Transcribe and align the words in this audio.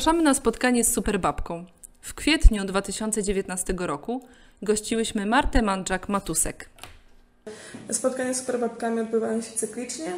Zapraszamy 0.00 0.22
na 0.22 0.34
spotkanie 0.34 0.84
z 0.84 0.92
Superbabką. 0.92 1.64
W 2.00 2.14
kwietniu 2.14 2.64
2019 2.64 3.74
roku 3.78 4.22
gościłyśmy 4.62 5.26
Martę 5.26 5.62
Mandżak-Matusek. 5.62 6.54
Spotkania 7.90 8.34
z 8.34 8.40
superbabkami 8.40 9.00
odbywają 9.00 9.42
się 9.42 9.52
cyklicznie, 9.52 10.12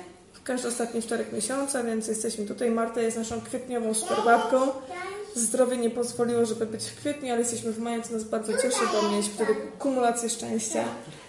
każdy 0.44 0.68
ostatni 0.68 1.02
wtorek 1.02 1.32
miesiąca, 1.32 1.84
więc 1.84 2.08
jesteśmy 2.08 2.46
tutaj. 2.46 2.70
Marta 2.70 3.00
jest 3.00 3.16
naszą 3.16 3.40
kwietniową 3.40 3.94
superbabką. 3.94 4.60
Zdrowie 5.34 5.76
nie 5.76 5.90
pozwoliło, 5.90 6.46
żeby 6.46 6.66
być 6.66 6.84
w 6.84 6.96
kwietniu, 6.96 7.32
ale 7.32 7.40
jesteśmy 7.40 7.72
w 7.72 7.78
maju, 7.78 8.02
co 8.02 8.12
nas 8.12 8.24
bardzo 8.24 8.52
cieszy, 8.52 8.80
bo 8.92 9.10
mieliśmy 9.10 9.34
wtedy 9.34 9.54
kumulację 9.78 10.28
szczęścia. 10.28 10.85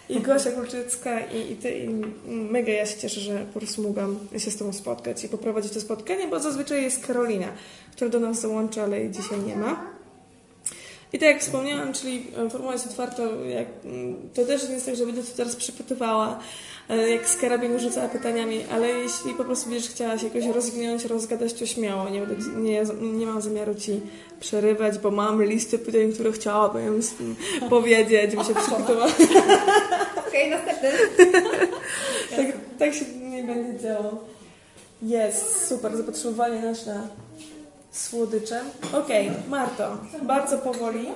I 0.10 0.20
Gosia 0.20 0.52
Kulczycka 0.52 1.20
i, 1.20 1.52
i 1.52 1.56
Ty, 1.56 1.78
i 1.78 1.90
mega 2.28 2.74
ja 2.74 2.86
się 2.86 2.98
cieszę, 2.98 3.22
że 3.22 3.46
po 3.54 3.60
prostu 3.60 3.82
mogłam 3.82 4.20
się 4.38 4.52
z 4.52 4.58
Tobą 4.58 4.74
spotkać 4.74 5.24
i 5.24 5.30
poprowadzić 5.30 5.74
to 5.74 5.82
spotkanie, 5.82 6.28
bo 6.28 6.40
zazwyczaj 6.40 6.84
jest 6.84 7.08
Karolina, 7.08 7.48
która 7.92 8.10
do 8.10 8.20
nas 8.20 8.42
dołącza, 8.42 8.84
ale 8.84 9.00
jej 9.00 9.12
dzisiaj 9.12 9.40
nie 9.40 9.56
ma. 9.56 9.94
I 11.14 11.20
tak 11.20 11.30
jak 11.30 11.42
wspomniałam, 11.42 11.94
czyli 11.94 12.26
formuła 12.50 12.74
jest 12.74 12.88
otwarta, 12.88 13.24
to 14.34 14.46
też 14.46 14.68
nie 14.68 14.74
jest 14.74 14.86
tak, 14.86 14.96
że 14.96 15.06
będę 15.06 15.24
tu 15.24 15.38
teraz 15.38 15.56
przypytywała, 15.56 16.40
jak 16.90 17.30
z 17.30 17.38
karabinu 17.38 17.80
rzucała 17.80 18.08
pytaniami, 18.08 18.66
ale 18.72 18.88
jeśli 18.88 19.34
po 19.34 19.44
prostu 19.44 19.70
będziesz 19.70 19.90
chciała 19.90 20.18
się 20.18 20.28
jakoś 20.28 20.46
rozwinąć, 20.46 21.06
rozgadać, 21.06 21.54
to 21.54 21.66
śmiało. 21.66 22.10
Nie, 22.10 22.20
będę, 22.22 22.36
nie, 22.56 22.84
nie 23.02 23.26
mam 23.26 23.42
zamiaru 23.42 23.76
Ci 23.76 24.02
przerywać, 24.40 25.00
bo 25.00 25.12
mam 25.12 25.44
listę 25.44 25.78
pytań, 25.78 26.14
które 26.14 26.32
chciałabym 26.32 27.02
powiedzieć, 27.70 28.36
bo 28.36 28.44
się 28.44 28.56
przygotowałam. 28.62 29.12
Okej, 30.28 30.50
następny. 30.50 30.90
tak, 32.38 32.46
tak 32.80 32.94
się 32.94 33.06
nie 33.06 33.44
będzie 33.44 33.80
działo. 33.80 34.24
Jest, 35.02 35.68
super, 35.68 35.98
zapotrzebowanie 35.98 36.62
nasz 36.62 36.86
na 36.86 37.08
słodycze. 37.92 38.62
Okej, 38.94 39.30
okay, 39.30 39.50
Marto, 39.50 39.98
bardzo 40.22 40.58
powoli. 40.58 41.08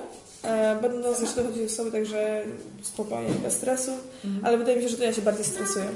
E, 0.42 0.76
będą 0.82 1.14
zresztą 1.14 1.44
chodzić 1.44 1.72
osoby, 1.72 1.92
także 1.92 2.42
spokojnie, 2.82 3.30
bez 3.42 3.54
stresu, 3.54 3.90
mhm. 4.24 4.46
ale 4.46 4.58
wydaje 4.58 4.76
mi 4.76 4.82
się, 4.82 4.88
że 4.88 4.96
to 4.96 5.04
ja 5.04 5.12
się 5.12 5.22
bardziej 5.22 5.44
stresuję. 5.44 5.84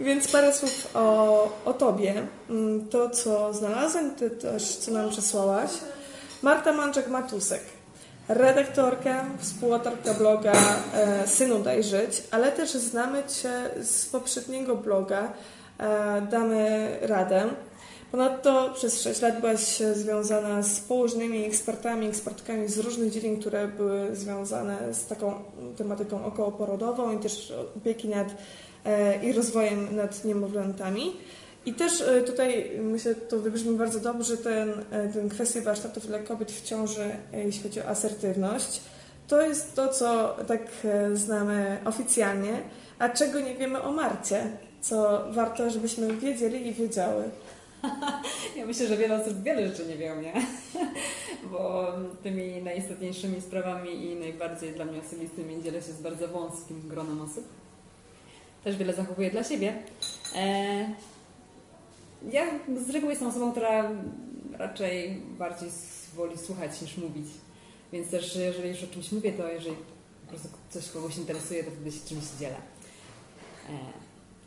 Więc 0.00 0.32
parę 0.32 0.52
słów 0.52 0.90
o, 0.94 1.52
o 1.64 1.72
Tobie. 1.72 2.14
Mm, 2.50 2.88
to, 2.88 3.10
co 3.10 3.54
znalazłem, 3.54 4.10
Ty 4.10 4.30
też, 4.30 4.76
co 4.76 4.90
nam 4.90 5.10
przesłałaś. 5.10 5.70
Marta 6.42 6.72
Manczak-Matusek, 6.72 7.60
redaktorka, 8.28 9.24
współautorka 9.38 10.14
bloga 10.14 10.52
e, 10.94 11.26
Synu 11.26 11.58
Daj 11.58 11.82
Żyć, 11.82 12.22
ale 12.30 12.52
też 12.52 12.70
znamy 12.70 13.22
Cię 13.42 13.70
z 13.82 14.06
poprzedniego 14.06 14.76
bloga 14.76 15.32
e, 15.78 16.22
Damy 16.30 16.98
Radę. 17.02 17.48
Ponadto 18.10 18.70
przez 18.74 19.02
6 19.02 19.22
lat 19.22 19.40
byłaś 19.40 19.78
związana 19.94 20.62
z 20.62 20.80
położnymi 20.80 21.44
ekspertami, 21.44 22.06
ekspertkami 22.06 22.68
z 22.68 22.78
różnych 22.78 23.10
dziedzin, 23.10 23.40
które 23.40 23.68
były 23.68 24.16
związane 24.16 24.94
z 24.94 25.06
taką 25.06 25.34
tematyką 25.76 26.24
okołoporodową 26.24 27.18
i 27.18 27.18
też 27.18 27.52
opieki 27.76 28.08
nad 28.08 28.28
e, 28.84 29.24
i 29.24 29.32
rozwojem 29.32 29.96
nad 29.96 30.24
niemowlętami. 30.24 31.16
I 31.66 31.74
też 31.74 32.00
e, 32.00 32.20
tutaj 32.20 32.70
myślę, 32.80 33.14
to 33.14 33.38
wybrzmi 33.38 33.76
bardzo 33.76 34.00
dobrze, 34.00 34.36
ten, 34.36 34.70
e, 34.90 35.08
ten 35.08 35.28
kwestia 35.28 35.60
warsztatów 35.60 36.06
dla 36.06 36.18
kobiet 36.18 36.52
w 36.52 36.64
ciąży, 36.64 37.10
jeśli 37.32 37.62
chodzi 37.62 37.80
o 37.80 37.88
asertywność. 37.88 38.80
To 39.28 39.42
jest 39.42 39.74
to, 39.74 39.88
co 39.88 40.36
tak 40.46 40.62
znamy 41.14 41.78
oficjalnie, 41.84 42.62
a 42.98 43.08
czego 43.08 43.40
nie 43.40 43.54
wiemy 43.54 43.82
o 43.82 43.92
Marcie, 43.92 44.50
co 44.80 45.24
warto, 45.32 45.70
żebyśmy 45.70 46.16
wiedzieli 46.16 46.66
i 46.66 46.74
wiedziały. 46.74 47.24
Ja 48.56 48.66
myślę, 48.66 48.86
że 48.86 48.96
wiele 48.96 49.22
osób 49.22 49.42
wiele 49.42 49.68
rzeczy 49.68 49.86
nie 49.86 49.96
wie 49.96 50.12
o 50.12 50.16
mnie, 50.16 50.32
bo 51.52 51.92
tymi 52.22 52.62
najistotniejszymi 52.62 53.40
sprawami 53.40 54.04
i 54.04 54.16
najbardziej 54.16 54.72
dla 54.72 54.84
mnie 54.84 55.00
osobistymi 55.00 55.62
dzielę 55.62 55.82
się 55.82 55.92
z 55.92 56.02
bardzo 56.02 56.28
wąskim 56.28 56.88
gronem 56.88 57.20
osób. 57.20 57.44
Też 58.64 58.76
wiele 58.76 58.94
zachowuję 58.94 59.30
dla 59.30 59.44
siebie. 59.44 59.82
E, 60.36 60.94
ja 62.32 62.46
z 62.86 62.90
reguły 62.90 63.12
jestem 63.12 63.28
osobą, 63.28 63.52
która 63.52 63.90
raczej 64.52 65.22
bardziej 65.38 65.70
woli 66.14 66.38
słuchać 66.38 66.82
niż 66.82 66.96
mówić. 66.96 67.26
Więc 67.92 68.10
też 68.10 68.36
jeżeli 68.36 68.68
już 68.68 68.84
o 68.84 68.86
czymś 68.86 69.12
mówię, 69.12 69.32
to 69.32 69.48
jeżeli 69.48 69.76
po 70.26 70.28
prostu 70.28 70.48
coś 70.70 70.90
kogoś 70.90 71.16
interesuje, 71.16 71.64
to 71.64 71.70
wtedy 71.70 71.92
się 71.92 72.00
czymś 72.08 72.24
dzielę. 72.40 72.56
E, 73.68 73.72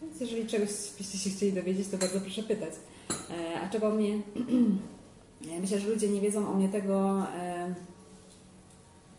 więc 0.02 0.22
jeżeli 0.22 0.48
czegoś 0.48 0.70
byście 0.98 1.18
się 1.18 1.30
chcieli 1.30 1.54
dowiedzieć, 1.54 1.88
to 1.88 1.98
bardzo 1.98 2.22
proszę 2.22 2.44
pytać. 2.44 2.74
E, 3.32 3.62
a 3.62 3.70
czego 3.70 3.90
mnie... 3.90 4.20
Myślę, 5.62 5.80
że 5.80 5.90
ludzie 5.90 6.10
nie 6.10 6.22
wiedzą 6.22 6.50
o 6.50 6.54
mnie 6.54 6.70
tego, 6.70 7.28
e, 7.36 7.76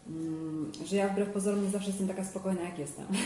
mm, 0.09 0.73
że 0.85 0.97
ja 0.97 1.09
wbrew 1.09 1.29
pozorom 1.29 1.65
nie 1.65 1.71
zawsze 1.71 1.89
jestem 1.89 2.09
taka 2.09 2.25
spokojna, 2.25 2.63
jak 2.63 2.79
jestem. 2.79 3.07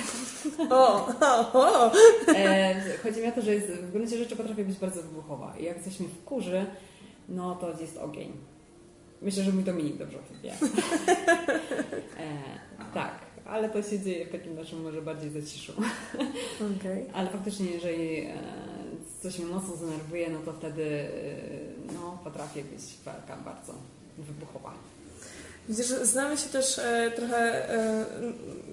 O, 0.71 1.09
o, 1.21 1.53
o. 1.53 1.93
E, 2.28 2.75
chodzi 3.03 3.21
mi 3.21 3.27
o 3.27 3.32
to, 3.32 3.43
że 3.43 3.54
jest, 3.54 3.66
w 3.66 3.93
gruncie 3.93 4.19
rzeczy 4.19 4.37
potrafię 4.37 4.65
być 4.65 4.78
bardzo 4.78 5.03
wybuchowa. 5.03 5.54
I 5.59 5.65
jak 5.65 5.82
coś 5.82 6.00
mnie 6.00 6.09
wkurzy, 6.09 6.66
no 7.28 7.54
to 7.54 7.81
jest 7.81 7.97
ogień. 7.97 8.33
Myślę, 9.22 9.43
że 9.43 9.53
mój 9.53 9.65
Dominik 9.65 9.97
dobrze 9.97 10.19
o 10.19 10.22
tym 10.22 10.41
wie. 10.43 10.53
tak, 12.94 13.19
ale 13.47 13.71
to 13.71 13.83
się 13.83 14.00
dzieje 14.00 14.27
w 14.27 14.33
takim 14.33 14.54
naszym 14.54 14.83
może 14.83 15.03
bardziej 15.03 15.31
zaciszu. 15.31 15.72
Okay. 16.78 17.06
Ale 17.12 17.28
faktycznie, 17.28 17.71
jeżeli 17.71 18.28
coś 19.22 19.38
mnie 19.38 19.54
mocno 19.54 19.77
zdenerwuje, 19.77 20.31
no 20.31 20.38
to 20.38 20.53
wtedy 20.53 20.82
y, 20.82 21.94
no, 21.94 22.19
potrafię 22.25 22.65
być 22.65 22.82
taka 23.04 23.37
bardzo 23.37 23.72
wybuchowa. 24.19 24.72
Widzisz, 25.69 25.87
znamy 25.87 26.37
się 26.37 26.49
też 26.49 26.78
e, 26.78 27.12
trochę 27.16 27.71
e, 27.71 28.04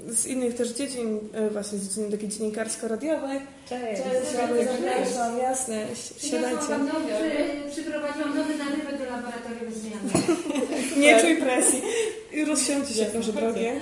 z 0.07 0.25
innych 0.25 0.55
też 0.55 0.69
dziedzin, 0.69 1.19
e, 1.33 1.49
właśnie 1.49 1.77
z 1.77 1.87
dziedziny 1.87 2.11
takiej 2.11 2.29
dziennikarsko-radiowej. 2.29 3.39
Cześć. 3.69 4.01
Cześć, 4.03 4.31
zapraszam, 4.31 5.37
jasne, 5.37 5.85
siadajcie. 6.17 6.57
Przy, 6.57 7.71
przyprowadziłam 7.71 8.37
nowy 8.37 8.57
nalewek 8.57 8.97
do 8.97 9.05
laboratorium 9.05 9.73
zmiany. 9.73 10.27
Nie 11.01 11.21
czuj 11.21 11.37
presji. 11.37 11.81
Rozsiądźcie 12.47 12.93
się 12.93 13.05
proszę 13.05 13.33
drogie. 13.33 13.81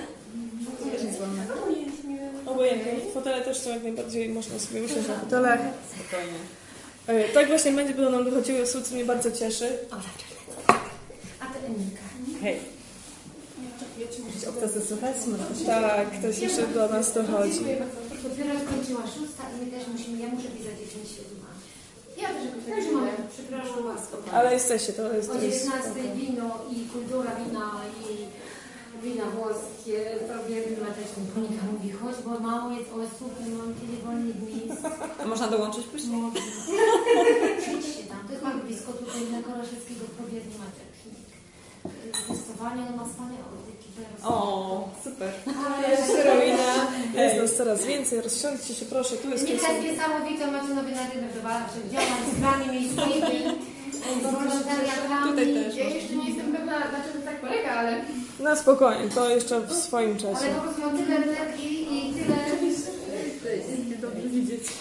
Obojętnie. 2.62 2.92
Fotele 3.14 3.40
też 3.40 3.58
są 3.58 3.70
jak 3.70 3.82
najbardziej, 3.82 4.28
można 4.28 4.58
sobie 4.58 4.82
usiąść 4.82 5.08
na 5.08 5.18
fotelach. 5.18 5.60
Spokojnie. 5.94 6.38
E, 7.06 7.28
tak 7.28 7.48
właśnie 7.48 7.72
będzie, 7.72 7.94
będą 7.94 8.10
nam 8.10 8.24
dochodziły 8.24 8.62
osoby, 8.62 8.84
co 8.84 8.94
mnie 8.94 9.04
bardzo 9.04 9.30
cieszy. 9.30 9.78
O, 9.90 9.94
A 11.40 11.46
to 11.46 11.58
Emilka. 11.66 12.02
Hej. 12.42 12.56
Kto 14.56 14.68
chce 14.68 14.80
słuchać? 14.80 15.16
Tak, 15.66 16.10
ktoś 16.18 16.38
jeszcze 16.38 16.66
do 16.66 16.88
nas 16.88 17.14
dochodzi. 17.14 17.60
Dopiero 18.22 18.50
skończyła 18.66 19.02
szósta 19.06 19.42
i 19.52 19.64
my 19.64 19.70
też 19.70 19.88
musimy, 19.92 20.22
ja 20.22 20.28
muszę 20.28 20.48
pisać 20.48 20.74
10 20.78 21.08
siódma. 21.08 21.48
Ja 22.22 22.28
też 22.28 22.84
też 22.84 22.92
mam, 22.92 23.08
przepraszam 23.32 23.86
łasko. 23.86 24.16
Ale 24.32 24.52
jesteście, 24.52 24.92
to 24.92 25.12
jest... 25.14 25.30
O 25.30 25.34
19 25.34 25.90
wino 26.16 26.58
i 26.70 26.88
kultura 26.92 27.30
wina 27.34 27.70
i 28.10 28.41
wina 29.02 29.24
włoskie, 29.36 29.98
prawie 30.28 30.56
ma 30.82 30.90
też 30.96 31.08
Monika 31.36 31.64
mówi, 31.72 31.90
chodź, 31.92 32.18
bo 32.24 32.40
mało 32.48 32.70
jest 32.78 32.90
osób, 33.02 33.32
nie 33.46 33.54
mam 33.60 33.70
tyle 33.78 33.96
wolnych 34.04 34.38
miejsc. 34.48 34.82
A 35.22 35.26
można 35.26 35.48
dołączyć 35.48 35.84
później? 35.86 36.22
Przyjdźcie 37.62 38.02
tam, 38.10 38.20
to 38.26 38.32
jest 38.32 38.44
bardzo 38.44 38.64
blisko 38.66 38.92
tutaj 38.92 39.20
na 39.32 39.42
Koraszewskiego 39.42 40.04
w 40.06 40.10
Prowiedni 40.16 40.54
ma 40.58 40.68
taki 40.76 41.08
testowanie, 42.28 42.82
no 42.90 42.96
ma 42.96 43.04
wspaniałe 43.08 43.62
o, 44.24 44.88
super. 45.04 45.32
Karolina, 46.16 46.72
jest 47.14 47.36
nas 47.40 47.54
coraz 47.54 47.84
więcej, 47.84 48.20
rozsiądźcie 48.20 48.74
się 48.74 48.84
proszę, 48.84 49.16
tu 49.16 49.30
jest 49.30 49.46
Kilka 49.46 49.72
jest 49.72 49.84
niesamowite, 49.90 50.50
macie 50.50 50.68
nowy 50.68 50.90
narynek 50.90 51.34
do 51.34 51.42
walki, 51.42 51.78
działań 51.92 52.22
z 52.36 52.40
grami 52.40 52.66
miejskimi, 52.70 53.44
z 54.20 54.22
wolontariatami. 54.22 55.76
Ja 55.76 55.88
jeszcze 55.88 56.14
nie 56.14 56.28
jestem 56.28 56.52
pewna, 56.52 56.78
na 56.78 57.00
polega, 57.42 57.70
ale... 57.70 58.04
Na 58.40 58.56
spokojnie, 58.56 59.08
to 59.14 59.30
jeszcze 59.30 59.60
w 59.60 59.72
swoim 59.72 60.16
czasie. 60.16 60.44
Ale 60.44 60.54
po 60.54 60.60
prostu 60.60 60.80
mam 60.80 60.98
tyle 60.98 61.16
energii 61.16 62.10
i 62.10 62.14
tyle... 62.14 62.36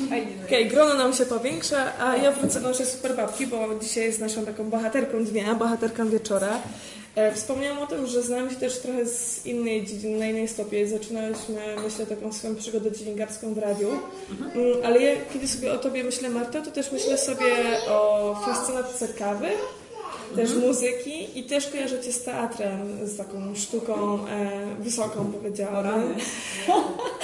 Okej, 0.07 0.27
okay, 0.45 0.65
grono 0.65 0.93
nam 0.93 1.13
się 1.13 1.25
powiększa, 1.25 1.93
a 1.99 2.17
ja 2.17 2.31
wrócę 2.31 2.61
do 2.61 2.67
naszej 2.67 2.85
babki, 3.17 3.47
bo 3.47 3.57
dzisiaj 3.81 4.03
jest 4.03 4.19
naszą 4.19 4.45
taką 4.45 4.69
bohaterką 4.69 5.25
dnia, 5.25 5.55
bohaterką 5.55 6.09
wieczora. 6.09 6.59
E, 7.15 7.33
wspomniałam 7.35 7.79
o 7.79 7.87
tym, 7.87 8.07
że 8.07 8.21
znamy 8.21 8.49
się 8.49 8.55
też 8.55 8.79
trochę 8.79 9.05
z 9.05 9.45
innej 9.45 9.85
dziedziny, 9.85 10.19
na 10.19 10.25
innej 10.25 10.47
stopie. 10.47 10.87
Zaczynałyśmy, 10.87 11.61
myślę, 11.83 12.05
taką 12.05 12.33
swoją 12.33 12.55
przygodę 12.55 12.91
dziennikarską 12.91 13.53
w 13.53 13.57
radiu. 13.57 13.89
Mhm. 14.31 14.85
Ale 14.85 15.01
ja, 15.01 15.11
kiedy 15.33 15.47
sobie 15.47 15.73
o 15.73 15.77
Tobie 15.77 16.03
myślę, 16.03 16.29
Marta, 16.29 16.61
to 16.61 16.71
też 16.71 16.91
myślę 16.91 17.17
sobie 17.17 17.53
o 17.89 18.35
fascynatce 18.45 19.07
kawy 19.07 19.47
też 20.35 20.55
muzyki 20.55 21.39
i 21.39 21.43
też 21.43 21.67
kojarzę 21.67 22.03
Cię 22.03 22.11
z 22.11 22.23
teatrem, 22.23 23.07
z 23.07 23.17
taką 23.17 23.55
sztuką 23.55 24.27
e, 24.27 24.75
wysoką 24.79 25.31
powiedziałabym. 25.31 26.13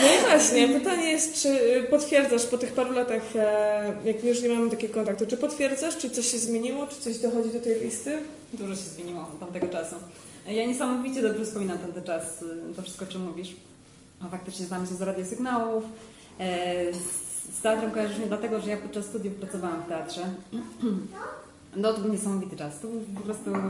No 0.02 0.08
i 0.08 0.26
właśnie, 0.30 0.68
pytanie 0.68 1.12
jest, 1.12 1.42
czy 1.42 1.50
potwierdzasz 1.90 2.46
po 2.46 2.58
tych 2.58 2.72
paru 2.72 2.94
latach, 2.94 3.36
e, 3.36 3.94
jak 4.06 4.24
już 4.24 4.42
nie 4.42 4.50
mamy 4.50 4.70
takiego 4.70 4.94
kontaktu, 4.94 5.26
czy 5.26 5.38
potwierdzasz, 5.38 5.98
czy 5.98 6.10
coś 6.10 6.32
się 6.32 6.38
zmieniło, 6.38 6.88
czy 6.88 6.96
coś 6.96 7.18
dochodzi 7.18 7.50
do 7.50 7.60
tej 7.60 7.82
listy? 7.82 8.18
Dużo 8.54 8.76
się 8.76 8.82
zmieniło 8.82 9.22
od 9.22 9.40
tamtego 9.40 9.68
czasu. 9.68 9.96
Ja 10.48 10.66
niesamowicie 10.66 11.22
dobrze 11.22 11.46
wspominam 11.46 11.78
ten 11.78 12.04
czas, 12.04 12.44
to 12.76 12.82
wszystko, 12.82 13.06
o 13.06 13.08
czym 13.08 13.24
mówisz. 13.24 13.56
No, 14.22 14.30
faktycznie 14.30 14.66
znamy 14.66 14.88
się 14.88 14.94
z 14.94 15.02
radiosygnałów. 15.02 15.84
E, 16.40 16.94
z, 16.94 17.58
z 17.58 17.62
teatrem 17.62 17.92
kojarzysz 17.92 18.18
mnie 18.18 18.28
dlatego, 18.28 18.62
że 18.62 18.70
ja 18.70 18.78
podczas 18.78 19.06
studiów 19.06 19.36
pracowałam 19.36 19.84
w 19.84 19.88
teatrze. 19.88 20.22
No 21.78 21.94
to 21.94 22.02
był 22.02 22.12
niesamowity 22.12 22.58
czas. 22.58 22.80
To 22.80 22.88
był 22.88 23.02
po 23.02 23.22
prostu 23.22 23.56
e, 23.56 23.62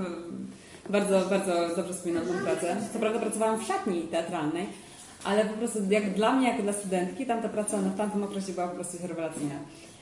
bardzo, 0.89 1.21
bardzo 1.29 1.75
dobrze 1.75 1.93
wspominam 1.93 2.25
tę 2.25 2.33
pracę. 2.43 2.77
Co 2.93 2.99
prawda 2.99 3.19
pracowałam 3.19 3.59
w 3.59 3.63
szatni 3.63 4.01
teatralnej, 4.01 4.67
ale 5.23 5.45
po 5.45 5.53
prostu 5.53 5.79
jak 5.89 6.13
dla 6.13 6.33
mnie, 6.33 6.47
jako 6.47 6.63
dla 6.63 6.73
studentki, 6.73 7.25
tamta 7.25 7.49
praca 7.49 7.77
w 7.77 7.97
tamtym 7.97 8.23
okresie 8.23 8.53
była 8.53 8.67
po 8.67 8.75
prostu 8.75 9.07
rewelacyjna. 9.07 9.55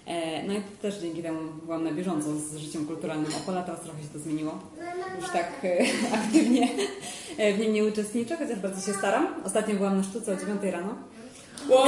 E, 0.06 0.44
no 0.48 0.54
i 0.54 0.62
też 0.82 0.98
dzięki 0.98 1.24
temu 1.24 1.40
byłam 1.66 1.84
na 1.84 1.92
bieżąco 1.92 2.36
z 2.36 2.58
życiem 2.58 2.86
kulturalnym 2.86 3.32
Opola, 3.44 3.64
teraz 3.64 3.82
trochę 3.82 4.02
się 4.02 4.10
to 4.14 4.20
zmieniło. 4.20 4.60
Już 5.22 5.30
tak 5.30 5.52
e, 5.64 5.78
aktywnie 6.20 6.68
w 7.56 7.60
nim 7.60 7.74
nie 7.74 7.86
uczestniczę, 7.86 8.38
chociaż 8.38 8.60
bardzo 8.60 8.92
się 8.92 8.98
staram. 8.98 9.28
Ostatnio 9.44 9.76
byłam 9.76 9.98
na 9.98 10.04
sztuce 10.04 10.34
o 10.34 10.36
9 10.36 10.62
rano. 10.64 10.96
Wow! 11.70 11.86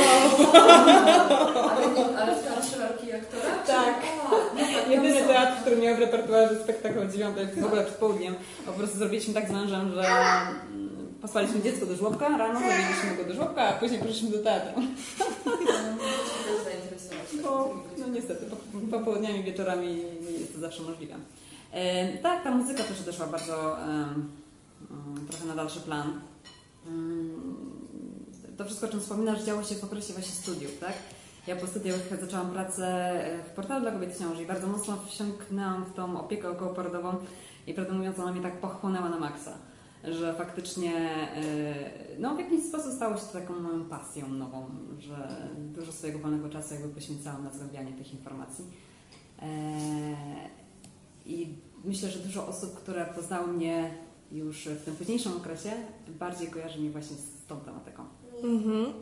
Ale, 1.71 2.17
ale 2.17 2.35
w 2.35 2.43
teatrze 2.43 2.89
aktora? 3.15 3.55
Tak. 3.67 4.01
Jedyny 4.89 5.21
teatr, 5.21 5.61
który 5.61 5.77
miał 5.77 5.95
w 5.95 5.99
repertuarze 5.99 6.63
spektakl 6.63 7.09
9 7.11 7.37
w 7.61 7.65
ogóle 7.65 7.83
przed 7.83 7.97
południem. 7.97 8.35
Po 8.65 8.71
prostu 8.71 8.97
zrobiliśmy 8.97 9.33
tak 9.33 9.47
z 9.49 9.51
mężem, 9.51 9.91
że 9.93 10.01
mm, 10.07 11.15
posłaliśmy 11.21 11.61
dziecko 11.61 11.85
do 11.85 11.95
żłobka, 11.95 12.37
rano 12.37 12.59
zrobiliśmy 12.59 13.17
go 13.17 13.23
do 13.23 13.33
żłobka, 13.33 13.61
a 13.61 13.73
później 13.73 13.99
poszliśmy 13.99 14.29
do 14.29 14.43
teatru. 14.43 14.81
No, 17.43 17.69
no 17.97 18.07
niestety, 18.07 18.45
po- 18.45 18.97
popołudniami, 18.97 19.43
wieczorami 19.43 19.87
nie 20.21 20.31
jest 20.31 20.53
to 20.53 20.59
zawsze 20.59 20.83
możliwe. 20.83 21.15
E, 21.71 22.17
tak, 22.17 22.43
ta 22.43 22.51
muzyka 22.51 22.83
też 22.83 23.01
odeszła 23.01 23.27
bardzo 23.27 23.83
mm, 23.83 24.29
trochę 25.29 25.45
na 25.45 25.55
dalszy 25.55 25.79
plan. 25.79 26.21
Mm, 26.87 27.76
to 28.57 28.65
wszystko, 28.65 28.87
o 28.87 28.89
czym 28.89 28.99
wspominasz, 28.99 29.43
działo 29.43 29.63
się 29.63 29.75
w 29.75 29.83
okresie 29.83 30.13
właśnie 30.13 30.33
studiów, 30.33 30.79
tak? 30.79 30.93
Ja 31.47 31.55
po 31.55 31.67
studiach 31.67 32.19
zaczęłam 32.21 32.51
pracę 32.51 32.87
e, 32.87 33.43
w 33.43 33.49
portalu 33.49 33.81
dla 33.81 33.91
kobiet 33.91 34.19
ciąży 34.19 34.43
i 34.43 34.45
bardzo 34.45 34.67
mocno 34.67 34.97
wsiąknęłam 35.05 35.85
w 35.85 35.93
tą 35.93 36.19
opiekę 36.19 36.49
okołoporodową 36.49 37.15
i 37.67 37.73
prawdę 37.73 37.93
mówiąc 37.93 38.19
ona 38.19 38.31
mnie 38.31 38.41
tak 38.41 38.61
pochłonęła 38.61 39.09
na 39.09 39.19
maksa, 39.19 39.57
że 40.03 40.33
faktycznie 40.33 40.93
e, 40.95 42.19
no, 42.19 42.35
w 42.35 42.39
jakiś 42.39 42.65
sposób 42.65 42.93
stało 42.93 43.17
się 43.17 43.25
to 43.25 43.33
taką 43.39 43.59
moją 43.59 43.85
pasją 43.85 44.27
nową, 44.29 44.69
że 44.99 45.45
dużo 45.57 45.91
swojego 45.91 46.19
wolnego 46.19 46.49
czasu 46.49 46.73
jakby 46.73 46.89
poświęcałam 46.89 47.43
na 47.43 47.51
zgłębianie 47.51 47.93
tych 47.93 48.13
informacji. 48.13 48.65
E, 49.41 49.47
I 51.25 51.55
myślę, 51.85 52.09
że 52.09 52.19
dużo 52.19 52.47
osób, 52.47 52.75
które 52.75 53.05
poznały 53.05 53.47
mnie 53.47 53.93
już 54.31 54.65
w 54.65 54.85
tym 54.85 54.95
późniejszym 54.95 55.37
okresie, 55.37 55.71
bardziej 56.19 56.47
kojarzy 56.47 56.79
mnie 56.79 56.89
właśnie 56.89 57.17
z 57.17 57.45
tą 57.47 57.59
tematyką. 57.59 58.03
Mhm. 58.43 58.93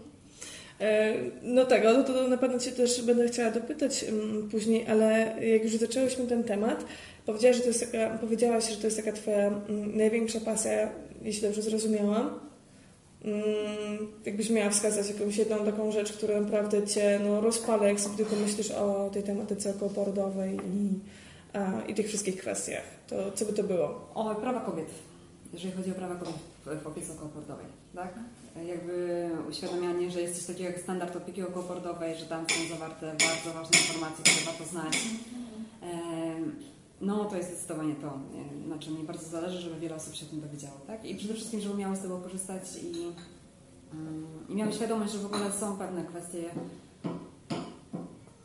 E, 0.81 1.13
No 1.43 1.65
tak, 1.65 1.85
ale 1.85 2.03
to 2.03 2.27
na 2.27 2.37
pewno 2.37 2.59
Cię 2.59 2.71
też 2.71 3.01
będę 3.01 3.27
chciała 3.27 3.51
dopytać 3.51 4.03
mm, 4.03 4.49
później, 4.49 4.87
ale 4.87 5.35
jak 5.47 5.63
już 5.63 5.75
zaczęłyśmy 5.75 6.27
ten 6.27 6.43
temat, 6.43 6.85
powiedziałaś, 7.25 7.55
że 7.57 7.61
to 7.61 7.67
jest 7.67 7.91
taka, 7.91 8.17
powiedziałaś, 8.17 8.69
że 8.69 8.75
to 8.77 8.87
jest 8.87 8.97
taka 8.97 9.11
Twoja 9.11 9.47
mm, 9.47 9.97
największa 9.97 10.39
pasja, 10.39 10.89
jeśli 11.21 11.41
dobrze 11.41 11.61
zrozumiałam. 11.61 12.39
Mm, 13.23 13.43
Jakbyś 14.25 14.49
miała 14.49 14.69
wskazać 14.69 15.09
jakąś 15.09 15.37
jedną 15.37 15.65
taką 15.65 15.91
rzecz, 15.91 16.13
która 16.13 16.41
naprawdę 16.41 16.87
Cię 16.87 17.19
no, 17.23 17.41
rozpala, 17.41 17.87
jak 17.87 17.99
sobie 17.99 18.17
tylko 18.17 18.35
myślisz 18.35 18.71
o 18.71 19.09
tej 19.13 19.23
tematyce 19.23 19.69
okołoporodowej 19.69 20.55
i, 20.55 20.99
i 21.91 21.95
tych 21.95 22.07
wszystkich 22.07 22.37
kwestiach, 22.37 22.83
to 23.07 23.31
co 23.31 23.45
by 23.45 23.53
to 23.53 23.63
było? 23.63 24.09
O, 24.13 24.35
prawa 24.35 24.59
kobiet. 24.59 24.87
Jeżeli 25.53 25.73
chodzi 25.73 25.91
o 25.91 25.93
prawa 25.93 26.15
kobiet 26.15 26.35
w 26.83 26.87
opiece 26.87 27.13
okołoporodowej, 27.13 27.65
tak? 27.95 28.13
Jakby 28.63 29.29
uświadamianie, 29.49 30.11
że 30.11 30.21
jest 30.21 30.35
coś 30.35 30.45
takiego 30.45 30.69
jak 30.69 30.79
standard 30.79 31.15
opieki 31.15 31.43
okołoporodowej, 31.43 32.15
że 32.15 32.25
tam 32.25 32.45
są 32.49 32.75
zawarte 32.75 33.05
bardzo 33.05 33.59
ważne 33.59 33.77
informacje, 33.79 34.23
które 34.23 34.45
warto 34.45 34.65
znać. 34.65 34.97
No, 37.01 37.25
to 37.25 37.37
jest 37.37 37.49
zdecydowanie 37.49 37.95
to, 37.95 38.19
na 38.67 38.79
czym 38.79 38.97
mi 38.97 39.03
bardzo 39.03 39.29
zależy, 39.29 39.61
żeby 39.61 39.79
wiele 39.79 39.95
osób 39.95 40.15
się 40.15 40.25
o 40.25 40.29
tym 40.29 40.41
dowiedziało, 40.41 40.77
tak? 40.87 41.05
I 41.05 41.15
przede 41.15 41.33
wszystkim, 41.33 41.61
żeby 41.61 41.75
miały 41.75 41.95
z 41.95 42.01
tego 42.01 42.17
korzystać 42.17 42.63
i, 42.83 43.13
mm, 43.93 44.69
i 44.69 44.73
świadomość, 44.73 45.13
że 45.13 45.19
w 45.19 45.25
ogóle 45.25 45.51
są 45.51 45.77
pewne 45.77 46.05
kwestie, 46.05 46.43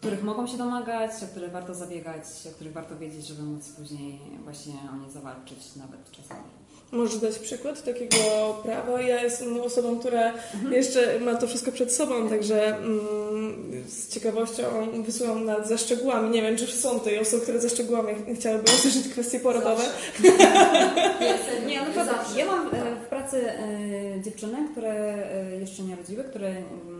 których 0.00 0.22
mogą 0.22 0.46
się 0.46 0.58
domagać, 0.58 1.10
o 1.22 1.26
które 1.26 1.48
warto 1.48 1.74
zabiegać, 1.74 2.24
o 2.50 2.54
których 2.54 2.72
warto 2.72 2.98
wiedzieć, 2.98 3.26
żeby 3.26 3.42
móc 3.42 3.68
później 3.68 4.20
właśnie 4.44 4.74
o 4.92 5.04
nie 5.04 5.10
zawalczyć 5.10 5.76
nawet 5.76 6.10
czasami. 6.10 6.59
Możesz 6.92 7.18
dać 7.18 7.38
przykład 7.38 7.84
takiego 7.84 8.16
prawa? 8.62 9.00
Ja 9.02 9.22
jestem 9.22 9.60
osobą, 9.60 9.98
która 9.98 10.32
jeszcze 10.70 11.20
ma 11.20 11.34
to 11.34 11.46
wszystko 11.46 11.72
przed 11.72 11.92
sobą, 11.92 12.28
także 12.28 12.76
mm, 12.76 13.84
z 13.88 14.08
ciekawością 14.08 14.62
wysyłam 15.02 15.44
nad 15.44 15.68
za 15.68 15.78
szczegółami. 15.78 16.30
Nie 16.30 16.42
wiem, 16.42 16.56
czy 16.56 16.66
są 16.66 16.98
tutaj 16.98 17.18
osoby, 17.18 17.42
które 17.42 17.60
za 17.60 17.68
szczegółami 17.68 18.14
chciałyby 18.34 18.64
usłyszeć 18.64 19.08
kwestie 19.08 19.40
porodowe. 19.40 19.82
Nie, 21.66 21.80
no 21.80 22.04
to 22.04 22.38
ja 22.38 22.46
mam 22.46 22.66
e, 22.66 22.96
w 23.04 23.08
pracy 23.08 23.52
e, 23.52 24.20
dziewczyny, 24.20 24.56
które 24.72 24.92
e, 24.92 25.56
jeszcze 25.60 25.82
nie 25.82 25.96
rodziły, 25.96 26.24
które 26.24 26.48
mm, 26.48 26.99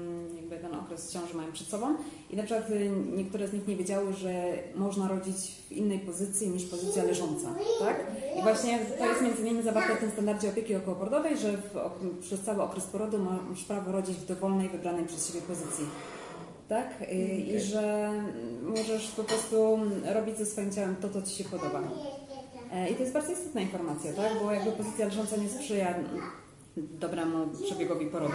ten 0.60 0.74
okres 0.74 1.12
ciąży 1.12 1.34
mają 1.34 1.52
przed 1.52 1.66
sobą 1.66 1.94
i 2.30 2.36
na 2.36 2.42
przykład 2.42 2.70
e, 2.70 2.88
niektóre 3.16 3.48
z 3.48 3.52
nich 3.52 3.68
nie 3.68 3.76
wiedziały, 3.76 4.12
że 4.12 4.32
można 4.74 5.08
rodzić 5.08 5.36
w 5.68 5.72
innej 5.72 5.98
pozycji 5.98 6.48
niż 6.48 6.64
pozycja 6.64 7.04
leżąca, 7.04 7.54
tak? 7.78 8.06
I 8.38 8.42
właśnie 8.42 8.78
to 8.98 9.06
jest 9.06 9.22
między 9.22 9.42
innymi 9.42 9.62
zawarte 9.62 9.96
w 9.96 10.00
tym 10.00 10.10
standardzie 10.10 10.48
opieki 10.48 10.74
okołoporodowej, 10.76 11.36
że 11.36 11.56
w, 11.56 12.20
przez 12.20 12.40
cały 12.40 12.62
okres 12.62 12.84
porodu 12.84 13.18
masz 13.50 13.64
prawo 13.64 13.92
rodzić 13.92 14.16
w 14.16 14.26
dowolnej, 14.26 14.68
wybranej 14.68 15.06
przez 15.06 15.26
siebie 15.28 15.40
pozycji. 15.40 15.84
Tak? 16.68 16.86
I, 17.12 17.48
I 17.54 17.60
że 17.60 18.12
możesz 18.62 19.10
po 19.10 19.24
prostu 19.24 19.78
robić 20.14 20.38
ze 20.38 20.46
swoim 20.46 20.72
ciałem 20.72 20.96
to, 20.96 21.08
co 21.08 21.22
Ci 21.22 21.34
się 21.34 21.44
podoba. 21.44 21.82
E, 22.72 22.90
I 22.90 22.94
to 22.94 23.00
jest 23.00 23.12
bardzo 23.12 23.32
istotna 23.32 23.60
informacja, 23.60 24.12
tak? 24.12 24.32
Bo 24.42 24.52
jakby 24.52 24.72
pozycja 24.72 25.04
leżąca 25.04 25.36
nie 25.36 25.48
sprzyja 25.48 25.94
dobremu 26.76 27.46
przebiegowi 27.64 28.06
porodu. 28.06 28.34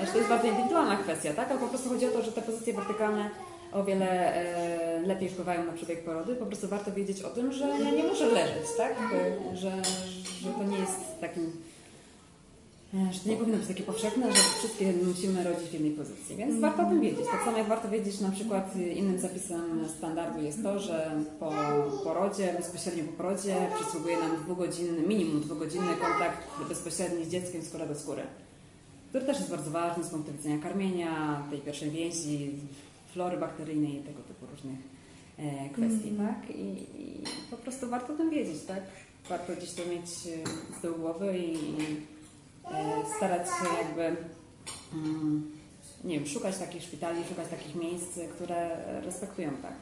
Znaczy 0.00 0.12
to 0.12 0.18
jest 0.18 0.30
bardzo 0.30 0.46
indywidualna 0.46 0.96
kwestia, 0.96 1.32
tak? 1.32 1.50
Ale 1.50 1.60
po 1.60 1.66
prostu 1.66 1.88
chodzi 1.88 2.06
o 2.06 2.10
to, 2.10 2.22
że 2.22 2.32
te 2.32 2.42
pozycje 2.42 2.74
wertykalne 2.74 3.30
o 3.72 3.84
wiele 3.84 4.34
e, 4.34 5.00
lepiej 5.06 5.28
wpływają 5.28 5.64
na 5.64 5.72
przebieg 5.72 6.04
porodu 6.04 6.32
i 6.32 6.36
po 6.36 6.46
prostu 6.46 6.68
warto 6.68 6.92
wiedzieć 6.92 7.22
o 7.22 7.30
tym, 7.30 7.52
że 7.52 7.64
ja 7.68 7.90
nie 7.90 8.02
muszę 8.02 8.26
leżeć, 8.26 8.66
tak? 8.76 8.92
E, 9.52 9.56
Że, 9.56 9.72
że 10.42 10.50
to 10.58 10.64
nie 10.64 10.78
jest 10.78 11.20
takim 11.20 11.52
e, 12.94 13.12
że 13.12 13.20
to 13.20 13.28
nie 13.28 13.36
powinno 13.36 13.58
być 13.58 13.68
takie 13.68 13.82
powszechne, 13.82 14.32
że 14.32 14.38
wszystkie 14.58 14.92
musimy 15.06 15.44
rodzić 15.44 15.68
w 15.68 15.72
jednej 15.72 15.90
pozycji, 15.90 16.36
więc 16.36 16.60
warto 16.60 16.82
o 16.82 16.86
tym 16.86 17.00
wiedzieć. 17.00 17.26
Tak 17.32 17.44
samo 17.44 17.58
jak 17.58 17.68
warto 17.68 17.88
wiedzieć, 17.88 18.20
na 18.20 18.30
przykład 18.30 18.76
innym 18.76 19.18
zapisem 19.18 19.88
standardu 19.98 20.42
jest 20.42 20.62
to, 20.62 20.78
że 20.78 21.10
po 21.40 21.52
porodzie, 22.04 22.54
bezpośrednio 22.58 23.04
po 23.04 23.12
porodzie 23.12 23.56
przysługuje 23.80 24.16
nam 24.18 24.36
dwugodzinny, 24.36 25.02
minimum 25.02 25.40
dwugodzinny 25.40 25.96
kontakt 26.00 26.38
bezpośredni 26.68 27.24
z 27.24 27.28
dzieckiem 27.28 27.62
skóra 27.62 27.86
do 27.86 27.94
skóry, 27.94 28.22
który 29.10 29.26
też 29.26 29.38
jest 29.38 29.50
bardzo 29.50 29.70
ważny 29.70 30.04
z 30.04 30.08
punktu 30.08 30.32
widzenia 30.32 30.58
karmienia, 30.58 31.42
tej 31.50 31.58
pierwszej 31.58 31.90
więzi, 31.90 32.52
flory 33.12 33.36
bakteryjnej 33.36 33.94
i 33.94 34.02
tego 34.02 34.22
typu 34.22 34.46
różnych 34.46 34.78
e, 35.38 35.68
kwestii, 35.68 36.10
tak? 36.10 36.56
I, 36.56 36.62
I 37.02 37.24
po 37.50 37.56
prostu 37.56 37.88
warto 37.88 38.12
o 38.12 38.16
tym 38.16 38.30
wiedzieć, 38.30 38.64
tak? 38.64 38.82
Warto 39.28 39.52
gdzieś 39.56 39.72
to 39.72 39.82
mieć 39.86 40.04
e, 40.04 40.76
z 40.78 40.80
tyłu 40.80 40.98
głowy 40.98 41.38
i, 41.38 41.52
i 41.52 41.96
e, 42.64 43.02
starać 43.16 43.46
się 43.48 43.84
jakby 43.86 44.16
mm, 44.94 45.50
nie 46.04 46.14
wiem, 46.18 46.26
szukać 46.26 46.58
takich 46.58 46.82
szpitali, 46.82 47.24
szukać 47.28 47.48
takich 47.48 47.74
miejsc, 47.74 48.18
które 48.34 48.70
respektują 49.04 49.50
tak. 49.62 49.72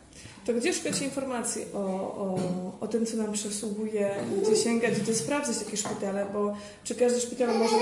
To 0.47 0.55
gdzie 0.55 0.73
szukać 0.73 1.03
informacji 1.03 1.63
o, 1.75 1.79
o, 1.79 2.39
o 2.81 2.89
tym, 2.89 3.07
co 3.07 3.17
nam 3.17 3.33
przysługuje, 3.33 4.11
gdzie 4.43 4.57
sięgać, 4.57 5.01
gdzie 5.01 5.15
sprawdzać 5.15 5.59
takie 5.59 5.77
szpitale, 5.77 6.27
bo 6.33 6.57
czy 6.85 6.95
każdy 6.95 7.21
szpital 7.21 7.59
może, 7.59 7.77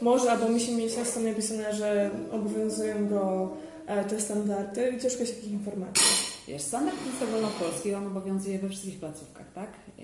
może 0.00 0.32
albo 0.32 0.48
musi 0.48 0.76
mieć 0.76 0.96
na 0.96 1.04
stronie 1.04 1.28
napisane, 1.28 1.74
że 1.74 2.10
obowiązują 2.32 3.08
go 3.08 3.52
e, 3.86 4.04
te 4.04 4.20
standardy, 4.20 4.92
gdzie 4.92 5.10
szukać 5.10 5.30
takich 5.30 5.52
informacji? 5.52 6.06
Wiesz, 6.48 6.62
standard 6.62 6.96
jest 7.06 7.22
ogólnopolski, 7.22 7.94
on 7.94 8.06
obowiązuje 8.06 8.58
we 8.58 8.68
wszystkich 8.68 8.98
placówkach, 8.98 9.52
tak? 9.52 9.70
E, 9.98 10.02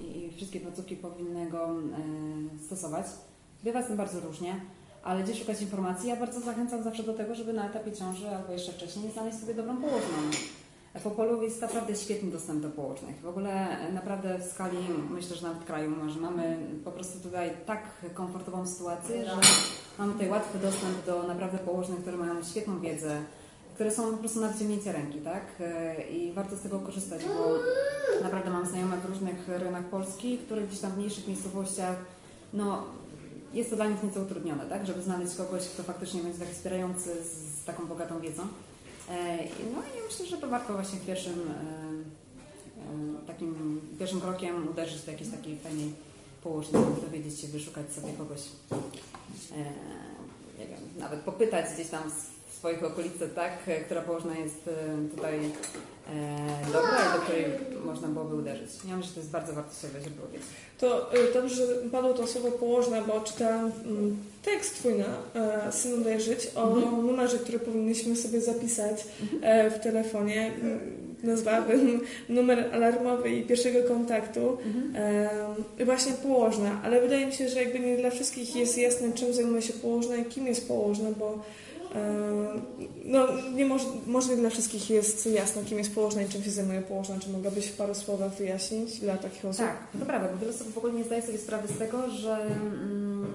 I, 0.00 0.26
i 0.26 0.32
wszystkie 0.36 0.60
placówki 0.60 0.96
powinny 0.96 1.50
go 1.50 1.68
e, 1.68 2.64
stosować. 2.66 3.06
Bywa 3.64 3.82
z 3.82 3.86
tym 3.86 3.96
bardzo 3.96 4.20
różnie, 4.20 4.60
ale 5.02 5.22
gdzie 5.22 5.34
szukać 5.34 5.62
informacji? 5.62 6.08
Ja 6.08 6.16
bardzo 6.16 6.40
zachęcam 6.40 6.82
zawsze 6.82 7.02
do 7.02 7.14
tego, 7.14 7.34
żeby 7.34 7.52
na 7.52 7.66
etapie 7.70 7.92
ciąży 7.92 8.28
albo 8.28 8.52
jeszcze 8.52 8.72
wcześniej 8.72 9.12
znaleźć 9.12 9.40
sobie 9.40 9.54
dobrą 9.54 9.76
położną. 9.76 10.16
W 11.00 11.06
Opolu 11.06 11.42
jest 11.42 11.60
naprawdę 11.62 11.96
świetny 11.96 12.30
dostęp 12.30 12.62
do 12.62 12.70
położnych. 12.70 13.20
W 13.20 13.26
ogóle 13.26 13.66
naprawdę 13.92 14.38
w 14.38 14.44
skali, 14.44 14.76
myślę, 15.10 15.36
że 15.36 15.48
nawet 15.48 15.64
kraju 15.64 15.90
może 15.90 16.20
mamy 16.20 16.58
po 16.84 16.90
prostu 16.92 17.20
tutaj 17.20 17.50
tak 17.66 17.82
komfortową 18.14 18.66
sytuację, 18.66 19.24
że 19.24 19.36
mamy 19.98 20.12
tutaj 20.12 20.28
łatwy 20.28 20.58
dostęp 20.58 21.06
do 21.06 21.22
naprawdę 21.22 21.58
położnych, 21.58 22.00
które 22.00 22.16
mają 22.16 22.42
świetną 22.42 22.80
wiedzę, 22.80 23.20
które 23.74 23.90
są 23.90 24.10
po 24.10 24.16
prostu 24.16 24.40
na 24.40 24.48
wyciągnięcie 24.48 24.92
ręki, 24.92 25.18
tak? 25.18 25.42
I 26.10 26.32
warto 26.32 26.56
z 26.56 26.60
tego 26.60 26.78
korzystać, 26.78 27.22
bo 27.24 27.54
naprawdę 28.22 28.50
mam 28.50 28.66
znajomych 28.66 29.00
w 29.00 29.08
różnych 29.08 29.48
rejonach 29.48 29.84
Polski, 29.84 30.38
które 30.38 30.62
gdzieś 30.62 30.80
tam 30.80 30.90
w 30.90 30.96
mniejszych 30.96 31.28
miejscowościach, 31.28 31.96
no 32.52 32.84
jest 33.52 33.70
to 33.70 33.76
dla 33.76 33.86
nich 33.88 34.02
nieco 34.02 34.20
utrudnione, 34.20 34.66
tak? 34.66 34.86
Żeby 34.86 35.02
znaleźć 35.02 35.34
kogoś, 35.34 35.68
kto 35.68 35.82
faktycznie 35.82 36.22
będzie 36.22 36.38
tak 36.38 36.48
wspierający 36.48 37.24
z, 37.24 37.60
z 37.60 37.64
taką 37.64 37.86
bogatą 37.86 38.20
wiedzą. 38.20 38.42
E, 39.08 39.36
No 39.74 39.80
i 39.82 40.06
myślę, 40.08 40.26
że 40.26 40.36
to 40.36 40.48
warto 40.48 40.72
właśnie 40.72 40.98
pierwszym 41.06 41.32
e, 41.32 41.44
e, 43.22 43.26
takim 43.26 43.80
pierwszym 43.98 44.20
krokiem 44.20 44.68
uderzyć 44.68 45.02
do 45.02 45.12
jakiejś 45.12 45.30
takiej 45.30 45.58
fajnej 45.58 45.92
położnej, 46.42 46.82
dowiedzieć 47.02 47.40
się, 47.40 47.48
wyszukać 47.48 47.92
sobie 47.92 48.12
kogoś, 48.12 48.40
nie 50.58 50.66
wiem, 50.66 50.80
nawet 50.98 51.20
popytać 51.20 51.74
gdzieś 51.74 51.88
tam 51.88 52.02
swoich 52.58 52.84
okolicach, 52.84 53.28
tak, 53.34 53.52
która 53.84 54.00
położna 54.02 54.34
jest 54.38 54.70
tutaj 55.14 55.38
dobra 56.72 56.98
i 57.10 57.18
do 57.18 57.22
której 57.24 57.44
można 57.84 58.08
byłoby 58.08 58.34
uderzyć. 58.36 58.70
Ja 58.88 58.96
myślę, 58.96 59.08
że 59.08 59.14
to 59.14 59.20
jest 59.20 59.30
bardzo 59.30 59.52
wartościowe 59.52 60.00
źródło 60.00 60.26
wiedzy. 60.32 60.44
To 60.78 61.14
y, 61.14 61.32
dobrze, 61.34 61.54
że 61.66 61.74
padło 61.92 62.14
to 62.14 62.26
słowo 62.26 62.50
położna, 62.50 63.02
bo 63.02 63.20
czytałam 63.20 63.72
mm, 63.84 64.16
tekst 64.44 64.74
Twój 64.74 64.92
na 64.94 65.04
e, 65.68 65.72
Synu 65.72 66.04
Daj 66.04 66.20
Żyć 66.20 66.48
o 66.54 66.76
Mhm. 66.76 67.06
numerze, 67.06 67.38
który 67.38 67.58
powinniśmy 67.58 68.16
sobie 68.16 68.40
zapisać 68.40 69.04
e, 69.42 69.70
w 69.70 69.78
telefonie. 69.80 70.52
Nazwałabym 71.22 72.00
numer 72.28 72.70
alarmowy 72.72 73.30
i 73.30 73.42
pierwszego 73.42 73.88
kontaktu. 73.88 74.58
E, 75.78 75.84
właśnie 75.84 76.12
położna, 76.12 76.80
ale 76.84 77.00
wydaje 77.00 77.26
mi 77.26 77.32
się, 77.32 77.48
że 77.48 77.62
jakby 77.64 77.80
nie 77.80 77.96
dla 77.96 78.10
wszystkich 78.10 78.56
jest 78.56 78.78
jasne, 78.78 79.12
czym 79.12 79.32
zajmuje 79.34 79.62
się 79.62 79.72
położna 79.72 80.16
i 80.16 80.24
kim 80.24 80.46
jest 80.46 80.68
położna, 80.68 81.08
bo 81.18 81.30
e, 81.34 81.38
no, 83.04 83.26
nie 83.54 83.66
moż, 83.66 83.82
może 84.06 84.28
nie 84.28 84.36
dla 84.36 84.50
wszystkich 84.50 84.90
jest 84.90 85.26
jasne, 85.26 85.64
kim 85.64 85.78
jest 85.78 85.94
położna 85.94 86.22
i 86.22 86.28
czym 86.28 86.42
się 86.42 86.50
zajmuje 86.50 86.82
położna. 86.82 87.16
Czy 87.20 87.30
mogłabyś 87.30 87.66
w 87.66 87.76
paru 87.76 87.94
słowach 87.94 88.34
wyjaśnić 88.34 89.00
dla 89.00 89.16
takich 89.16 89.44
osób? 89.44 89.66
Tak, 89.66 89.76
to 90.00 90.06
prawda, 90.06 90.28
bo 90.32 90.38
wiele 90.38 90.52
osób 90.52 90.72
w 90.72 90.78
ogóle 90.78 90.92
nie 90.92 91.04
zdaje 91.04 91.22
sobie 91.22 91.38
sprawy 91.38 91.68
z 91.68 91.78
tego, 91.78 92.10
że 92.10 92.36
mm, 92.36 93.26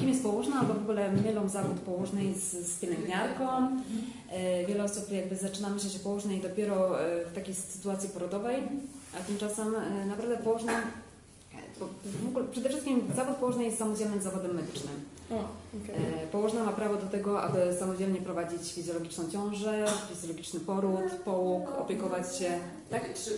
kim 0.00 0.08
jest 0.08 0.22
położna, 0.22 0.60
albo 0.60 0.74
w 0.74 0.82
ogóle 0.82 1.12
mylą 1.12 1.48
zawód 1.48 1.80
położnej 1.80 2.34
z, 2.34 2.66
z 2.66 2.78
pielęgniarką. 2.78 3.44
E, 4.30 4.66
Wiele 4.66 4.84
osób 4.84 5.12
jakby 5.12 5.36
zaczyna 5.36 5.70
myśleć 5.70 5.96
o 5.96 5.98
położnej 5.98 6.40
dopiero 6.40 7.00
e, 7.00 7.24
w 7.26 7.32
takiej 7.34 7.54
sytuacji 7.54 8.08
porodowej, 8.08 8.62
a 9.14 9.22
tymczasem 9.22 9.74
e, 9.74 10.06
naprawdę 10.06 10.36
położna, 10.36 10.72
bo 11.80 11.88
w 12.04 12.28
ogóle 12.28 12.44
przede 12.50 12.68
wszystkim 12.68 13.02
zawód 13.16 13.36
położnej 13.36 13.66
jest 13.66 13.78
samodzielnym 13.78 14.22
zawodem 14.22 14.54
medycznym. 14.54 14.94
O, 15.30 15.34
okej. 15.34 15.94
E, 16.24 16.26
Położna 16.26 16.64
ma 16.64 16.72
prawo 16.72 16.96
do 16.96 17.06
tego, 17.06 17.42
aby 17.42 17.58
samodzielnie 17.78 18.20
prowadzić 18.20 18.72
fizjologiczną 18.72 19.30
ciążę, 19.30 19.84
fizjologiczny 20.08 20.60
poród, 20.60 21.10
połóg, 21.24 21.68
opiekować 21.78 22.36
się. 22.38 22.50
Tak? 22.90 23.14
Czy 23.14 23.30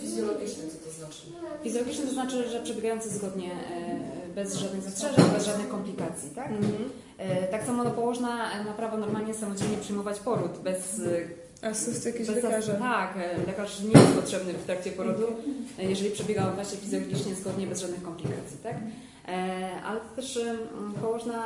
fizjologiczny 0.00 0.62
co 0.70 0.76
to 0.90 0.90
znaczy? 0.98 1.22
Fizjologiczny 1.62 2.06
to 2.06 2.12
znaczy, 2.12 2.48
że 2.48 2.60
przebiegający 2.60 3.08
zgodnie, 3.10 3.52
e, 3.52 4.34
bez 4.34 4.54
żadnych 4.54 4.82
zastrzeżeń, 4.82 5.24
bez 5.34 5.46
żadnych 5.46 5.68
komplikacji, 5.68 6.30
tak? 6.30 6.48
Mhm. 6.50 6.90
E, 7.18 7.46
Tak 7.48 7.66
samo 7.66 7.84
no, 7.84 7.90
położna 7.90 8.50
ma 8.66 8.72
prawo 8.72 8.96
normalnie 8.96 9.34
samodzielnie 9.34 9.76
przyjmować 9.76 10.20
poród, 10.20 10.58
bez... 10.64 11.00
Asystent 11.62 12.04
jakiś 12.04 12.28
lekarza. 12.28 12.74
Tak, 12.74 13.18
lekarz 13.46 13.80
nie 13.80 14.00
jest 14.00 14.12
potrzebny 14.14 14.52
w 14.52 14.64
trakcie 14.64 14.90
porodu, 14.92 15.26
jeżeli 15.78 16.10
przebiega 16.10 16.48
on 16.48 16.54
właśnie 16.54 16.78
fizjologicznie 16.78 17.34
zgodnie, 17.34 17.66
bez 17.66 17.80
żadnych 17.80 18.02
komplikacji, 18.02 18.58
tak? 18.62 18.76
E, 19.28 19.82
Ale 19.84 20.00
też 20.16 20.36
e, 20.36 20.58
położna 21.00 21.44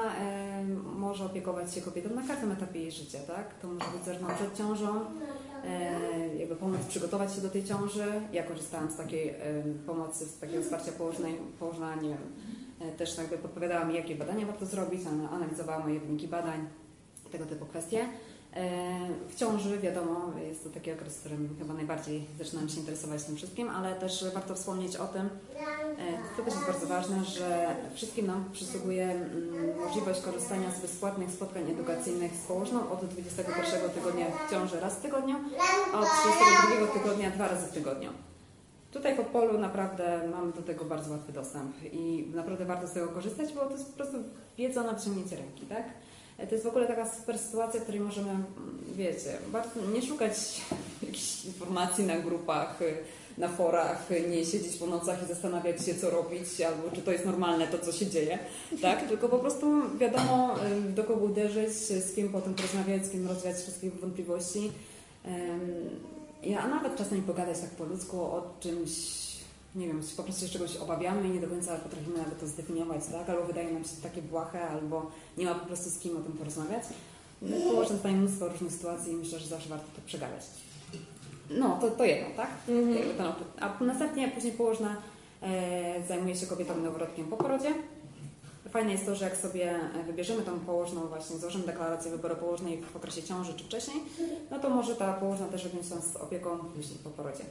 może 0.97 1.25
opiekować 1.27 1.75
się 1.75 1.81
kobietą 1.81 2.15
na 2.15 2.23
każdym 2.23 2.53
etapie 2.53 2.81
jej 2.81 2.91
życia, 2.93 3.19
tak? 3.27 3.55
To 3.55 3.69
może 3.69 3.85
być 3.97 4.05
zarówno 4.05 4.29
przed 4.29 4.57
ciążą, 4.59 5.01
e, 5.65 6.37
jakby 6.37 6.57
pomóc 6.57 6.81
przygotować 6.89 7.35
się 7.35 7.41
do 7.41 7.49
tej 7.49 7.65
ciąży. 7.65 8.05
Ja 8.33 8.43
korzystałam 8.43 8.91
z 8.91 8.97
takiej 8.97 9.35
pomocy, 9.87 10.25
z 10.27 10.39
takiego 10.39 10.63
wsparcia 10.63 10.93
położnej, 10.93 11.35
położna, 11.59 11.95
nie 11.95 12.09
wiem, 12.09 12.19
e, 12.81 12.93
też 12.93 13.19
jakby 13.19 13.39
podpowiadała 13.39 13.85
mi, 13.85 13.95
jakie 13.95 14.15
badania 14.15 14.47
warto 14.47 14.67
zrobić, 14.67 15.01
ana- 15.07 15.31
analizowała 15.31 15.79
moje 15.79 16.01
wyniki 16.01 16.29
badań, 16.29 16.69
tego 17.33 17.47
typu 17.47 17.67
kwestie. 17.67 18.07
E, 18.59 19.09
W 19.29 19.35
ciąży, 19.35 19.79
wiadomo, 19.79 20.33
jest 20.49 20.65
to 20.65 20.71
taki 20.71 20.93
okres, 20.93 21.17
w 21.17 21.21
którym 21.21 21.57
chyba 21.59 21.75
najbardziej 21.75 22.25
zaczynam 22.39 22.69
się 22.69 22.81
interesować 22.81 23.25
tym 23.25 23.37
wszystkim, 23.37 23.69
ale 23.69 23.95
też 23.95 24.25
warto 24.35 24.55
wspomnieć 24.55 24.97
o 24.97 25.07
tym, 25.07 25.27
e, 25.27 25.29
to 26.37 26.43
też 26.43 26.55
jest 26.55 26.67
bardzo 26.67 26.87
ważne, 26.87 27.25
że 27.25 27.77
wszystkim 27.95 28.27
nam 28.27 28.45
przysługuje 28.53 29.05
mm, 29.05 29.81
możliwość 29.85 30.21
korzystania 30.21 30.71
z 30.71 30.81
bezpłatnych 30.81 31.31
spotkań 31.31 31.71
edukacyjnych 31.71 32.33
z 32.35 32.47
położną 32.47 32.91
od 32.91 33.05
21 33.05 33.91
tygodnia 33.91 34.27
w 34.27 34.51
ciąży 34.51 34.81
raz 34.81 34.95
w 34.95 35.01
tygodniu, 35.01 35.37
a 35.93 36.01
od 36.01 36.07
32 36.07 37.01
tygodnia 37.03 37.31
dwa 37.31 37.49
razy 37.49 37.67
w 37.67 37.73
tygodniu. 37.73 38.11
Tutaj 38.91 39.17
w 39.17 39.21
Opolu 39.21 39.59
naprawdę 39.59 40.29
mamy 40.31 40.53
do 40.53 40.63
tego 40.63 40.85
bardzo 40.85 41.11
łatwy 41.11 41.33
dostęp 41.33 41.77
i 41.93 42.31
naprawdę 42.35 42.65
warto 42.65 42.87
z 42.89 42.93
tego 42.93 43.09
korzystać, 43.09 43.53
bo 43.53 43.61
to 43.67 43.73
jest 43.73 43.91
po 43.91 43.97
prostu 43.97 44.17
wiedza 44.59 44.83
na 44.83 44.93
wyciągnięcie 44.93 45.37
ręki, 45.37 45.67
tak? 45.67 45.85
To 46.47 46.55
jest 46.55 46.65
w 46.65 46.69
ogóle 46.69 46.87
taka 46.87 47.11
super 47.11 47.39
sytuacja, 47.39 47.81
w 47.81 47.83
której 47.83 48.01
możemy, 48.01 48.31
mm, 48.31 48.47
wiecie, 48.95 49.39
nie 49.95 50.03
szukać 50.03 50.35
jakichś 51.03 51.45
informacji 51.45 52.05
na 52.05 52.19
grupach, 52.19 52.83
y, 52.83 52.97
na 53.39 53.49
forach, 53.49 54.11
y, 54.11 54.29
nie 54.29 54.47
siedzieć 54.47 54.77
po 54.77 54.87
nocach 54.87 55.23
i 55.23 55.27
zastanawiać 55.27 55.87
się, 55.87 55.95
co 55.95 56.11
robić, 56.11 56.61
albo 56.61 56.97
czy 56.97 57.03
to 57.03 57.13
jest 57.13 57.25
normalne, 57.25 57.67
to 57.67 57.79
co 57.79 57.93
się 57.93 58.07
dzieje, 58.07 58.39
tak? 58.83 59.09
Tylko 59.09 59.29
po 59.29 59.39
prostu 59.39 59.99
wiadomo, 59.99 60.55
y, 60.89 60.93
do 60.93 61.05
kogo 61.05 61.25
uderzyć, 61.25 61.73
z 61.73 62.15
kim 62.15 62.29
potem 62.29 62.55
porozmawiać, 62.55 63.07
z 63.07 63.11
kim 63.11 63.29
rozwiać 63.29 63.57
wszystkie 63.57 63.91
wątpliwości. 63.91 64.73
Ja, 66.43 66.69
nawet 66.69 66.97
czasami 66.97 67.23
pogadać 67.23 67.61
tak 67.61 67.71
po 67.71 67.85
ludzku 67.85 68.21
o 68.21 68.55
czymś, 68.61 68.91
nie 69.75 69.87
wiem, 69.87 70.03
po 70.17 70.23
prostu 70.23 70.47
się 70.47 70.53
czegoś 70.53 70.77
obawiamy 70.77 71.29
i 71.29 71.31
nie 71.31 71.41
do 71.41 71.49
końca 71.49 71.77
potrafimy 71.77 72.19
nawet 72.19 72.41
to 72.41 72.47
zdefiniować, 72.47 73.01
tak? 73.13 73.29
Albo 73.29 73.47
wydaje 73.47 73.73
nam 73.73 73.85
się 73.85 73.91
to 73.91 74.03
takie 74.03 74.23
błahe, 74.23 74.69
albo 74.69 75.11
nie 75.39 75.45
ma 75.45 75.55
po 75.55 75.67
prostu 75.67 75.91
z 75.91 75.99
kim 75.99 76.17
o 76.17 76.21
tym 76.21 76.33
porozmawiać. 76.33 76.83
No, 77.43 77.57
Położę 77.71 77.95
tutaj 77.95 78.13
mnóstwo 78.13 78.49
różnych 78.49 78.73
sytuacji 78.73 79.13
i 79.13 79.17
myślę, 79.17 79.39
że 79.39 79.47
zawsze 79.47 79.69
warto 79.69 79.87
to 79.97 80.03
przegadać. 80.07 80.43
No, 81.51 81.79
to, 81.81 81.91
to 81.91 82.05
jedno, 82.05 82.29
tak? 82.37 82.51
Jakby 82.99 83.15
to, 83.15 83.35
a 83.61 83.85
następnie 83.85 84.29
później 84.29 84.53
położna 84.53 84.97
e, 85.43 86.03
zajmuje 86.09 86.37
się 86.37 86.47
kobietą 86.47 86.77
noworodkiem 86.77 87.27
po 87.27 87.37
porodzie. 87.37 87.75
Fajne 88.71 88.93
jest 88.93 89.07
to, 89.07 89.15
że 89.15 89.25
jak 89.25 89.37
sobie 89.37 89.81
wybierzemy 90.07 90.43
tą 90.43 90.61
położną, 90.61 91.07
właśnie 91.07 91.39
złożymy 91.39 91.67
deklarację 91.67 92.11
wyboru 92.11 92.37
położnej 92.37 92.83
w 92.83 92.97
okresie 92.97 93.23
ciąży 93.23 93.55
czy 93.55 93.65
wcześniej, 93.65 93.97
no 94.51 94.59
to 94.59 94.71
może 94.71 94.97
ta 94.97 95.13
położna 95.13 95.47
też 95.47 95.67
objąć 95.67 95.91
nas 95.91 96.13
z 96.13 96.17
opieką 96.17 96.59
później 96.59 96.99
po 97.05 97.11
porodzie. 97.11 97.45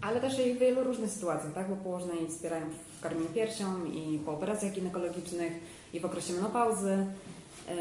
Ale 0.00 0.20
też 0.20 0.46
i 0.46 0.54
w 0.54 0.58
wielu 0.58 0.84
różnych 0.84 1.10
sytuacjach, 1.10 1.52
tak? 1.54 1.68
Bo 1.70 1.76
położne 1.76 2.14
i 2.16 2.28
wspierają 2.28 2.66
w 2.98 3.02
karmieniu 3.02 3.28
piersią 3.28 3.84
i 3.84 4.18
po 4.18 4.32
operacjach 4.32 4.72
ginekologicznych 4.72 5.52
i 5.92 6.00
w 6.00 6.04
okresie 6.04 6.32
menopauzy. 6.32 7.06
Yy, 7.68 7.74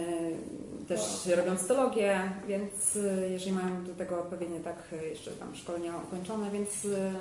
Też 0.88 1.02
robią 1.36 1.58
cytologię, 1.58 2.32
więc 2.48 2.96
yy, 2.96 3.30
jeżeli 3.30 3.52
mają 3.52 3.84
do 3.86 3.94
tego 3.96 4.20
odpowiednie 4.20 4.60
tak 4.60 4.76
jeszcze 5.10 5.32
tam 5.32 5.56
szkolenia 5.56 5.94
ukończone, 6.08 6.52
więc 6.52 6.84
yy, 6.84 7.12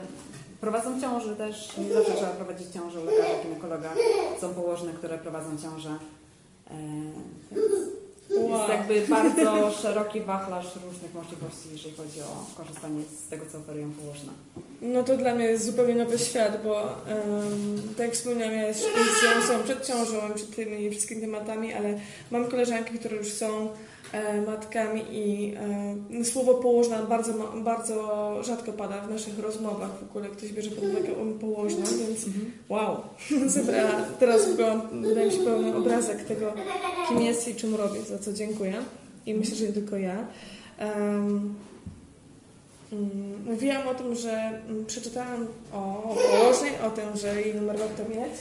prowadzą 0.60 1.00
ciąży 1.00 1.36
też. 1.36 1.76
Nie 1.78 1.94
zawsze 1.94 2.12
trzeba 2.12 2.30
prowadzić 2.30 2.68
ciążę 2.68 3.00
u 3.00 3.04
lekarza, 3.04 3.42
ginekologa. 3.42 3.90
Są 4.40 4.54
położne, 4.54 4.92
które 4.92 5.18
prowadzą 5.18 5.58
ciążę. 5.62 5.98
Yy, 6.70 6.76
Jest 8.30 8.50
Wow. 8.50 8.68
jakby 8.68 9.06
bardzo 9.08 9.70
szeroki 9.70 10.20
wachlarz 10.20 10.76
różnych 10.86 11.14
możliwości, 11.14 11.68
jeżeli 11.72 11.96
chodzi 11.96 12.20
o 12.20 12.46
korzystanie 12.56 13.02
z 13.02 13.28
tego, 13.28 13.44
co 13.52 13.58
oferują 13.58 13.90
położne. 13.92 14.32
No 14.82 15.02
to 15.02 15.16
dla 15.16 15.34
mnie 15.34 15.44
jest 15.44 15.64
zupełnie 15.64 15.94
nowy 15.94 16.18
świat, 16.18 16.60
bo 16.64 16.72
um, 16.72 17.82
tak 17.96 18.06
jak 18.06 18.14
wspomniałam, 18.14 18.54
ja 18.54 18.66
jest 18.66 18.80
są 19.48 19.62
przed 19.64 19.86
ciążą, 19.86 20.16
przed 20.34 20.56
tymi 20.56 20.90
wszystkimi 20.90 21.20
tematami, 21.20 21.72
ale 21.72 21.94
mam 22.30 22.44
koleżanki, 22.44 22.98
które 22.98 23.16
już 23.16 23.32
są 23.32 23.68
e, 24.12 24.40
matkami 24.40 25.02
i 25.10 25.54
e, 26.20 26.24
słowo 26.24 26.54
położna 26.54 27.02
bardzo, 27.02 27.32
bardzo 27.54 28.34
rzadko 28.44 28.72
pada 28.72 29.00
w 29.00 29.10
naszych 29.10 29.38
rozmowach. 29.38 29.90
W 30.00 30.10
ogóle 30.10 30.28
ktoś 30.28 30.52
bierze 30.52 30.70
pod 30.70 30.84
uwagę 30.84 31.12
um, 31.12 31.38
położna, 31.38 31.84
więc 32.06 32.26
wow, 32.68 32.96
zebrała 33.46 34.02
teraz 34.20 34.48
w 34.48 34.52
ogóle, 34.52 34.80
wydaje 34.92 35.26
mi 35.26 35.32
się, 35.32 35.44
pełny 35.44 35.76
obrazek 35.76 36.24
tego, 36.24 36.52
kim 37.08 37.20
jest 37.20 37.48
i 37.48 37.54
czym 37.54 37.74
robię, 37.74 38.02
za 38.02 38.18
co 38.18 38.32
dziękuję. 38.32 38.74
I 39.26 39.34
myślę, 39.34 39.56
że 39.56 39.66
nie 39.66 39.72
tylko 39.72 39.96
ja. 39.96 40.26
Mm, 40.78 41.54
Mówiłam 43.46 43.88
o 43.88 43.94
tym, 43.94 44.14
że 44.14 44.32
mm, 44.32 44.86
przeczytałam 44.86 45.46
o 45.72 46.14
położnej, 46.32 46.72
o 46.86 46.90
tym, 46.90 47.04
że 47.14 47.40
jej 47.42 47.54
numer 47.54 47.78
warto 47.78 48.04
mieć. 48.08 48.32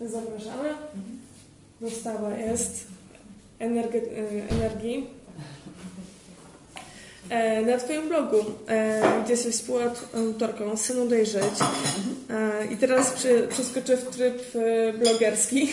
Zapraszamy. 0.00 0.68
Dostawa 1.80 2.36
jest 2.36 2.86
energe- 3.60 3.94
y, 3.94 4.42
energii. 4.50 5.06
E, 7.30 7.62
na 7.62 7.78
Twoim 7.78 8.08
blogu, 8.08 8.36
e, 8.68 9.02
gdzie 9.24 9.32
jesteś 9.32 9.54
współautorką 9.54 10.76
Synu 10.76 11.08
Dojrzeć 11.08 11.54
e, 12.30 12.66
i 12.72 12.76
teraz 12.76 13.12
przy, 13.12 13.48
przeskoczę 13.50 13.96
w 13.96 14.16
tryb 14.16 14.42
e, 14.54 14.92
blogerski. 14.92 15.72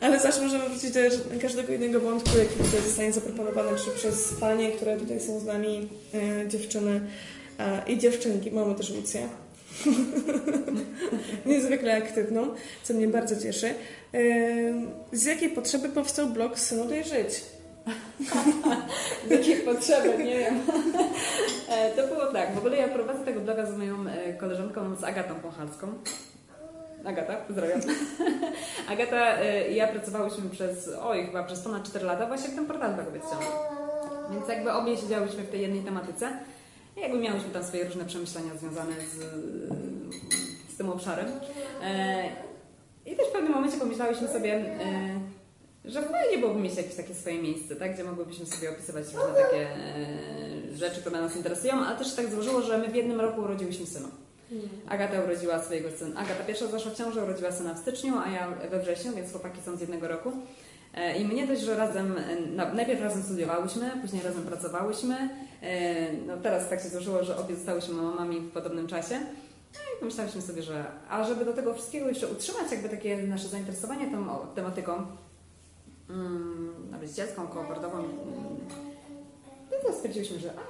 Ale 0.00 0.20
zawsze 0.20 0.42
możemy 0.42 0.68
wrócić 0.68 0.90
do 0.90 1.00
każdego 1.42 1.72
innego 1.72 2.00
wątku, 2.00 2.38
jaki 2.38 2.54
tutaj 2.54 2.80
zostanie 2.86 3.12
zaproponowany, 3.12 3.68
czy 3.84 3.90
przez 3.90 4.34
panie, 4.40 4.72
które 4.72 4.96
tutaj 4.96 5.20
są 5.20 5.40
z 5.40 5.44
nami, 5.44 5.88
e, 6.14 6.48
dziewczyny 6.48 7.00
i 7.86 7.98
dziewczynki. 7.98 8.50
Mamy 8.50 8.74
też 8.74 8.90
Lucję. 8.90 9.28
Niezwykle 11.46 11.96
aktywną, 11.96 12.48
co 12.82 12.94
mnie 12.94 13.08
bardzo 13.08 13.42
cieszy. 13.42 13.66
E, 13.66 13.74
z 15.12 15.24
jakiej 15.24 15.48
potrzeby 15.50 15.88
powstał 15.88 16.26
blog 16.26 16.58
Synu 16.58 16.84
Dojrzeć? 16.84 17.28
Z 19.28 19.30
jakiej 19.30 19.56
potrzeby, 19.56 20.24
nie 20.24 20.38
wiem. 20.38 20.60
E, 21.68 21.90
To 21.90 22.06
było 22.08 22.26
tak, 22.32 22.54
w 22.54 22.58
ogóle 22.58 22.76
ja 22.76 22.88
prowadzę 22.88 23.24
tego 23.24 23.40
bloga 23.40 23.66
z 23.66 23.76
moją 23.76 23.96
koleżanką, 24.38 24.96
z 24.96 25.04
Agatą 25.04 25.34
Pochalską. 25.34 25.86
Agata, 27.04 27.36
pozdrawiam. 27.36 27.80
Agata 28.92 29.38
e, 29.38 29.70
i 29.70 29.76
ja 29.76 29.88
pracowałyśmy 29.88 30.50
przez, 30.50 30.90
oj, 31.02 31.26
chyba 31.26 31.44
przez 31.44 31.60
ponad 31.60 31.88
4 31.88 32.06
lata 32.06 32.26
właśnie 32.26 32.48
w 32.48 32.54
tym 32.54 32.66
portalu 32.66 32.94
dla 32.94 33.04
kobiet. 33.04 33.22
Więc 34.30 34.48
jakby 34.48 34.72
obie 34.72 34.96
siedziałyśmy 34.96 35.42
w 35.42 35.50
tej 35.50 35.60
jednej 35.60 35.82
tematyce 35.82 36.32
i 36.96 37.00
jakby 37.00 37.18
miałyśmy 37.18 37.50
tam 37.50 37.64
swoje 37.64 37.84
różne 37.84 38.04
przemyślenia 38.04 38.56
związane 38.56 38.92
z, 38.92 39.16
z 40.74 40.76
tym 40.76 40.90
obszarem. 40.90 41.26
E, 41.82 42.24
I 43.06 43.16
też 43.16 43.26
w 43.28 43.32
pewnym 43.32 43.52
momencie 43.52 43.78
pomyślałyśmy 43.78 44.28
sobie, 44.28 44.54
e, 44.54 45.20
że 45.84 46.02
fajnie 46.02 46.38
byłoby 46.38 46.60
mieć 46.60 46.76
jakieś 46.76 46.94
takie 46.94 47.14
swoje 47.14 47.42
miejsce, 47.42 47.76
tak? 47.76 47.94
gdzie 47.94 48.04
mogłybyśmy 48.04 48.46
sobie 48.46 48.70
opisywać 48.70 49.04
różne 49.04 49.42
takie 49.42 49.68
e, 49.68 50.76
rzeczy, 50.76 51.00
które 51.00 51.20
nas 51.20 51.36
interesują, 51.36 51.74
ale 51.74 51.98
też 51.98 52.14
tak 52.14 52.30
złożyło, 52.30 52.62
że 52.62 52.78
my 52.78 52.88
w 52.88 52.94
jednym 52.94 53.20
roku 53.20 53.40
urodziłyśmy 53.40 53.86
syna. 53.86 54.08
Agata 54.88 55.20
urodziła 55.24 55.62
swojego 55.62 55.90
syna. 55.90 56.20
Agata 56.20 56.44
pierwsza 56.44 56.66
zaszła 56.66 56.90
w 56.90 56.96
ciąży, 56.96 57.22
urodziła 57.22 57.52
syna 57.52 57.74
w 57.74 57.78
styczniu, 57.78 58.14
a 58.24 58.30
ja 58.30 58.50
we 58.70 58.80
wrześniu, 58.80 59.12
więc 59.16 59.30
chłopaki 59.30 59.60
są 59.62 59.76
z 59.76 59.80
jednego 59.80 60.08
roku. 60.08 60.32
E, 60.94 61.18
I 61.18 61.24
mnie 61.24 61.46
dość, 61.46 61.60
że 61.60 61.76
razem, 61.76 62.16
e, 62.18 62.74
najpierw 62.74 63.00
razem 63.00 63.22
studiowałyśmy, 63.22 63.90
później 64.02 64.22
razem 64.22 64.42
pracowałyśmy. 64.42 65.28
E, 65.62 66.12
No 66.12 66.36
teraz 66.36 66.68
tak 66.68 66.82
się 66.82 66.88
złożyło, 66.88 67.24
że 67.24 67.36
obie 67.36 67.54
zostałyśmy 67.56 67.94
mamami 67.94 68.40
w 68.40 68.50
podobnym 68.50 68.86
czasie. 68.86 69.20
No 69.74 69.80
i 69.96 70.00
pomyślałyśmy 70.00 70.42
sobie, 70.42 70.62
że 70.62 70.84
a 71.08 71.24
żeby 71.24 71.44
do 71.44 71.52
tego 71.52 71.74
wszystkiego 71.74 72.08
jeszcze 72.08 72.28
utrzymać 72.28 72.72
jakby 72.72 72.88
takie 72.88 73.16
nasze 73.16 73.48
zainteresowanie 73.48 74.10
tą 74.10 74.26
tematyką 74.54 75.06
mm, 76.10 76.74
rodzicielską, 77.00 77.46
kooperatorową, 77.46 77.98
mm, 77.98 78.10
no 79.70 79.76
to 79.88 79.92
stwierdziliśmy, 79.92 80.38
że 80.38 80.50
a, 80.50 80.64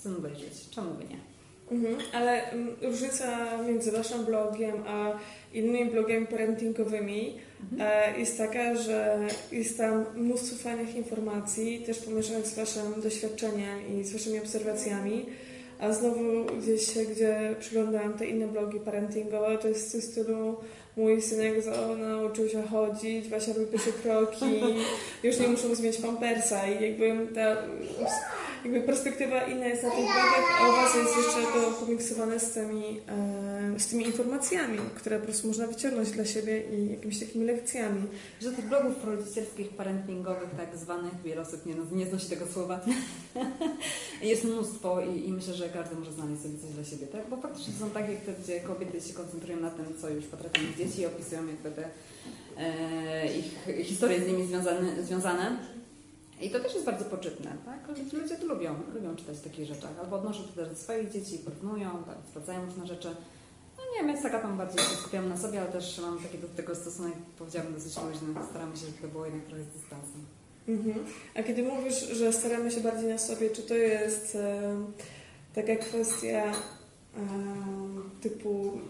synu 0.00 0.20
dojrzeć, 0.20 0.70
czemu 0.70 0.90
by 0.94 1.04
nie? 1.04 1.35
Mhm, 1.70 1.96
ale 2.12 2.50
mm, 2.50 2.76
różnica 2.82 3.62
między 3.62 3.92
Waszym 3.92 4.24
blogiem 4.24 4.74
a 4.86 5.12
innymi 5.52 5.90
blogami 5.90 6.26
parentingowymi 6.26 7.38
e, 7.80 8.18
jest 8.18 8.38
taka, 8.38 8.74
że 8.74 9.18
jest 9.52 9.78
tam 9.78 10.04
mnóstwo 10.14 10.56
fajnych 10.56 10.96
informacji, 10.96 11.80
też 11.80 11.98
pomieszanych 11.98 12.46
z 12.46 12.54
Waszym 12.54 13.02
doświadczeniem 13.02 14.00
i 14.00 14.04
z 14.04 14.12
Waszymi 14.12 14.38
obserwacjami. 14.38 15.26
A 15.78 15.92
znowu 15.92 16.44
gdzieś, 16.60 16.98
gdzie 17.12 17.56
przyglądałam 17.60 18.12
te 18.12 18.26
inne 18.26 18.48
blogi 18.48 18.80
parentingowe, 18.80 19.58
to 19.58 19.68
jest 19.68 19.96
w 19.96 20.04
stylu 20.04 20.56
mój 20.96 21.22
synek 21.22 21.54
nauczył 21.98 22.48
się 22.48 22.62
chodzić, 22.62 23.28
Wasia 23.28 23.52
robi 23.52 23.66
pierwsze 23.66 23.92
kroki, 23.92 24.60
już 25.22 25.38
nie 25.38 25.48
muszę 25.48 25.68
mu 25.68 25.74
zmieniać 25.74 26.00
pampersa 26.00 26.66
i 26.66 26.82
jakby 26.82 27.34
ta 27.34 27.56
jakby 28.64 28.80
perspektywa 28.80 29.42
inna 29.42 29.66
jest 29.66 29.82
na 29.82 29.90
tych 29.90 29.98
blogach, 29.98 30.60
a 30.60 30.68
u 30.68 30.72
Was 30.72 30.94
jest 30.94 31.16
jeszcze 31.16 31.52
to 31.52 31.70
pomiksowane 31.70 32.40
z 32.40 32.52
tymi, 32.52 33.00
e, 33.08 33.80
z 33.80 33.86
tymi 33.86 34.06
informacjami, 34.06 34.78
które 34.94 35.18
po 35.18 35.24
prostu 35.24 35.48
można 35.48 35.66
wyciągnąć 35.66 36.10
dla 36.10 36.24
siebie 36.24 36.62
i 36.72 36.90
jakimiś 36.90 37.20
takimi 37.20 37.44
lekcjami. 37.44 38.02
Że 38.40 38.52
tych 38.52 38.68
blogów 38.68 39.04
rodzicielskich, 39.04 39.68
parentingowych, 39.68 40.50
tak 40.56 40.76
zwanych, 40.76 41.22
wiele 41.24 41.40
osób 41.40 41.66
nie, 41.66 41.74
nie 41.92 42.06
znosi 42.06 42.28
tego 42.28 42.46
słowa, 42.46 42.80
jest 44.22 44.44
mnóstwo 44.44 45.00
i, 45.00 45.28
i 45.28 45.32
myślę, 45.32 45.54
że 45.54 45.68
każdy 45.68 45.96
może 45.96 46.12
znaleźć 46.12 46.42
sobie 46.42 46.58
coś 46.58 46.70
dla 46.70 46.84
siebie, 46.84 47.06
tak? 47.06 47.28
Bo 47.30 47.36
faktycznie 47.36 47.74
są 47.80 47.90
takie, 47.90 48.16
gdzie 48.44 48.60
kobiety 48.60 49.00
się 49.00 49.14
koncentrują 49.14 49.60
na 49.60 49.70
tym, 49.70 49.86
co 50.00 50.08
już 50.08 50.24
potrafią 50.24 50.62
ich 50.62 50.76
dzieci 50.86 51.00
i 51.00 51.06
opisują 51.06 51.46
jakby 51.46 51.70
te 51.70 51.88
e, 52.58 53.36
ich 53.36 53.68
historie 53.84 54.20
z 54.24 54.26
nimi 54.26 54.46
związane, 54.46 55.02
związane. 55.04 55.56
I 56.40 56.50
to 56.50 56.60
też 56.60 56.74
jest 56.74 56.86
bardzo 56.86 57.04
poczytne, 57.04 57.52
tak? 57.64 57.88
Ludzie- 57.88 58.36
to 58.36 58.46
lubią, 58.46 58.74
lubią 58.94 59.16
czytać 59.16 59.36
o 59.38 59.42
takich 59.44 59.66
rzeczach. 59.66 59.90
Albo 60.00 60.16
odnoszą 60.16 60.42
to 60.42 60.52
też 60.52 60.68
do 60.68 60.74
swoich 60.76 61.10
dzieci, 61.10 61.38
porównują, 61.38 61.90
tak, 62.06 62.16
sprawdzają 62.28 62.64
różne 62.66 62.86
rzeczy. 62.86 63.08
No 63.76 63.82
nie, 63.96 64.12
my 64.12 64.22
z 64.22 64.24
Agatą 64.24 64.56
bardziej 64.56 64.78
się 64.78 64.96
skupiamy 64.96 65.28
na 65.28 65.36
sobie, 65.36 65.60
ale 65.60 65.72
też 65.72 65.98
mam 65.98 66.18
taki 66.18 66.38
do 66.38 66.48
tego 66.48 66.74
stosunek, 66.74 67.12
powiedziałabym, 67.38 67.74
dosyć 67.74 67.96
luźny. 67.96 68.28
Staramy 68.50 68.76
się, 68.76 68.86
żeby 68.86 68.98
to 69.02 69.08
było 69.08 69.24
jednak 69.24 69.44
trochę 69.44 69.62
z 69.64 69.66
dystansem. 69.68 70.26
Mhm. 70.68 71.04
A 71.34 71.42
kiedy 71.42 71.62
mówisz, 71.62 72.08
że 72.08 72.32
staramy 72.32 72.70
się 72.70 72.80
bardziej 72.80 73.08
na 73.08 73.18
sobie, 73.18 73.50
czy 73.50 73.62
to 73.62 73.74
jest 73.74 74.34
e, 74.34 74.76
taka 75.54 75.76
kwestia 75.76 76.52
typu 78.20 78.80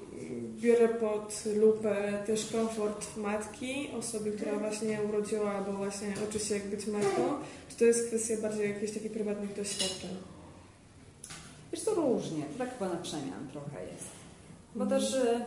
biorę 0.61 0.89
pod 0.89 1.45
lupę 1.57 2.25
też 2.27 2.47
komfort 2.53 3.17
matki, 3.17 3.91
osoby, 3.99 4.33
która 4.33 4.59
właśnie 4.59 5.03
urodziła 5.09 5.53
albo 5.53 5.73
właśnie 5.73 6.15
uczy 6.29 6.39
się 6.39 6.55
jak 6.55 6.67
być 6.67 6.87
matką, 6.87 7.23
czy 7.69 7.77
to 7.77 7.85
jest 7.85 8.07
kwestia 8.07 8.35
bardziej 8.43 8.71
jakichś 8.71 8.93
takich 8.93 9.13
prywatnych 9.13 9.57
doświadczeń? 9.57 10.11
Wiesz, 11.73 11.85
to 11.85 11.95
różnie, 11.95 12.43
to 12.43 12.59
tak 12.59 12.79
chyba 12.79 12.89
na 12.89 12.97
przemian 12.97 13.49
trochę 13.53 13.83
jest. 13.83 14.09
Bo 14.75 14.87
też 14.87 15.15
y, 15.15 15.41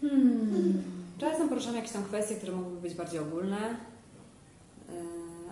hmm, 0.00 0.82
czasem 1.18 1.48
poruszamy 1.48 1.76
jakieś 1.76 1.92
tam 1.92 2.04
kwestie, 2.04 2.34
które 2.34 2.52
mogłyby 2.52 2.80
być 2.80 2.94
bardziej 2.94 3.20
ogólne, 3.20 3.70
y, 3.70 4.92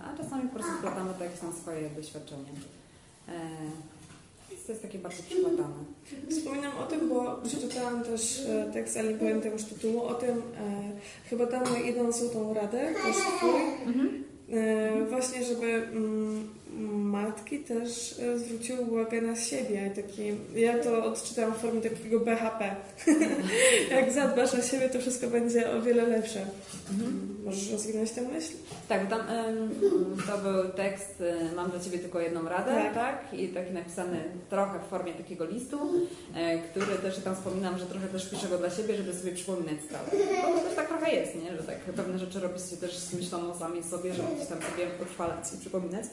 a 0.03 0.17
czasami 0.17 0.49
po 0.49 0.53
prostu 0.53 0.71
wkładamy 0.71 1.13
to 1.17 1.23
jakieś 1.23 1.39
tam 1.39 1.53
swoje 1.53 1.89
doświadczenie. 1.89 2.49
To 4.65 4.71
jest 4.71 4.81
takie 4.81 4.99
bardzo 4.99 5.23
przykładane. 5.23 5.73
Wspominam 6.29 6.77
o 6.77 6.83
tym, 6.83 7.09
bo 7.09 7.41
przeczytałam 7.43 8.03
też 8.03 8.39
e, 8.49 8.71
tekst, 8.73 8.97
ale 8.97 9.13
nie 9.13 9.19
pamiętam 9.19 9.51
już 9.51 9.63
tytułu, 9.63 10.03
o 10.03 10.13
tym, 10.13 10.37
e, 10.37 10.41
chyba 11.29 11.45
dam 11.45 11.63
jedną 11.85 12.11
złotą 12.11 12.53
radę, 12.53 12.93
też 12.93 13.15
twój, 13.15 13.61
e, 14.49 15.05
właśnie, 15.05 15.43
żeby 15.43 15.67
mm, 15.67 16.49
matki 16.81 17.59
też 17.59 18.19
e, 18.19 18.39
zwróciły 18.39 18.81
uwagę 18.81 19.21
na 19.21 19.35
siebie. 19.35 19.91
Taki, 19.95 20.21
ja 20.55 20.77
to 20.83 21.05
odczytałam 21.05 21.53
w 21.53 21.57
formie 21.57 21.81
takiego 21.81 22.19
BHP. 22.19 22.75
Jak 23.91 24.11
zadbasz 24.13 24.53
o 24.53 24.61
siebie, 24.61 24.89
to 24.89 24.99
wszystko 24.99 25.27
będzie 25.27 25.71
o 25.71 25.81
wiele 25.81 26.07
lepsze. 26.07 26.45
Możesz 27.45 27.71
rozwinąć 27.71 28.11
tę 28.11 28.21
myśl? 28.21 28.53
Tak, 28.89 29.09
tam 29.09 29.19
to 30.27 30.37
był 30.37 30.69
tekst 30.71 31.21
y, 31.21 31.55
Mam 31.55 31.71
dla 31.71 31.79
Ciebie 31.79 31.99
tylko 31.99 32.19
jedną 32.19 32.49
radę, 32.49 32.71
Tak. 32.71 32.93
tak? 32.93 33.33
I 33.39 33.47
taki 33.47 33.73
napisany 33.73 34.23
trochę 34.49 34.79
w 34.79 34.89
formie 34.89 35.13
takiego 35.13 35.45
listu, 35.45 35.79
e, 36.35 36.59
który 36.59 36.85
też 36.85 37.17
tam 37.19 37.35
wspominam, 37.35 37.77
że 37.79 37.85
trochę 37.85 38.07
też 38.07 38.29
piszę 38.29 38.47
go 38.47 38.57
dla 38.57 38.69
siebie, 38.69 38.95
żeby 38.95 39.13
sobie 39.13 39.31
przypominać 39.31 39.77
stale. 39.89 40.23
Bo 40.41 40.59
to 40.59 40.65
też 40.65 40.75
tak 40.75 40.87
trochę 40.87 41.15
jest, 41.15 41.35
nie? 41.35 41.57
Że 41.57 41.63
tak 41.63 41.79
pewne 41.79 42.19
rzeczy 42.19 42.39
robi 42.39 42.59
się 42.59 42.77
też 42.77 42.97
z 42.97 43.13
myślą 43.13 43.51
o 43.51 43.55
sami 43.59 43.83
sobie, 43.83 44.13
żeby 44.13 44.35
gdzieś 44.35 44.47
tam 44.47 44.57
sobie 44.61 44.87
utrwalać 45.01 45.53
i 45.55 45.57
przypominać. 45.57 46.05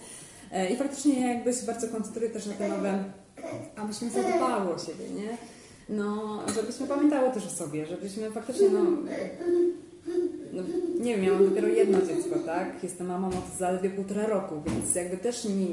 E, 0.52 0.70
I 0.70 0.76
faktycznie 0.76 1.20
ja 1.20 1.34
jakby 1.34 1.52
się 1.52 1.66
bardzo 1.66 1.88
koncentruję 1.88 2.30
też 2.30 2.46
na 2.46 2.54
te 2.54 2.68
nowe, 2.68 3.04
abyśmy 3.76 4.10
zadbały 4.10 4.74
o 4.74 4.78
siebie, 4.78 5.04
nie? 5.16 5.36
No, 5.88 6.40
żebyśmy 6.54 6.86
pamiętały 6.86 7.30
też 7.30 7.46
o 7.46 7.50
sobie, 7.50 7.86
żebyśmy 7.86 8.30
faktycznie, 8.30 8.68
no, 8.68 8.80
no, 10.52 10.62
nie 11.00 11.16
wiem, 11.16 11.24
ja 11.24 11.32
mam 11.32 11.48
dopiero 11.48 11.68
jedno 11.68 11.98
dziecko, 11.98 12.38
tak? 12.46 12.82
Jestem 12.82 13.06
mamą 13.06 13.28
od 13.28 13.58
zaledwie 13.58 13.90
półtora 13.90 14.26
roku, 14.26 14.62
więc 14.66 14.94
jakby 14.94 15.16
też 15.16 15.44
nie, 15.44 15.66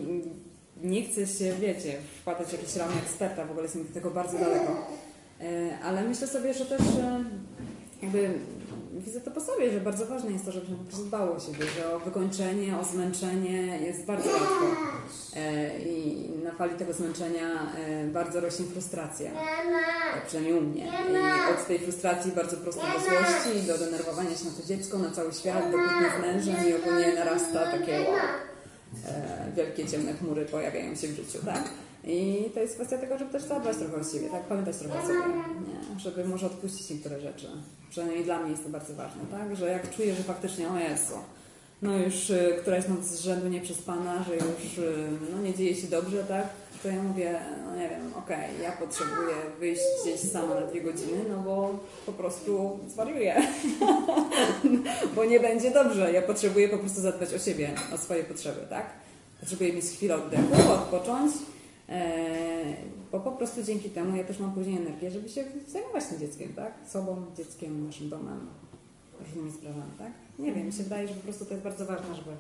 nie 0.84 1.04
chcę 1.04 1.28
się, 1.28 1.54
wiecie, 1.60 1.94
wpadać 2.22 2.48
w 2.48 2.52
jakieś 2.52 2.76
ramy 2.76 2.94
eksperta, 3.06 3.46
w 3.46 3.50
ogóle 3.52 3.64
jestem 3.64 3.84
do 3.88 3.94
tego 3.94 4.12
bardzo 4.12 4.38
daleko. 4.40 4.88
E, 5.42 5.80
Ale 5.84 6.04
myślę 6.04 6.28
sobie, 6.28 6.54
że 6.54 6.66
też 6.66 6.82
e, 6.82 7.24
jakby 8.02 8.30
widzę 9.00 9.22
to 9.22 9.32
po 9.32 9.42
sobie, 9.42 9.72
że 9.72 9.80
bardzo 9.80 10.06
ważne 10.06 10.32
jest 10.32 10.46
to, 10.46 10.52
żebyśmy 10.52 10.76
po 10.76 10.84
prostu 10.84 11.06
dbało 11.06 11.36
o 11.36 11.40
siebie, 11.40 11.66
że 11.78 11.96
o 11.96 12.00
wykończenie, 12.00 12.80
o 12.80 12.84
zmęczenie 12.84 13.80
jest 13.82 14.06
bardzo 14.06 14.30
łatwo. 14.30 14.66
E, 15.36 15.80
I 15.80 16.30
na 16.44 16.52
fali 16.52 16.76
tego 16.76 16.94
zmęczenia 16.94 17.74
e, 17.78 18.08
bardzo 18.08 18.40
rośnie 18.40 18.66
frustracja. 18.66 19.32
Tak 20.14 20.26
przynajmniej 20.26 20.58
u 20.58 20.62
mnie. 20.62 20.92
I 21.50 21.54
od 21.54 21.68
tej 21.68 21.80
frustracji 21.80 22.32
bardzo 22.32 22.58
prosto 22.58 22.82
do 22.82 23.00
złości, 23.00 23.68
do 23.68 23.78
denerwowania 23.78 24.36
się 24.36 24.46
na 24.46 24.52
to 24.52 24.68
dziecko, 24.68 24.98
na 24.98 25.12
cały 25.12 25.34
świat, 25.34 25.72
do 25.72 25.78
kłótni 25.78 26.08
z 26.18 26.22
mężem 26.22 26.70
i 26.70 26.74
ogólnie 26.74 27.16
narasta 27.16 27.72
takie 27.72 28.00
wow, 28.00 28.16
e, 29.08 29.52
wielkie 29.56 29.88
ciemne 29.88 30.14
chmury 30.14 30.46
pojawiają 30.46 30.96
się 30.96 31.08
w 31.08 31.16
życiu, 31.16 31.46
tak? 31.46 31.64
I 32.08 32.50
to 32.54 32.60
jest 32.60 32.76
kwestia 32.76 32.98
tego, 32.98 33.18
żeby 33.18 33.32
też 33.32 33.44
zadbać 33.44 33.78
trochę 33.78 33.96
o 33.96 34.04
siebie, 34.04 34.30
tak? 34.30 34.44
Pamiętać 34.44 34.78
trochę 34.78 35.00
o 35.00 35.02
sobie, 35.02 35.20
nie? 35.68 36.00
Żeby 36.00 36.26
może 36.26 36.46
odpuścić 36.46 36.90
niektóre 36.90 37.22
rzeczy. 37.22 37.48
Przynajmniej 37.90 38.24
dla 38.24 38.40
mnie 38.40 38.52
jest 38.52 38.64
to 38.64 38.70
bardzo 38.70 38.94
ważne, 38.94 39.22
tak? 39.32 39.56
Że 39.56 39.68
jak 39.68 39.96
czuję, 39.96 40.16
że 40.16 40.24
faktycznie, 40.24 40.70
o 40.70 40.78
Jezu, 40.78 41.14
no 41.82 41.98
już 41.98 42.30
y, 42.30 42.58
któraś 42.62 42.88
noc 42.88 43.00
z 43.04 43.22
rzędu 43.22 43.48
nieprzespana, 43.48 44.24
że 44.24 44.36
już 44.36 44.78
y, 44.78 45.08
no, 45.36 45.42
nie 45.42 45.54
dzieje 45.54 45.76
się 45.76 45.88
dobrze, 45.88 46.24
tak? 46.24 46.48
To 46.84 46.88
ja 46.88 47.04
mówię, 47.04 47.40
no 47.66 47.76
nie 47.76 47.90
wiem, 47.90 48.14
okej, 48.18 48.50
ja 48.64 48.72
potrzebuję 48.72 49.36
wyjść 49.60 49.82
gdzieś 50.02 50.32
sama 50.32 50.56
na 50.56 50.62
dwie 50.62 50.82
godziny, 50.82 51.24
no 51.30 51.38
bo 51.38 51.80
po 52.06 52.12
prostu 52.12 52.80
zwariuję. 52.88 53.42
bo 55.16 55.26
nie 55.26 55.40
będzie 55.40 55.72
dobrze. 55.72 56.14
Ja 56.14 56.22
potrzebuję 56.22 56.70
po 56.70 56.78
prostu 56.78 57.02
zadbać 57.02 57.34
o 57.34 57.40
siebie, 57.40 57.72
o 57.96 57.98
swoje 57.98 58.24
potrzeby, 58.24 58.62
tak? 58.70 58.86
Potrzebuję 59.40 59.74
mieć 59.74 59.86
chwilę 59.86 60.16
oddechu, 60.16 60.72
odpocząć, 60.72 61.32
bo 63.12 63.20
po 63.20 63.32
prostu 63.32 63.64
dzięki 63.64 63.90
temu 63.90 64.16
ja 64.16 64.24
też 64.24 64.40
mam 64.40 64.54
później 64.54 64.78
energię, 64.78 65.12
żeby 65.12 65.30
się 65.30 65.44
zajmować 65.68 66.06
tym 66.06 66.20
dzieckiem, 66.20 66.54
tak? 66.54 66.74
Sobą, 66.88 67.26
dzieckiem, 67.38 67.86
naszym 67.86 68.10
domem, 68.10 68.48
różnymi 69.20 69.52
sprawami, 69.52 69.92
tak? 69.98 70.12
Nie 70.40 70.54
wiem, 70.54 70.66
mi 70.66 70.74
się 70.74 70.84
wydaje, 70.84 71.08
że 71.08 71.14
po 71.14 71.24
prostu 71.24 71.46
to 71.46 71.52
jest 71.52 71.64
bardzo 71.64 71.86
ważne, 71.86 72.16
żeby 72.16 72.32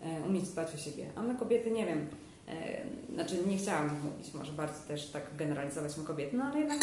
e, 0.00 0.22
umieć 0.28 0.48
dbać 0.48 0.74
o 0.74 0.78
siebie. 0.78 1.10
A 1.16 1.22
my 1.22 1.34
kobiety, 1.34 1.70
nie 1.70 1.86
wiem, 1.86 2.06
e, 2.48 2.82
znaczy 3.14 3.46
nie 3.46 3.56
chciałam 3.56 3.90
mówić, 4.04 4.34
może 4.34 4.52
bardzo 4.52 4.88
też 4.88 5.10
tak 5.10 5.36
generalizować 5.36 5.96
my 5.96 6.04
kobiety, 6.04 6.36
no 6.36 6.44
ale 6.44 6.58
jednak 6.58 6.78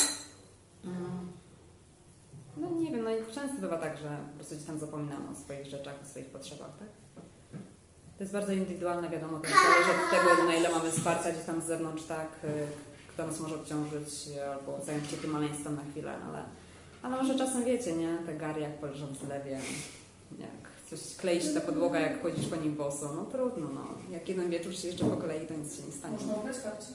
mm, 0.85 1.31
no 2.57 2.71
nie 2.71 2.91
wiem, 2.91 3.03
no 3.03 3.09
i 3.09 3.33
często 3.33 3.61
bywa 3.61 3.77
tak, 3.77 3.97
że 3.97 4.17
po 4.31 4.35
prostu 4.35 4.55
gdzieś 4.55 4.67
tam 4.67 4.79
zapominamy 4.79 5.29
o 5.29 5.35
swoich 5.35 5.65
rzeczach, 5.67 5.95
o 6.01 6.05
swoich 6.05 6.25
potrzebach, 6.25 6.77
tak? 6.79 6.87
To 8.17 8.23
jest 8.23 8.33
bardzo 8.33 8.53
indywidualne, 8.53 9.09
wiadomo, 9.09 9.39
to 9.39 9.47
zależy 9.47 9.91
od 9.91 10.09
tego, 10.11 10.43
na 10.43 10.55
ile 10.55 10.69
mamy 10.69 10.91
wsparcia 10.91 11.31
gdzieś 11.31 11.45
tam 11.45 11.61
z 11.61 11.65
zewnątrz, 11.65 12.03
tak, 12.03 12.29
y, 12.43 12.47
kto 13.13 13.27
nas 13.27 13.39
może 13.39 13.55
obciążyć 13.55 14.29
albo 14.51 14.85
zająć 14.85 15.09
się 15.09 15.17
tym 15.17 15.31
maleństwem 15.31 15.75
na 15.75 15.81
chwilę, 15.91 16.13
ale, 16.29 16.43
ale 17.01 17.23
może 17.23 17.37
czasem 17.37 17.63
wiecie, 17.63 17.93
nie, 17.93 18.17
te 18.25 18.33
gary 18.33 18.61
jak 18.61 18.77
poleżą 18.77 19.07
w 19.07 19.17
zlewie, 19.25 19.51
jak 20.39 20.65
coś 20.89 21.15
klei 21.17 21.41
się 21.41 21.49
ta 21.49 21.61
podłoga, 21.61 21.99
jak 21.99 22.21
chodzisz 22.21 22.47
po 22.47 22.55
nim 22.55 22.75
boso, 22.75 23.13
no 23.15 23.25
trudno, 23.25 23.67
no. 23.73 23.87
Jak 24.11 24.29
jeden 24.29 24.49
wieczór 24.49 24.75
się 24.75 24.87
jeszcze 24.87 25.05
po 25.05 25.17
kolei, 25.17 25.47
to 25.47 25.53
nic 25.53 25.77
się 25.77 25.83
nie 25.83 25.91
stanie. 25.91 26.17
Można 26.17 26.33
ubrać 26.33 26.57
kapcie. 26.59 26.87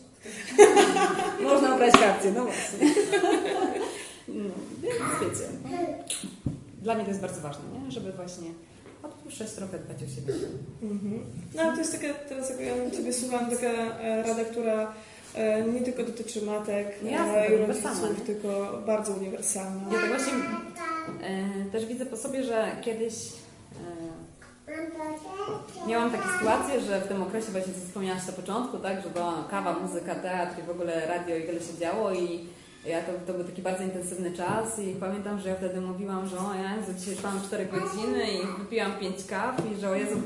Można 1.51 1.75
ubrać 1.75 1.93
kapcie, 1.93 2.33
no 2.33 2.45
właśnie. 2.45 2.95
No, 4.29 4.55
więc 4.83 5.21
wiecie, 5.21 5.51
no. 5.65 5.71
dla 6.83 6.95
mnie 6.95 7.05
to 7.05 7.11
jest 7.11 7.21
bardzo 7.21 7.41
ważne, 7.41 7.63
nie? 7.73 7.91
żeby 7.91 8.13
właśnie 8.13 8.51
dbać 9.79 10.03
o 10.03 10.15
siebie. 10.15 10.35
Mhm. 10.83 11.21
No 11.55 11.63
ale 11.63 11.73
to 11.73 11.79
jest 11.79 12.01
taka, 12.01 12.15
teraz 12.15 12.51
jak 12.51 12.61
ja 12.61 12.91
Ciebie 12.91 13.13
słucham, 13.13 13.51
taka 13.51 13.69
e, 13.69 14.23
rada, 14.23 14.45
która 14.45 14.93
e, 15.35 15.63
nie 15.63 15.81
tylko 15.81 16.03
dotyczy 16.03 16.43
matek 16.43 16.87
Jasne, 17.03 17.47
e, 17.47 17.51
i 17.51 17.55
uniwersalna, 17.55 18.01
rodziców, 18.01 18.27
tylko 18.27 18.83
bardzo 18.87 19.13
uniwersalna. 19.13 19.83
Ja 19.93 20.01
tak 20.01 20.09
właśnie 20.09 20.33
e, 21.23 21.71
też 21.73 21.87
widzę 21.87 22.07
po 22.07 22.17
sobie, 22.17 22.45
że 22.45 22.77
kiedyś 22.83 23.15
e, 24.69 25.89
miałam 25.89 26.11
takie 26.11 26.29
sytuacje, 26.39 26.81
że 26.81 27.01
w 27.01 27.09
tym 27.09 27.23
okresie 27.23 27.53
właśnie 27.53 27.75
co 27.75 27.81
wspomniałaś 27.81 28.27
na 28.27 28.33
początku, 28.33 28.79
tak, 28.79 29.03
że 29.03 29.11
była 29.11 29.45
kawa, 29.51 29.79
muzyka, 29.79 30.15
teatr 30.15 30.61
i 30.61 30.63
w 30.63 30.71
ogóle 30.71 31.07
radio 31.07 31.37
i 31.37 31.43
wiele 31.43 31.61
się 31.61 31.79
działo 31.81 32.13
i 32.13 32.47
ja 32.85 33.03
to, 33.03 33.13
to 33.27 33.33
był 33.35 33.45
taki 33.45 33.63
bardzo 33.63 33.83
intensywny 33.83 34.33
czas 34.33 34.79
i 34.79 34.95
pamiętam, 34.95 35.41
że 35.41 35.49
ja 35.49 35.55
wtedy 35.55 35.81
mówiłam, 35.81 36.27
że 36.27 36.39
o 36.39 36.55
Jezu, 36.55 36.93
dzisiaj 36.99 37.15
spałam 37.15 37.41
4 37.43 37.67
godziny 37.67 38.25
i 38.33 38.61
wypiłam 38.61 38.93
5 38.93 39.27
kaw 39.27 39.57
i 39.73 39.81
że 39.81 39.91
o 39.91 39.95
Jezu, 39.95 40.17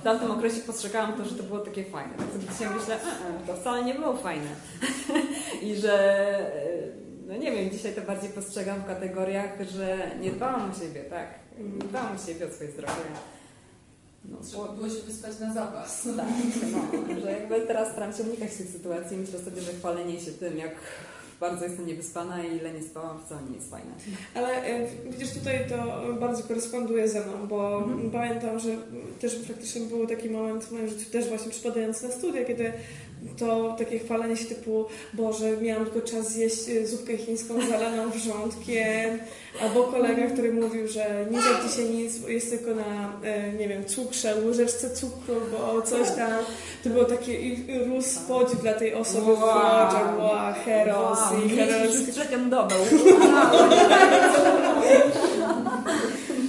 w 0.00 0.02
tamtym 0.02 0.30
okresie 0.30 0.60
postrzegałam 0.60 1.12
to, 1.12 1.24
że 1.24 1.34
to 1.34 1.42
było 1.42 1.58
takie 1.58 1.84
fajne. 1.84 2.14
Tak 2.14 2.26
sobie 2.26 2.46
dzisiaj 2.52 2.68
myślę, 2.78 2.94
e, 2.94 2.98
e, 2.98 3.46
to 3.46 3.54
wcale 3.60 3.84
nie 3.84 3.94
było 3.94 4.16
fajne. 4.16 4.50
I 5.62 5.76
że 5.76 5.94
e, 6.54 7.00
no 7.26 7.36
nie 7.36 7.52
wiem, 7.52 7.70
dzisiaj 7.70 7.94
to 7.94 8.00
bardziej 8.00 8.30
postrzegam 8.30 8.80
w 8.80 8.86
kategoriach, 8.86 9.50
że 9.70 10.10
nie 10.20 10.30
dbałam 10.30 10.70
o 10.70 10.74
siebie, 10.74 11.00
tak? 11.00 11.28
Nie 11.58 11.88
dbałam 11.88 12.16
o 12.16 12.26
siebie, 12.26 12.46
o 12.46 12.50
swoje 12.50 12.70
zdrowie. 12.70 12.92
No, 14.24 14.36
Trzeba 14.44 14.68
było 14.68 14.88
się 14.88 15.02
wyspać 15.06 15.40
na 15.40 15.54
zapas. 15.54 16.08
tak, 16.16 16.26
no, 16.72 17.20
że 17.20 17.30
jakby 17.30 17.60
teraz 17.60 17.92
staram 17.92 18.12
się 18.12 18.22
unikać 18.22 18.54
tych 18.54 18.68
sytuacji. 18.68 19.16
Myślę 19.16 19.38
sobie, 19.38 19.60
że 19.62 19.72
chwalenie 19.72 20.20
się 20.20 20.32
tym, 20.32 20.58
jak 20.58 20.74
bardzo 21.40 21.64
jestem 21.64 21.86
niewyspana 21.86 22.44
i 22.44 22.56
ile 22.56 22.72
nie 22.72 22.82
spałam, 22.82 23.18
wcale 23.26 23.40
nie 23.50 23.56
jest 23.56 23.70
fajne. 23.70 23.90
Ale 24.34 24.48
widzisz, 25.10 25.30
tutaj 25.30 25.58
to 25.68 26.02
bardzo 26.20 26.42
koresponduje 26.42 27.08
ze 27.08 27.20
mną, 27.20 27.46
bo 27.48 27.78
Mhm. 27.78 28.10
pamiętam, 28.10 28.58
że 28.58 28.68
też 29.20 29.38
faktycznie 29.48 29.80
był 29.80 30.06
taki 30.06 30.30
moment 30.30 30.64
w 30.64 30.72
moim 30.72 30.88
życiu, 30.88 31.10
też 31.10 31.28
właśnie 31.28 31.50
przypadający 31.50 32.04
na 32.08 32.12
studia, 32.14 32.44
kiedy 32.44 32.72
to 33.38 33.74
takie 33.78 33.98
chwalenie 33.98 34.36
się 34.36 34.44
typu 34.44 34.84
Boże, 35.14 35.56
miałam 35.56 35.86
tylko 35.86 36.08
czas 36.08 36.32
zjeść 36.32 36.68
e, 36.68 36.86
zupkę 36.86 37.16
chińską 37.16 37.54
zalaną 37.70 38.10
wrzątkiem, 38.10 39.18
albo 39.62 39.82
kolega, 39.84 40.26
który 40.26 40.52
mówił, 40.52 40.88
że 40.88 41.26
nie 41.30 41.42
zjadł 41.42 41.68
dzisiaj 41.68 41.84
nic, 41.90 42.18
bo 42.18 42.28
jest 42.28 42.50
tylko 42.50 42.74
na, 42.74 43.12
e, 43.24 43.52
nie 43.52 43.68
wiem, 43.68 43.84
cukrze, 43.84 44.34
łyżeczce 44.46 44.90
cukru, 44.90 45.34
bo 45.52 45.82
coś 45.82 46.08
tam. 46.08 46.30
To 46.84 46.90
było 46.90 47.04
takie 47.04 47.38
rósł 47.86 48.20
podziw 48.28 48.60
dla 48.62 48.74
tej 48.74 48.94
osoby 48.94 49.36
w 49.36 49.40
Wow. 49.42 49.88
oczach, 49.88 50.18
wow, 50.18 50.54
heros 50.64 51.18
i 51.46 51.48
heros. 51.56 51.96
trzecią 52.12 52.50
dobę. 52.50 52.74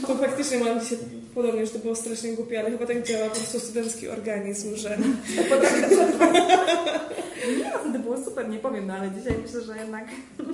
To 0.07 0.15
faktycznie 0.15 0.57
mam 0.57 0.79
dzisiaj 0.81 0.97
podobnie, 1.35 1.65
że 1.65 1.71
to 1.71 1.79
było 1.79 1.95
strasznie 1.95 2.33
głupie, 2.33 2.59
ale 2.59 2.71
chyba 2.71 2.85
tak 2.85 3.03
działa 3.03 3.29
po 3.29 3.35
prostu 3.35 3.59
studencki 3.59 4.07
organizm, 4.09 4.75
że 4.75 4.97
Nie, 7.47 7.69
no, 7.73 7.79
wtedy 7.79 7.99
było 7.99 8.17
super, 8.17 8.49
nie 8.49 8.59
powiem, 8.59 8.87
no 8.87 8.93
ale 8.93 9.11
dzisiaj 9.11 9.37
myślę, 9.41 9.61
że 9.61 9.77
jednak 9.77 10.07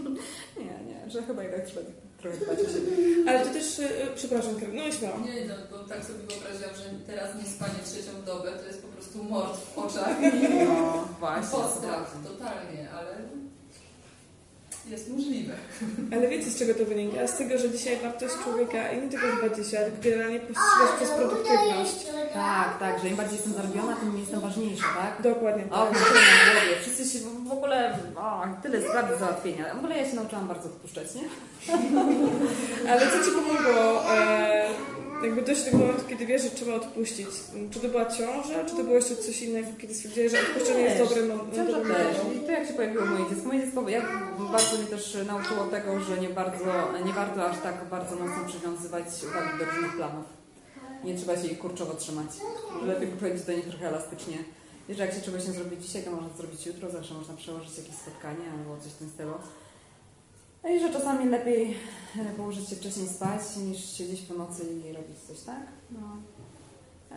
nie, 0.58 0.64
nie, 0.66 1.10
że 1.10 1.24
chyba 1.24 1.44
jednak 1.44 1.66
trzeba 1.66 1.82
trochę 2.18 2.38
dbać 2.38 2.60
o 2.60 2.70
siebie. 2.74 2.92
Ale 3.28 3.46
to 3.46 3.54
też, 3.54 3.80
e, 3.80 3.90
przepraszam, 4.16 4.54
no 4.74 4.88
i 4.88 4.94
śmiałam. 4.94 5.24
Nie, 5.24 5.46
no, 5.46 5.54
bo 5.72 5.78
tak 5.78 6.06
sobie 6.06 6.20
wyobraziłam, 6.20 6.76
że 6.76 7.14
teraz 7.14 7.36
nie 7.36 7.50
spanie 7.50 7.80
trzecią 7.86 8.24
dobę 8.26 8.52
to 8.52 8.68
jest 8.68 8.82
po 8.82 8.88
prostu 8.88 9.24
mord 9.24 9.58
w 9.58 9.78
oczach. 9.78 10.16
No, 10.68 11.08
właśnie. 11.20 11.60
Postrach, 11.60 12.12
totalnie, 12.24 12.90
ale 12.92 13.17
jest 14.92 15.10
możliwe. 15.10 15.54
Ale 16.14 16.28
wiecie 16.28 16.50
z 16.50 16.60
czego 16.60 16.74
to 16.74 16.86
wynika? 16.86 17.28
Z 17.28 17.38
tego, 17.38 17.58
że 17.58 17.70
dzisiaj 17.70 17.98
wartość 18.04 18.34
człowieka 18.44 18.92
i 18.92 19.02
nie 19.02 19.10
tylko 19.10 19.28
o 19.28 19.32
siebie, 19.64 19.80
ale 19.80 19.92
generalnie 20.04 20.40
postrzegasz 20.40 20.92
przez 20.98 21.10
produktywność. 21.12 22.06
Tak, 22.34 22.80
tak, 22.80 23.00
że 23.02 23.10
im 23.10 23.16
bardziej 23.16 23.36
jestem 23.36 23.54
zarobiona, 23.54 23.96
tym 23.96 24.18
jestem 24.20 24.40
ważniejsza, 24.40 24.86
tak? 24.98 25.22
Dokładnie 25.34 25.64
O, 25.72 25.86
tak. 25.86 25.98
tyle 26.08 26.20
na 26.20 26.52
głowie. 26.52 26.76
Wszyscy 26.82 27.18
się 27.20 27.26
w- 27.26 27.48
w 27.48 27.52
ogóle, 27.52 27.98
o, 28.16 28.44
tyle 28.64 28.82
spraw 28.82 29.10
do 29.10 29.18
załatwienia. 29.18 29.74
W 29.76 29.78
ogóle 29.78 29.98
ja 29.98 30.10
się 30.10 30.16
nauczyłam 30.16 30.48
bardzo 30.48 30.66
odpuszczać, 30.70 31.08
nie? 31.16 31.24
Ale 32.92 33.02
co 33.12 33.24
Ci 33.26 33.32
pomogło 33.32 34.14
e, 34.16 34.70
jakby 35.24 35.42
dojść 35.42 35.62
do 35.62 35.66
tego 35.72 35.78
momentu, 35.78 36.04
kiedy 36.10 36.26
wiesz, 36.26 36.42
że 36.42 36.50
trzeba 36.50 36.74
odpuścić? 36.76 37.28
Czy 37.72 37.80
to 37.80 37.88
była 37.88 38.06
ciąża, 38.06 38.66
czy 38.66 38.76
to 38.76 38.84
było 38.84 38.96
jeszcze 38.96 39.16
coś 39.16 39.42
innego, 39.42 39.68
kiedy 39.78 39.94
stwierdziłeś, 39.96 40.32
że 40.32 40.40
odpuszczenie 40.40 40.82
jest 40.82 40.98
dobrym 41.04 41.28
mom- 41.32 41.56
Ciąża 41.56 41.72
dobrym 41.72 41.96
też. 41.96 42.18
metą? 42.18 42.32
I 42.32 42.40
to 42.40 42.52
jak 42.52 42.68
się 42.68 42.74
pojawiło 42.74 43.06
moje 43.06 43.30
dziecko. 43.30 43.48
Moje 43.48 43.60
dziecko 43.66 43.90
jak 43.90 44.06
bardzo 44.52 44.78
mnie 44.78 44.86
też 44.88 45.18
nauczyło 45.28 45.64
tego, 45.64 46.00
że 46.00 46.18
nie, 46.18 46.30
bardzo, 46.30 46.66
nie 47.06 47.14
warto 47.14 47.46
aż 47.50 47.58
tak 47.64 47.86
bardzo 47.92 48.16
mocno 48.16 48.46
przywiązywać 48.48 49.06
uwagi 49.30 49.60
do 49.60 49.66
różnych 49.66 49.96
planów. 49.96 50.26
Nie 51.04 51.16
trzeba 51.18 51.38
się 51.38 51.48
ich 51.48 51.60
kurczowo 51.60 51.94
trzymać. 51.94 52.30
Lepiej 52.86 53.08
podchodzić 53.08 53.44
do 53.46 53.54
nich 53.54 53.66
trochę 53.68 53.88
elastycznie. 53.88 54.38
I 54.90 54.94
że 54.94 55.06
jak 55.06 55.16
się 55.16 55.22
czegoś 55.22 55.48
nie 55.48 55.54
zrobi 55.54 55.78
dzisiaj, 55.78 56.04
to 56.04 56.12
można 56.12 56.30
zrobić 56.38 56.66
jutro, 56.66 56.92
zawsze 56.92 57.14
można 57.14 57.34
przełożyć 57.34 57.78
jakieś 57.78 57.96
spotkanie 57.96 58.46
albo 58.58 58.78
coś 58.84 58.92
w 58.92 58.96
tym 58.96 59.10
stylu. 59.10 59.32
No 60.68 60.74
i 60.74 60.80
że 60.80 60.94
czasami 60.94 61.30
lepiej 61.30 61.78
e, 62.20 62.26
położyć 62.38 62.70
się 62.70 62.76
wcześniej 62.76 63.08
spać, 63.10 63.42
niż 63.58 63.86
siedzieć 63.98 64.22
po 64.22 64.34
nocy 64.34 64.64
i 64.64 64.94
robić 64.94 65.18
coś, 65.28 65.40
tak? 65.42 65.62
No. 65.92 66.18
E, 67.12 67.16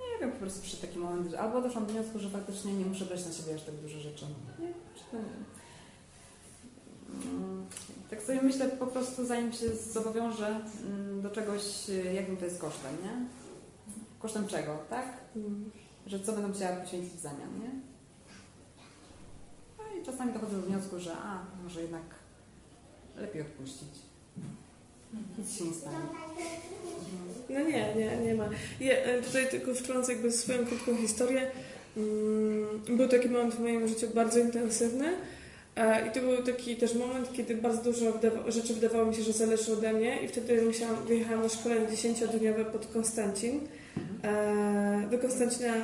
Nie 0.00 0.20
wiem, 0.20 0.32
po 0.32 0.38
prostu 0.38 0.60
przyszedł 0.62 0.82
taki 0.82 0.98
moment, 0.98 1.30
że 1.30 1.40
albo 1.40 1.62
doszłam 1.62 1.86
do 1.86 1.92
wniosku, 1.92 2.18
że 2.18 2.30
faktycznie 2.30 2.72
nie 2.74 2.86
muszę 2.86 3.04
brać 3.04 3.26
na 3.26 3.32
siebie 3.32 3.54
aż 3.54 3.62
tak 3.62 3.74
dużo 3.74 4.00
rzeczy. 4.00 4.26
Nie, 4.58 4.66
czy 4.94 5.02
to. 5.10 5.16
Mm, 7.28 7.66
Tak 8.10 8.22
sobie 8.22 8.42
myślę 8.42 8.68
po 8.68 8.86
prostu, 8.86 9.26
zanim 9.26 9.52
się 9.52 9.76
zobowiążę 9.76 10.60
mm, 10.86 11.22
do 11.22 11.30
czegoś, 11.30 11.90
y, 11.90 12.12
jakim 12.14 12.36
to 12.36 12.44
jest 12.44 12.60
kosztem, 12.60 12.92
nie? 13.02 13.26
Kosztem 14.18 14.46
czego, 14.46 14.78
tak? 14.90 15.06
Że 16.06 16.20
co 16.20 16.32
będę 16.32 16.48
musiała 16.48 16.76
poświęcić 16.76 17.12
w 17.12 17.20
zamian, 17.20 17.60
nie? 17.62 17.70
No 19.78 20.00
i 20.00 20.04
czasami 20.06 20.32
dochodzę 20.32 20.56
do 20.56 20.66
wniosku, 20.66 21.00
że 21.00 21.16
a, 21.16 21.38
może 21.64 21.82
jednak 21.82 22.19
lepiej 23.20 23.42
odpuścić. 23.42 23.88
Nic 25.38 25.58
się 25.58 25.64
nie 25.64 25.72
stanie. 25.74 25.96
No 27.48 27.60
nie, 27.60 27.94
nie, 27.94 28.16
nie 28.26 28.34
ma. 28.34 28.48
Ja, 28.80 28.94
e, 28.94 29.22
tutaj 29.22 29.48
tylko 29.50 29.74
wtrącę 29.74 30.12
jakby 30.12 30.32
swoją 30.32 30.66
krótką 30.66 30.96
historię. 30.96 31.50
Mm, 31.96 32.96
Był 32.96 33.08
taki 33.08 33.28
moment 33.28 33.54
w 33.54 33.60
moim 33.60 33.88
życiu 33.88 34.06
bardzo 34.14 34.38
intensywny 34.38 35.08
e, 35.76 36.08
i 36.08 36.10
to 36.10 36.20
był 36.20 36.42
taki 36.42 36.76
też 36.76 36.94
moment, 36.94 37.32
kiedy 37.32 37.54
bardzo 37.54 37.82
dużo 37.82 38.12
rzeczy 38.48 38.74
wydawało 38.74 39.04
mi 39.06 39.14
się, 39.14 39.22
że 39.22 39.32
zależy 39.32 39.72
ode 39.72 39.92
mnie 39.92 40.22
i 40.22 40.28
wtedy 40.28 40.62
musiałam, 40.62 40.96
wyjechałam 41.06 41.42
na 41.42 41.48
szkolenie 41.48 41.86
dziesięciodniowe 41.90 42.64
pod 42.64 42.86
Konstancin, 42.86 43.60
e, 44.24 45.08
do 45.10 45.18
Konstancina 45.18 45.74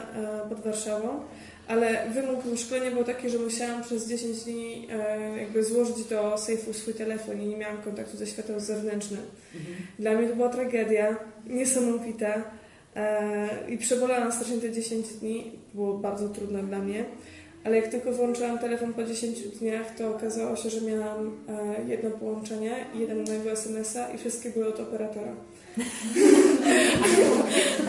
pod 0.48 0.60
Warszawą. 0.60 1.20
Ale 1.68 2.10
wymóg 2.10 2.40
szkolenia 2.56 2.90
był 2.90 3.04
taki, 3.04 3.30
że 3.30 3.38
musiałam 3.38 3.82
przez 3.82 4.08
10 4.08 4.44
dni 4.44 4.88
e, 4.90 5.38
jakby 5.38 5.64
złożyć 5.64 6.04
do 6.04 6.38
sejfu 6.38 6.72
swój 6.72 6.94
telefon 6.94 7.42
i 7.42 7.46
nie 7.46 7.56
miałam 7.56 7.82
kontaktu 7.82 8.16
ze 8.16 8.26
światem 8.26 8.60
zewnętrznym. 8.60 9.22
Dla 9.98 10.14
mnie 10.14 10.28
to 10.28 10.36
była 10.36 10.48
tragedia, 10.48 11.16
niesamowita. 11.46 12.42
E, 12.96 13.48
I 13.68 13.78
przebolałam 13.78 14.32
strasznie 14.32 14.58
te 14.58 14.72
10 14.72 15.06
dni. 15.06 15.52
Było 15.74 15.94
bardzo 15.94 16.28
trudne 16.28 16.62
dla 16.62 16.78
mnie. 16.78 17.04
Ale 17.64 17.76
jak 17.76 17.88
tylko 17.88 18.12
włączyłam 18.12 18.58
telefon 18.58 18.94
po 18.94 19.04
10 19.04 19.42
dniach, 19.42 19.94
to 19.98 20.10
okazało 20.10 20.56
się, 20.56 20.70
że 20.70 20.80
miałam 20.80 21.36
e, 21.48 21.88
jedno 21.88 22.10
połączenie, 22.10 22.84
jednego 22.94 23.50
SMS-a 23.50 24.08
i 24.08 24.18
wszystkie 24.18 24.50
były 24.50 24.66
od 24.66 24.80
operatora. 24.80 25.32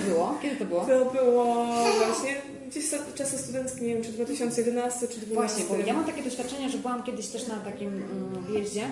Było? 0.07 0.37
Kiedy 0.41 0.55
to 0.55 0.65
było? 0.65 0.85
To 0.85 1.05
było 1.05 1.65
właśnie 1.97 2.35
gdzieś 2.69 2.85
za 2.89 2.97
czasy 3.15 3.37
studenckie, 3.37 3.81
nie 3.81 3.93
wiem, 3.93 4.03
czy 4.03 4.11
2011 4.11 4.99
czy 5.07 5.19
2012. 5.19 5.33
Właśnie, 5.33 5.65
bo 5.77 5.87
ja 5.87 5.93
mam 5.93 6.05
takie 6.05 6.23
doświadczenie, 6.23 6.69
że 6.69 6.77
byłam 6.77 7.03
kiedyś 7.03 7.27
też 7.27 7.47
na 7.47 7.55
takim 7.55 7.87
mm, 7.87 8.43
wyjeździe, 8.47 8.83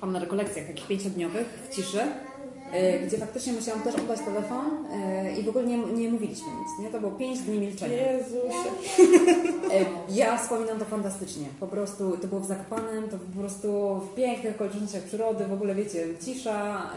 tam 0.00 0.12
na 0.12 0.18
rekolekcjach 0.18 0.66
takich 0.66 0.86
pięciodniowych 0.86 1.46
w 1.70 1.74
ciszy, 1.74 2.00
y, 2.00 3.06
gdzie 3.06 3.18
faktycznie 3.18 3.52
musiałam 3.52 3.82
też 3.82 3.94
oddać 3.94 4.20
telefon 4.20 4.66
y, 4.66 5.40
i 5.40 5.42
w 5.42 5.48
ogóle 5.48 5.64
nie, 5.66 5.78
nie 5.78 6.10
mówiliśmy 6.10 6.46
nic, 6.48 6.84
nie? 6.84 6.90
To 6.90 7.00
było 7.00 7.12
pięć 7.12 7.38
dni 7.40 7.58
milczenia. 7.58 8.12
Jezusie. 8.12 8.70
Y, 9.66 9.86
Ja 10.14 10.38
wspominam 10.38 10.78
to 10.78 10.84
fantastycznie. 10.84 11.46
Po 11.60 11.66
prostu 11.66 12.16
to 12.16 12.28
było 12.28 12.40
w 12.40 12.46
Zakopanem, 12.46 13.08
to 13.08 13.18
po 13.18 13.40
prostu 13.40 14.00
w 14.00 14.14
pięknych 14.14 14.54
okolicznościach 14.54 15.02
przyrody, 15.02 15.44
w 15.44 15.52
ogóle 15.52 15.74
wiecie, 15.74 16.06
cisza. 16.24 16.90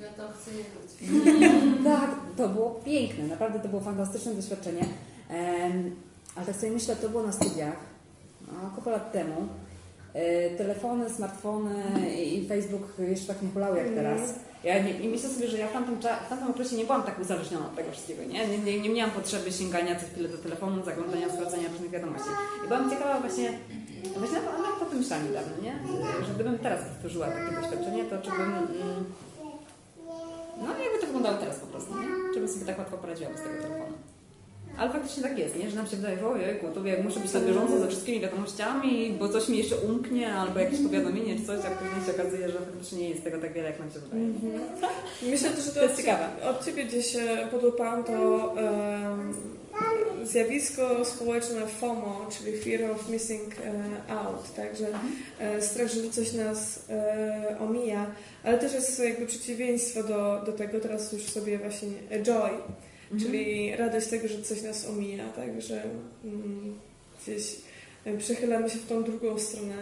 Ja 0.00 0.08
tam 0.08 0.32
chcę 0.32 0.50
jechać. 0.50 1.14
Tak, 1.84 2.10
to 2.36 2.48
było 2.48 2.80
piękne, 2.84 3.24
naprawdę 3.24 3.60
to 3.60 3.68
było 3.68 3.80
fantastyczne 3.80 4.34
doświadczenie. 4.34 4.84
Ale 6.36 6.46
tak 6.46 6.56
sobie 6.56 6.72
myślę, 6.72 6.96
to 6.96 7.08
było 7.08 7.22
na 7.22 7.32
studiach, 7.32 7.76
no, 8.46 8.70
kupę 8.76 8.90
lat 8.90 9.12
temu. 9.12 9.48
E, 10.14 10.50
telefony, 10.50 11.10
smartfony 11.10 11.74
i 12.24 12.48
Facebook 12.48 12.82
jeszcze 12.98 13.26
tak 13.26 13.42
nie 13.42 13.48
hulały 13.48 13.78
jak 13.78 13.88
teraz. 13.88 14.20
Ja 14.64 14.82
nie, 14.82 15.08
myślę 15.08 15.28
sobie, 15.28 15.48
że 15.48 15.58
ja 15.58 15.68
w 15.68 15.72
tamtym, 15.72 15.96
w 15.96 16.28
tamtym 16.28 16.50
okresie 16.50 16.76
nie 16.76 16.84
byłam 16.84 17.02
tak 17.02 17.20
uzależniona 17.20 17.66
od 17.66 17.76
tego 17.76 17.90
wszystkiego, 17.92 18.24
nie? 18.24 18.48
Nie, 18.48 18.58
nie, 18.58 18.80
nie 18.80 18.88
miałam 18.88 19.10
potrzeby 19.10 19.52
sięgania 19.52 20.00
co 20.00 20.06
chwilę 20.06 20.28
do 20.28 20.38
telefonu, 20.38 20.84
zaglądania, 20.84 21.28
sprawdzania 21.28 21.68
różnych 21.68 21.90
wiadomości. 21.90 22.28
I 22.64 22.68
byłam 22.68 22.90
ciekawa 22.90 23.20
właśnie, 23.20 23.58
właśnie 24.18 24.38
nad, 24.38 24.58
nad 24.58 24.90
to 24.90 24.96
myślami 24.96 25.28
dawno, 25.32 25.52
nie? 25.62 25.72
Że 26.26 26.34
gdybym 26.34 26.58
teraz 26.58 26.80
powtórzyła 26.84 27.26
takie 27.26 27.60
doświadczenie, 27.60 28.04
to 28.04 28.18
czy 28.18 28.30
bym... 28.30 28.40
Mm, 28.40 29.04
no 30.62 30.78
jakby 30.84 30.98
to 31.00 31.06
wyglądało 31.06 31.36
teraz 31.38 31.58
po 31.58 31.66
prostu, 31.66 31.94
nie? 32.00 32.34
Czy 32.34 32.40
bym 32.40 32.48
sobie 32.48 32.66
tak 32.66 32.78
łatwo 32.78 32.98
poradziła 32.98 33.30
bez 33.30 33.42
tego 33.42 33.62
telefonu. 33.62 33.96
Ale 34.78 34.92
faktycznie 34.92 35.22
tak 35.22 35.38
jest, 35.38 35.56
nie? 35.58 35.70
Że 35.70 35.76
nam 35.76 35.86
się 35.86 35.96
wydaje, 35.96 36.18
że 36.18 36.28
ojejku, 36.28 36.66
to 36.74 36.86
jak 36.86 37.04
muszę 37.04 37.20
być 37.20 37.32
na 37.32 37.40
bieżąco 37.40 37.78
ze 37.78 37.88
wszystkimi 37.88 38.20
wiadomościami, 38.20 39.16
bo 39.18 39.28
coś 39.28 39.48
mi 39.48 39.58
jeszcze 39.58 39.76
umknie, 39.76 40.34
albo 40.34 40.58
jakieś 40.60 40.80
powiadomienie 40.80 41.36
czy 41.36 41.46
coś, 41.46 41.58
a 41.58 41.70
później 41.70 42.06
się 42.06 42.22
okazuje, 42.22 42.48
że 42.48 42.58
faktycznie 42.58 42.98
nie 42.98 43.08
jest 43.10 43.24
tego 43.24 43.38
tak 43.38 43.52
wiele, 43.52 43.68
jak 43.70 43.78
nam 43.78 43.90
się 43.90 43.98
wydaje. 43.98 44.22
Myślę 45.30 45.50
też, 45.50 45.64
że 45.64 45.70
to, 45.70 45.74
To 45.76 45.82
jest 45.82 45.94
od, 45.94 46.00
ciekawe. 46.00 46.26
od 46.50 46.64
Ciebie 46.64 46.84
gdzieś 46.84 47.16
e, 47.16 47.48
podłapałam 47.50 48.04
to 48.04 48.54
em, 48.58 49.34
zjawisko 50.24 51.04
społeczne 51.04 51.66
FOMO, 51.66 52.26
czyli 52.38 52.58
Fear 52.58 52.90
of 52.90 53.08
Missing 53.08 53.54
e, 54.08 54.12
Out, 54.12 54.54
także 54.56 54.86
e, 55.40 55.62
strach, 55.62 55.88
że 55.88 56.10
coś 56.10 56.32
nas 56.32 56.84
e, 56.90 57.56
omija, 57.60 58.06
ale 58.44 58.58
też 58.58 58.72
jest 58.74 58.98
jakby 58.98 59.26
przeciwieństwo 59.26 60.02
do, 60.02 60.42
do 60.46 60.52
tego, 60.52 60.80
teraz 60.80 61.12
już 61.12 61.22
sobie 61.22 61.58
właśnie 61.58 61.88
e, 62.10 62.22
joy, 63.12 63.20
czyli 63.20 63.76
radość 63.76 64.06
tego, 64.06 64.28
że 64.28 64.42
coś 64.42 64.62
nas 64.62 64.86
omija, 64.88 65.28
także 65.28 65.82
mm, 66.24 66.74
gdzieś 67.22 67.56
przechylamy 68.18 68.70
się 68.70 68.78
w 68.78 68.86
tą 68.86 69.02
drugą 69.04 69.38
stronę 69.38 69.74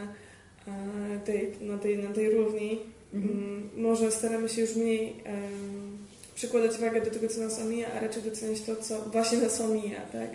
e, 0.68 1.20
tej, 1.24 1.52
na, 1.61 1.78
tej, 1.78 1.98
na 1.98 2.12
tej 2.12 2.30
równi. 2.30 2.78
Mm, 3.14 3.70
Może 3.76 4.11
staramy 4.12 4.48
się 4.48 4.61
już 4.61 4.76
mniej 4.76 5.14
em, 5.24 5.98
przykładać 6.35 6.78
wagę 6.78 7.00
do 7.00 7.11
tego, 7.11 7.28
co 7.28 7.40
nas 7.40 7.61
omija, 7.61 7.92
a 7.92 8.00
raczej 8.00 8.22
doceniać 8.22 8.61
to, 8.61 8.76
co 8.76 9.00
właśnie 9.02 9.38
nas 9.38 9.61
omija, 9.61 10.00
tak? 10.00 10.30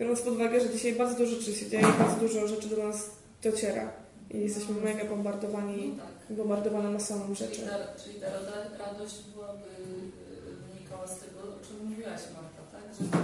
Biorąc 0.00 0.20
pod 0.20 0.34
uwagę, 0.34 0.60
że 0.60 0.70
dzisiaj 0.70 0.92
bardzo 0.92 1.16
dużo 1.16 1.36
rzeczy 1.36 1.54
się 1.54 1.66
dzieje, 1.70 1.86
bardzo 1.98 2.16
dużo 2.20 2.48
rzeczy 2.48 2.68
do 2.68 2.76
nas 2.88 3.10
dociera 3.42 3.92
i 4.30 4.38
jesteśmy 4.40 4.74
mega 4.80 5.04
bombardowani, 5.04 5.88
No 5.96 6.02
tak. 6.28 6.36
bombardowana 6.36 6.90
masą 6.90 7.34
rzeczy. 7.34 7.54
Czyli 7.56 7.66
ta, 7.68 7.78
czyli 8.04 8.20
ta 8.20 8.26
radość 8.84 9.14
byłaby 9.34 9.66
y, 9.68 10.74
wynikała 10.74 11.06
z 11.06 11.18
tego, 11.20 11.38
o 11.42 11.66
czym 11.66 11.93
mówiłaś 12.04 12.22
Marta, 12.34 12.62
tak? 12.72 12.82
Że 13.00 13.18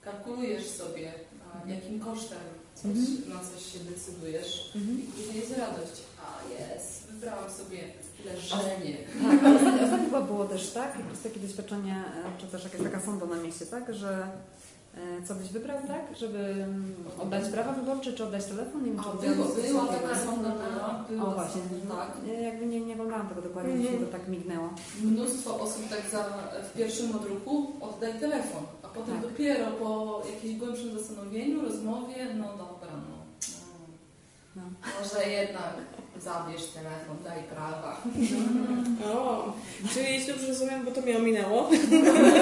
kalkulujesz 0.00 0.66
sobie, 0.66 1.12
jakim 1.66 2.00
kosztem 2.00 2.38
coś, 2.74 3.28
na 3.28 3.38
coś 3.38 3.72
się 3.72 3.78
decydujesz 3.78 4.72
i 4.74 5.12
później 5.12 5.36
jest 5.36 5.58
radość. 5.58 6.02
A 6.24 6.52
jest, 6.52 7.06
wybrałam 7.06 7.50
sobie 7.50 7.78
leżenie. 8.24 8.96
Tak, 9.22 9.56
ostatnio, 9.56 10.04
chyba 10.04 10.20
było 10.20 10.44
też 10.44 10.70
tak, 10.70 10.98
jakieś 10.98 11.22
takie 11.22 11.40
doświadczenie, 11.40 11.94
e, 11.94 12.40
czy 12.40 12.46
też 12.46 12.64
jakaś 12.64 12.80
taka 12.82 13.00
sonda 13.00 13.26
na 13.26 13.36
mieście, 13.36 13.66
tak, 13.66 13.94
że 13.94 14.28
co 15.28 15.34
byś 15.34 15.48
wybrał, 15.48 15.78
tak, 15.88 16.16
żeby 16.18 16.66
oddać 17.22 17.48
prawa 17.48 17.72
wyborcze, 17.72 18.12
czy 18.12 18.24
oddać 18.24 18.44
telefon? 18.44 18.84
Nie 18.84 18.90
wiem, 18.92 19.02
czy 19.02 19.08
A 19.08 19.12
oddział 19.12 19.34
było, 19.34 19.46
coś 19.46 20.00
taka 20.02 20.18
sonda, 20.18 20.52
O 21.26 21.30
właśnie, 21.30 21.60
tak. 21.88 22.10
Jakby 22.42 22.66
nie, 22.66 22.80
nie 22.80 22.92
oglądałam 22.94 23.28
tego 23.28 23.42
dokładnie, 23.42 23.72
mm 23.72 23.86
Mhm. 23.86 24.06
to 24.06 24.12
tak 24.12 24.28
mignęło. 24.28 24.68
Mnóstwo 25.02 25.60
osób 25.60 25.82
tak 25.90 26.02
za, 26.12 26.24
w 26.68 26.72
pierwszym 26.76 27.16
odruchu 27.16 27.72
oddaj 27.80 28.20
telefon, 28.20 28.62
a 28.82 28.88
potem 28.88 29.14
Tak. 29.14 29.22
dopiero 29.30 29.66
po 29.70 30.22
jakimś 30.34 30.56
głębszym 30.58 30.98
zastanowieniu, 30.98 31.60
rozmowie, 31.62 32.16
no 32.38 32.44
dobra, 32.48 32.81
no. 34.56 34.62
Może 35.02 35.28
jednak 35.30 35.72
zabierz 36.20 36.64
telefon, 36.66 37.16
daj 37.24 37.42
prawa. 37.42 37.96
O, 39.14 39.52
czyli 39.94 40.12
jeśli 40.12 40.32
dobrze 40.32 40.48
rozumiem, 40.48 40.84
bo 40.84 40.90
to 40.90 41.00
mnie 41.00 41.16
ominęło. 41.18 41.70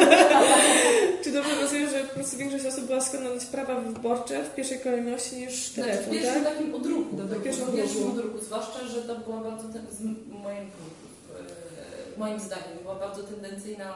Czy 1.24 1.32
dobrze 1.32 1.60
rozumiem, 1.60 1.90
że 1.90 2.00
po 2.04 2.14
prostu 2.14 2.36
większość 2.36 2.66
osób 2.66 2.84
była 2.84 3.00
skłonna 3.00 3.28
dać 3.34 3.44
prawa 3.46 3.80
wyborcze 3.80 4.44
w 4.44 4.54
pierwszej 4.54 4.80
kolejności 4.80 5.36
niż 5.36 5.68
Znaczy, 5.68 5.90
telefon, 5.90 6.04
w 6.06 6.10
pierwszym 6.10 6.44
tak? 6.44 6.52
takim 6.54 6.74
odruchu, 6.74 7.16
Do- 7.16 7.24
do 7.24 7.36
pierwszym 7.36 7.68
odruchu. 7.68 8.08
odruchu, 8.08 8.38
zwłaszcza, 8.44 8.84
że 8.86 9.02
to 9.02 9.16
była 9.16 9.36
bardzo, 9.40 9.68
ten, 9.68 9.86
z 9.92 10.00
moim, 10.42 10.58
e, 10.58 12.18
moim 12.18 12.40
zdaniem, 12.40 12.78
była 12.82 12.94
bardzo 12.94 13.22
tendencyjna 13.22 13.92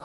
e, 0.00 0.04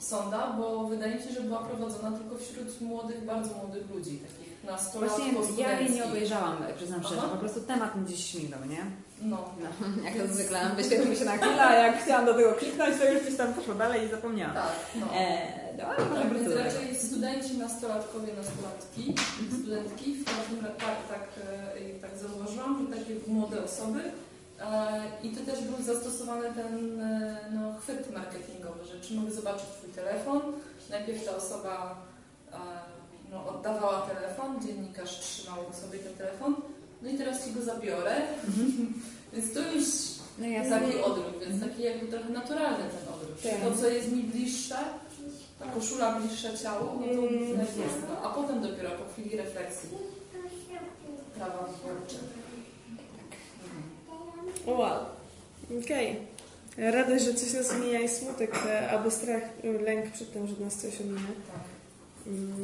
sonda, 0.00 0.54
bo 0.58 0.84
wydaje 0.84 1.14
mi 1.14 1.22
się, 1.22 1.30
że 1.30 1.40
była 1.40 1.58
prowadzona 1.58 2.18
tylko 2.18 2.36
wśród 2.36 2.80
młodych, 2.80 3.24
bardzo 3.24 3.54
młodych 3.54 3.90
ludzi, 3.90 4.18
takich 4.18 4.64
nastolatków, 4.64 5.34
Właśnie 5.34 5.62
ja 5.62 5.80
jej 5.80 5.90
nie 5.90 6.04
obejrzałam, 6.04 6.56
przyznam 6.76 7.02
szczerze, 7.02 7.20
po 7.22 7.36
prostu 7.36 7.60
temat 7.60 7.96
mi 7.96 8.04
gdzieś 8.04 8.26
śmigał, 8.30 8.60
nie? 8.68 8.84
No, 9.22 9.36
No, 9.62 9.68
jak 10.04 10.14
to 10.16 10.34
zwykle, 10.34 10.70
wyświetlił 10.76 11.10
mi 11.10 11.16
się 11.16 11.24
na 11.24 11.36
chwilę, 11.38 11.66
a 11.66 11.74
jak 11.74 12.02
chciałam 12.04 12.26
do 12.26 12.34
tego 12.34 12.52
kliknąć, 12.52 12.96
to 12.98 13.12
już 13.12 13.22
gdzieś 13.22 13.36
tam 13.36 13.54
poszło 13.54 13.74
dalej 13.74 14.06
i 14.06 14.10
zapomniałam. 14.10 14.54
tak, 14.54 14.72
no. 15.00 15.06
Eee, 15.14 15.76
no, 15.78 15.84
ale 15.84 15.96
Tak, 15.96 16.34
więc 16.34 16.54
raczej 16.54 16.96
studenci, 16.96 17.58
nastolatkowie, 17.58 18.32
nastolatki, 18.34 19.14
studentki, 19.60 20.14
w 20.14 20.24
każdym 20.24 20.64
razie 20.64 20.76
tak, 20.78 20.96
tak, 21.08 21.28
e, 21.76 22.00
tak 22.00 22.10
zauważyłam, 22.18 22.86
że 22.92 22.98
takie 22.98 23.14
młode 23.26 23.64
osoby 23.64 24.00
e, 24.00 24.10
i 25.22 25.28
to 25.30 25.52
też 25.52 25.60
był 25.64 25.82
zastosowany 25.94 26.54
ten 26.54 27.00
e, 27.00 27.36
no, 27.52 27.74
chwyt 27.80 28.12
marketingowy, 28.14 28.84
że 28.84 29.00
czy 29.00 29.14
mogę 29.14 29.30
zobaczyć 29.32 29.66
Twój 29.78 29.90
telefon, 29.90 30.40
najpierw 30.90 31.24
ta 31.24 31.36
osoba 31.36 31.96
e, 32.52 32.56
no, 33.30 33.48
oddawała 33.48 34.00
telefon, 34.00 34.60
dziennikarz 34.66 35.18
trzymał 35.20 35.58
sobie 35.82 35.98
ten 35.98 36.14
telefon, 36.14 36.54
no 37.02 37.10
i 37.10 37.18
teraz 37.18 37.44
Ci 37.44 37.52
go 37.52 37.62
zabiorę, 37.62 38.16
więc 39.32 39.54
to 39.54 39.60
już 39.60 39.84
No 40.38 40.46
taki 40.78 40.98
odruch, 41.02 41.38
więc 41.40 41.64
taki 41.64 41.82
jakby 41.82 42.06
trochę 42.06 42.28
naturalny 42.28 42.78
ten 42.84 43.14
odruch. 43.14 43.38
Tak. 43.42 43.60
To, 43.72 43.80
co 43.82 43.88
jest 43.88 44.12
mi 44.12 44.22
bliższe, 44.22 44.76
ta 45.58 45.66
koszula 45.66 46.20
bliższa 46.20 46.56
ciału, 46.56 46.84
no 47.00 47.06
to 47.06 47.12
Mm. 47.12 47.58
jest. 47.60 47.78
A 48.24 48.28
potem 48.28 48.62
dopiero 48.62 48.90
po 48.90 49.12
chwili 49.12 49.36
refleksji 49.36 49.88
prawa 51.36 51.58
wyborcze. 51.68 52.16
Wow. 54.66 55.04
Okej. 55.84 56.16
Radość, 56.78 57.24
że 57.24 57.34
coś 57.34 57.52
nas 57.52 57.70
omija 57.70 58.00
i 58.00 58.08
smutek, 58.08 58.54
e, 58.66 58.90
albo 58.90 59.10
strach, 59.10 59.42
e, 59.64 59.72
lęk 59.82 60.10
przed 60.12 60.32
tym, 60.32 60.46
że 60.46 60.64
nas 60.64 60.74
coś 60.76 61.00
omija. 61.00 61.20
Tak. 61.52 61.62
Mm, 62.26 62.62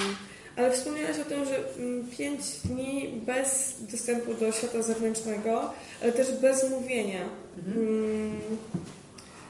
Ale 0.56 0.72
wspomniałaś 0.72 1.18
o 1.18 1.24
tym, 1.24 1.44
że 1.44 1.56
mm, 1.78 2.06
pięć 2.18 2.40
dni 2.64 3.20
bez 3.26 3.74
dostępu 3.92 4.34
do 4.34 4.52
świata 4.52 4.82
zewnętrznego, 4.82 5.72
ale 6.02 6.12
też 6.12 6.32
bez 6.32 6.70
mówienia. 6.70 7.20
Mm, 7.76 8.40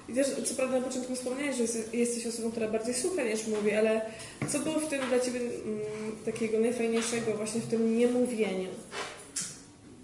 I 0.09 0.13
też, 0.15 0.27
co 0.45 0.55
prawda 0.55 0.81
na 0.81 0.87
początku 0.87 1.15
wspomniałeś, 1.15 1.57
że 1.57 1.63
jest- 1.63 1.95
jesteś 1.95 2.27
osobą, 2.27 2.51
która 2.51 2.69
bardziej 2.69 2.95
słucha 2.95 3.23
niż 3.23 3.47
mówi, 3.47 3.73
ale 3.73 4.01
co 4.49 4.59
było 4.59 4.81
w 4.81 4.89
tym 4.89 5.01
dla 5.09 5.21
Ciebie 5.21 5.41
mm, 5.41 5.81
takiego 6.25 6.59
najfajniejszego 6.59 7.35
właśnie 7.35 7.61
w 7.61 7.67
tym 7.67 7.99
niemówieniu? 7.99 8.69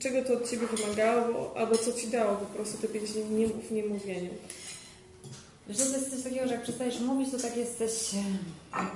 Czego 0.03 0.23
to 0.25 0.35
od 0.35 0.51
Ciebie 0.51 0.67
wymagało, 0.67 1.57
albo 1.57 1.77
co 1.79 1.93
Ci 1.93 2.09
dało 2.09 2.37
po 2.37 2.47
prostu 2.47 2.79
te 2.79 2.89
pięć 2.89 3.13
dni 3.13 3.25
nie, 3.31 3.47
w 3.49 3.73
niemówieniu? 3.73 4.31
Wiesz, 5.69 5.79
to 5.79 5.85
jest 5.85 6.11
coś 6.11 6.23
takiego, 6.23 6.47
że 6.47 6.55
jak 6.55 6.63
przestajesz 6.63 7.01
mówić, 7.01 7.31
to 7.31 7.39
tak 7.39 7.57
jesteś 7.57 8.11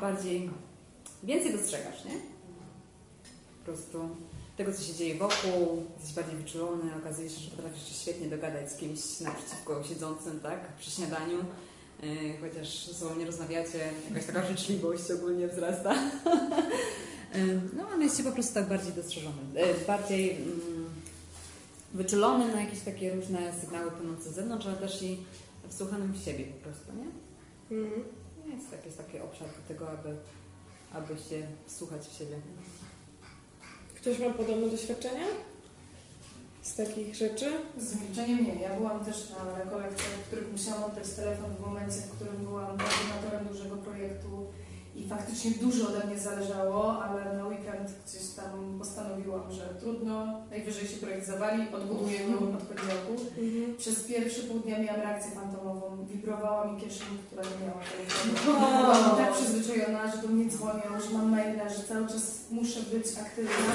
bardziej... 0.00 0.50
Więcej 1.22 1.52
dostrzegasz, 1.52 2.04
nie? 2.04 2.14
Po 3.58 3.64
prostu 3.64 4.08
tego, 4.56 4.72
co 4.72 4.82
się 4.82 4.94
dzieje 4.94 5.14
wokół, 5.14 5.82
jesteś 5.98 6.14
bardziej 6.14 6.36
wyczulony, 6.36 6.82
okazuje 7.00 7.30
się, 7.30 7.40
że 7.40 7.50
potrafisz 7.50 7.88
się 7.88 7.94
świetnie 7.94 8.28
dogadać 8.28 8.72
z 8.72 8.76
kimś 8.76 9.20
naprzeciwko 9.20 9.84
siedzącym, 9.84 10.40
tak? 10.40 10.76
Przy 10.76 10.90
śniadaniu. 10.90 11.38
E, 12.02 12.06
chociaż 12.40 12.86
ze 12.86 12.94
sobą 12.94 13.16
nie 13.16 13.26
rozmawiacie, 13.26 13.90
jakaś 14.08 14.26
taka 14.26 14.46
życzliwość 14.46 15.10
ogólnie 15.10 15.48
wzrasta. 15.48 15.94
No, 17.76 17.88
on 17.94 18.02
jest 18.02 18.16
ci 18.16 18.22
po 18.22 18.32
prostu 18.32 18.54
tak 18.54 18.68
bardziej 18.68 18.92
dostrzeżony, 18.92 19.36
e, 19.54 19.86
bardziej 19.86 20.30
mm, 20.30 20.75
wyczulony 21.96 22.54
na 22.54 22.60
jakieś 22.60 22.80
takie 22.80 23.14
różne 23.14 23.52
sygnały 23.60 23.90
płynące 23.90 24.30
z 24.30 24.34
zewnątrz, 24.34 24.66
ale 24.66 24.76
też 24.76 25.02
i 25.02 25.18
wsłuchanym 25.68 26.12
w 26.12 26.24
siebie 26.24 26.44
po 26.44 26.64
prostu, 26.64 26.92
nie? 26.92 27.08
Mhm. 27.76 28.04
Jest 28.54 28.70
taki, 28.70 28.86
jest 28.86 28.98
taki 28.98 29.18
obszar 29.18 29.48
do 29.48 29.74
tego, 29.74 29.90
aby, 29.90 30.16
aby 30.92 31.14
się 31.18 31.46
wsłuchać 31.66 32.06
w 32.06 32.18
siebie. 32.18 32.36
Ktoś 33.94 34.18
ma 34.18 34.30
podobne 34.30 34.68
doświadczenia? 34.70 35.26
Z 36.62 36.74
takich 36.74 37.14
rzeczy? 37.14 37.52
Z 37.78 38.00
milczeniem 38.00 38.44
nie. 38.44 38.54
Ja 38.54 38.76
byłam 38.76 39.04
też 39.04 39.30
na 39.30 39.58
rekolekcjach, 39.58 40.08
w 40.08 40.26
których 40.26 40.52
musiałam 40.52 40.84
oddać 40.84 41.10
telefon 41.10 41.50
w 41.54 41.60
momencie, 41.60 42.00
w 42.00 42.10
którym 42.10 42.36
byłam 42.36 42.78
koordynatorem 42.78 43.48
dużego 43.48 43.76
projektu 43.76 44.46
i 44.96 45.08
faktycznie 45.08 45.50
dużo 45.50 45.88
ode 45.88 46.06
mnie 46.06 46.18
zależało, 46.18 47.02
ale 47.02 47.36
na 47.36 47.46
weekend 47.46 47.90
gdzieś 48.06 48.28
tam 48.28 48.78
postanowiłam, 48.78 49.52
że 49.52 49.64
trudno, 49.80 50.40
najwyżej 50.50 50.88
się 50.88 50.96
projekt 50.96 51.26
zawali, 51.26 51.62
odbuduję 51.74 52.18
go 52.28 52.34
od 52.38 52.62
poniedziałku. 52.62 53.12
Mhm. 53.38 53.76
Przez 53.78 54.04
pierwsze 54.04 54.42
pół 54.42 54.58
dnia 54.58 54.78
miałam 54.78 55.00
reakcję 55.00 55.30
fantomową. 55.30 56.06
Wibrowała 56.06 56.72
mi 56.72 56.80
kieszeń, 56.80 57.06
która 57.26 57.42
nie 57.42 57.66
miała 57.66 57.80
telefonu. 57.90 58.34
Byłam 58.82 59.16
tak 59.16 59.32
przyzwyczajona, 59.34 60.12
że 60.12 60.22
do 60.22 60.28
mnie 60.28 60.50
dzwonią, 60.50 60.88
że 61.04 61.18
mam 61.18 61.30
maile, 61.30 61.60
że 61.76 61.84
cały 61.88 62.06
czas 62.06 62.24
muszę 62.50 62.80
być 62.80 63.06
aktywna, 63.22 63.72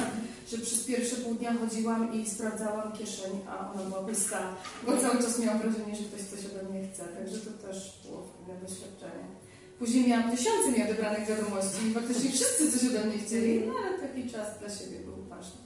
że 0.52 0.58
przez 0.58 0.84
pierwsze 0.84 1.16
pół 1.16 1.36
dnia 1.36 1.54
chodziłam 1.54 2.14
i 2.14 2.30
sprawdzałam 2.30 2.92
kieszeń, 2.92 3.32
a 3.50 3.72
ona 3.74 3.84
była 3.84 4.02
pusta. 4.02 4.40
Bo 4.86 4.98
cały 4.98 5.18
czas 5.24 5.40
miałam 5.40 5.60
wrażenie, 5.60 5.96
że 5.96 6.04
ktoś 6.04 6.22
coś 6.22 6.46
ode 6.46 6.70
mnie 6.70 6.88
chce. 6.88 7.04
Także 7.04 7.38
to 7.38 7.68
też 7.68 8.02
było 8.06 8.24
fajne 8.24 8.62
doświadczenie. 8.62 9.41
Później 9.82 10.08
miałam 10.08 10.32
tysiące 10.32 10.72
nieodebranych 10.72 11.26
wiadomości 11.28 11.88
i 11.88 11.94
faktycznie 11.94 12.32
wszyscy 12.32 12.72
coś 12.72 12.90
ode 12.90 13.06
mnie 13.06 13.18
chcieli, 13.18 13.64
no 13.68 13.74
ale 13.88 14.00
taki 14.00 14.30
czas 14.30 14.60
dla 14.60 14.70
siebie 14.70 15.00
był 15.00 15.16
ważny. 15.30 15.62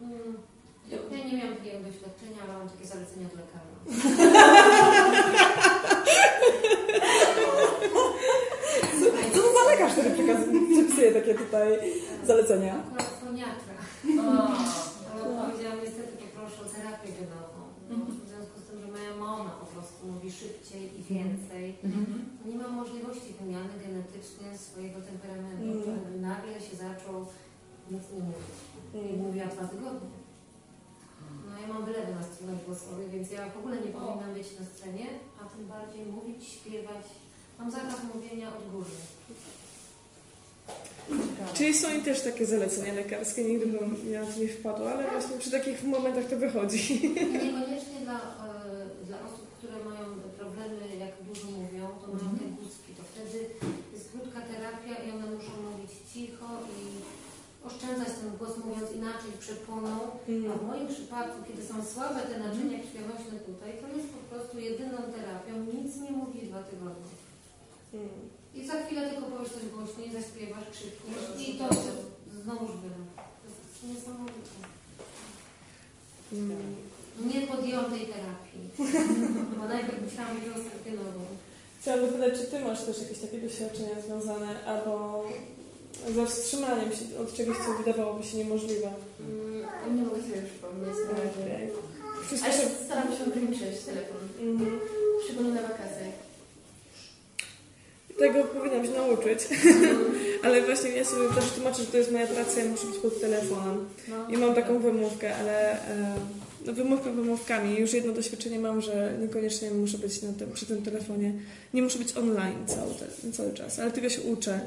Mm, 0.00 0.36
Ja 0.90 0.98
nie 1.24 1.38
miałam 1.38 1.56
takiego 1.56 1.78
doświadczenia, 1.78 2.36
ale 2.44 2.58
mam 2.58 2.68
takie 2.68 2.86
zalecenia 2.86 3.26
od 3.26 3.36
lekarza. 3.36 3.78
Co 9.34 9.42
to 9.42 9.52
za 9.52 9.70
lekarz, 9.70 9.92
który 9.92 10.10
przekazuje, 10.10 10.60
przepisuje 10.72 11.12
takie 11.12 11.34
tutaj 11.34 11.78
zalecenia? 12.26 12.74
Akurat 12.86 13.06
foniatra. 13.24 13.74
Ale 15.12 15.50
powiedziałam 15.50 15.78
niestety 15.84 16.12
poproszę 16.34 16.62
o 16.62 16.64
terapię 16.74 17.08
genową. 17.18 17.60
No, 17.90 17.96
w 17.96 18.28
związku 18.28 18.56
z 18.60 18.64
tym, 18.70 18.80
że 18.80 18.86
moja 18.92 19.16
mama 19.20 19.50
mówi 20.06 20.32
szybciej 20.32 20.82
i 21.00 21.02
więcej. 21.14 21.74
Nie 22.46 22.54
mam 22.56 22.72
możliwości 22.72 23.30
wymiany 23.40 23.68
genetycznej 23.84 24.58
swojego 24.58 24.98
temperamentu, 25.00 25.90
Mm. 25.90 26.20
nagle 26.20 26.60
się 26.66 26.76
zaczął 26.76 27.26
nic 27.90 28.02
nie 28.14 28.22
mówić. 28.28 28.56
I 29.12 29.16
mówiła 29.16 29.46
dwa 29.46 29.64
tygodnie. 29.68 30.18
No 31.46 31.52
ja 31.62 31.66
mam 31.74 31.84
wylewy 31.84 32.14
na 32.14 32.22
strunach 32.22 32.64
głosowych, 32.66 33.10
więc 33.10 33.30
ja 33.30 33.50
w 33.50 33.58
ogóle 33.58 33.76
nie 33.76 33.92
powinnam 33.96 34.34
być 34.34 34.46
na 34.60 34.66
scenie, 34.74 35.06
a 35.40 35.44
tym 35.44 35.66
bardziej 35.66 36.06
mówić, 36.06 36.48
śpiewać. 36.48 37.04
Mam 37.58 37.70
zakaz 37.70 37.96
mówienia 38.14 38.48
odgórny. 38.56 39.00
Czyli 41.54 41.74
są 41.74 41.98
i 41.98 42.02
też 42.02 42.20
takie 42.22 42.46
zalecenia 42.46 42.92
lekarskie, 42.94 43.44
nigdy 43.44 43.66
bym 43.66 44.12
ja 44.12 44.26
to 44.26 44.40
nie 44.40 44.48
wpadła, 44.48 44.90
ale 44.92 45.10
właśnie 45.10 45.38
przy 45.38 45.50
takich 45.50 45.84
momentach 45.84 46.24
to 46.30 46.36
wychodzi. 46.36 46.82
Niekoniecznie 47.44 47.98
dla, 48.04 48.18
e, 48.18 49.04
dla 49.06 49.16
osób, 49.26 49.46
które 49.58 49.72
mają 49.84 50.04
problemy, 50.38 50.96
jak 51.04 51.12
dużo 51.28 51.46
mówią, 51.46 51.88
to 52.00 52.06
mają 52.06 52.38
te 52.38 52.44
guzki. 52.44 52.90
To 52.98 53.02
wtedy 53.12 53.38
jest 53.94 54.10
krótka 54.12 54.40
terapia 54.40 54.94
i 55.04 55.10
one 55.10 55.26
muszą 55.36 55.50
mówić 55.70 55.90
cicho 56.12 56.46
i 56.78 56.82
oszczędzać 57.66 58.08
ten 58.20 58.36
głos, 58.38 58.57
mówiąc 58.68 58.90
inaczej, 59.00 59.30
przeponą. 59.44 59.94
A 60.50 60.54
w 60.58 60.66
moim 60.70 60.88
przypadku, 60.94 61.38
kiedy 61.48 61.62
są 61.68 61.74
słabe 61.92 62.20
te 62.30 62.36
naczynia 62.46 62.78
krwionośne 62.84 63.36
tutaj, 63.48 63.70
to 63.82 63.86
jest 63.96 64.08
po 64.16 64.22
prostu 64.30 64.54
jedyną 64.68 64.98
terapią. 65.14 65.52
Nic 65.74 65.90
nie 66.04 66.10
mówi 66.20 66.38
dwa 66.48 66.62
tygodnie. 66.70 67.12
I 68.54 68.66
za 68.66 68.76
chwilę 68.82 69.10
tylko 69.10 69.26
powiesz 69.30 69.52
coś 69.52 69.66
głośniej, 69.74 70.12
zaśpiewasz, 70.12 70.70
krzykniesz 70.72 71.24
i 71.42 71.58
to 71.58 71.64
znowuż 72.42 72.70
wyra. 72.82 73.02
To 73.16 73.46
jest 73.48 73.84
niesamowite. 73.84 74.50
Mm. 76.32 76.76
Nie 77.30 77.40
podjęłam 77.46 77.90
tej 77.90 78.06
terapii. 78.12 78.64
Bo 79.58 79.68
najpierw 79.68 80.02
musiałam 80.04 80.40
wieloskopionową. 80.40 81.22
Chciałam 81.80 82.00
zapytać, 82.06 82.40
czy 82.40 82.46
Ty 82.46 82.64
masz 82.64 82.84
też 82.84 83.02
jakieś 83.02 83.18
takie 83.18 83.38
doświadczenia 83.38 84.00
związane 84.06 84.64
albo 84.64 85.24
ze 86.14 86.26
wstrzymaniem 86.26 86.92
się 86.92 87.18
od 87.22 87.34
czegoś, 87.34 87.56
co 87.56 87.82
wydawałoby 87.84 88.24
się 88.24 88.36
niemożliwe? 88.36 88.90
Mm, 89.20 89.96
Nie 89.96 90.02
mogę 90.02 90.22
sobie 90.22 90.42
przypomnieć. 90.42 90.96
Wszystko 92.26 92.52
się... 92.52 92.68
staram 92.86 93.08
się 93.16 93.24
ograniczyć 93.26 93.84
telefon. 93.86 94.22
Mhm. 94.40 94.80
Szczególnie 95.24 95.50
na 95.50 95.62
wakacjach. 95.62 96.18
Tego 98.18 98.44
powinnam 98.44 98.84
się 98.86 98.90
nauczyć, 98.92 99.38
ale 100.44 100.62
właśnie 100.62 100.90
ja 100.90 101.04
sobie 101.04 101.28
też 101.28 101.50
tłumaczę, 101.50 101.82
że 101.82 101.86
to 101.86 101.96
jest 101.96 102.12
moja 102.12 102.26
praca, 102.26 102.60
ja 102.60 102.70
muszę 102.70 102.86
być 102.86 102.96
pod 102.96 103.20
telefonem. 103.20 103.88
No. 104.08 104.34
I 104.34 104.36
mam 104.36 104.54
taką 104.54 104.78
wymówkę, 104.78 105.36
ale 105.36 105.72
e, 105.72 106.14
no 106.66 106.72
wymówkę 106.72 107.12
wymówkami. 107.12 107.78
Już 107.78 107.92
jedno 107.92 108.12
doświadczenie 108.12 108.58
mam, 108.58 108.80
że 108.80 109.16
niekoniecznie 109.20 109.70
muszę 109.70 109.98
być 109.98 110.22
na 110.22 110.32
tym, 110.32 110.52
przy 110.52 110.66
tym 110.66 110.82
telefonie. 110.82 111.32
Nie 111.74 111.82
muszę 111.82 111.98
być 111.98 112.16
online 112.16 112.66
cały, 112.66 112.94
cały 113.32 113.52
czas, 113.52 113.78
ale 113.78 113.90
tego 113.90 114.08
się 114.08 114.20
uczę. 114.20 114.60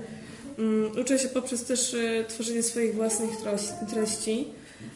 Um, 0.57 0.91
uczę 1.01 1.19
się 1.19 1.27
poprzez 1.27 1.65
też 1.65 1.93
e, 1.93 2.25
tworzenie 2.25 2.63
swoich 2.63 2.95
własnych 2.95 3.29
treści. 3.89 4.47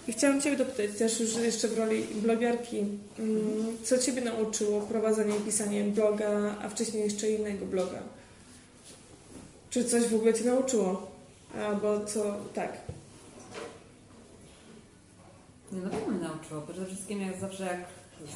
I 0.08 0.13
chciałam 0.13 0.41
Ciebie 0.41 0.58
dopytać 0.58 0.98
też 0.98 1.20
już 1.20 1.36
jeszcze 1.36 1.68
w 1.68 1.78
roli 1.78 2.04
blogerki, 2.04 2.80
mm, 3.20 3.78
co 3.84 3.98
Ciebie 3.98 4.22
nauczyło 4.22 4.82
prowadzenie 4.82 5.38
i 5.38 5.41
pisanie 5.41 5.84
bloga, 5.84 6.56
a 6.62 6.70
wcześniej 6.70 7.04
jeszcze 7.04 7.30
innego 7.30 7.65
bloga? 7.65 8.00
Czy 9.70 9.86
coś 9.86 10.04
w 10.04 10.15
ogóle 10.15 10.34
Cię 10.34 10.44
nauczyło? 10.44 11.12
Albo 11.60 12.06
co, 12.06 12.36
tak. 12.54 12.78
Nie, 15.72 15.82
na 15.82 15.89
pewno 15.89 16.08
mnie 16.08 16.28
nauczyło. 16.28 16.62
Przede 16.62 16.86
wszystkim 16.86 17.22
jak 17.22 17.39
zawsze, 17.39 17.65
jak 17.65 17.86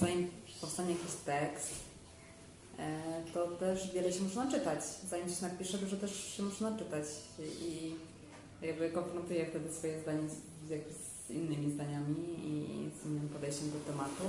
zanim 0.02 0.30
powstanie 0.62 0.92
jakiś 0.92 1.16
tekst, 1.26 1.74
to 3.34 3.48
też 3.48 3.92
wiele 3.94 4.14
się 4.14 4.24
można 4.24 4.52
czytać. 4.52 4.80
Zanim 5.10 5.30
się 5.30 5.42
napisze, 5.42 5.78
dużo 5.78 5.98
też 5.98 6.34
się 6.38 6.44
można 6.44 6.78
czytać. 6.78 7.06
I 7.62 7.96
jakby 8.62 8.90
konfrontuję 8.90 9.46
wtedy 9.46 9.74
swoje 9.74 10.02
zdanie 10.02 10.30
z, 10.30 10.34
z 11.28 11.30
innymi 11.32 11.72
zdaniami 11.72 12.26
i 12.44 12.90
z 13.02 13.06
innym 13.06 13.30
podejściem 13.30 13.72
do 13.72 13.80
tematu. 13.92 14.24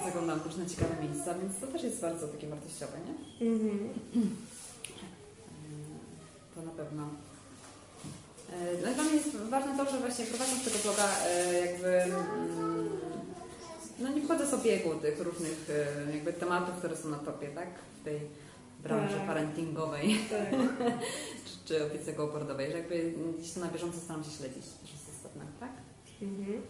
E, 0.00 0.04
zaglądam 0.04 0.40
też 0.40 0.56
na 0.56 0.66
ciekawe 0.66 1.02
miejsca, 1.02 1.34
więc 1.34 1.58
to 1.60 1.66
też 1.66 1.82
jest 1.82 2.00
bardzo 2.00 2.28
takie 2.28 2.46
wartościowe, 2.46 2.92
nie? 3.06 3.46
Mhm. 3.46 3.90
To 6.54 6.62
na 6.62 6.70
pewno. 6.70 7.02
E, 8.52 8.82
No 8.82 8.90
i 8.90 8.94
dla 8.94 9.04
mnie 9.04 9.14
jest 9.14 9.36
ważne 9.36 9.76
to, 9.76 9.90
że 9.90 9.98
właśnie 9.98 10.24
prowadząc 10.26 10.64
tego 10.64 10.78
bloga 10.84 11.08
e, 11.26 11.66
jakby 11.66 11.88
mm, 11.88 12.88
no 14.00 14.08
nie 14.08 14.22
wchodzę 14.22 14.46
sobie 14.46 14.70
biegu 14.70 14.94
tych 14.94 15.20
różnych 15.20 15.70
e, 15.70 16.12
jakby 16.14 16.32
tematów, 16.32 16.74
które 16.74 16.96
są 16.96 17.08
na 17.08 17.18
topie, 17.18 17.48
tak? 17.48 17.68
W 18.00 18.04
tej 18.04 18.20
branży 18.82 19.16
Tak. 19.16 19.26
parentingowej 19.26 20.16
Tak. 20.30 20.60
czy, 21.44 21.52
czy 21.64 21.84
opiece 21.86 22.12
gołoporodowej, 22.12 22.70
że 22.70 22.78
jakby 22.78 23.12
gdzieś 23.38 23.56
na 23.56 23.68
bieżąco 23.68 23.98
staram 23.98 24.24
się 24.24 24.30
śledzić, 24.30 24.64
też 24.82 24.92
jest 24.92 25.08
istotne, 25.16 25.44
tak? 25.60 25.70
Mhm. 26.22 26.62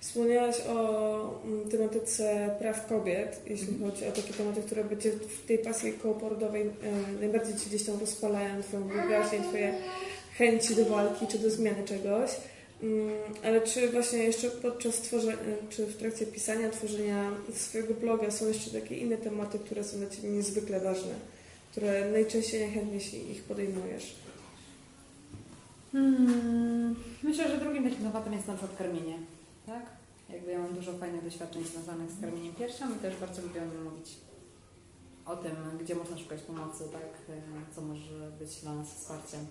Wspomniałaś 0.00 0.60
o 0.60 1.40
mm, 1.44 1.70
tematyce 1.70 2.56
praw 2.58 2.86
kobiet, 2.86 3.40
jeśli 3.46 3.78
chodzi 3.78 4.06
o 4.08 4.12
takie 4.12 4.32
tematy, 4.32 4.62
które 4.62 4.84
będzie 4.84 5.10
w 5.12 5.46
tej 5.46 5.58
pasji 5.58 5.92
kołoporodowej 5.92 6.62
e, 6.62 6.72
najbardziej 7.20 7.56
Ci 7.56 7.66
gdzieś 7.66 7.84
tam 7.84 8.00
rozpalają 8.00 8.62
Twoją 8.62 8.88
wyobraźnię, 8.88 9.40
Twoje 9.40 9.74
chęci 10.38 10.76
do 10.76 10.84
walki 10.84 11.26
czy 11.26 11.38
do 11.38 11.50
zmiany 11.50 11.84
czegoś. 11.84 12.30
Mm, 12.84 13.10
Ale 13.44 13.60
czy 13.60 13.92
właśnie 13.92 14.18
jeszcze 14.18 14.50
podczas 14.50 14.96
tworzenia, 14.96 15.36
czy 15.70 15.86
w 15.86 15.96
trakcie 15.96 16.26
pisania, 16.26 16.70
tworzenia 16.70 17.30
swojego 17.54 17.94
bloga 17.94 18.30
są 18.30 18.48
jeszcze 18.48 18.70
takie 18.80 18.96
inne 18.96 19.16
tematy, 19.16 19.58
które 19.58 19.84
są 19.84 19.98
dla 19.98 20.10
Ciebie 20.10 20.28
niezwykle 20.28 20.80
ważne, 20.80 21.14
które 21.70 22.10
najczęściej 22.12 22.60
najchętniej 22.60 23.00
się 23.00 23.16
ich 23.16 23.42
podejmujesz? 23.42 24.14
Hmm, 25.92 26.96
myślę, 27.22 27.48
że 27.48 27.58
drugim 27.58 27.84
takim 27.84 27.98
tematem 28.06 28.32
jest 28.32 28.46
na 28.46 28.54
przykład 28.54 28.78
karmienie, 28.78 29.18
tak? 29.66 29.82
Jakby 30.30 30.50
ja 30.50 30.58
mam 30.58 30.74
dużo 30.74 30.92
fajnych 30.98 31.24
doświadczeń 31.24 31.64
związanych 31.64 32.10
z 32.10 32.20
karmieniem 32.20 32.54
piersią 32.54 32.84
i 32.96 32.98
też 32.98 33.16
bardzo 33.16 33.42
lubię 33.42 33.62
o 33.62 33.64
nim 33.66 33.84
mówić. 33.84 34.10
O 35.26 35.36
tym, 35.36 35.56
gdzie 35.80 35.94
można 35.94 36.18
szukać 36.18 36.40
pomocy, 36.42 36.84
tak? 36.92 37.36
E, 37.36 37.74
Co 37.74 37.80
może 37.80 38.30
być 38.38 38.60
dla 38.62 38.74
nas 38.74 38.88
wsparciem. 38.94 39.46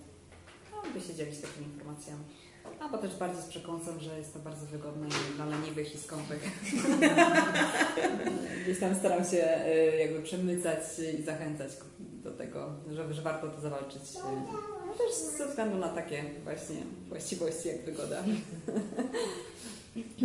No, 0.72 0.82
by 0.94 1.00
się 1.00 1.14
dzielić 1.14 1.38
takimi 1.40 1.66
informacjami. 1.66 2.24
Albo 2.80 2.98
też 2.98 3.16
bardziej 3.16 3.42
z 3.42 3.46
przekąsem, 3.46 4.00
że 4.00 4.18
jest 4.18 4.32
to 4.32 4.38
bardzo 4.38 4.66
wygodne 4.66 5.06
dla 5.36 5.46
leniwych 5.46 5.94
i 5.94 5.98
skąpych. 5.98 6.42
gdzieś 8.64 8.80
tam 8.80 8.94
staram 8.94 9.24
się 9.24 9.44
e, 9.44 9.96
jakby 9.96 10.22
przemycać 10.22 10.80
i 11.18 11.22
zachęcać 11.22 11.70
do 11.98 12.30
tego, 12.30 12.72
że, 12.92 13.14
że 13.14 13.22
warto 13.22 13.48
to 13.48 13.60
zawalczyć. 13.60 14.02
też 14.98 15.14
ze 15.38 15.48
względu 15.48 15.78
na 15.78 15.88
takie 15.88 16.24
właśnie 16.44 16.76
właściwości 17.08 17.68
jak 17.68 17.84
wygoda. 17.84 18.22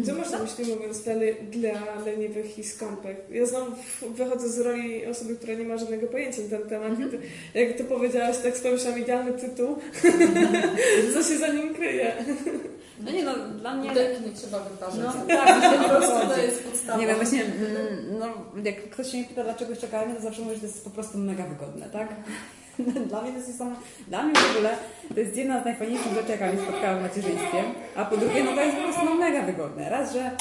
Co 0.05 0.13
masz 0.13 0.31
na 0.31 0.39
myśli 0.39 0.75
mówiąc 0.75 0.99
dla, 1.01 1.13
le- 1.13 1.33
dla 1.51 2.01
leniwych 2.05 2.59
i 2.59 2.63
skąpych? 2.63 3.17
Ja 3.31 3.45
znam, 3.45 3.75
wychodzę 4.01 4.49
z 4.49 4.59
roli 4.59 5.05
osoby, 5.05 5.35
która 5.35 5.53
nie 5.53 5.65
ma 5.65 5.77
żadnego 5.77 6.07
pojęcia 6.07 6.41
na 6.41 6.49
ten 6.57 6.69
temat. 6.69 6.89
Mhm. 6.89 7.09
I 7.09 7.11
ty, 7.11 7.19
jak 7.59 7.77
ty 7.77 7.83
powiedziałaś, 7.83 8.37
tak 8.43 8.57
spomyślałam 8.57 8.99
idealny 8.99 9.33
tytuł. 9.33 9.77
Co 11.13 11.23
się 11.23 11.37
za 11.37 11.47
nim 11.47 11.75
kryje? 11.75 12.13
No 13.05 13.11
nie 13.11 13.23
no, 13.23 13.33
dla 13.59 13.75
mnie... 13.75 13.89
Butelki 13.89 14.23
nie 14.25 14.31
trzeba 14.33 14.59
wyparzać. 14.59 14.99
No 14.99 15.35
tak, 15.35 15.55
myślę, 15.55 15.83
po 15.83 15.89
prostu 15.95 16.11
to 16.11 16.27
to 16.35 16.41
jest 16.41 16.63
podstawa. 16.63 16.99
Nie 16.99 17.07
wiem, 17.07 17.15
właśnie, 17.15 17.43
mm, 17.43 18.19
no, 18.19 18.27
jak 18.63 18.89
ktoś 18.89 19.11
się 19.11 19.17
mnie 19.17 19.25
pyta, 19.27 19.43
dlaczego 19.43 19.73
karmię, 19.91 20.15
to 20.15 20.21
zawsze 20.21 20.41
mówię, 20.41 20.53
że 20.55 20.61
to 20.61 20.67
jest 20.67 20.83
po 20.83 20.89
prostu 20.89 21.17
mega 21.17 21.43
wygodne, 21.43 21.89
tak? 21.89 22.09
Dla 23.09 23.21
mnie 23.21 23.31
to 23.31 23.37
jest 23.37 23.57
samo, 23.57 23.75
dla 24.07 24.23
mnie 24.23 24.35
w 24.39 24.55
ogóle 24.55 24.77
to 25.13 25.19
jest 25.19 25.35
jedna 25.35 25.61
z 25.61 25.65
najfajniejszych 25.65 26.13
rzeczy, 26.13 26.31
jaka 26.31 26.51
mnie 26.51 26.61
spotkała 26.61 26.99
w 26.99 27.01
macierzyństwie, 27.01 27.63
a 27.95 28.05
po 28.05 28.17
drugie, 28.17 28.43
no 28.43 28.55
to 28.55 28.61
jest 28.61 28.77
po 28.77 28.83
prostu 28.83 29.05
no, 29.05 29.15
mega 29.15 29.41
wygodne. 29.41 29.89
Raz, 29.89 30.13
że 30.13 30.31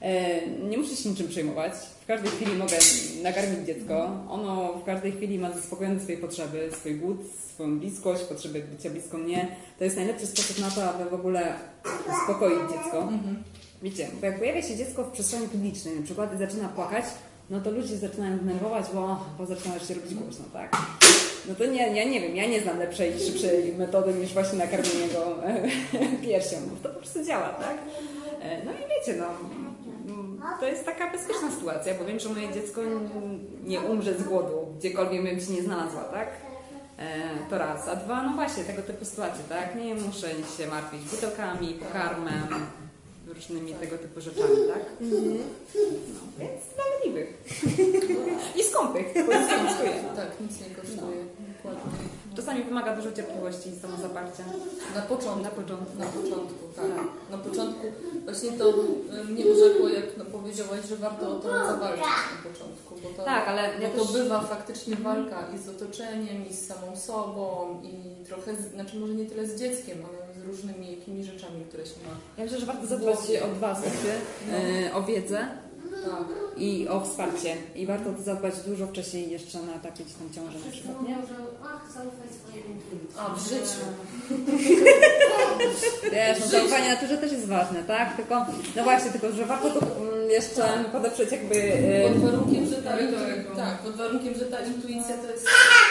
e, 0.00 0.46
nie 0.46 0.78
muszę 0.78 0.96
się 0.96 1.08
niczym 1.08 1.28
przejmować, 1.28 1.72
w 2.02 2.06
każdej 2.06 2.30
chwili 2.30 2.52
mogę 2.52 2.76
nakarmić 3.22 3.66
dziecko, 3.66 4.10
ono 4.28 4.72
w 4.72 4.84
każdej 4.84 5.12
chwili 5.12 5.38
ma 5.38 5.52
zaspokojone 5.52 6.00
swoje 6.00 6.18
potrzeby, 6.18 6.70
swój 6.72 6.94
głód, 6.94 7.18
swoją 7.54 7.78
bliskość, 7.78 8.22
potrzeby 8.22 8.62
bycia 8.76 8.90
blisko 8.90 9.18
mnie. 9.18 9.48
To 9.78 9.84
jest 9.84 9.96
najlepszy 9.96 10.26
sposób 10.26 10.58
na 10.58 10.70
to, 10.70 10.90
aby 10.90 11.10
w 11.10 11.14
ogóle 11.14 11.54
uspokoić 12.12 12.58
dziecko. 12.58 13.08
Wiecie, 13.82 14.08
bo 14.20 14.26
jak 14.26 14.38
pojawia 14.38 14.62
się 14.62 14.76
dziecko 14.76 15.04
w 15.04 15.10
przestrzeni 15.10 15.48
publicznej 15.48 15.96
na 15.96 16.02
przykład 16.02 16.34
i 16.34 16.38
zaczyna 16.38 16.68
płakać, 16.68 17.04
no 17.50 17.60
to 17.60 17.70
ludzie 17.70 17.96
zaczynają 17.96 18.38
denerwować, 18.38 18.86
bo, 18.94 19.24
bo 19.38 19.46
zaczyna 19.46 19.78
się 19.78 19.94
robić 19.94 20.14
głośno, 20.14 20.44
tak? 20.52 20.76
No 21.48 21.54
to 21.54 21.66
nie, 21.66 21.96
ja 21.96 22.04
nie 22.04 22.20
wiem, 22.20 22.36
ja 22.36 22.46
nie 22.46 22.60
znam 22.60 22.78
lepszej, 22.78 23.20
szybszej 23.20 23.72
metody 23.78 24.14
niż 24.14 24.32
właśnie 24.34 24.58
nakarmienie 24.58 25.08
go 25.14 25.44
e, 25.46 25.62
piersią. 26.26 26.56
To 26.82 26.88
po 26.88 26.94
prostu 26.98 27.24
działa, 27.24 27.48
tak? 27.48 27.76
E, 28.42 28.64
No 28.64 28.72
i 28.72 28.76
wiecie, 28.76 29.18
no 29.20 29.26
to 30.60 30.66
jest 30.66 30.84
taka 30.84 31.10
bezpieczna 31.10 31.50
sytuacja, 31.50 31.94
bo 31.94 32.04
wiem, 32.04 32.20
że 32.20 32.28
moje 32.28 32.52
dziecko 32.52 32.80
nie 33.64 33.80
umrze 33.80 34.14
z 34.18 34.22
głodu, 34.22 34.66
gdziekolwiek 34.78 35.22
bym 35.22 35.40
się 35.40 35.52
nie 35.52 35.62
znalazła, 35.62 36.00
tak? 36.04 36.28
E, 36.98 37.04
To 37.50 37.58
raz. 37.58 37.88
A 37.88 37.96
dwa, 37.96 38.22
no 38.22 38.32
właśnie, 38.32 38.64
tego 38.64 38.82
typu 38.82 39.04
sytuacje, 39.04 39.44
tak? 39.48 39.74
Nie 39.74 39.94
muszę 39.94 40.28
się 40.58 40.66
martwić 40.66 41.02
butelkami, 41.02 41.68
pokarmem, 41.74 42.48
różnymi 43.26 43.74
tego 43.74 43.98
typu 43.98 44.20
rzeczami, 44.20 44.56
tak? 44.74 44.82
No, 45.00 45.16
więc 46.38 46.60
dla 46.74 46.84
leniwych. 46.92 47.44
I 48.56 48.62
skąpych, 48.62 49.06
bo 49.14 49.32
nic 49.32 49.50
nie 49.50 49.58
kosztuje. 49.68 49.92
Tak, 50.16 50.40
nic 50.40 50.60
nie 50.60 50.74
kosztuje. 50.74 51.24
Dokładnie. 51.56 51.92
Czasami 52.36 52.64
wymaga 52.64 52.96
dużo 52.96 53.12
cierpliwości 53.12 53.68
i 53.68 53.80
samozaparcia. 53.80 54.44
Na 54.94 55.02
początku. 55.02 55.42
Na 55.42 55.50
początku. 55.50 55.98
Na 55.98 56.06
początku, 56.06 56.64
tak. 56.76 56.84
Na 57.30 57.38
początku 57.38 57.86
właśnie 58.24 58.52
to 58.52 58.64
mnie 59.28 59.46
urzekło, 59.46 59.88
jak 59.88 60.04
no, 60.18 60.24
powiedziałaś, 60.24 60.80
że 60.88 60.96
warto 60.96 61.36
o 61.36 61.40
to 61.40 61.48
zawalczyć 61.66 62.04
na 62.04 62.50
początku, 62.50 62.94
bo 63.02 63.08
to, 63.16 63.24
Tak, 63.24 63.48
ale 63.48 63.62
ja 63.80 63.90
to 63.90 64.04
też... 64.04 64.12
bywa 64.12 64.40
faktycznie 64.40 64.96
walka 64.96 65.48
i 65.54 65.58
z 65.58 65.68
otoczeniem, 65.68 66.46
i 66.50 66.54
z 66.54 66.66
samą 66.66 66.96
sobą, 66.96 67.80
i 67.82 68.24
trochę, 68.24 68.56
z, 68.56 68.72
znaczy 68.72 68.96
może 68.96 69.14
nie 69.14 69.26
tyle 69.26 69.46
z 69.46 69.60
dzieckiem, 69.60 69.98
ale 70.08 70.21
z 70.42 70.46
różnymi 70.46 70.90
jakimiś 70.98 71.26
rzeczami, 71.26 71.64
które 71.68 71.86
się 71.86 71.92
ma. 72.08 72.16
Ja 72.38 72.44
myślę, 72.44 72.60
że 72.60 72.66
warto 72.66 72.86
zadbać 72.86 73.16
o 73.44 73.54
dwa 73.54 73.68
aspekty. 73.70 74.08
E, 74.52 74.94
o 74.94 75.02
wiedzę 75.02 75.48
Tak. 76.04 76.24
i 76.56 76.88
o 76.88 77.00
wsparcie. 77.00 77.56
I 77.74 77.86
warto 77.86 78.12
to 78.12 78.22
zadbać 78.22 78.54
dużo 78.66 78.86
wcześniej 78.86 79.30
jeszcze 79.30 79.62
na 79.62 79.74
etapie 79.74 80.04
gdzieś 80.04 80.16
tam 80.16 80.30
ciąży 80.34 80.58
na 80.66 80.72
przykład, 80.72 80.96
nie? 81.02 81.14
mówią, 81.16 81.26
że 81.26 81.34
ach, 81.64 81.92
zaufaj. 81.92 82.28
A, 83.18 83.34
w 83.34 83.48
życiu. 83.48 83.82
Wiesz, 86.12 86.38
no 86.40 86.46
zaufanie 86.46 86.88
naturze 86.88 87.18
też 87.18 87.32
jest 87.32 87.48
ważne, 87.48 87.82
tak? 87.82 88.16
Tylko, 88.16 88.46
no 88.76 88.82
właśnie, 88.84 89.10
tylko, 89.10 89.32
że 89.32 89.46
warto 89.46 89.70
to 89.70 89.80
mm, 89.86 90.30
jeszcze 90.30 90.62
podeprzeć 90.92 91.32
jakby... 91.32 91.54
e, 91.56 92.08
Pod 92.12 92.22
warunkiem, 92.22 92.66
że 92.66 92.76
ta, 92.76 92.90
tak, 93.56 93.78
pod 93.78 93.96
warunkiem, 93.96 94.34
że 94.34 94.44
ta 94.44 94.60
intuicja 94.60 95.16
to 95.18 95.30
jest, 95.32 95.46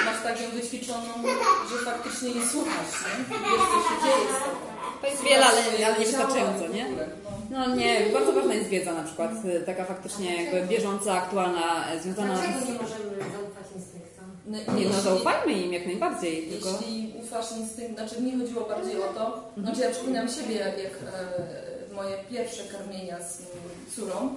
masz 0.06 0.24
tak 0.24 0.42
ją 0.42 0.50
wyćwiczoną, 0.50 1.08
że 1.72 1.86
faktycznie 1.86 2.30
jej 2.30 2.48
słuchasz, 2.48 2.92
nie? 3.04 3.24
Wiesz, 3.40 3.68
co 3.72 3.78
się 3.90 3.96
dzieje 4.04 4.26
z 4.36 4.40
tobą. 4.44 4.58
To 5.02 5.08
jest 5.08 5.24
wiele, 5.24 5.46
ale, 5.46 5.62
ale 5.62 5.72
nie 5.78 5.80
Ciało 5.80 5.96
wystarczająco, 6.06 6.68
w 6.68 6.74
nie? 6.74 6.86
no. 7.50 7.76
Nie, 7.76 8.00
bardzo 8.14 8.34
ważna 8.34 8.54
jest 8.54 8.70
wiedza 8.70 8.94
na 8.94 9.04
przykład, 9.04 9.32
y, 9.46 9.62
taka 9.66 9.86
faktycznie 9.86 10.44
jakby 10.44 10.68
bieżąca, 10.76 11.14
aktualna, 11.14 11.94
y, 11.96 12.00
związana 12.02 12.34
Dlaczego 12.34 12.60
z... 12.66 12.68
nie 12.68 12.74
możemy? 12.74 13.12
No, 14.52 14.74
Nie, 14.74 14.90
no 14.90 15.02
zaufajmy 15.02 15.54
im 15.54 15.74
jak 15.74 15.86
najbardziej, 15.86 16.48
tylko... 16.48 16.70
Jeśli 16.70 17.14
ufasz 17.24 17.52
instynkt, 17.58 17.94
znaczy 17.94 18.22
mi 18.22 18.40
chodziło 18.40 18.66
bardziej 18.66 19.04
o 19.04 19.14
to, 19.14 19.52
znaczy 19.58 19.82
ja 19.82 19.92
przypominam 19.92 20.30
siebie, 20.30 20.56
jak, 20.56 20.78
jak 20.78 20.94
e, 20.94 21.94
moje 21.96 22.18
pierwsze 22.30 22.64
karmienia 22.64 23.18
z 23.24 23.42
córą, 23.96 24.36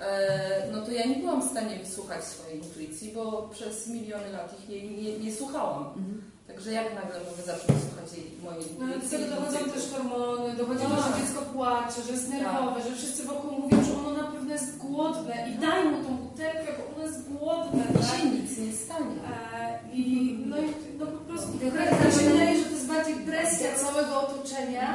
e, 0.00 0.68
no 0.72 0.82
to 0.82 0.90
ja 0.90 1.06
nie 1.06 1.16
byłam 1.16 1.48
w 1.48 1.50
stanie 1.50 1.76
wysłuchać 1.76 2.24
swojej 2.24 2.58
intuicji, 2.58 3.12
bo 3.14 3.50
przez 3.52 3.86
miliony 3.86 4.32
lat 4.32 4.54
ich 4.62 4.70
jej 4.70 4.90
nie, 4.90 5.18
nie 5.18 5.32
słuchałam. 5.36 5.84
Mhm. 5.86 6.22
Także 6.56 6.72
jak 6.72 6.94
nagle 6.94 7.18
mogę 7.30 7.42
zacząć 7.50 7.78
słuchać 7.84 8.08
jej, 8.16 8.26
mojej 8.44 8.64
No 8.78 8.84
ale 8.86 8.98
do 8.98 9.08
tego 9.10 9.24
dochodzą 9.34 9.58
też 9.74 9.84
hormony, 9.92 10.48
dochodzi 10.60 10.84
No 10.88 10.96
to, 10.96 11.02
że 11.02 11.08
tak. 11.08 11.18
dziecko 11.20 11.40
płacze, 11.54 11.98
że 12.06 12.12
jest 12.12 12.28
nerwowe, 12.28 12.78
że 12.82 12.96
wszyscy 12.96 13.22
wokół 13.24 13.50
mówią, 13.60 13.76
że 13.84 13.92
ono 14.00 14.12
na 14.22 14.26
pewno 14.32 14.52
jest 14.52 14.78
głodne 14.78 15.34
i 15.50 15.52
daj 15.66 15.84
mu 15.90 15.96
tą 16.04 16.10
butelkę, 16.16 16.68
bo 16.78 16.82
ono 16.92 17.02
jest 17.08 17.20
głodne, 17.32 17.82
I 17.90 17.94
tak? 17.94 18.06
się 18.10 18.18
nic 18.30 18.50
nie 18.58 18.72
stanie. 18.84 19.16
E, 19.54 19.78
I 19.92 20.04
no, 20.50 20.56
i 20.58 20.68
no 20.98 21.06
po 21.06 21.20
prostu 21.28 21.48
I 21.56 21.58
tak 21.58 22.06
mi 22.06 22.12
się 22.12 22.18
tak, 22.18 22.32
wydaje, 22.32 22.58
że 22.58 22.64
to 22.64 22.74
jest 22.78 22.88
bardziej 22.94 23.14
presja 23.30 23.68
całego 23.84 24.12
otoczenia 24.26 24.88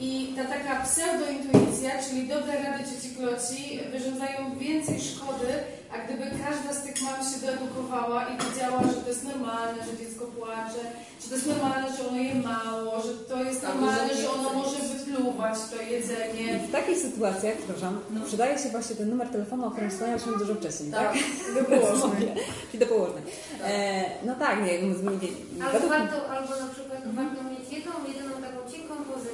i 0.00 0.34
ta 0.36 0.44
taka 0.44 0.82
pseudointuicja, 0.84 1.90
czyli 2.08 2.28
dobre 2.28 2.52
rady 2.62 2.84
cioci 2.84 3.14
Kloci 3.16 3.80
wyrządzają 3.92 4.58
więcej 4.58 5.00
szkody, 5.00 5.48
a 5.92 5.98
gdyby 6.04 6.24
każda 6.44 6.80
z 6.80 6.82
tych 6.84 7.02
mam 7.02 7.20
się 7.30 7.46
doedukowała 7.46 8.24
i 8.28 8.32
wiedziała, 8.44 8.82
że 8.82 8.94
to 9.02 9.08
jest 9.08 9.24
normalne, 9.24 9.78
że 9.86 10.04
dziecko 10.06 10.24
płacze, 10.26 10.82
że 11.22 11.28
to 11.28 11.34
jest 11.34 11.46
normalne, 11.46 11.96
że 11.96 12.08
ono 12.08 12.16
je 12.18 12.34
mało, 12.34 13.02
że 13.02 13.12
to 13.14 13.44
jest 13.44 13.60
Tak, 13.60 13.70
normalne, 13.74 14.14
że 14.14 14.30
ono 14.30 14.50
nie- 14.50 14.56
może 14.56 14.78
wypluwać 14.78 15.54
to 15.70 15.82
jedzenie. 15.82 16.44
I 16.64 16.68
w 16.68 16.72
takich 16.72 16.98
sytuacjach, 16.98 17.54
przepraszam, 17.56 18.00
przydaje 18.26 18.58
się 18.58 18.68
właśnie 18.68 18.96
ten 18.96 19.10
numer 19.10 19.28
telefonu, 19.28 19.66
o 19.66 19.70
którym 19.70 19.90
wspomniałyśmy 19.90 20.32
dużo 20.38 20.54
wcześniej, 20.54 20.90
tak? 20.90 21.12
Tak. 21.12 21.22
Do 21.56 21.64
położnej. 21.64 22.28
Czyli 22.70 22.78
do 22.78 22.86
położnej. 22.86 23.22
E, 23.64 24.04
no 24.26 24.34
tak, 24.34 24.58
nie, 24.62 24.94
z- 24.94 24.98
z- 25.00 25.62
Albo, 25.62 25.72
według 25.72 25.90
warto, 25.92 26.16
albo 26.30 26.50
na 26.66 26.68
przykład 26.74 27.00
warto 27.14 27.42
mieć 27.50 27.72
jedną, 27.72 27.92
jedyną 28.08 28.35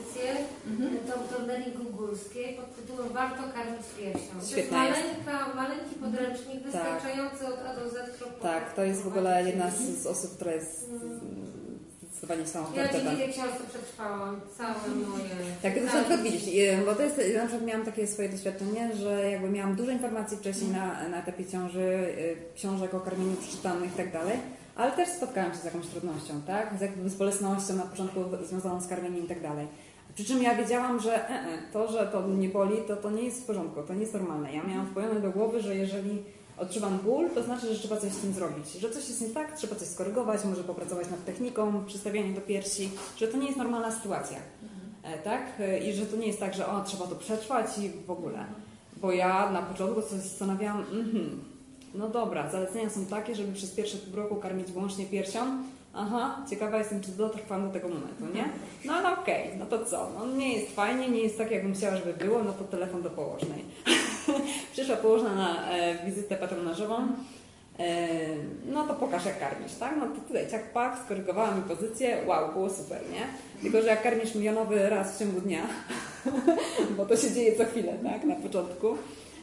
pozycję, 0.03 0.31
Mhm. 0.71 0.97
to 1.07 1.13
to 1.37 1.47
Neli 1.47 1.73
Gugulskiej 1.73 2.55
pod 2.55 2.77
tytułem 2.77 3.09
Warto 3.13 3.43
karmić 3.55 3.87
piersią. 3.99 4.41
To 4.41 4.47
Świetna 4.47 4.85
jest. 4.87 5.01
maleńka, 5.01 5.55
maleńki 5.55 5.95
podręcznik 5.95 6.63
wystarczający 6.63 7.47
od 7.47 7.59
A 7.67 7.75
do 7.81 7.91
Z. 7.91 7.95
Tak, 8.43 8.73
to 8.75 8.83
jest 8.85 9.03
w 9.03 9.07
ogóle 9.07 9.43
jedna 9.47 9.71
z, 9.71 10.03
z 10.03 10.07
osób, 10.07 10.35
która 10.35 10.53
jest 10.53 10.91
zdecydowanie 12.03 12.47
są 12.47 12.65
Ja 12.77 12.89
dzięki 12.93 13.17
tej 13.17 13.33
książce 13.33 13.61
przetrwałam 13.71 14.41
całe 14.59 14.75
moje... 15.09 15.25
Tak, 15.63 15.75
tylko 15.75 15.93
na 15.95 16.01
przykład 16.01 16.23
widzisz, 16.23 16.43
e, 16.73 16.85
bo 16.87 16.95
to 16.95 17.03
jest, 17.03 17.17
na 17.17 17.47
przykład 17.47 17.67
miałam 17.67 17.85
takie 17.85 18.07
swoje 18.07 18.29
doświadczenie, 18.29 18.97
że 18.97 19.31
jakby 19.31 19.49
miałam 19.49 19.77
dużo 19.77 19.91
informacji 19.91 20.37
wcześniej 20.37 20.71
na, 20.71 21.09
na 21.09 21.19
etapie 21.23 21.47
ciąży, 21.47 22.15
e, 22.53 22.55
książek 22.55 22.95
o 22.95 23.01
karmieniu 23.01 23.37
przeczytanych 23.37 23.91
i 23.95 23.97
tak 23.97 24.13
dalej, 24.13 24.37
ale 24.77 24.93
też 24.93 25.09
spotkałam 25.09 25.53
się 25.53 25.59
z 25.59 25.65
jakąś 25.65 25.87
trudnością, 25.87 26.43
tak? 26.47 26.75
Z 26.79 26.81
jakby 26.81 27.11
z 27.11 27.15
bolesnością 27.15 27.75
na 27.77 27.83
początku 27.83 28.21
związaną 28.49 28.81
z 28.81 28.87
karmieniem 28.87 29.25
i 29.25 29.29
tak 29.29 29.43
dalej. 29.43 29.67
Przy 30.15 30.25
czym 30.25 30.43
ja 30.43 30.55
wiedziałam, 30.55 31.01
że 31.01 31.31
e, 31.31 31.31
e, 31.31 31.59
to, 31.73 31.93
że 31.93 32.07
to 32.07 32.21
mnie 32.23 32.49
boli, 32.49 32.77
to, 32.89 32.97
to 32.97 33.11
nie 33.11 33.23
jest 33.23 33.43
w 33.43 33.47
porządku, 33.47 33.83
to 33.83 33.95
nie 33.95 34.01
jest 34.01 34.15
normalne. 34.15 34.53
Ja 34.53 34.63
miałam 34.63 34.87
wpojone 34.87 35.21
do 35.21 35.31
głowy, 35.31 35.61
że 35.61 35.77
jeżeli 35.77 36.23
odczuwam 36.59 36.99
ból, 36.99 37.31
to 37.31 37.43
znaczy, 37.43 37.75
że 37.75 37.81
trzeba 37.81 37.97
coś 37.97 38.13
z 38.13 38.19
tym 38.19 38.33
zrobić. 38.33 38.73
Że 38.73 38.91
coś 38.91 39.09
jest 39.09 39.21
nie 39.21 39.29
tak, 39.29 39.57
trzeba 39.57 39.75
coś 39.75 39.89
skorygować, 39.89 40.45
może 40.45 40.65
popracować 40.65 41.11
nad 41.11 41.25
techniką, 41.25 41.85
przystawianie 41.87 42.35
do 42.35 42.41
piersi, 42.41 42.91
że 43.17 43.29
to 43.29 43.39
nie 43.39 43.47
jest 43.47 43.59
normalna 43.59 43.91
sytuacja. 43.91 44.39
E, 45.03 45.19
tak? 45.19 45.43
E, 45.61 45.79
I 45.79 45.93
że 45.93 46.07
to 46.07 46.17
nie 46.17 46.27
jest 46.27 46.41
tak, 46.41 46.55
że 46.55 46.67
o, 46.67 46.83
trzeba 46.85 47.07
to 47.07 47.17
przetrwać 47.17 47.79
i 47.79 47.91
w 48.07 48.11
ogóle. 48.11 48.47
Bo 48.97 49.13
ja 49.13 49.51
na 49.53 49.63
początku 49.63 50.03
sobie 50.03 50.21
zastanawiałam, 50.21 50.81
mhm, 50.81 51.45
no 51.95 52.09
dobra, 52.09 52.51
zalecenia 52.51 52.91
są 52.91 53.07
takie, 53.07 53.35
żeby 53.35 53.53
przez 53.53 53.71
pierwsze 53.71 53.99
pół 53.99 54.17
roku 54.17 54.37
karmić 54.37 54.73
wyłącznie 54.73 55.07
piersią. 55.07 55.41
Aha, 55.95 56.45
ciekawa 56.51 56.79
jestem, 56.79 57.01
czy 57.01 57.11
dotrwam 57.11 57.67
do 57.67 57.73
tego 57.73 57.89
momentu, 57.89 58.25
nie? 58.35 58.49
No 58.85 58.93
ale 58.93 59.19
okej, 59.19 59.51
no 59.59 59.67
to 59.67 59.85
co? 59.85 60.11
No 60.19 60.27
nie 60.27 60.53
jest 60.59 60.75
fajnie, 60.75 61.09
nie 61.09 61.21
jest 61.21 61.39
tak, 61.39 61.51
jakbym 61.51 61.75
chciała, 61.75 61.97
żeby 61.97 62.13
było, 62.13 62.43
no 62.43 62.53
to 62.53 62.65
telefon 62.65 63.03
do 63.03 63.11
położnej. 63.11 63.65
Przyszła 64.73 64.97
położna 64.97 65.35
na 65.35 65.71
e, 65.71 66.07
wizytę 66.07 66.37
patronażową. 66.37 66.95
E, 67.79 68.09
no 68.67 68.87
to 68.87 68.95
pokaż 68.95 69.25
jak 69.25 69.39
karmisz, 69.41 69.75
tak? 69.75 69.95
No 69.99 70.07
to 70.07 70.21
tutaj 70.29 70.51
ciak 70.51 70.73
pak, 70.73 70.99
skorygowała 71.05 71.55
mi 71.55 71.63
pozycję, 71.63 72.19
wow, 72.27 72.53
było 72.53 72.71
super, 72.71 73.01
nie? 73.13 73.27
Tylko, 73.63 73.83
że 73.83 73.89
jak 73.89 74.03
karmisz 74.03 74.35
milionowy 74.35 74.89
raz 74.89 75.17
w 75.17 75.19
ciągu 75.19 75.41
dnia, 75.41 75.63
bo 76.97 77.07
to 77.07 77.17
się 77.17 77.33
dzieje 77.33 77.57
co 77.57 77.65
chwilę, 77.65 77.93
tak? 78.03 78.25
Na 78.25 78.35
początku, 78.35 78.97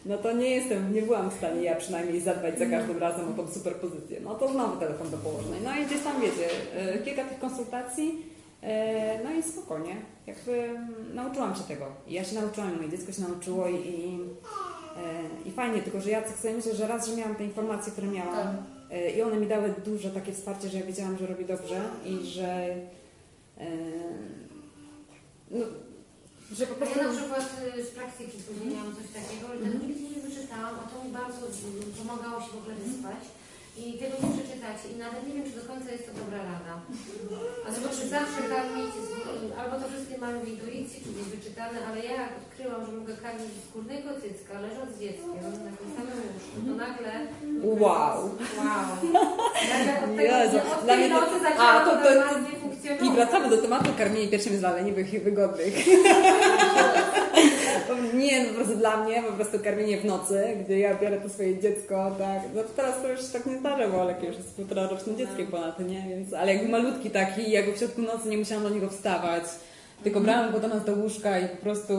no 0.06 0.18
to 0.18 0.32
nie 0.32 0.50
jestem, 0.50 0.94
nie 0.94 1.02
byłam 1.02 1.30
w 1.30 1.34
stanie 1.34 1.62
ja 1.62 1.76
przynajmniej 1.76 2.22
zadbać 2.22 2.60
za 2.60 2.66
każdym 2.66 2.98
razem 2.98 3.30
o 3.30 3.34
tą 3.34 3.48
superpozycję. 3.48 4.20
No 4.24 4.36
to 4.36 4.52
znowu 4.52 4.80
telefon 4.80 5.10
do 5.10 5.18
położnej. 5.18 5.60
No 5.64 5.78
i 5.78 5.86
gdzieś 5.86 6.04
tam 6.04 6.22
wiecie, 6.22 6.50
e, 6.76 6.98
kilka 6.98 7.24
tych 7.24 7.40
konsultacji, 7.40 8.26
e, 8.62 9.24
no 9.24 9.32
i 9.32 9.44
spokojnie. 9.44 9.96
Jakby 10.28 10.52
mm, 10.52 10.96
nauczyłam 11.14 11.56
się 11.56 11.64
tego. 11.64 11.86
Ja 12.08 12.24
się 12.24 12.36
nauczyłam, 12.36 12.78
moje 12.78 12.90
dziecko 12.90 13.12
się 13.12 13.22
nauczyło 13.22 13.68
i, 13.68 13.76
i, 13.76 14.20
e, 15.46 15.50
i 15.50 15.52
fajnie, 15.52 15.82
tylko 15.82 16.02
że 16.02 16.10
ja 16.10 16.22
tak 16.22 16.38
sobie 16.38 16.54
myślę, 16.54 16.76
że 16.76 16.88
raz, 16.88 17.08
że 17.08 17.16
miałam 17.16 17.36
te 17.36 17.44
informacje, 17.44 17.92
które 17.92 18.08
miałam 18.08 18.48
e, 18.92 19.12
i 19.12 19.22
one 19.22 19.38
mi 19.38 19.48
dały 19.48 19.74
duże 19.86 20.10
takie 20.10 20.32
wsparcie, 20.32 20.70
że 20.70 20.80
ja 20.80 20.86
wiedziałam, 20.86 21.18
że 21.18 21.28
robi 21.28 21.46
dobrze 21.46 21.82
i 22.06 22.26
że 22.26 22.76
no, 25.52 25.66
że 26.58 26.68
po 26.68 26.76
Ja 26.76 26.80
prostu 26.80 27.04
na 27.04 27.14
przykład 27.18 27.48
y, 27.78 27.86
z 27.88 27.90
praktyki 27.98 28.38
później 28.46 28.70
miałam 28.76 28.96
coś 28.96 29.08
takiego, 29.18 29.46
że 29.54 29.60
tego 29.64 29.86
nigdy 29.86 30.02
nie 30.14 30.22
wyczytałam, 30.28 30.76
a 30.82 30.84
to 30.90 30.96
mi 31.04 31.12
bardzo 31.22 31.44
mm, 31.46 31.92
pomagało 32.00 32.38
się 32.42 32.52
w 32.54 32.62
ogóle 32.62 32.76
wyspać. 32.76 33.22
I 33.78 33.84
tego 34.02 34.16
nie 34.24 34.32
przeczytacie 34.38 34.86
i 34.94 34.96
nawet 35.06 35.22
nie 35.28 35.34
wiem, 35.36 35.46
czy 35.50 35.56
do 35.62 35.66
końca 35.72 35.90
jest 35.92 36.06
to 36.08 36.14
dobra 36.22 36.38
rada. 36.52 36.74
A 37.66 37.68
zobaczcie, 37.76 38.06
zawsze 38.18 38.42
karmić, 38.54 38.92
z- 39.08 39.58
albo 39.60 39.76
to 39.82 39.86
wszystkie 39.92 40.18
mamy 40.26 40.38
w 40.46 40.50
intuicji, 40.56 40.98
czy 41.04 41.10
gdzieś 41.14 41.28
wyczytane, 41.36 41.78
ale 41.88 41.98
ja 42.10 42.14
jak 42.22 42.32
odkryłam, 42.44 42.82
że 42.86 42.92
mogę 43.00 43.14
karmić 43.26 43.50
z 43.58 43.64
skórnego 43.70 44.10
cycka, 44.24 44.54
leżąc 44.66 44.90
z 44.96 45.00
dzieckiem 45.04 45.44
na 45.68 45.72
tym 45.78 45.90
samym 45.98 46.18
łóżku, 46.30 46.56
to 46.68 46.74
nagle... 46.86 47.12
Wow. 47.84 48.18
Wow. 48.60 48.88
Nagle 49.72 49.94
od 50.06 50.12
tego, 50.18 50.22
Jezu, 50.38 50.58
od 50.74 50.84
dla 50.86 50.96
mnie 50.96 51.10
to- 51.10 51.62
a, 51.64 51.86
to- 51.86 51.98
to, 52.04 52.10
to- 52.14 53.06
I 53.06 53.10
wracamy 53.16 53.50
do 53.50 53.58
tematu 53.58 53.90
karmienia 53.98 54.32
piersiami 54.32 54.58
zaleniwych 54.58 55.14
i 55.14 55.20
wygodnych. 55.20 55.74
Nie, 58.14 58.44
no 58.44 58.50
po 58.50 58.56
prostu 58.56 58.76
dla 58.76 59.04
mnie 59.04 59.24
po 59.24 59.32
prostu 59.34 59.60
karmienie 59.60 59.98
w 60.02 60.06
nocy, 60.06 60.44
gdzie 60.66 60.80
ja 60.80 60.96
biorę 60.96 61.18
to 61.22 61.30
swoje 61.30 61.60
dziecko, 61.60 62.12
tak. 62.20 62.42
No 62.56 62.62
teraz 62.76 63.02
to 63.02 63.08
już 63.08 63.26
tak 63.34 63.46
nie 63.46 63.59
zdarza, 63.60 63.88
bo 63.88 64.02
Olek 64.02 64.24
już 64.24 64.36
jest 64.38 64.56
półtora 64.56 64.88
rocznym 64.88 65.18
dzieckiem 65.18 65.48
ponad, 65.48 65.80
nie? 65.80 66.06
Więc, 66.10 66.34
ale 66.34 66.54
jakby 66.56 66.70
malutki 66.70 67.10
taki, 67.12 67.52
jakby 67.52 67.74
w 67.74 67.78
środku 67.78 68.02
nocy 68.02 68.30
nie 68.30 68.38
musiałam 68.38 68.64
do 68.64 68.70
niego 68.70 68.90
wstawać, 68.90 69.44
tylko 70.04 70.20
brałam 70.22 70.52
go 70.52 70.60
do 70.60 70.68
nas 70.68 70.86
do 70.86 70.94
łóżka 70.94 71.40
i 71.40 71.48
po 71.50 71.58
prostu 71.58 71.94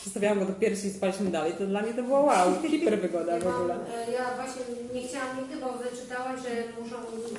przystawiałam 0.00 0.38
go 0.38 0.44
do 0.44 0.52
piersi 0.52 0.86
i 0.86 0.90
spaliśmy 0.90 1.30
dalej. 1.30 1.52
To 1.58 1.66
dla 1.66 1.82
mnie 1.82 1.94
to 1.94 2.02
było 2.02 2.20
wow, 2.20 2.46
hiper 2.70 3.00
wygoda 3.00 3.38
w 3.38 3.44
Ja, 3.44 3.56
ogóle. 3.56 3.74
e, 3.74 4.12
ja 4.12 4.24
właśnie 4.38 4.62
nie 4.94 5.08
chciałam 5.08 5.30
nigdy, 5.40 5.56
bo 5.62 5.68
wyczytałaś, 5.72 6.36
że 6.44 6.50
muszą, 6.82 6.96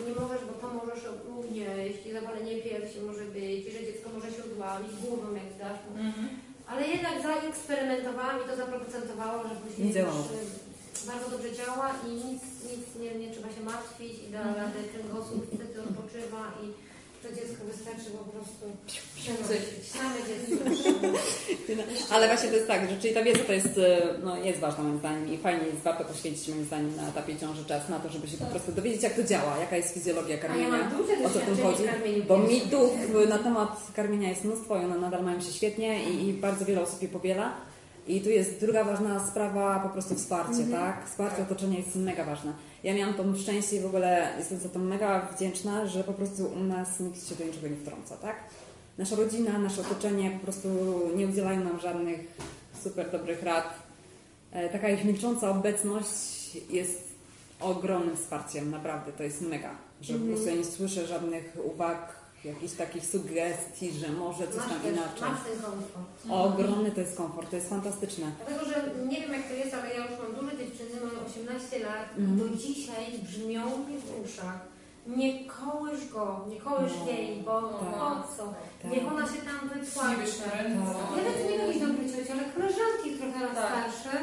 nie 0.08 0.14
możesz, 0.22 0.42
bo 0.50 0.54
pomożesz 0.68 1.04
ugnieść, 1.38 2.00
zapalenie 2.22 2.56
piersi 2.66 2.98
może 3.08 3.26
być, 3.36 3.64
że 3.74 3.80
dziecko 3.88 4.08
może 4.16 4.28
się 4.36 4.42
udławić, 4.52 4.92
głową 5.02 5.28
jak 5.42 5.50
dasz. 5.62 5.80
mu. 5.86 5.94
Ale 6.72 6.82
jednak 6.88 7.16
zaeksperymentowałam 7.28 8.36
i 8.42 8.50
to 8.50 8.56
zaprocentowało, 8.56 9.38
że 9.50 9.56
później 9.64 9.88
Nie 9.88 9.94
działało. 9.94 10.18
już, 10.18 10.50
bardzo 11.08 11.30
dobrze 11.30 11.52
działa 11.60 11.88
i 12.08 12.10
nic, 12.10 12.44
nic 12.70 12.84
nie, 13.02 13.12
nie 13.20 13.34
trzeba 13.34 13.50
się 13.56 13.64
martwić 13.72 14.14
i 14.24 14.32
da 14.32 14.44
radę 14.62 14.80
kręgosłup 14.94 15.46
wtedy 15.48 15.82
odpoczywa 15.82 16.44
i 16.64 16.66
to 17.28 17.36
dziecko 17.36 17.66
wystarczy 17.66 18.10
po 18.12 18.24
prostu 18.32 18.66
przenosić. 19.16 19.92
Same 19.98 20.20
dziecko. 20.28 20.64
Ale 22.14 22.28
właśnie 22.28 22.50
to 22.50 22.56
jest 22.56 22.68
tak, 22.68 22.90
że 22.90 22.98
czyli 22.98 23.14
ta 23.14 23.24
wiedza 23.24 23.44
to 23.44 23.54
jest, 23.54 23.78
e, 23.78 24.02
no, 24.24 24.38
jest 24.38 24.60
ważna 24.60 24.84
moim 24.84 24.98
zdaniem 24.98 25.34
i 25.34 25.38
fajnie 25.38 25.66
jest 25.68 25.82
warto 25.82 26.04
poświęcić 26.04 26.48
moim 26.48 26.66
zdaniem 26.66 26.96
na 26.96 27.10
etapie 27.10 27.36
ciąży 27.38 27.66
czas 27.66 27.90
na 27.90 28.00
to, 28.00 28.10
żeby 28.10 28.28
się 28.28 28.38
po 28.38 28.46
prostu 28.46 28.72
dowiedzieć 28.72 29.04
jak 29.04 29.14
to 29.14 29.24
działa, 29.24 29.58
jaka 29.58 29.78
jest 29.78 29.94
fizjologia 29.94 30.36
ja 30.36 30.42
karmienia, 30.42 30.92
duże 30.98 31.14
o 31.26 31.30
co 31.30 31.40
tym 31.40 31.58
chodzi. 31.64 31.84
Bo 32.28 32.38
mitów 32.38 32.92
na 33.30 33.38
temat 33.38 33.88
karmienia 33.96 34.30
jest 34.30 34.44
mnóstwo 34.44 34.82
i 34.82 34.86
one 34.86 34.98
nadal 34.98 35.24
mają 35.24 35.42
się 35.42 35.54
świetnie 35.54 36.04
i, 36.04 36.28
i 36.28 36.34
bardzo 36.34 36.66
wiele 36.66 36.82
osób 36.82 37.02
je 37.02 37.08
powiela. 37.08 37.75
I 38.08 38.22
tu 38.22 38.30
jest 38.30 38.60
druga 38.60 38.84
ważna 38.84 39.28
sprawa, 39.28 39.80
po 39.80 39.90
prostu 39.90 40.16
wsparcie, 40.16 40.64
tak? 40.72 41.06
Wsparcie 41.10 41.42
otoczenia 41.44 41.78
jest 41.78 41.96
mega 41.96 42.26
ważne. 42.26 42.54
Ja 42.84 42.94
miałam 42.94 43.14
to 43.14 43.24
szczęście 43.38 43.76
i 43.76 43.80
w 43.80 43.86
ogóle 43.86 44.34
jestem 44.38 44.60
za 44.60 44.70
to 44.70 44.80
mega 44.80 45.28
wdzięczna, 45.36 45.88
że 45.88 46.04
po 46.04 46.14
prostu 46.14 46.46
u 46.46 46.64
nas 46.64 47.00
nikt 47.00 47.30
się 47.30 47.36
do 47.36 47.44
niczego 47.44 47.68
nie 47.68 47.76
wtrąca, 47.76 48.18
tak? 48.18 48.36
Nasza 48.98 49.16
rodzina, 49.16 49.60
nasze 49.60 49.82
otoczenie 49.82 50.32
po 50.32 50.40
prostu 50.40 50.68
nie 51.16 51.28
udzielają 51.28 51.64
nam 51.64 51.80
żadnych 51.80 52.20
super 52.84 53.12
dobrych 53.12 53.44
rad. 53.44 53.74
E, 54.52 54.70
Taka 54.70 54.90
ich 54.90 55.06
milcząca 55.06 55.50
obecność 55.50 56.56
jest 56.70 57.02
ogromnym 57.60 58.16
wsparciem, 58.16 58.72
naprawdę, 58.72 59.12
to 59.12 59.24
jest 59.24 59.42
mega, 59.42 59.70
że 60.02 60.14
po 60.14 60.26
prostu 60.26 60.48
ja 60.48 60.56
nie 60.56 60.66
słyszę 60.66 61.08
żadnych 61.08 61.58
uwag, 61.74 62.16
jakichś 62.46 62.74
takich 62.74 63.06
sugestii, 63.06 63.92
że 63.92 64.08
może 64.12 64.48
coś 64.48 64.56
Masz 64.58 64.70
tam 64.70 64.80
też, 64.80 64.92
inaczej. 64.94 65.22
masz 65.30 65.44
ten 65.48 65.60
komfort. 65.62 66.10
Ogromny 66.30 66.92
to 66.92 67.02
jest 67.02 67.18
komfort, 67.18 67.50
to 67.50 67.56
jest 67.56 67.70
fantastyczne. 67.70 68.26
Dlatego, 68.38 68.66
że 68.72 69.06
nie 69.08 69.22
wiem 69.22 69.34
jak 69.34 69.48
to 69.48 69.54
jest, 69.54 69.74
ale 69.74 69.90
ja 69.94 69.98
już 70.06 70.20
mam 70.20 70.32
duże 70.36 70.58
dziewczyny, 70.58 70.90
mają 71.06 71.20
18 71.30 71.80
lat 71.80 72.06
i 72.18 72.22
Mhm. 72.22 72.38
do 72.40 72.58
dzisiaj 72.58 73.06
brzmią 73.24 73.64
mi 73.88 73.98
w 73.98 74.10
uszach. 74.26 74.60
Nie 75.08 75.46
kołysz 75.46 76.08
go, 76.14 76.46
nie 76.50 76.60
kołysz 76.62 76.92
No. 77.06 77.12
jej, 77.12 77.42
bo 77.46 77.62
Tak. 77.62 77.80
po 78.00 78.36
co? 78.38 78.54
Tak. 78.82 78.92
Niech 78.92 79.08
ona 79.08 79.26
się 79.26 79.40
tam 79.50 79.60
Nie 79.70 79.82
wytłaczy. 79.82 80.18
ręce. 80.58 80.94
Nawet 81.18 81.50
nie 81.50 81.58
mówić 81.58 81.82
dobry 81.82 82.06
cioci, 82.12 82.32
ale 82.32 82.44
koleżanki 82.56 83.10
trochę 83.20 83.40
Tak. 83.56 83.66
starsze. 83.92 84.18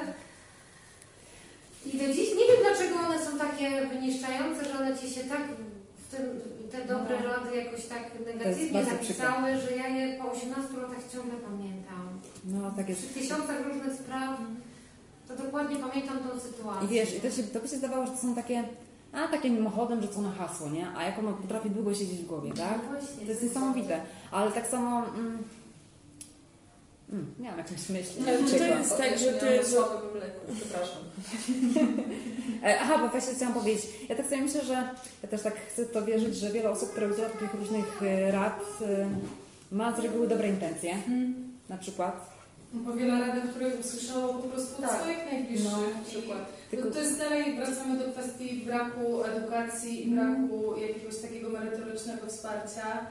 I 1.86 1.98
do 1.98 2.06
dziś 2.14 2.28
nie 2.38 2.46
wiem 2.48 2.60
dlaczego 2.66 2.94
one 3.06 3.18
są 3.26 3.38
takie 3.38 3.86
wyniszczające, 3.86 4.64
że 4.64 4.78
one 4.78 4.98
ci 4.98 5.10
się 5.10 5.20
tak 5.24 5.42
w 6.08 6.16
tym, 6.16 6.40
te 6.72 6.84
dobre 6.84 7.16
No. 7.22 7.28
rady 7.32 7.56
jakoś 7.56 7.86
tak 7.86 8.02
negatywnie 8.26 8.72
bardzo 8.72 8.90
napisały, 8.92 9.56
że 9.56 9.76
ja 9.76 9.88
je 9.88 10.18
po 10.18 10.30
18 10.32 10.76
latach 10.82 11.02
ciągle 11.12 11.34
pamiętam. 11.48 12.04
No 12.44 12.70
tak 12.76 12.88
jest. 12.88 13.04
Przy 13.04 13.14
tysiącach 13.20 13.66
różnych 13.66 13.94
spraw, 13.94 14.40
to 15.28 15.36
dokładnie 15.36 15.76
pamiętam 15.76 16.18
tą 16.18 16.40
sytuację. 16.40 16.86
I 16.88 16.90
wiesz, 16.90 17.16
i 17.16 17.20
to, 17.20 17.30
się, 17.30 17.42
to 17.42 17.60
by 17.60 17.68
się 17.68 17.76
zdawało, 17.76 18.06
że 18.06 18.12
to 18.12 18.18
są 18.18 18.34
takie, 18.34 18.64
a 19.12 19.28
takie 19.28 19.50
mimochodem 19.50 20.02
rzucone 20.02 20.30
hasło, 20.30 20.70
nie? 20.70 20.86
A 20.96 21.04
jak 21.04 21.18
ono 21.18 21.32
potrafi 21.32 21.70
długo 21.70 21.94
siedzieć 21.94 22.18
w 22.20 22.26
głowie, 22.26 22.52
tak? 22.52 22.78
No 22.84 22.98
właśnie, 23.00 23.24
To 23.26 23.30
jest 23.30 23.42
niesamowite. 23.42 24.00
Ale 24.30 24.52
tak 24.52 24.66
samo... 24.66 25.04
Mm, 25.06 25.38
mm, 27.12 27.34
miałam 27.38 27.58
jakąś 27.58 27.88
myśl. 27.88 28.10
Ale 28.28 28.38
czy 28.38 28.58
to 28.58 28.64
jest 28.64 28.96
tak, 28.98 29.18
że 29.18 29.32
ty... 29.32 29.46
Mleku, 29.46 30.52
przepraszam. 30.60 31.02
E, 32.64 32.80
Aha, 32.80 32.98
bo 32.98 33.08
właśnie 33.08 33.34
chciałam 33.34 33.54
powiedzieć. 33.54 33.86
Ja 34.08 34.16
tak 34.16 34.26
sobie 34.26 34.42
myślę, 34.42 34.64
że 34.64 34.72
ja 35.22 35.28
też 35.30 35.42
tak 35.42 35.54
chcę 35.56 35.86
to 35.86 36.04
wierzyć, 36.04 36.34
że 36.36 36.50
wiele 36.50 36.70
osób, 36.70 36.90
które 36.90 37.08
udziela 37.12 37.28
takich 37.28 37.54
różnych 37.54 38.02
e, 38.02 38.30
rad, 38.32 38.60
e, 38.82 39.08
ma 39.72 39.96
z 39.96 40.00
reguły 40.00 40.28
dobre 40.28 40.48
intencje. 40.48 40.96
Na 41.68 41.76
przykład. 41.78 42.32
Bo 42.72 42.92
wiele 42.92 43.20
radek, 43.26 43.44
które 43.50 43.68
usłyszało 43.76 44.34
po 44.34 44.48
prostu 44.48 44.74
od 44.74 44.90
Tak. 44.90 45.00
swoich 45.00 45.18
najbliższych. 45.32 45.70
No. 45.72 45.80
Na 45.80 46.04
przykład. 46.08 46.38
Tylko- 46.70 46.88
No 46.88 46.94
to 46.94 47.00
jest 47.00 47.18
dalej, 47.18 47.56
wracamy 47.56 47.98
do 47.98 48.12
kwestii 48.12 48.62
braku 48.66 49.24
edukacji 49.24 50.08
i 50.08 50.10
braku 50.10 50.74
jakiegoś 50.88 51.16
takiego 51.16 51.48
merytorycznego 51.50 52.26
wsparcia. 52.26 53.06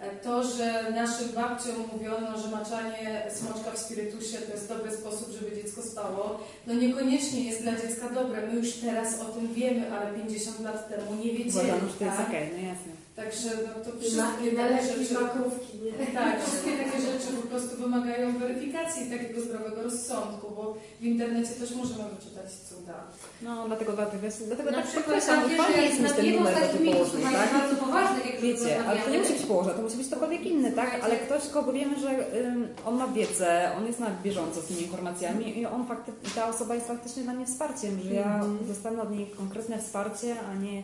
E, 0.00 0.10
To, 0.24 0.44
że 0.44 0.90
naszym 0.92 1.28
babciom 1.28 1.74
mówiono, 1.92 2.38
że 2.38 2.48
maczanie 2.48 3.26
smoczka 3.34 3.70
w 3.70 3.78
spirytusie 3.78 4.38
to 4.38 4.52
jest 4.52 4.68
dobry 4.68 4.90
sposób, 4.96 5.28
żeby 5.32 5.56
dziecko 5.56 5.82
spało, 5.82 6.40
no 6.66 6.74
niekoniecznie 6.74 7.44
jest 7.44 7.62
dla 7.62 7.72
dziecka 7.72 8.08
dobre. 8.08 8.46
My 8.46 8.54
już 8.54 8.72
teraz 8.72 9.20
o 9.20 9.24
tym 9.24 9.54
wiemy, 9.54 9.92
ale 9.92 10.12
50 10.12 10.60
lat 10.60 10.88
temu 10.88 11.14
nie 11.14 11.30
wiedzieli. 11.32 11.68
Uważam, 11.68 11.88
że 11.88 11.94
to 11.94 12.04
jest 12.04 12.16
tak? 12.16 12.28
okej, 12.28 12.50
no 12.52 12.68
jasne. 12.68 13.03
Także 13.16 13.48
no, 13.66 13.84
to 13.84 13.98
wszystkie 14.00 14.50
i 14.52 14.56
takie 14.56 14.86
rzeczy... 14.86 15.14
makrówki, 15.14 15.78
nie? 15.78 16.06
Tak, 16.06 16.42
wszystkie 16.42 16.70
takie 16.70 17.00
rzeczy 17.00 17.32
po 17.42 17.48
prostu 17.48 17.76
wymagają 17.76 18.38
weryfikacji 18.38 19.10
takiego 19.10 19.40
zdrowego 19.40 19.82
rozsądku, 19.82 20.50
bo 20.56 20.76
w 21.00 21.04
internecie 21.04 21.50
też 21.50 21.74
możemy 21.74 22.04
wyczytać 22.04 22.52
cuda. 22.68 22.94
No, 23.42 23.66
dlatego, 23.66 23.92
dlatego, 23.92 24.26
dlatego 24.46 24.70
Na 24.70 24.76
tak 24.76 24.86
przykład 24.86 25.26
tam 25.26 25.50
fajnie 25.50 25.82
jest 25.82 26.00
mieć 26.00 26.10
na 26.10 26.16
ten 26.16 26.34
numer 26.34 26.54
do 26.54 26.92
położnej, 26.92 27.24
ale 27.24 27.38
tak? 27.38 27.52
bardzo 27.52 27.76
poważnych, 27.76 28.26
jak 28.26 28.40
Wiecie, 28.40 28.84
ale 28.86 29.00
to 29.00 29.10
nie 29.10 29.18
musi 29.18 29.32
być 29.32 29.42
położna, 29.42 29.72
to 29.74 29.82
musi 29.82 29.96
być 29.96 30.06
ktokolwiek 30.06 30.46
inny, 30.46 30.72
tak? 30.72 31.00
Ale 31.04 31.16
ktoś, 31.16 31.48
kogo 31.48 31.72
wiemy, 31.72 32.00
że 32.00 32.36
ym, 32.40 32.68
on 32.86 32.94
ma 32.96 33.08
wiedzę, 33.08 33.70
on 33.78 33.86
jest 33.86 34.00
na 34.00 34.10
bieżąco 34.22 34.60
z 34.60 34.64
tymi 34.64 34.82
informacjami 34.82 35.58
i 35.58 35.66
on 35.66 35.86
fakty, 35.86 36.12
i 36.26 36.30
ta 36.30 36.48
osoba 36.48 36.74
jest 36.74 36.86
faktycznie 36.86 37.22
dla 37.22 37.32
mnie 37.32 37.46
wsparciem, 37.46 38.00
że 38.00 38.14
ja 38.14 38.44
dostanę 38.68 39.02
od 39.02 39.10
niej 39.10 39.26
konkretne 39.26 39.78
wsparcie, 39.78 40.36
a 40.50 40.54
nie, 40.54 40.82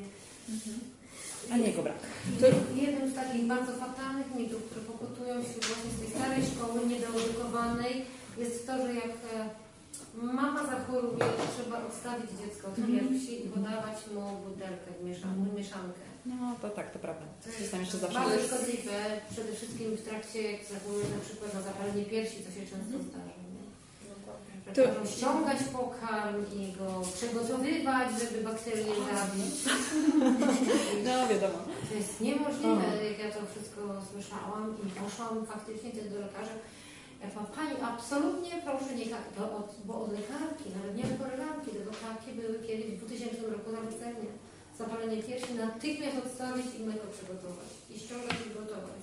a 1.53 1.57
nie 1.57 1.67
jego 1.67 1.83
brak. 1.83 1.99
To 2.41 2.47
jednym 2.87 3.11
z 3.11 3.15
takich 3.15 3.45
bardzo 3.47 3.73
fatalnych 3.73 4.35
mitów, 4.35 4.61
które 4.65 4.83
pokutują 4.93 5.35
wśród 5.43 5.65
właśnie 5.67 5.91
z 5.97 5.99
tej 6.01 6.11
starej 6.17 6.43
szkoły, 6.53 6.79
niedoedukowanej, 6.87 7.95
jest 8.39 8.67
to, 8.67 8.73
że 8.87 8.95
jak 8.95 9.15
e, 9.35 9.37
mama 10.39 10.63
zachoruje, 10.67 11.19
to 11.39 11.45
trzeba 11.55 11.77
odstawić 11.87 12.31
dziecko 12.41 12.69
od 12.69 12.77
piersi 12.87 13.35
i 13.47 13.49
podawać 13.49 13.97
mu 14.15 14.23
butelkę, 14.45 14.91
mieszankę. 15.05 15.47
mieszankę. 15.59 16.01
No 16.27 16.57
to 16.63 16.69
tak, 16.71 16.93
to 16.93 16.99
prawda. 16.99 17.25
To 17.45 17.49
Jest 17.61 17.71
tam 17.73 17.81
jeszcze 17.81 17.99
zawsze. 17.99 18.19
bardzo 18.19 18.47
szkodliwe, 18.47 18.97
przede 19.33 19.53
wszystkim 19.53 19.97
w 19.97 20.03
trakcie, 20.09 20.53
jak 20.53 20.61
zachoruje 20.65 21.05
na 21.17 21.21
przykład 21.27 21.55
na 21.55 21.63
zapalenie 21.63 22.05
piersi, 22.05 22.37
to 22.45 22.51
się 22.57 22.63
często 22.73 22.97
zdarza. 23.09 23.40
Że 24.77 24.83
To- 24.89 25.07
ściągać 25.07 25.59
pokarm 25.73 26.45
i 26.61 26.73
go 26.79 26.89
przygotowywać, 27.15 28.09
żeby 28.21 28.45
bakterie 28.45 28.85
zabić. 28.85 29.55
No 31.07 31.13
wiadomo. 31.33 31.59
To 31.89 31.95
jest 32.01 32.21
niemożliwe, 32.21 32.87
jak 33.11 33.19
ja 33.25 33.31
to 33.37 33.41
wszystko 33.53 33.81
słyszałam 34.11 34.67
i 34.83 34.87
poszłam 35.01 35.47
faktycznie 35.53 35.91
też 35.91 36.07
do 36.13 36.19
lekarza 36.27 36.55
Jak 37.23 37.33
ma 37.37 37.43
Pani 37.57 37.75
absolutnie 37.91 38.53
proszę 38.67 38.91
nie 39.01 39.07
tak, 39.15 39.25
to 39.37 39.43
od, 39.59 39.69
bo 39.87 39.93
od 40.05 40.11
lekarki, 40.19 40.67
nawet 40.77 40.93
nie 40.97 41.05
od 41.11 41.17
koleżanki, 41.23 41.69
tylko 41.77 41.93
takie 42.07 42.31
były 42.41 42.57
kiedyś 42.67 42.87
w 42.87 42.99
2000 43.05 43.43
roku 43.55 43.69
na 43.77 43.81
wycenie. 43.89 44.31
Zapalenie 44.79 45.23
piersi 45.23 45.53
natychmiast 45.65 46.17
odstawić 46.25 46.67
i 46.79 46.83
mleko 46.87 47.07
przygotować. 47.15 47.71
I 47.91 47.95
ściągać 48.03 48.39
i 48.47 48.55
gotować. 48.59 49.00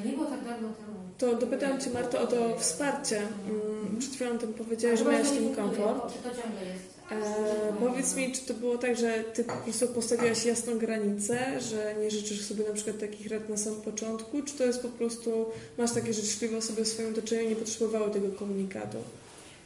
A 0.00 0.04
nie 0.06 0.12
było 0.12 0.24
tak 0.26 0.44
dawno 0.44 0.68
temu. 0.68 0.94
To 1.18 1.34
dopytałam 1.36 1.80
Cię 1.80 1.90
Marto 1.90 2.20
o 2.20 2.26
to 2.26 2.58
wsparcie. 2.58 3.18
Mm, 3.18 3.96
Przed 3.98 4.12
chwilą 4.14 4.38
tym 4.38 4.54
powiedziałaś, 4.54 4.98
że 4.98 5.04
miałaś 5.04 5.28
to 5.28 5.40
nie 5.40 5.56
komfort. 5.56 6.12
Czy 6.16 6.18
to 6.22 6.28
ciągle 6.42 6.60
jest? 6.72 6.94
E, 7.10 7.72
powiedz 7.80 8.16
mi, 8.16 8.32
czy 8.32 8.40
to 8.40 8.54
było 8.54 8.78
tak, 8.78 8.96
że 8.98 9.24
Ty 9.34 9.44
po 9.44 9.52
prostu 9.52 9.86
postawiłaś 9.88 10.44
jasną 10.44 10.78
granicę, 10.78 11.60
że 11.60 11.94
nie 12.02 12.10
życzysz 12.10 12.40
sobie 12.44 12.68
na 12.68 12.74
przykład 12.74 12.98
takich 12.98 13.30
rad 13.30 13.48
na 13.48 13.56
samym 13.56 13.80
początku, 13.80 14.42
czy 14.42 14.54
to 14.54 14.64
jest 14.64 14.82
po 14.82 14.88
prostu, 14.88 15.46
masz 15.78 15.92
takie 15.92 16.12
życzliwe 16.12 16.56
osoby 16.56 16.84
w 16.84 16.88
swoim 16.88 17.12
otoczeniu 17.12 17.42
i 17.42 17.48
nie 17.48 17.56
potrzebowały 17.56 18.10
tego 18.10 18.28
komunikatu? 18.28 18.96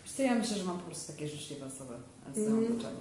Wiesz 0.05 0.13
co, 0.17 0.23
ja 0.23 0.35
myślę, 0.35 0.57
że 0.57 0.65
mam 0.65 0.79
po 0.79 0.87
prostu 0.87 1.13
takie 1.13 1.29
życzliwe 1.29 1.67
osoby 1.67 1.95
z 2.35 2.39
Mhm. 2.39 2.65
otoczenia. 2.65 3.01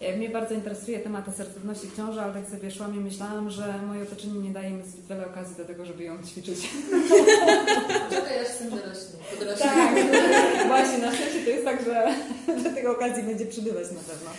Ja, 0.00 0.16
mnie 0.16 0.28
bardzo 0.28 0.54
interesuje 0.54 0.98
temat 1.00 1.28
asertywności 1.28 1.86
w 1.86 1.96
ciąży, 1.96 2.20
ale 2.20 2.32
tak 2.32 2.50
sobie 2.50 2.70
szłam 2.70 2.96
i 2.96 3.00
myślałam, 3.00 3.50
że 3.50 3.74
moje 3.86 4.02
otoczenie 4.02 4.38
nie 4.38 4.50
daje 4.50 4.70
mi 4.70 4.82
zbyt 4.82 5.06
wiele 5.06 5.26
okazji 5.26 5.56
do 5.56 5.64
tego, 5.64 5.84
żeby 5.84 6.04
ją 6.04 6.22
ćwiczyć. 6.22 6.58
Czekaj, 8.10 8.40
aż 8.40 8.48
syn 8.48 8.70
dorośnie. 8.70 9.18
Podrośnie. 9.30 9.66
Tak, 9.66 10.66
właśnie, 10.66 10.98
na 10.98 11.12
szczęście 11.12 11.44
to 11.44 11.50
jest 11.50 11.64
tak, 11.64 11.84
że, 11.84 12.14
że 12.62 12.70
tego 12.70 12.92
okazji 12.92 13.22
będzie 13.22 13.46
przybywać 13.46 13.84
na 13.84 14.00
pewno. 14.00 14.30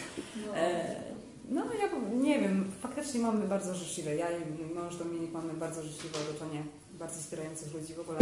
No. 0.48 0.58
E, 0.58 0.96
No, 1.50 1.66
ja 1.66 1.90
nie 2.16 2.40
wiem, 2.40 2.72
faktycznie 2.82 3.20
mamy 3.20 3.48
bardzo 3.48 3.76
życzliwe. 3.76 4.16
Ja 4.16 4.28
i 4.32 4.74
mąż 4.76 4.96
Dominik 4.96 5.32
mamy 5.32 5.54
bardzo 5.54 5.84
życzliwe 5.84 6.18
otoczenie, 6.30 6.64
bardzo 7.00 7.20
wspierających 7.20 7.74
ludzi 7.74 7.94
w 7.94 8.00
ogóle. 8.00 8.18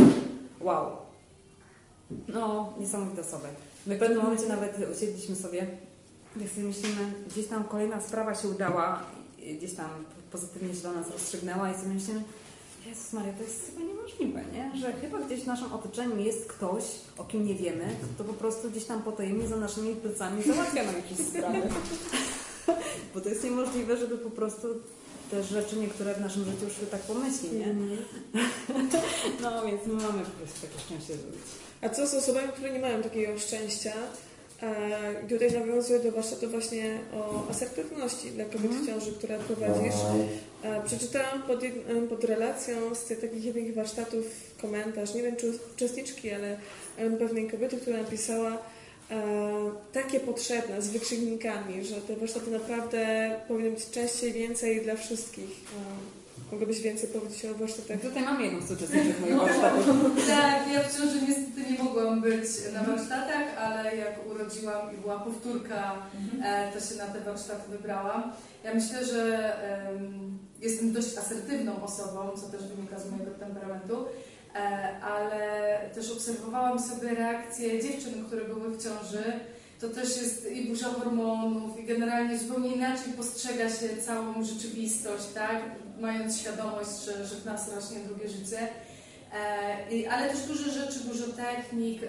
Wow. 0.60 0.92
No, 2.28 2.74
niesamowite 2.80 3.22
osoby. 3.22 3.48
My 3.88 3.96
w 3.96 4.00
pewnym 4.00 4.18
momencie 4.24 4.48
nawet 4.48 4.78
usiedliśmy 4.96 5.36
sobie, 5.36 5.68
jak 6.42 6.52
sobie 6.52 6.68
myślimy, 6.68 7.14
gdzieś 7.32 7.48
tam 7.48 7.64
kolejna 7.64 8.02
sprawa 8.02 8.36
się 8.36 8.48
udała, 8.48 9.04
gdzieś 9.58 9.74
tam 9.74 9.90
pozytywnie 10.32 10.76
się 10.76 10.82
do 10.82 10.92
nas 10.92 11.12
rozstrzygnęła 11.12 11.72
i 11.72 11.76
sobie 11.76 11.94
myślimy, 11.94 12.24
Jezus 12.86 13.14
Maria, 13.14 13.34
to 13.34 13.44
jest 13.44 13.66
chyba 13.66 13.88
niemożliwe, 13.88 14.44
nie? 14.54 14.82
Że 14.82 14.94
chyba 14.94 15.20
gdzieś 15.20 15.42
w 15.42 15.48
naszym 15.48 15.74
otoczeniu 15.74 16.18
jest 16.18 16.48
ktoś, 16.48 16.84
o 17.18 17.24
kim 17.24 17.46
nie 17.46 17.56
wiemy, 17.56 17.96
kto 18.16 18.24
po 18.24 18.34
prostu 18.34 18.72
gdzieś 18.72 18.86
tam 18.86 19.02
potajemnie 19.02 19.48
za 19.48 19.56
naszymi 19.56 19.96
plecami 19.96 20.44
załatwia 20.44 20.84
nam 20.84 20.96
jakieś 20.96 21.28
sprawy. 21.28 21.62
Bo 23.14 23.22
to 23.22 23.30
jest 23.30 23.44
niemożliwe, 23.44 23.98
żeby 23.98 24.18
po 24.18 24.30
prostu 24.30 24.68
te 25.32 25.44
rzeczy 25.44 25.76
niektóre 25.76 26.14
w 26.14 26.22
naszym 26.22 26.46
życiu 26.46 26.76
szły 26.78 26.88
tak 26.92 27.02
pomyślnie, 27.02 27.66
nie? 27.66 27.98
No 29.42 29.66
więc 29.66 29.86
my 29.86 29.94
mamy 29.94 30.24
po 30.24 30.32
prostu 30.32 30.68
takie 30.68 30.80
szczęście 30.80 31.14
zrobić. 31.18 31.42
A 31.82 31.90
co 31.90 32.08
z 32.08 32.14
osobami, 32.14 32.48
które 32.48 32.72
nie 32.72 32.80
mają 32.80 33.04
takiego 33.04 33.40
szczęścia? 33.40 33.94
E, 34.62 35.24
I 35.26 35.28
tutaj 35.28 35.52
nawiązuję 35.52 36.00
do 36.00 36.12
warsztatu 36.12 36.50
właśnie 36.50 37.00
o 37.14 37.50
asertywności 37.50 38.32
dla 38.32 38.46
kobiet 38.46 38.72
w 38.72 38.88
ciąży, 38.88 39.12
które 39.12 39.40
prowadzisz. 39.40 39.96
E, 40.64 40.82
Przeczytałam 40.86 41.44
pod, 41.44 41.60
pod 42.10 42.24
relacją 42.24 42.96
z 42.96 43.08
takich 43.22 43.46
jednych 43.46 43.74
warsztatów 43.76 44.26
komentarz, 44.62 45.14
nie 45.14 45.24
wiem 45.24 45.36
czy 45.36 45.54
uczestniczki, 45.76 46.32
ale 46.32 46.58
pewnej 47.20 47.50
kobiety, 47.50 47.78
która 47.78 47.98
napisała 47.98 48.58
e, 49.12 49.24
takie 49.94 50.20
potrzebne, 50.20 50.82
z 50.82 50.90
wykrzyknikami, 50.90 51.86
że 51.86 51.96
te 51.96 52.16
warsztaty 52.16 52.52
naprawdę 52.52 53.32
powinny 53.48 53.72
być 53.72 53.90
częściej, 53.90 54.34
więcej 54.34 54.82
dla 54.82 54.96
wszystkich. 54.96 55.50
E, 55.50 56.17
Mogłabyś 56.52 56.82
więcej 56.82 57.10
powiedzieć 57.10 57.46
o 57.46 57.54
warsztatach? 57.54 58.02
Tutaj 58.02 58.24
mamy 58.24 58.44
jedną 58.44 58.68
z 58.68 58.72
uczestniczek 58.72 59.20
mojego 59.22 59.40
warsztatu. 59.46 59.82
Tak, 60.28 60.74
ja 60.74 60.84
w 60.84 60.98
ciąży 60.98 61.22
niestety 61.28 61.72
nie 61.72 61.84
mogłam 61.84 62.22
być 62.22 62.46
na 62.74 62.84
warsztatach, 62.84 63.58
ale 63.58 63.96
jak 63.96 64.28
urodziłam 64.32 64.96
i 64.96 65.02
była 65.02 65.20
powtórka, 65.20 65.96
e, 66.44 66.72
to 66.72 66.80
się 66.80 66.96
na 66.96 67.06
te 67.06 67.22
warsztaty 67.22 67.72
wybrałam. 67.72 68.32
Ja 68.64 68.74
myślę, 68.74 69.06
że 69.06 69.54
em, 69.90 70.38
jestem 70.62 70.92
dość 70.94 71.18
asertywną 71.18 71.84
osobą, 71.84 72.30
co 72.36 72.48
też 72.58 72.68
wynika 72.68 73.00
z 73.00 73.12
mojego 73.12 73.32
temperamentu, 73.32 74.06
e, 74.56 74.60
ale 75.02 75.80
też 75.96 76.12
obserwowałam 76.12 76.80
sobie 76.80 77.10
reakcje 77.10 77.82
dziewczyn, 77.84 78.26
które 78.26 78.46
były 78.46 78.70
w 78.70 78.84
ciąży. 78.84 79.24
To 79.82 79.90
też 79.90 80.22
jest 80.22 80.52
i 80.52 80.68
burza 80.70 80.88
hormonów, 80.88 81.80
i 81.80 81.84
generalnie 81.86 82.38
zupełnie 82.38 82.76
inaczej 82.76 83.14
postrzega 83.18 83.70
się 83.70 83.98
całą 84.06 84.44
rzeczywistość, 84.44 85.26
tak? 85.34 85.62
Mając 86.00 86.40
świadomość, 86.40 86.90
że, 87.06 87.26
że 87.26 87.36
w 87.36 87.46
nas 87.46 87.74
rośnie 87.76 88.00
drugie 88.00 88.30
życie. 88.30 88.60
E, 89.34 90.12
ale 90.12 90.30
też 90.30 90.40
dużo 90.40 90.72
rzeczy, 90.72 91.00
dużo 91.00 91.26
technik 91.28 92.02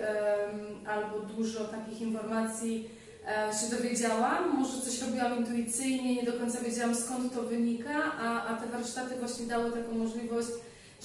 albo 0.86 1.20
dużo 1.20 1.64
takich 1.64 2.01
informacji 2.01 2.91
e, 3.26 3.53
się 3.55 3.76
dowiedziałam. 3.76 4.59
Może 4.59 4.80
coś 4.80 5.03
robiłam 5.03 5.39
intuicyjnie, 5.39 6.14
nie 6.14 6.22
do 6.22 6.32
końca 6.32 6.61
wiedziałam 6.61 6.95
skąd 6.95 7.34
to 7.34 7.43
wynika, 7.43 8.12
a, 8.20 8.47
a 8.47 8.57
te 8.57 8.66
warsztaty 8.66 9.16
właśnie 9.16 9.47
dały 9.47 9.72
taką 9.72 9.95
możliwość, 9.95 10.49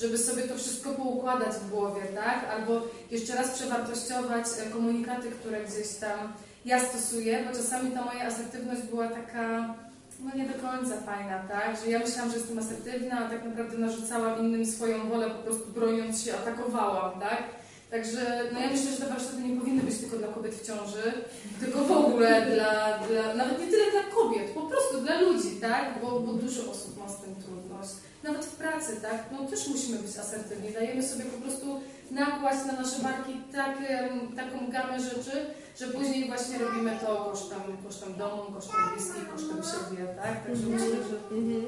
żeby 0.01 0.17
sobie 0.17 0.43
to 0.43 0.55
wszystko 0.55 0.89
poukładać 0.93 1.53
w 1.53 1.69
głowie, 1.69 2.01
tak? 2.15 2.49
Albo 2.51 2.81
jeszcze 3.11 3.35
raz 3.35 3.51
przewartościować 3.51 4.45
e, 4.59 4.69
komunikaty, 4.69 5.31
które 5.31 5.63
gdzieś 5.63 5.87
tam 5.87 6.33
ja 6.65 6.79
stosuję, 6.85 7.45
bo 7.49 7.57
czasami 7.57 7.91
ta 7.91 8.05
moja 8.05 8.25
asertywność 8.25 8.81
była 8.81 9.07
taka 9.07 9.75
no 10.23 10.31
nie 10.35 10.45
do 10.49 10.53
końca 10.67 11.01
fajna, 11.01 11.39
tak? 11.39 11.77
Że 11.79 11.91
ja 11.91 11.99
myślałam, 11.99 12.31
że 12.31 12.37
jestem 12.37 12.59
asertywna, 12.59 13.19
a 13.19 13.29
tak 13.29 13.45
naprawdę 13.45 13.77
narzucałam 13.77 14.39
innym 14.39 14.65
swoją 14.65 15.09
wolę, 15.09 15.29
po 15.29 15.43
prostu 15.43 15.67
broniąc 15.67 16.23
się, 16.23 16.33
atakowałam, 16.33 17.19
tak? 17.19 17.43
Także 17.91 18.43
no 18.53 18.59
ja 18.59 18.69
myślę, 18.69 18.91
że 18.91 18.97
te 18.97 19.09
warsztaty 19.09 19.41
nie 19.41 19.59
powinny 19.59 19.83
być 19.83 19.97
tylko 19.97 20.17
dla 20.17 20.27
kobiet 20.27 20.55
w 20.55 20.65
ciąży, 20.67 21.13
tylko 21.59 21.83
w 21.83 21.91
ogóle 21.91 22.45
dla, 22.45 22.99
dla 23.07 23.33
nawet 23.33 23.59
nie 23.59 23.67
tyle 23.67 23.91
dla 23.91 24.03
kobiet, 24.03 24.49
po 24.49 24.61
prostu 24.61 25.01
dla 25.01 25.21
ludzi, 25.21 25.51
tak? 25.61 25.85
Bo, 26.01 26.19
bo 26.19 26.33
dużo 26.33 26.71
osób 26.71 26.99
ma 26.99 27.09
z 27.09 27.21
tym 27.21 27.35
trudność. 27.35 27.89
Nawet 28.23 28.45
w 28.45 28.55
pracy, 28.55 29.01
tak? 29.01 29.25
No 29.31 29.47
też 29.47 29.67
musimy 29.67 29.97
być 29.97 30.17
asertywni. 30.17 30.73
Dajemy 30.73 31.03
sobie 31.03 31.25
po 31.25 31.41
prostu 31.41 31.81
nakłaść 32.11 32.65
na 32.65 32.73
nasze 32.73 32.99
barki 33.03 33.33
tak, 33.53 33.77
em, 33.87 34.35
taką 34.35 34.71
gamę 34.71 34.99
rzeczy, 34.99 35.45
że 35.79 35.87
później 35.87 36.27
właśnie 36.27 36.57
robimy 36.57 36.97
to 37.05 37.15
kosztem, 37.31 37.59
kosztem 37.87 38.13
domu, 38.15 38.43
kosztem 38.53 38.75
bliskich, 38.93 39.29
kosztem 39.31 39.57
siebie, 39.63 40.07
tak? 40.15 40.45
Także 40.47 40.65
myślę, 40.67 40.87
że, 41.09 41.35
Mhm. 41.37 41.65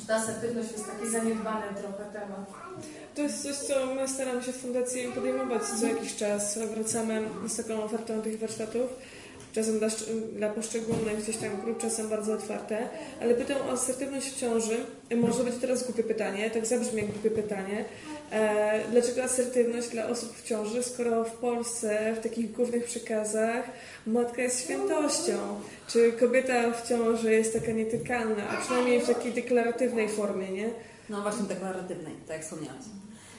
że 0.00 0.06
ta 0.06 0.14
asertywność 0.16 0.72
jest 0.72 0.86
taki 0.86 1.10
zaniedbany 1.10 1.66
trochę 1.80 2.04
temat. 2.12 2.46
To 3.14 3.22
jest 3.22 3.42
coś, 3.42 3.56
co 3.56 3.86
my 3.94 4.08
staramy 4.08 4.42
się 4.42 4.52
w 4.52 4.56
Fundacji 4.56 5.12
podejmować 5.14 5.62
co 5.62 5.86
jakiś 5.86 6.16
czas. 6.16 6.58
Wracamy 6.74 7.28
z 7.48 7.56
taką 7.56 7.82
ofertą 7.84 8.22
tych 8.22 8.38
warsztatów. 8.40 8.90
Czasem 9.52 9.78
dla, 9.78 9.88
dla 10.36 10.48
poszczególnych 10.48 11.22
gdzieś 11.22 11.36
tam 11.36 11.60
grup, 11.64 11.78
czasem 11.78 12.08
bardzo 12.08 12.32
otwarte. 12.32 12.88
Ale 13.20 13.34
pytam 13.34 13.56
o 13.68 13.72
asertywność 13.72 14.26
w 14.26 14.40
ciąży. 14.40 14.76
Może 15.16 15.44
być 15.44 15.54
teraz 15.60 15.84
głupie 15.84 16.02
pytanie, 16.02 16.50
tak 16.50 16.66
zabrzmi 16.66 17.02
jak 17.02 17.10
głupie 17.10 17.30
pytanie. 17.30 17.84
E, 18.30 18.80
dlaczego 18.90 19.22
asertywność 19.22 19.88
dla 19.88 20.08
osób 20.08 20.36
w 20.36 20.42
ciąży, 20.42 20.82
skoro 20.82 21.24
w 21.24 21.32
Polsce 21.32 22.14
w 22.14 22.22
takich 22.22 22.52
głównych 22.52 22.84
przekazach 22.84 23.64
matka 24.06 24.42
jest 24.42 24.64
świętością? 24.64 25.60
Czy 25.88 26.12
kobieta 26.12 26.72
w 26.72 26.88
ciąży 26.88 27.32
jest 27.32 27.52
taka 27.52 27.72
nietykalna, 27.72 28.48
a 28.48 28.60
przynajmniej 28.60 29.00
w 29.00 29.06
takiej 29.06 29.32
deklaratywnej 29.32 30.08
formie, 30.08 30.48
nie? 30.48 30.70
No 31.08 31.22
właśnie 31.22 31.44
deklaratywnej, 31.44 32.14
tak 32.26 32.36
jak 32.36 32.44
wspomniałaś. 32.44 32.84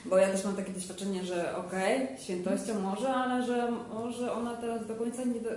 Bo 0.04 0.18
ja 0.18 0.28
też 0.28 0.44
mam 0.44 0.56
takie 0.56 0.72
doświadczenie, 0.72 1.24
że 1.24 1.56
okej, 1.56 2.08
świętością 2.18 2.80
może, 2.80 3.08
ale 3.08 3.46
że 3.46 3.72
może 3.94 4.32
ona 4.32 4.56
teraz 4.56 4.86
do 4.86 4.94
końca 4.94 5.24
nie... 5.24 5.40
Do... 5.40 5.50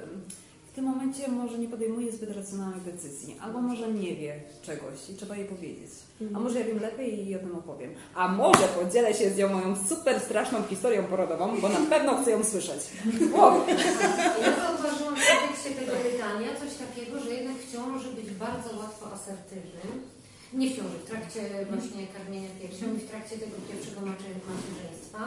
W 0.77 0.79
tym 0.79 0.89
momencie 0.89 1.27
może 1.27 1.57
nie 1.57 1.67
podejmuje 1.67 2.11
zbyt 2.11 2.35
racjonalnych 2.35 2.83
decyzji, 2.83 3.35
albo 3.41 3.61
może 3.61 3.93
nie 3.93 4.15
wie 4.15 4.33
czegoś 4.61 5.09
i 5.09 5.13
trzeba 5.15 5.35
jej 5.35 5.45
powiedzieć. 5.45 5.91
A 6.35 6.39
może 6.39 6.59
ja 6.59 6.65
wiem 6.65 6.79
lepiej 6.79 7.27
i 7.27 7.35
o 7.35 7.39
tym 7.39 7.55
opowiem. 7.55 7.91
A 8.15 8.27
może 8.27 8.67
podzielę 8.79 9.13
się 9.13 9.29
z 9.29 9.37
nią 9.37 9.49
moją 9.49 9.75
super 9.89 10.19
straszną 10.19 10.63
historią 10.63 11.03
porodową, 11.03 11.61
bo 11.61 11.69
na 11.69 11.79
pewno 11.89 12.17
chcę 12.21 12.31
ją 12.31 12.43
słyszeć. 12.43 12.81
Wow. 13.37 13.53
Ja 14.41 14.55
zauważyłam 14.65 15.15
w 15.15 15.27
kontekście 15.39 15.69
tego 15.79 15.91
pytania 15.91 16.49
coś 16.61 16.71
takiego, 16.87 17.19
że 17.19 17.29
jednak 17.29 17.57
w 17.57 17.71
ciąży 17.73 18.09
być 18.09 18.29
bardzo 18.31 18.69
łatwo 18.79 19.11
asertywnym. 19.13 19.91
Nie 20.53 20.69
w 20.69 20.75
ciąży, 20.77 20.97
w 21.03 21.09
trakcie 21.09 21.41
właśnie 21.71 22.07
karmienia 22.17 22.49
piersią 22.61 22.85
i 22.95 22.99
w 22.99 23.09
trakcie 23.09 23.35
tego 23.37 23.55
pierwszego 23.71 24.01
macie- 24.01 24.39
macierzyństwa. 24.51 25.23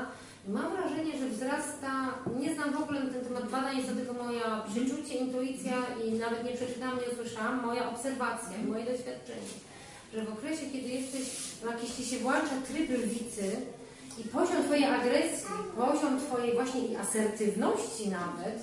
Mam 0.49 0.76
wrażenie, 0.76 1.18
że 1.18 1.28
wzrasta, 1.28 2.14
nie 2.41 2.55
znam 2.55 2.72
w 2.72 2.82
ogóle 2.82 3.05
na 3.05 3.11
ten 3.11 3.24
temat 3.24 3.51
badań, 3.51 3.76
jest 3.76 3.88
to 3.88 3.95
tylko 3.95 4.12
moja 4.12 4.64
przeczucie, 4.72 5.14
intuicja 5.14 5.76
i 6.05 6.12
nawet 6.12 6.45
nie 6.45 6.53
przeczytałam, 6.53 6.99
nie 6.99 7.12
usłyszałam, 7.12 7.66
moja 7.66 7.91
obserwacja, 7.91 8.59
moje 8.68 8.84
doświadczenie. 8.84 9.55
Że 10.14 10.24
w 10.24 10.32
okresie, 10.32 10.66
kiedy 10.72 10.88
jesteś, 10.88 11.22
no 11.64 11.72
jakiś 11.72 11.91
ci 11.91 12.05
się 12.05 12.18
włącza 12.18 12.57
tryb 12.68 12.91
lwicy 12.91 13.57
i 14.18 14.28
poziom 14.28 14.64
twojej 14.64 14.84
agresji, 14.84 15.55
poziom 15.76 16.20
twojej 16.20 16.55
właśnie 16.55 17.01
asertywności 17.01 18.09
nawet, 18.09 18.59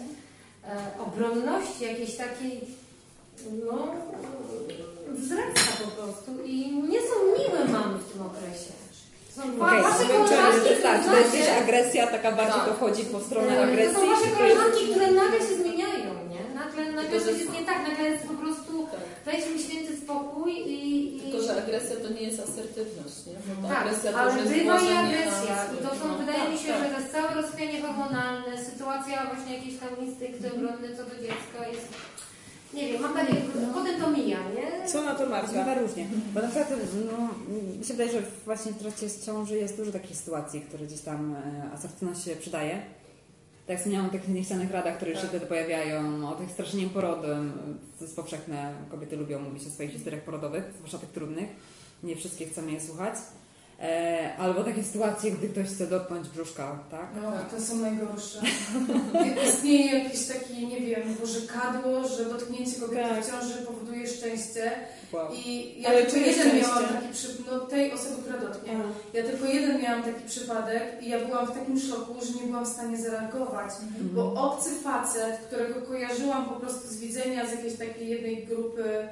e, 0.64 1.00
obronności 1.00 1.84
jakiejś 1.84 2.16
takiej, 2.16 2.62
no, 3.66 3.88
wzrasta 5.10 5.84
po 5.86 5.92
prostu 6.02 6.44
i 6.46 6.72
nie 6.72 7.00
są 7.00 7.16
miłe 7.38 7.66
mamy 7.68 7.98
w 7.98 8.12
tym 8.12 8.22
okresie. 8.22 8.87
Są 9.38 9.44
Okej. 9.66 9.82
To 10.64 10.70
jest 10.70 10.84
tak, 10.84 11.06
to 11.06 11.18
jest 11.20 11.32
gdzieś 11.34 11.50
agresja, 11.62 12.08
taka 12.08 12.32
bardziej 12.32 12.62
Tak. 12.62 12.68
to 12.70 12.74
chodzi 12.82 13.04
po 13.16 13.20
stronę 13.20 13.56
To 13.56 13.64
agresji. 13.64 13.96
są 13.96 14.02
wasze 14.14 14.28
to 14.32 14.38
koleżanki, 14.38 14.84
które 14.92 15.08
nagle 15.22 15.40
się 15.48 15.56
zmieniają, 15.62 16.10
nie? 16.34 16.44
Nagle, 16.62 16.82
nagle 17.00 17.22
coś 17.22 17.38
jest 17.42 17.54
nie 17.58 17.64
tak, 17.70 17.80
nagle 17.90 18.06
jest 18.10 18.24
po 18.32 18.34
prostu 18.42 18.74
Tak. 18.92 19.00
wejdź 19.26 19.46
mi 19.54 19.60
święty 19.66 19.94
spokój 20.04 20.52
i... 20.76 20.78
i... 21.18 21.20
Tylko, 21.22 21.38
że 21.48 21.54
agresja 21.64 21.96
to 22.04 22.10
nie 22.18 22.24
jest 22.30 22.40
asertywność, 22.48 23.18
nie? 23.28 23.36
Bo 23.62 23.68
ta 23.68 23.74
Tak, 23.74 23.82
agresja 23.84 24.10
to 24.12 24.18
ale 24.20 24.32
jest 24.40 24.54
bywa 24.54 24.76
i 24.88 24.90
agresja. 25.06 25.56
I 25.76 25.78
to 25.86 25.90
są, 26.00 26.04
no, 26.12 26.16
wydaje 26.22 26.44
tak, 26.44 26.52
mi 26.52 26.58
się, 26.64 26.72
tak. 26.74 26.80
że 26.84 26.86
to 26.94 27.00
jest 27.02 27.12
całe 27.16 27.30
rozchwianie 27.42 27.78
hormonalne, 27.84 28.52
sytuacja 28.70 29.16
właśnie 29.32 29.52
jakiejś 29.58 29.76
tam 29.82 29.92
instynkty 30.06 30.46
obronne 30.56 30.88
co 30.98 31.04
do 31.12 31.16
dziecka 31.26 31.60
jest... 31.74 31.88
Nie 32.74 32.88
wiem, 32.88 33.02
mam 33.02 33.14
takie... 33.14 33.34
Potem 33.74 34.02
to 34.02 34.12
mija, 34.12 34.40
nie? 34.40 34.88
Co 34.88 35.02
na 35.02 35.16
to 35.16 35.30
Marta? 35.30 35.74
różnie. 35.82 36.08
Bo 36.34 36.42
na 36.42 36.48
przykład, 36.48 36.74
no, 37.12 37.30
mi 37.78 37.86
się 37.86 37.94
wydaje, 37.94 38.12
że 38.12 38.22
właśnie 38.46 38.72
w 38.72 38.78
trakcie 38.78 39.08
ciąży 39.26 39.58
jest 39.58 39.78
dużo 39.78 39.92
takich 39.92 40.18
sytuacji, 40.18 40.62
które 40.62 40.86
gdzieś 40.86 41.02
tam 41.02 41.36
e, 41.36 41.72
asertywność 41.74 42.24
się 42.24 42.36
przydaje. 42.36 42.72
Tak 42.72 43.70
jak 43.74 43.78
wspomniałam 43.78 44.10
o 44.10 44.12
tych 44.12 44.28
niechcianych 44.28 44.72
radach, 44.72 44.96
które 44.96 45.12
już 45.12 45.22
się 45.22 45.28
wtedy 45.28 45.46
pojawiają, 45.46 46.30
o 46.30 46.36
tych 46.36 46.52
straszeniem 46.52 46.90
porodem. 46.90 47.54
To 48.00 48.06
jest 48.06 48.16
powszechne. 48.16 48.74
Kobiety 48.92 49.16
lubią 49.16 49.40
mówić 49.40 49.68
o 49.68 49.70
swoich 49.70 49.92
histeriach 49.92 50.22
porodowych, 50.22 50.64
zwłaszcza 50.78 50.98
tych 50.98 51.10
trudnych. 51.10 51.50
Nie 52.04 52.16
wszystkie 52.16 52.46
chcemy 52.46 52.72
je 52.72 52.82
słuchać. 52.82 53.16
E, 53.82 54.30
albo 54.38 54.64
takie 54.64 54.84
sytuacje, 54.84 55.32
gdy 55.32 55.50
ktoś 55.50 55.68
chce 55.68 55.88
dotknąć 55.88 56.28
brzuszka, 56.30 56.80
tak? 56.92 57.08
No, 57.22 57.32
to 57.52 57.66
są 57.66 57.76
najgorsze. 57.76 58.40
Istnieje 59.48 60.04
jakiś 60.04 60.28
taki, 60.28 60.68
nie 60.68 60.82
wiem, 60.82 61.16
pożykadło, 61.16 62.08
że 62.08 62.26
dotknięcie 62.26 62.80
kobiety 62.82 63.10
Tak. 63.10 63.26
w 63.26 63.32
ciąży 63.32 63.54
powoduje 63.54 64.08
szczęście. 64.08 64.72
Wow. 65.14 65.28
I 65.34 65.76
ja 65.82 65.90
Ale 65.90 66.04
tylko 66.04 66.18
jeden 66.18 66.34
szczęście? 66.34 66.62
miałam 66.62 66.84
taki 66.84 67.14
przypadek, 67.14 67.46
no 67.52 67.60
tej 67.60 67.92
osoby, 67.92 68.16
która 68.22 68.40
dotknie. 68.40 68.72
A. 68.74 69.18
Ja 69.18 69.24
tylko 69.24 69.46
jeden 69.46 69.82
miałam 69.82 70.04
taki 70.04 70.24
przypadek 70.28 70.84
i 71.02 71.10
ja 71.10 71.26
byłam 71.26 71.48
w 71.48 71.52
takim 71.52 71.80
szoku, 71.80 72.14
że 72.26 72.42
nie 72.42 72.48
byłam 72.48 72.66
w 72.66 72.70
stanie 72.70 72.98
zareagować. 72.98 73.72
Bo 74.00 74.34
obcy 74.34 74.70
facet, 74.84 75.38
którego 75.48 75.82
kojarzyłam 75.82 76.46
po 76.46 76.56
prostu 76.60 76.88
z 76.88 76.98
widzenia 76.98 77.48
z 77.48 77.52
jakiejś 77.52 77.78
takiej 77.78 78.08
jednej 78.08 78.46
grupy 78.46 79.08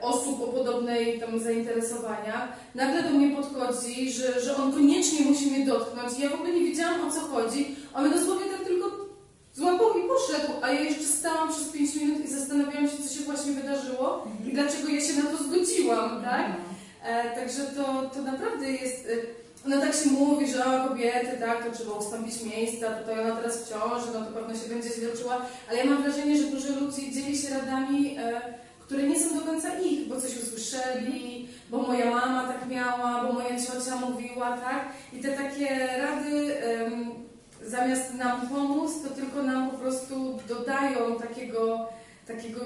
osób 0.00 0.42
o 0.42 0.46
podobnej 0.46 1.20
tam 1.20 1.40
zainteresowaniach, 1.40 2.48
nagle 2.74 3.02
do 3.02 3.10
mnie 3.10 3.36
podchodzi, 3.36 4.12
że, 4.12 4.40
że 4.40 4.56
on 4.56 4.72
koniecznie 4.72 5.26
musi 5.26 5.46
mnie 5.46 5.66
dotknąć. 5.66 6.18
Ja 6.18 6.30
w 6.30 6.34
ogóle 6.34 6.52
nie 6.52 6.64
wiedziałam 6.64 7.08
o 7.08 7.12
co 7.12 7.20
chodzi. 7.20 7.76
On 7.94 8.04
mnie 8.04 8.16
dosłownie 8.16 8.50
tak 8.50 8.66
tylko 8.66 8.90
złapał 9.54 9.88
i 9.98 10.08
poszedł, 10.08 10.52
a 10.62 10.72
ja 10.72 10.80
jeszcze 10.80 11.04
stałam 11.04 11.52
przez 11.52 11.68
5 11.68 11.94
minut 11.94 12.24
i 12.24 12.28
zastanawiałam 12.28 12.88
się, 12.88 12.96
co 13.08 13.14
się 13.14 13.24
właśnie 13.24 13.52
wydarzyło 13.52 14.26
i 14.46 14.52
dlaczego 14.52 14.88
ja 14.88 15.00
się 15.00 15.12
na 15.22 15.30
to 15.30 15.44
zgodziłam, 15.44 16.22
tak? 16.22 16.46
E, 17.04 17.34
także 17.34 17.62
to, 17.62 18.10
to 18.14 18.22
naprawdę 18.22 18.70
jest. 18.70 19.06
E, 19.06 19.40
no 19.66 19.80
tak 19.80 19.94
się 19.94 20.10
mówi, 20.10 20.52
że 20.52 20.64
o, 20.66 20.88
kobiety, 20.88 21.36
tak, 21.40 21.64
to 21.64 21.72
trzeba 21.72 21.92
ustąpić 21.92 22.42
miejsca, 22.42 22.90
tutaj 22.90 23.20
ona 23.20 23.36
teraz 23.36 23.64
w 23.64 23.68
ciąży, 23.68 24.06
no 24.14 24.24
to 24.24 24.32
pewno 24.32 24.54
się 24.54 24.68
będzie 24.68 24.88
źle 24.88 25.16
czuła, 25.22 25.46
ale 25.68 25.78
ja 25.78 25.84
mam 25.84 26.02
wrażenie, 26.02 26.36
że 26.36 26.44
dużo 26.44 26.80
ludzi 26.80 27.12
dzieli 27.12 27.38
się 27.38 27.48
radami, 27.58 28.16
e, 28.18 28.40
które 28.90 29.02
nie 29.02 29.20
są 29.20 29.34
do 29.38 29.40
końca 29.40 29.78
ich, 29.78 30.08
bo 30.08 30.20
coś 30.20 30.36
usłyszeli, 30.36 31.48
bo 31.70 31.78
moja 31.78 32.10
mama 32.10 32.52
tak 32.52 32.68
miała, 32.68 33.24
bo 33.24 33.32
moja 33.32 33.60
ciocia 33.60 33.96
mówiła, 33.96 34.56
tak? 34.58 34.88
I 35.12 35.20
te 35.20 35.28
takie 35.32 35.68
rady 35.98 36.58
em, 36.62 37.10
zamiast 37.66 38.14
nam 38.14 38.48
pomóc, 38.48 38.90
to 39.02 39.14
tylko 39.14 39.42
nam 39.42 39.70
po 39.70 39.76
prostu 39.78 40.38
dodają 40.48 41.16
takiego, 41.20 41.88
takiego 42.26 42.60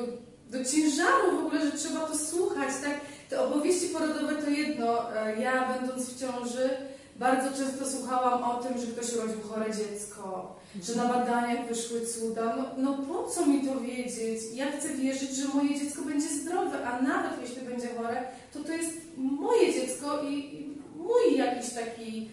do 0.50 0.64
ciężaru 0.64 1.36
w 1.42 1.46
ogóle, 1.46 1.66
że 1.66 1.72
trzeba 1.72 2.00
to 2.00 2.18
słuchać, 2.18 2.68
tak? 2.84 3.00
Te 3.30 3.40
opowieści 3.40 3.88
porodowe 3.88 4.42
to 4.42 4.50
jedno. 4.50 5.16
E, 5.16 5.40
Ja 5.42 5.74
będąc 5.74 6.10
w 6.10 6.20
ciąży 6.20 6.70
bardzo 7.16 7.58
często 7.58 7.90
słuchałam 7.90 8.42
o 8.42 8.54
tym, 8.54 8.78
że 8.78 8.86
ktoś 8.86 9.12
urodził 9.12 9.40
chore 9.42 9.66
dziecko, 9.66 10.56
że 10.82 10.94
na 10.94 11.08
badaniach 11.08 11.68
wyszły 11.68 12.06
cuda. 12.06 12.56
No, 12.56 12.64
no 12.76 12.98
po 13.02 13.30
co 13.30 13.46
mi 13.46 13.66
to 13.66 13.80
wiedzieć? 13.80 14.40
Ja 14.54 14.72
chcę 14.72 14.88
wierzyć, 14.88 15.36
że 15.36 15.48
moje 15.48 15.80
dziecko 15.80 16.02
będzie 16.02 16.28
zdrowe, 16.28 16.86
a 16.86 17.02
nawet 17.02 17.40
jeśli 17.42 17.62
będzie 17.62 17.88
chore, 17.96 18.22
to 18.52 18.64
to 18.64 18.72
jest 18.72 18.90
moje 19.16 19.74
dziecko 19.74 20.22
i, 20.22 20.34
i 20.34 20.78
mój 20.96 21.38
jakiś 21.38 21.70
taki 21.70 22.28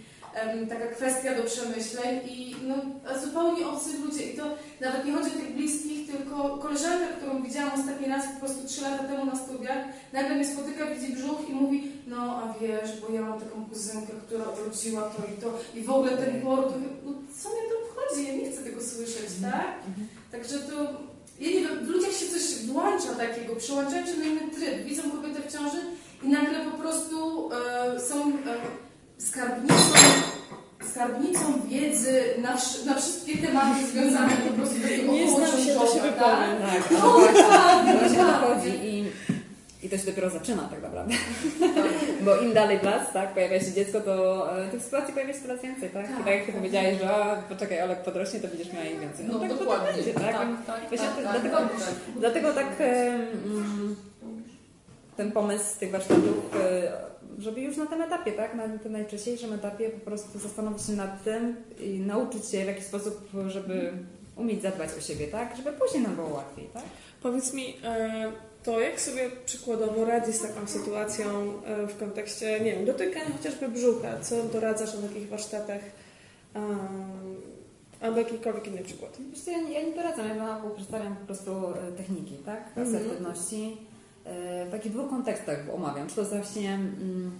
taka 0.70 0.88
kwestia 0.88 1.36
do 1.36 1.44
przemyśleń 1.44 2.20
i 2.28 2.56
no, 2.68 2.76
zupełnie 3.24 3.68
obcy 3.68 3.90
ludzie. 3.98 4.24
I 4.32 4.38
to 4.38 4.44
nawet 4.82 5.06
nie 5.06 5.14
chodzi 5.14 5.30
o 5.30 5.40
tych 5.40 5.54
bliskich, 5.54 6.12
tylko 6.12 6.58
koleżanka, 6.58 7.08
którą 7.08 7.44
widziałam 7.44 7.80
ostatni 7.80 8.08
raz 8.08 8.26
po 8.34 8.40
prostu 8.46 8.68
trzy 8.68 8.82
lata 8.82 9.04
temu 9.04 9.26
na 9.26 9.36
studiach, 9.36 9.86
nagle 10.14 10.36
mnie 10.36 10.48
spotyka, 10.48 10.86
widzi 10.86 11.14
brzuch 11.14 11.50
i 11.50 11.54
mówi, 11.54 11.92
no 12.08 12.18
a 12.18 12.54
wiesz, 12.62 13.02
bo 13.02 13.14
ja 13.14 13.22
mam 13.22 13.40
taką 13.40 13.66
kuzynkę, 13.66 14.14
która 14.28 14.46
urodziła 14.46 15.02
to 15.02 15.24
i 15.38 15.42
to 15.42 15.80
i 15.80 15.84
w 15.84 15.90
ogóle 15.90 16.18
ten 16.18 16.42
poród, 16.42 16.74
no 17.06 17.12
co 17.42 17.50
mnie 17.50 17.62
to 17.70 17.76
obchodzi, 17.86 18.28
ja 18.28 18.34
nie 18.36 18.52
chcę 18.52 18.64
tego 18.64 18.82
słyszeć, 18.82 19.30
tak? 19.42 19.74
Także 20.32 20.60
to, 20.60 20.74
ja 21.40 21.50
nie 21.50 21.60
wiem, 21.60 21.86
w 21.86 21.88
ludziach 21.88 22.14
się 22.14 22.26
coś 22.26 22.66
włącza 22.66 23.16
takiego, 23.16 23.56
przyłączają 23.56 24.06
się 24.06 24.18
na 24.18 24.26
inny 24.26 24.52
tryb, 24.56 24.86
widzą 24.86 25.02
kobietę 25.12 25.42
w 25.42 25.52
ciąży 25.52 25.78
i 26.24 26.28
nagle 26.28 26.60
po 26.72 26.78
prostu 26.78 27.50
e, 27.54 28.00
są 28.00 28.30
e, 28.30 28.91
skarbnicą, 29.28 29.76
skarbnicą 30.92 31.62
wiedzy 31.70 32.24
na, 32.42 32.50
na 32.86 32.96
wszystkie 33.02 33.38
tematy 33.38 33.88
związane 33.92 34.34
po 34.48 34.54
prostu 34.54 34.76
z 34.76 34.82
tego 34.82 35.12
Nie 35.14 35.30
znam 35.30 35.48
się, 35.66 35.74
to 35.74 35.88
się 35.94 36.02
wypowiem. 36.02 36.58
Tak, 36.62 36.92
No, 36.92 36.98
ale 37.04 37.32
właśnie, 37.34 38.10
tak, 38.10 38.18
tak. 38.18 38.42
dochodzi 38.42 38.70
i, 38.84 39.12
i 39.84 39.90
to 39.90 39.98
się 39.98 40.06
dopiero 40.06 40.30
zaczyna 40.30 40.62
tak 40.64 40.82
naprawdę. 40.82 41.14
Bo 42.26 42.38
im 42.38 42.54
dalej 42.54 42.80
w 42.80 42.84
las, 42.84 43.14
tak, 43.14 43.34
pojawia 43.34 43.60
się 43.60 43.72
dziecko, 43.74 44.02
to 44.02 44.14
e, 44.66 44.68
tych 44.70 44.82
sytuacji 44.84 45.14
pojawia 45.14 45.34
się 45.34 45.40
coraz 45.42 45.62
więcej, 45.62 45.90
tak? 45.90 46.06
I 46.06 46.24
tak 46.24 46.28
jak 46.36 46.46
Ty 46.46 46.52
powiedziałeś, 46.54 47.00
że 47.00 47.36
poczekaj, 47.50 47.82
Olek 47.82 48.02
podrośnie, 48.04 48.40
to 48.40 48.48
będziesz 48.48 48.74
miała 48.74 48.86
ich 48.86 49.00
więcej. 49.00 49.26
No, 49.26 49.40
tak, 49.40 49.50
to 49.50 49.56
dokładnie. 49.56 49.88
tak 49.88 49.96
będzie, 49.96 50.14
tak? 50.14 50.24
tak, 50.24 50.48
tak, 50.68 50.90
tak, 50.90 51.00
to- 51.00 51.06
tak, 51.06 51.22
dlatego- 51.32 51.58
tak, 51.58 51.70
tak. 51.80 51.94
Dlatego 52.20 52.54
tak 52.54 52.68
mm, 52.82 53.96
ten 55.18 55.32
pomysł 55.32 55.80
tych 55.80 55.92
warsztatów, 55.92 56.56
e, 56.56 57.11
żeby 57.42 57.62
już 57.62 57.78
na 57.78 57.86
tym 57.86 58.02
etapie, 58.02 58.32
tak, 58.32 58.56
na 58.56 58.78
tym 58.78 58.92
najczęściejszym 58.92 59.54
etapie 59.54 59.90
po 59.90 60.00
prostu 60.06 60.40
zastanowić 60.40 60.86
się 60.86 60.94
nad 60.94 61.24
tym 61.24 61.56
i 61.80 62.00
nauczyć 62.00 62.46
się 62.46 62.64
w 62.64 62.68
jakiś 62.68 62.86
sposób, 62.86 63.30
żeby 63.48 63.92
umieć 64.36 64.62
zadbać 64.62 64.90
o 64.98 65.02
siebie, 65.02 65.28
tak, 65.28 65.58
żeby 65.58 65.72
później 65.74 66.04
nam 66.04 66.16
było 66.16 66.30
łatwiej, 66.30 66.68
tak? 66.74 66.84
Powiedz 67.24 67.54
mi, 67.54 67.78
e, 67.84 68.32
to 68.64 68.80
jak 68.80 69.02
sobie 69.02 69.30
przykładowo 69.46 70.06
radzisz 70.06 70.36
z 70.36 70.42
taką 70.42 70.68
sytuacją 70.68 71.26
e, 71.66 71.88
w 71.88 71.98
kontekście, 71.98 72.60
nie 72.60 72.72
wiem, 72.76 72.86
dotykania 72.86 73.26
chociażby 73.38 73.68
brzucha? 73.70 74.20
Co 74.22 74.44
doradzasz 74.44 74.94
na 74.94 75.02
takich 75.08 75.30
warsztatach? 75.30 75.82
Um, 76.56 76.72
albo 78.02 78.18
jakikolwiek 78.20 78.68
inny 78.68 78.84
przykład. 78.84 79.18
Wiesz 79.32 79.40
co, 79.42 79.52
ja, 79.52 79.62
nie- 79.62 79.74
ja 79.74 79.82
nie 79.88 79.96
doradzam, 79.96 80.28
ja 80.38 80.62
przedstawiam 80.76 81.16
po 81.16 81.26
prostu 81.26 81.52
e, 81.68 81.92
techniki, 81.98 82.36
tak? 82.46 82.68
Mhm. 82.68 82.88
Asertywności. 82.88 83.78
E, 84.26 84.66
W 84.66 84.72
takich 84.72 84.92
dwóch 84.92 85.10
kontekstach 85.10 85.60
omówiam. 85.74 86.08
Czy 86.08 86.16
to 86.16 86.24
właśnie 86.26 86.74
mm, 86.74 87.40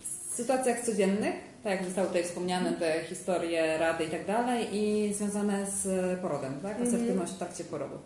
w 0.00 0.34
sytuacjach 0.34 0.80
codziennych, 0.80 1.34
tak 1.64 1.72
jak 1.72 1.84
zostały 1.84 2.06
tutaj 2.08 2.24
wspomniane, 2.24 2.72
te 2.72 3.04
historie, 3.04 3.78
rady 3.78 4.04
i 4.04 4.08
tak 4.10 4.26
dalej, 4.26 4.68
i 4.72 5.14
związane 5.14 5.66
z 5.70 6.20
porodem, 6.20 6.52
tak? 6.62 6.72
Mhm. 6.72 6.88
Asertywność 6.88 7.32
w 7.32 7.38
trakcie 7.38 7.64
porodu. 7.64 7.98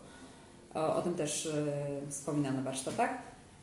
O, 0.75 0.97
o 0.97 1.03
tym 1.03 1.15
też 1.15 1.47
e, 1.47 2.11
wspominam 2.11 2.57
na 2.57 2.63
warsztatach. 2.63 3.11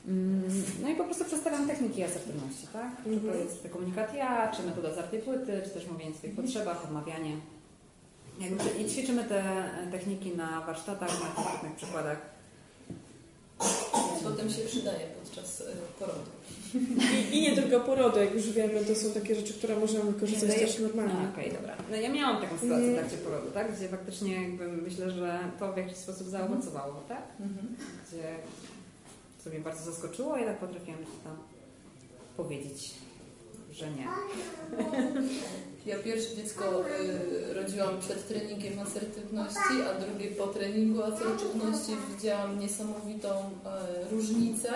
Mm, 0.08 0.44
No 0.82 0.90
i 0.90 0.96
po 0.96 1.04
prostu 1.04 1.26
przedstawiam 1.26 1.68
techniki 1.68 2.04
asertywności, 2.04 2.68
tak? 2.74 2.92
Czy 2.98 3.04
to 3.04 3.10
Mhm. 3.28 3.40
jest 3.40 3.68
komunikat 3.74 4.14
ja, 4.16 4.52
czy 4.52 4.64
metoda 4.64 4.94
zwartej 4.94 5.20
płyty, 5.22 5.62
czy 5.64 5.70
też 5.70 5.88
mówienie 5.88 6.12
o 6.12 6.14
swoich 6.18 6.36
potrzebach, 6.36 6.84
odmawianie. 6.84 7.36
I 8.80 8.86
ćwiczymy 8.90 9.24
te 9.24 9.44
techniki 9.92 10.30
na 10.38 10.62
warsztatach, 10.62 11.10
na 11.22 11.44
konkretnych 11.44 11.76
przykładach. 11.76 12.33
Potem 14.24 14.50
się 14.50 14.62
przydaje 14.62 15.08
podczas 15.24 15.62
e, 15.62 15.66
porodu. 16.00 16.20
I, 17.32 17.38
I 17.38 17.42
nie 17.42 17.56
tylko 17.56 17.80
porody, 17.80 18.20
jak 18.20 18.34
już 18.34 18.50
wiemy, 18.52 18.86
to 18.86 18.96
są 18.96 19.12
takie 19.12 19.36
rzeczy, 19.36 19.54
które 19.54 19.76
możemy 19.80 20.12
wykorzystać 20.12 20.50
Daje- 20.50 20.60
też 20.68 20.80
normalnie. 20.80 21.30
Okej, 21.34 21.52
dobra. 21.52 21.76
No 21.92 21.96
ja 21.96 22.10
miałam 22.14 22.42
taką 22.42 22.58
sytuację 22.58 22.86
w 22.86 22.90
Mhm. 22.90 22.96
trakcie 23.08 23.18
porodu, 23.18 23.52
tak? 23.52 23.76
Gdzie 23.78 23.90
faktycznie 23.90 24.42
jakby 24.44 24.68
myślę, 24.68 25.12
że 25.12 25.40
to 25.60 25.74
w 25.74 25.78
jakiś 25.78 25.98
sposób 25.98 26.28
zaowocowało, 26.28 26.94
tak? 27.08 27.24
Mhm. 27.40 27.76
Gdzie 28.08 28.24
co 29.44 29.50
mnie 29.50 29.60
bardzo 29.60 29.92
zaskoczyło 29.92 30.38
i 30.38 30.46
tak 30.46 30.58
potrafiłam 30.60 31.00
tam 31.24 31.38
powiedzieć, 32.38 32.94
że 33.72 33.92
nie. 33.92 34.08
Ja 35.86 36.00
pierwsze 36.00 36.36
dziecko 36.36 36.64
y, 37.50 37.54
rodziłam 37.54 38.00
przed 38.00 38.28
treningiem 38.28 38.80
asertywności, 38.80 39.74
a 39.90 40.00
drugie 40.02 40.32
po 40.32 40.48
treningu 40.48 41.04
asertywności 41.04 41.92
widziałam 42.16 42.60
niesamowitą 42.60 43.30
e, 43.30 44.10
różnicę 44.12 44.70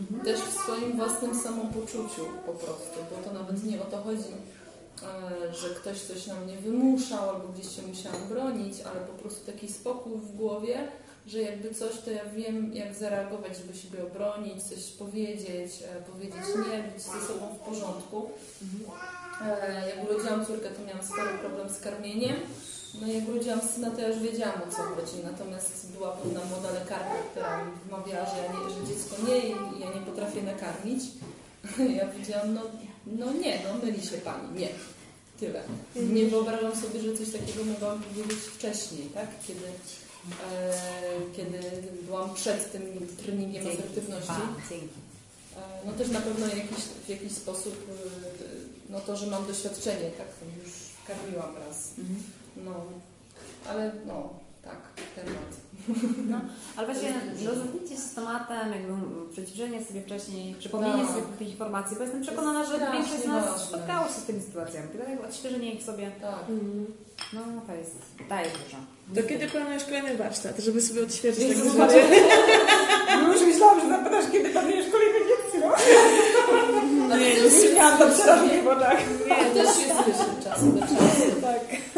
Mhm. 0.00 0.20
też 0.24 0.40
w 0.40 0.52
swoim 0.62 0.96
własnym 0.96 1.34
samopoczuciu 1.34 2.24
po 2.46 2.52
prostu, 2.52 2.98
bo 3.10 3.28
to 3.28 3.38
nawet 3.38 3.64
nie 3.64 3.82
o 3.82 3.84
to 3.84 3.96
chodzi, 4.02 4.32
e, 5.02 5.54
że 5.54 5.68
ktoś 5.68 6.00
coś 6.00 6.26
na 6.26 6.34
mnie 6.40 6.56
wymuszał 6.56 7.30
albo 7.30 7.48
gdzieś 7.48 7.76
się 7.76 7.82
musiałam 7.82 8.28
bronić, 8.28 8.80
ale 8.80 9.00
po 9.00 9.12
prostu 9.22 9.46
taki 9.52 9.72
spokój 9.72 10.12
w 10.16 10.36
głowie, 10.36 10.78
że 11.28 11.38
jakby 11.42 11.74
coś, 11.74 11.92
to 12.04 12.10
ja 12.10 12.24
wiem, 12.36 12.74
jak 12.74 12.94
zareagować, 12.94 13.56
żeby 13.56 13.78
siebie 13.78 13.98
obronić, 14.06 14.62
coś 14.62 14.78
powiedzieć, 14.98 15.70
e, 15.98 16.02
powiedzieć 16.12 16.40
nie, 16.56 16.82
być 16.92 17.02
ze 17.02 17.20
sobą 17.28 17.54
w 17.54 17.58
porządku. 17.58 18.30
E, 19.44 19.88
Jak 19.88 20.10
urodziłam 20.10 20.46
córkę, 20.46 20.68
to 20.70 20.84
miałam 20.86 21.04
spory 21.04 21.38
problem 21.40 21.68
z 21.68 21.80
karmieniem. 21.80 22.36
No 23.00 23.06
jak 23.06 23.28
urodziłam 23.28 23.60
syna, 23.74 23.90
to 23.90 24.00
ja 24.00 24.08
już 24.08 24.18
wiedziałam 24.18 24.62
o 24.68 24.72
co 24.72 24.82
chodzi. 24.82 25.16
Natomiast 25.24 25.92
była 25.92 26.12
pewna 26.12 26.40
młoda 26.44 26.70
lekarka, 26.70 27.14
która 27.30 27.64
mi 27.64 27.72
wmawiała, 27.88 28.26
że, 28.26 28.36
ja 28.36 28.52
nie, 28.52 28.70
że 28.74 28.86
dziecko 28.94 29.16
nie 29.28 29.38
i 29.48 29.80
ja 29.80 29.86
nie 29.94 30.06
potrafię 30.06 30.42
nakarmić. 30.42 31.02
Ja 31.98 32.06
powiedziałam, 32.06 32.54
no, 32.54 32.62
no 33.06 33.32
nie, 33.32 33.58
no 33.64 33.86
myli 33.86 34.06
się 34.06 34.16
pani, 34.18 34.60
nie. 34.60 34.68
Tyle. 35.40 35.62
Nie 35.96 36.24
wyobrażam 36.26 36.76
sobie, 36.76 37.00
że 37.00 37.18
coś 37.18 37.30
takiego 37.32 37.64
mogłam 37.64 38.02
powiedzieć 38.02 38.38
wcześniej, 38.38 39.02
tak? 39.14 39.26
Kiedy, 39.46 39.60
kiedy 41.36 41.58
byłam 42.02 42.34
przed 42.34 42.72
tym 42.72 42.82
treningiem 43.22 43.64
Dzięki. 43.64 43.78
asertywności. 43.78 44.30
A, 44.30 44.68
dzięki. 44.70 44.86
E, 45.56 45.60
No 45.86 45.92
też 45.92 46.08
na 46.08 46.20
pewno 46.20 46.46
jakiś, 46.46 46.78
w 47.06 47.08
jakiś 47.08 47.32
sposób, 47.32 47.74
e, 47.90 47.92
no 48.92 49.00
to, 49.00 49.16
że 49.16 49.26
mam 49.26 49.46
doświadczenie, 49.46 50.10
tak, 50.10 50.26
to 50.26 50.44
już 50.64 50.72
karmiłam 51.06 51.56
raz. 51.56 51.90
Mhm. 51.98 52.22
No, 52.56 52.84
ale 53.68 53.92
no, 54.06 54.30
tak, 54.64 54.78
temat. 55.16 55.56
No, 56.30 56.40
ale 56.76 56.86
właśnie 56.86 57.12
rozmawiajcie 57.48 57.96
z 57.96 58.14
tematem, 58.14 58.72
jakby 58.72 58.92
przeciwdziałanie 59.32 59.84
sobie 59.84 60.02
wcześniej, 60.02 60.54
przypomnienie 60.58 61.02
Tak. 61.04 61.08
sobie 61.12 61.22
tych 61.38 61.48
informacji, 61.50 61.96
bo 61.96 62.02
jestem 62.02 62.22
przekonana, 62.22 62.64
że 62.64 62.74
Strasznie 62.76 62.92
większość 62.98 63.22
z 63.22 63.26
nas 63.26 63.60
spotkało 63.68 64.06
się 64.06 64.12
z 64.14 64.22
tymi 64.24 64.40
sytuacjami. 64.42 64.88
Tylko 64.88 65.10
jak 65.10 65.24
odświeżenie 65.24 65.72
ich 65.74 65.82
sobie, 65.82 66.10
Tak. 66.20 66.34
no 67.32 67.40
to 67.66 67.74
jest, 67.74 67.96
daje 68.28 68.46
dużo. 68.50 68.76
To 69.22 69.28
kiedy 69.28 69.46
planujesz 69.48 69.84
kolejny 69.84 70.16
warsztat, 70.16 70.58
żeby 70.58 70.80
sobie 70.80 71.02
odświeżyć 71.02 71.42
Jezu, 71.44 71.60
takie 71.60 71.70
zobaczcie. 71.72 72.02
rzeczy? 72.02 72.20
No 73.22 73.28
już 73.32 73.42
myślałam, 73.42 73.80
że 73.80 73.88
zapytasz, 73.88 74.24
kiedy 74.32 74.48
planujesz 74.48 74.86
kolejne 74.92 75.18
lekcje, 75.18 75.60
no. 75.64 75.74
Ale 77.14 77.24
to 77.30 77.44
Już 77.44 77.52
jest, 77.52 77.74
miałam 77.76 77.98
to 77.98 78.08
przerażenie 78.08 78.62
w 78.62 78.66
oczach. 78.68 78.98
to 79.28 79.54
też 79.54 79.66
jest 79.86 80.00
wyższy 80.06 80.44
czas 80.44 80.74
do 80.74 80.80
czasu. 80.80 81.40
Tak. 81.42 81.60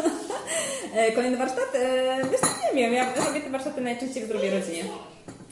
Kolejny 1.15 1.37
warsztat? 1.37 1.75
E, 1.75 2.17
Wiesz, 2.31 2.41
co, 2.41 2.75
nie 2.75 2.81
wiem, 2.81 2.93
ja 2.93 3.13
robię 3.25 3.41
te 3.41 3.49
warsztaty 3.49 3.81
najczęściej 3.81 4.23
w 4.23 4.25
zdrowej 4.25 4.49
rodzinie. 4.51 4.83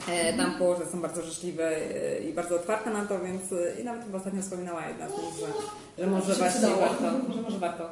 E, 0.10 0.38
Tam 0.38 0.56
położne 0.58 0.86
są 0.86 1.02
bardzo 1.02 1.22
życzliwe 1.22 1.76
e, 1.78 2.20
i 2.20 2.34
bardzo 2.34 2.56
otwarte 2.56 2.90
na 2.90 3.06
to, 3.06 3.20
więc 3.20 3.42
e, 3.54 3.82
i 3.82 3.84
nawet 3.84 4.04
chyba 4.06 4.18
ostatnio 4.18 4.42
wspominała 4.42 4.88
jedna 4.88 5.10
z 5.10 5.12
nich, 5.12 5.40
że, 5.40 6.04
że 6.04 6.10
może 6.10 6.36
właśnie 6.36 6.62
warto, 6.68 7.34
że 7.36 7.42
może 7.42 7.60
warto. 7.60 7.90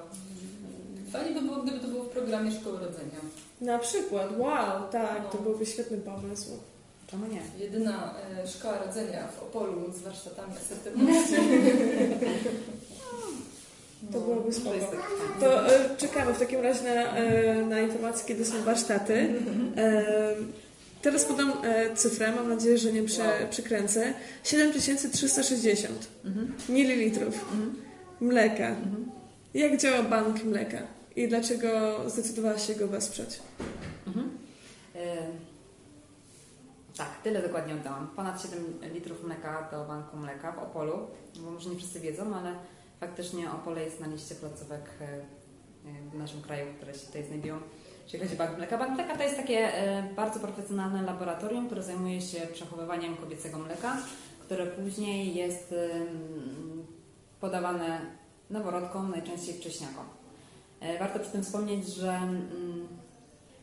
Fajnie 1.14 1.32
by 1.41 1.41
było, 1.41 1.58
gdyby 1.58 1.80
to 1.80 1.88
było 1.88 2.04
w 2.04 2.10
programie 2.10 2.52
Szkoły 2.52 2.80
Rodzenia. 2.80 3.20
Na 3.62 3.80
przykład, 3.80 4.28
wow, 4.38 4.89
tak, 4.91 5.32
to 5.32 5.38
byłby 5.38 5.66
świetny 5.66 5.98
pomysł. 5.98 6.50
Czemu 7.08 7.26
nie? 7.26 7.41
Jedyna 7.66 8.14
e, 8.43 8.48
szkoła 8.48 8.78
rodzenia 8.86 9.28
w 9.28 9.43
Opolu 9.43 9.91
z 9.93 10.02
warsztatami 10.02 10.54
asertywności. 10.66 11.36
To 14.12 14.20
byłoby 14.20 14.54
spoko. 14.54 14.76
To 15.39 15.76
e, 15.76 15.98
czekamy 15.98 16.34
w 16.34 16.39
takim 16.39 16.62
razie 16.62 16.84
na, 16.84 17.18
e, 17.18 17.66
na 17.66 17.80
informacje, 17.80 18.28
kiedy 18.28 18.45
są 18.45 18.64
warsztaty. 18.64 19.30
E, 19.78 20.06
teraz 21.02 21.26
podam 21.26 21.54
e, 21.64 21.95
cyfrę, 21.95 22.32
mam 22.32 22.50
nadzieję, 22.50 22.78
że 22.78 22.93
nie 22.93 23.04
prze, 23.04 23.48
przekręcę. 23.50 24.14
7360 24.43 26.08
Mhm. 26.26 26.54
mililitrów 26.70 27.36
Mhm. 27.36 27.76
mleka. 28.22 28.68
Mhm. 28.68 29.12
Jak 29.54 29.78
działa 29.78 30.04
bank 30.04 30.43
mleka 30.43 30.78
i 31.16 31.28
dlaczego 31.28 32.00
zdecydowałaś 32.10 32.68
się 32.68 32.76
go 32.76 32.88
wesprzeć? 32.88 33.39
Mhm. 34.08 34.30
E, 34.95 35.18
Tak, 36.98 37.22
tyle 37.24 37.41
dokładnie 37.41 37.74
oddałam. 37.74 38.08
Ponad 38.16 38.41
7 38.41 38.60
litrów 38.93 39.24
mleka 39.24 39.68
do 39.72 39.86
banku 39.86 40.18
mleka 40.18 40.52
w 40.52 40.60
Opolu, 40.60 40.98
bo 41.39 41.52
może 41.52 41.70
nie 41.70 41.76
wszyscy 41.78 42.00
wiedzą, 42.00 42.36
ale 42.36 42.54
faktycznie 43.00 43.52
Opole 43.52 43.84
jest 43.84 44.00
na 44.00 44.08
liście 44.08 44.36
placówek 44.36 44.89
e, 45.02 45.06
e, 45.06 45.20
w 46.12 46.18
naszym 46.18 46.41
kraju, 46.41 46.66
które 46.78 46.93
się 46.93 47.06
tutaj 47.06 47.24
znajdują, 47.24 47.60
jeśli 48.04 48.20
chodzi 48.20 48.34
o 48.34 48.38
bank 48.38 48.58
mleka. 48.58 48.78
Bank 48.78 48.91
mleka 48.91 49.18
to 49.18 49.24
jest 49.24 49.36
takie 49.36 49.74
e, 49.74 50.04
bardzo 50.16 50.39
profesjonalne 50.39 51.02
laboratorium, 51.02 51.66
które 51.66 51.84
zajmuje 51.84 52.22
się 52.22 52.39
przechowywaniem 52.54 53.18
kobiecego 53.18 53.58
mleka, 53.60 53.98
które 54.39 54.68
później 54.68 55.36
jest 55.36 55.76
podawane 57.39 58.02
noworodkom, 58.50 59.12
najczęściej 59.12 59.56
wcześniakom. 59.56 60.06
Warto 61.00 61.20
przy 61.20 61.32
tym 61.32 61.43
wspomnieć, 61.43 61.88
że 61.88 62.12
mm, 62.12 62.88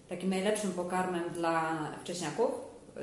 takim 0.08 0.30
najlepszym 0.30 0.72
pokarmem 0.72 1.30
dla 1.30 1.88
wcześniaków 2.00 2.50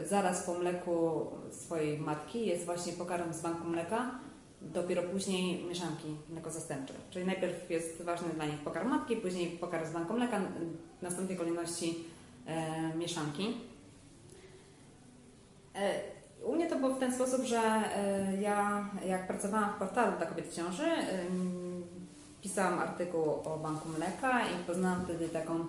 zaraz 0.05 0.43
po 0.43 0.53
mleku 0.53 1.27
swojej 1.51 1.99
matki 1.99 2.45
jest 2.45 2.65
właśnie 2.65 2.93
pokarm 2.93 3.33
z 3.33 3.41
banku 3.41 3.67
mleka, 3.67 4.19
dopiero 4.61 5.03
później 5.03 5.63
mieszanki 5.65 6.15
mleko 6.29 6.51
zastępcze. 6.51 6.93
Czyli 7.09 7.25
najpierw 7.25 7.69
jest 7.69 8.01
ważny 8.01 8.29
dla 8.29 8.45
nich 8.45 8.59
pokarm 8.59 8.89
matki, 8.89 9.15
później 9.15 9.47
pokarm 9.47 9.85
z 9.85 9.91
banku 9.91 10.13
mleka, 10.13 10.41
w 10.99 11.01
następnej 11.01 11.37
kolejności 11.37 12.03
e, 12.45 12.95
mieszanki. 12.95 13.53
E, 15.75 15.93
u 16.45 16.55
mnie 16.55 16.69
to 16.69 16.75
było 16.75 16.93
w 16.95 16.99
ten 16.99 17.13
sposób, 17.13 17.45
że 17.45 17.59
e, 17.59 18.41
ja 18.41 18.89
jak 19.05 19.27
pracowałam 19.27 19.73
w 19.73 19.77
portalu 19.77 20.17
dla 20.17 20.25
kobiet 20.25 20.47
w 20.47 20.55
ciąży, 20.55 20.87
pisałam 22.41 22.79
artykuł 22.79 23.23
o 23.29 23.59
banku 23.63 23.89
mleka 23.89 24.41
i 24.41 24.63
poznałam 24.67 25.03
wtedy 25.05 25.29
taką 25.29 25.65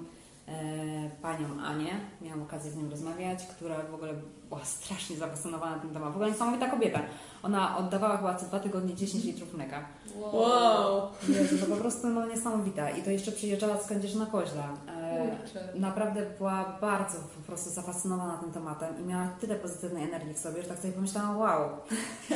panią 1.23 1.61
Anię, 1.65 2.01
miałam 2.21 2.43
okazję 2.43 2.71
z 2.71 2.77
nią 2.77 2.91
rozmawiać, 2.91 3.47
która 3.47 3.77
w 3.91 3.95
ogóle 3.95 4.13
była 4.49 4.65
strasznie 4.65 5.17
zafascynowana 5.17 5.79
tym 5.79 5.91
tematem. 5.91 6.13
W 6.13 6.17
ogóle 6.17 6.31
niesamowita 6.31 6.71
kobieta. 6.71 7.01
Ona 7.43 7.79
oddawała 7.79 8.17
chyba 8.17 8.35
co 8.35 8.47
dwa 8.47 8.61
tygodnie 8.61 8.95
10 8.95 9.25
litrów 9.25 9.55
mleka. 9.55 9.85
Wow! 10.17 11.09
Jezu, 11.29 11.59
to 11.59 11.67
po 11.67 11.77
prostu 11.77 12.09
no, 12.09 12.27
niesamowita. 12.27 12.91
I 12.91 13.03
to 13.03 13.11
jeszcze 13.11 13.33
przyjeżdżała 13.33 13.77
z 13.77 13.87
Kędzierzyna 13.87 14.27
Koźla. 14.27 14.69
E, 14.89 15.37
naprawdę 15.75 16.27
była 16.39 16.79
bardzo 16.81 17.19
po 17.19 17.47
prostu 17.47 17.71
zafascynowana 17.71 18.37
tym 18.37 18.53
tematem 18.53 19.01
i 19.01 19.05
miała 19.05 19.29
tyle 19.41 19.55
pozytywnej 19.55 20.05
energii 20.05 20.35
w 20.35 20.39
sobie, 20.39 20.63
że 20.63 20.69
tak 20.69 20.79
sobie 20.79 20.93
pomyślałam, 20.93 21.39
wow, 21.39 21.71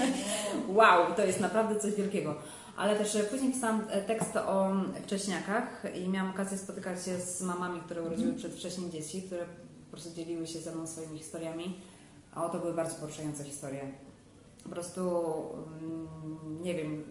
wow, 0.78 1.14
to 1.16 1.24
jest 1.24 1.40
naprawdę 1.40 1.80
coś 1.80 1.94
wielkiego. 1.94 2.34
Ale 2.76 2.96
też 2.96 3.16
e, 3.16 3.24
później 3.24 3.52
pisałam 3.52 3.84
e, 3.90 4.02
tekst 4.02 4.36
o 4.36 4.72
wcześniakach 5.02 5.82
i 5.94 6.08
miałam 6.08 6.30
okazję 6.30 6.58
spotykać 6.58 7.04
się 7.04 7.20
z 7.20 7.42
mamami, 7.42 7.80
które 7.80 8.02
urodziły 8.02 8.32
przedwcześnie 8.32 8.90
dzieci, 8.90 9.22
które 9.22 9.44
po 9.84 9.90
prostu 9.90 10.14
dzieliły 10.14 10.46
się 10.46 10.60
ze 10.60 10.74
mną 10.74 10.86
swoimi 10.86 11.18
historiami. 11.18 11.80
A 12.34 12.44
oto 12.44 12.58
były 12.58 12.74
bardzo 12.74 12.94
poruszające 12.94 13.44
historie. 13.44 13.92
Po 14.64 14.68
prostu, 14.68 15.00
mm, 15.80 16.62
nie 16.62 16.74
wiem, 16.74 17.04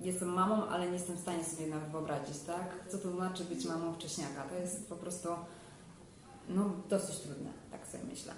jestem 0.00 0.28
mamą, 0.28 0.66
ale 0.66 0.86
nie 0.86 0.92
jestem 0.92 1.16
w 1.16 1.20
stanie 1.20 1.44
sobie 1.44 1.66
nawet 1.66 1.90
wyobrazić, 1.90 2.38
tak? 2.38 2.84
Co 2.88 2.98
to 2.98 3.10
znaczy 3.10 3.44
być 3.44 3.64
mamą 3.64 3.94
wcześniaka? 3.94 4.42
To 4.42 4.54
jest 4.54 4.88
po 4.88 4.96
prostu 4.96 5.28
no, 6.48 6.70
dosyć 6.88 7.16
trudne, 7.18 7.50
tak 7.70 7.86
sobie 7.86 8.04
myślę. 8.04 8.32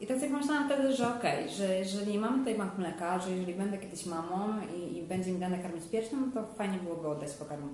E, 0.00 0.04
I 0.04 0.06
tak 0.06 0.16
sobie 0.18 0.30
pomyślałam 0.30 0.66
wtedy, 0.68 0.96
że 0.96 1.16
okej, 1.16 1.48
że 1.50 1.78
jeżeli 1.78 2.18
mamy 2.18 2.38
tutaj 2.38 2.54
bank 2.54 2.78
mleka, 2.78 3.18
że 3.18 3.30
jeżeli 3.30 3.54
będę 3.54 3.78
kiedyś 3.78 4.06
mamą 4.06 4.48
i, 4.76 4.96
i 4.98 5.02
będzie 5.02 5.32
mi 5.32 5.38
dane 5.38 5.58
karmić 5.58 5.84
piersią, 5.92 6.32
to 6.32 6.44
fajnie 6.58 6.78
byłoby 6.78 7.08
oddać 7.08 7.30
pokarm 7.32 7.68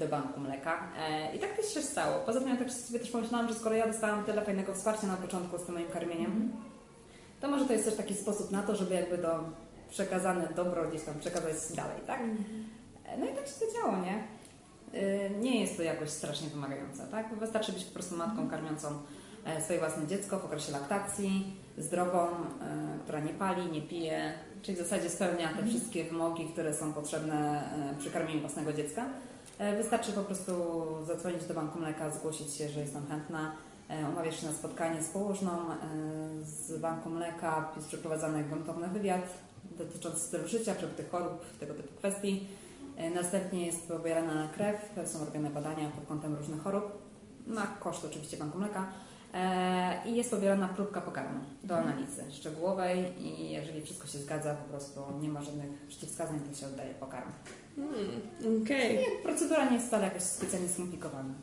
do 0.00 0.08
banku 0.08 0.40
mleka. 0.40 0.88
E, 0.98 1.36
I 1.36 1.38
tak 1.38 1.56
też 1.56 1.74
się 1.74 1.82
stało. 1.82 2.18
Poza 2.26 2.40
tym 2.40 2.48
ja 2.48 2.56
tak 2.56 2.70
sobie 2.70 2.98
też 2.98 3.10
pomyślałam, 3.10 3.48
że 3.48 3.54
skoro 3.54 3.74
ja 3.74 3.86
dostałam 3.86 4.24
tyle 4.24 4.42
fajnego 4.42 4.74
wsparcia 4.74 5.06
na 5.06 5.16
początku 5.16 5.58
z 5.58 5.62
tym 5.62 5.74
moim 5.74 5.88
karmieniem, 5.88 6.52
to 7.40 7.48
może 7.48 7.64
to 7.66 7.72
jest 7.72 7.84
też 7.84 7.96
taki 7.96 8.14
sposób 8.14 8.50
na 8.50 8.62
to, 8.62 8.76
żeby 8.76 8.94
jakby 8.94 9.18
to 9.18 9.44
przekazane 9.90 10.48
dobro 10.56 10.88
gdzieś 10.88 11.02
tam 11.02 11.14
przekazać 11.20 11.54
dalej, 11.76 11.96
tak? 12.06 12.20
E, 13.04 13.18
No 13.18 13.26
i 13.26 13.28
tak 13.34 13.46
się 13.46 13.52
to 13.52 13.72
działo, 13.72 13.96
nie? 13.96 14.24
Nie 15.40 15.60
jest 15.60 15.76
to 15.76 15.82
jakoś 15.82 16.10
strasznie 16.10 16.48
wymagające, 16.48 17.06
tak? 17.06 17.34
Wystarczy 17.34 17.72
być 17.72 17.84
po 17.84 17.94
prostu 17.94 18.16
matką 18.16 18.48
karmiącą 18.50 18.88
e, 18.88 18.92
swoje 19.64 19.78
własne 19.78 20.06
dziecko 20.06 20.38
w 20.38 20.44
okresie 20.44 20.72
laktacji, 20.72 21.56
zdrową, 21.78 22.18
e, 22.28 22.98
która 23.02 23.20
nie 23.20 23.34
pali, 23.34 23.66
nie 23.72 23.82
pije, 23.82 24.32
czyli 24.62 24.76
w 24.76 24.80
zasadzie 24.80 25.10
spełnia 25.10 25.48
te 25.54 25.66
wszystkie 25.66 26.04
wymogi, 26.04 26.44
które 26.48 26.74
są 26.74 26.92
potrzebne 26.92 27.64
e, 27.92 27.98
przy 27.98 28.10
karmieniu 28.10 28.40
własnego 28.40 28.72
dziecka. 28.72 29.04
E, 29.58 29.76
Wystarczy 29.76 30.12
po 30.12 30.20
prostu 30.22 30.52
zadzwonić 31.06 31.44
do 31.44 31.54
banku 31.54 31.78
mleka, 31.78 32.10
zgłosić 32.10 32.54
się, 32.54 32.68
że 32.68 32.80
jestem 32.80 33.06
chętna, 33.06 33.52
e, 33.88 34.08
umawiać 34.08 34.36
się 34.36 34.46
na 34.46 34.52
spotkanie 34.52 35.02
z 35.02 35.08
położną 35.08 35.50
e, 35.52 35.76
z 36.44 36.78
banku 36.80 37.10
mleka, 37.10 37.72
jest 37.76 37.88
przeprowadzany 37.88 38.44
gruntowny 38.44 38.88
wywiad 38.88 39.22
dotyczący 39.78 40.20
stylu 40.20 40.48
życia, 40.48 40.74
przebytych 40.74 41.10
chorób, 41.10 41.44
tego 41.60 41.74
typu 41.74 41.94
kwestii. 41.96 42.46
E, 42.96 43.10
Następnie 43.10 43.66
jest 43.66 43.88
pobierana 43.88 44.48
krew, 44.54 44.76
są 45.06 45.24
robione 45.24 45.50
badania 45.50 45.88
pod 45.90 46.06
kątem 46.06 46.34
różnych 46.34 46.62
chorób, 46.62 46.84
na 47.46 47.66
koszt 47.66 48.04
oczywiście 48.04 48.36
banku 48.36 48.58
mleka. 48.58 48.86
E, 49.34 50.08
I 50.08 50.14
jest 50.16 50.30
pobierana 50.30 50.68
próbka 50.68 51.00
pokarmu 51.00 51.40
do 51.64 51.76
analizy 51.76 52.24
szczegółowej 52.32 53.12
i 53.26 53.50
jeżeli 53.50 53.82
wszystko 53.82 54.06
się 54.06 54.18
zgadza, 54.18 54.54
po 54.54 54.68
prostu 54.68 55.00
nie 55.20 55.28
ma 55.28 55.42
żadnych 55.42 55.86
przeciwwskazań, 55.88 56.40
to 56.50 56.60
się 56.60 56.66
oddaje 56.66 56.94
pokarm. 56.94 57.30
Hmm, 57.76 58.62
Okej. 58.62 58.98
Procedura 59.22 59.64
nie 59.70 59.76
jest 59.76 59.86
wcale 59.86 60.04
jakoś 60.04 60.22
specjalnie 60.22 60.68
skomplikowana. 60.68 61.34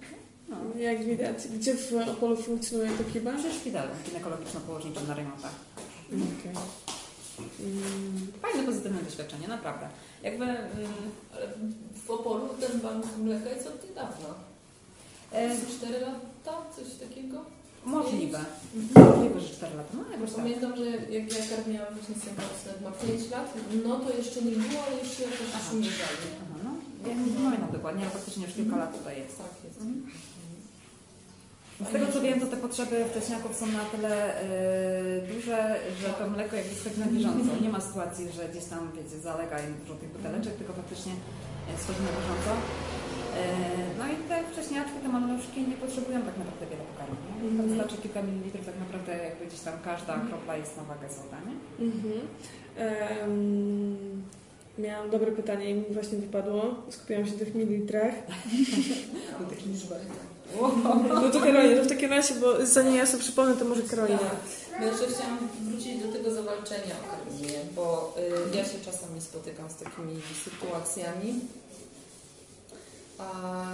No. 0.50 0.58
Jak 0.80 1.04
widać. 1.04 1.48
Gdzie 1.48 1.74
w 1.76 1.94
Opolu 2.12 2.36
funkcjonuje 2.38 2.90
to 2.92 3.04
kiba? 3.14 3.32
Przy 3.38 3.54
szpitalu 3.54 3.90
ginekologiczno-położniczym 4.06 5.08
na 5.08 5.14
remontach. 5.14 5.52
Okej. 6.08 6.54
Mm, 7.60 8.28
Fajne, 8.42 8.64
pozytywne 8.64 9.02
doświadczenie, 9.04 9.48
naprawdę. 9.48 9.88
Jakby... 10.24 10.46
Ale 10.46 11.48
w 12.06 12.12
Opolu 12.12 12.50
ten 12.60 12.80
bank 12.80 13.06
mleka 13.18 13.50
jest 13.50 13.68
od 13.68 13.90
niedawna. 13.90 14.28
E, 15.32 15.56
4 15.78 16.00
lata, 16.00 16.58
coś 16.76 16.94
takiego. 17.10 17.46
Możliwe. 17.86 18.40
Możliwe, 18.96 19.40
że 19.40 19.50
4 19.50 19.78
lata. 19.78 19.90
No 19.98 20.04
jakoś 20.12 20.30
tak. 20.30 20.40
pamiętam, 20.40 20.76
że 20.76 20.86
jak 21.18 21.26
ja 21.38 21.56
karmiłam 21.56 21.94
właśnie 21.96 22.16
z 22.16 22.22
tym 22.22 22.36
ma 22.84 22.92
5 22.92 23.32
lat, 23.32 23.54
no 23.86 24.00
to 24.00 24.18
jeszcze 24.18 24.42
nie 24.42 24.52
było, 24.52 24.80
ale 24.88 25.00
już 25.00 25.10
się 25.18 25.24
jakoś 25.24 25.50
Aha. 25.54 25.60
przymierzali. 25.66 26.26
Aha, 26.44 26.58
no. 26.66 26.72
Ja 27.10 27.14
nie 27.16 27.32
pamiętam 27.46 27.72
dokładnie, 27.72 28.02
ale 28.02 28.12
faktycznie 28.12 28.46
już 28.46 28.56
kilka 28.56 28.78
lat 28.78 28.98
tutaj 28.98 29.18
jest. 29.20 29.38
Tak 29.38 29.54
jest. 29.66 29.82
Mhm. 29.82 30.12
Z 31.88 31.92
tego 31.92 32.06
co 32.14 32.22
wiem, 32.22 32.40
to 32.40 32.48
te 32.48 32.58
potrzeby 32.58 33.06
wcześniaków 33.12 33.56
są 33.56 33.66
na 33.68 33.86
tyle 33.94 34.14
y, 34.44 35.34
duże, 35.34 35.58
że 36.02 36.10
to 36.18 36.30
mleko 36.30 36.56
jakby 36.56 36.76
schodzi 36.76 37.00
na 37.00 37.06
bieżąco. 37.06 37.52
Nie 37.62 37.70
ma 37.70 37.82
sytuacji, 37.82 38.32
że 38.38 38.50
gdzieś 38.50 38.66
tam, 38.74 38.92
wiecie, 38.98 39.18
zalega 39.20 39.60
im 39.60 39.74
dużo 39.82 39.96
tych 40.00 40.10
buteleczek, 40.16 40.54
tylko 40.60 40.74
faktycznie 40.74 41.14
y, 41.14 41.82
schodzi 41.84 42.02
na 42.08 42.12
bieżąco. 42.18 42.52
Y, 42.54 44.00
no 44.00 44.04
i 44.14 44.16
te 44.30 44.36
wcześniaczki, 44.52 44.98
te 45.04 45.10
maluszki 45.10 45.60
nie 45.72 45.78
potrzebują 45.84 46.18
tak 46.30 46.38
naprawdę 46.42 46.66
wiele 46.72 46.84
pokarmu. 46.92 47.29
Mhm. 47.44 47.70
Wystarczy 47.70 47.98
kilka 47.98 48.22
mililitrów, 48.22 48.66
tak 48.66 48.80
naprawdę 48.80 49.24
jakby 49.24 49.46
gdzieś 49.46 49.60
tam 49.60 49.74
każda 49.86 50.20
kropla 50.30 50.58
jest 50.58 50.78
na 50.78 50.84
wagę 50.84 51.08
złota, 51.14 51.38
nie? 51.48 51.86
Mhm. 51.86 52.28
Em, 52.78 54.24
miałam 54.78 55.10
dobre 55.10 55.32
pytanie 55.32 55.72
i 55.72 55.74
mi 55.74 55.86
właśnie 55.92 56.18
wypadło. 56.18 56.76
Skupiłam 56.90 57.26
się 57.26 57.32
na 57.32 57.40
tych 57.40 57.56
mililitrach. 57.56 58.14
Mam 59.40 59.50
taki 59.50 59.70
liczbę. 59.70 59.96
No 61.10 61.30
to 61.32 61.40
Karolina, 61.40 61.78
to 61.78 61.84
w 61.84 61.88
takim 61.88 62.10
razie, 62.10 62.36
bo 62.36 62.66
zanim 62.66 62.96
ja 62.96 63.06
sobie 63.06 63.24
przypomnę, 63.24 63.56
to 63.56 63.66
może 63.66 63.82
Karolina. 63.82 64.20
Tak. 64.20 64.80
No 64.80 64.86
jeszcze 64.86 65.08
chciałam 65.08 65.50
wrócić 65.62 66.02
do 66.04 66.12
tego 66.12 66.34
zawalczenia 66.34 66.96
o 67.04 67.12
karmienie, 67.12 67.60
bo 67.76 68.16
y, 68.54 68.58
ja 68.58 68.66
się 68.66 68.80
czasami 68.86 69.22
spotykam 69.22 69.70
z 69.70 69.76
takimi 69.76 70.22
sytuacjami, 70.44 71.40
a, 73.18 73.72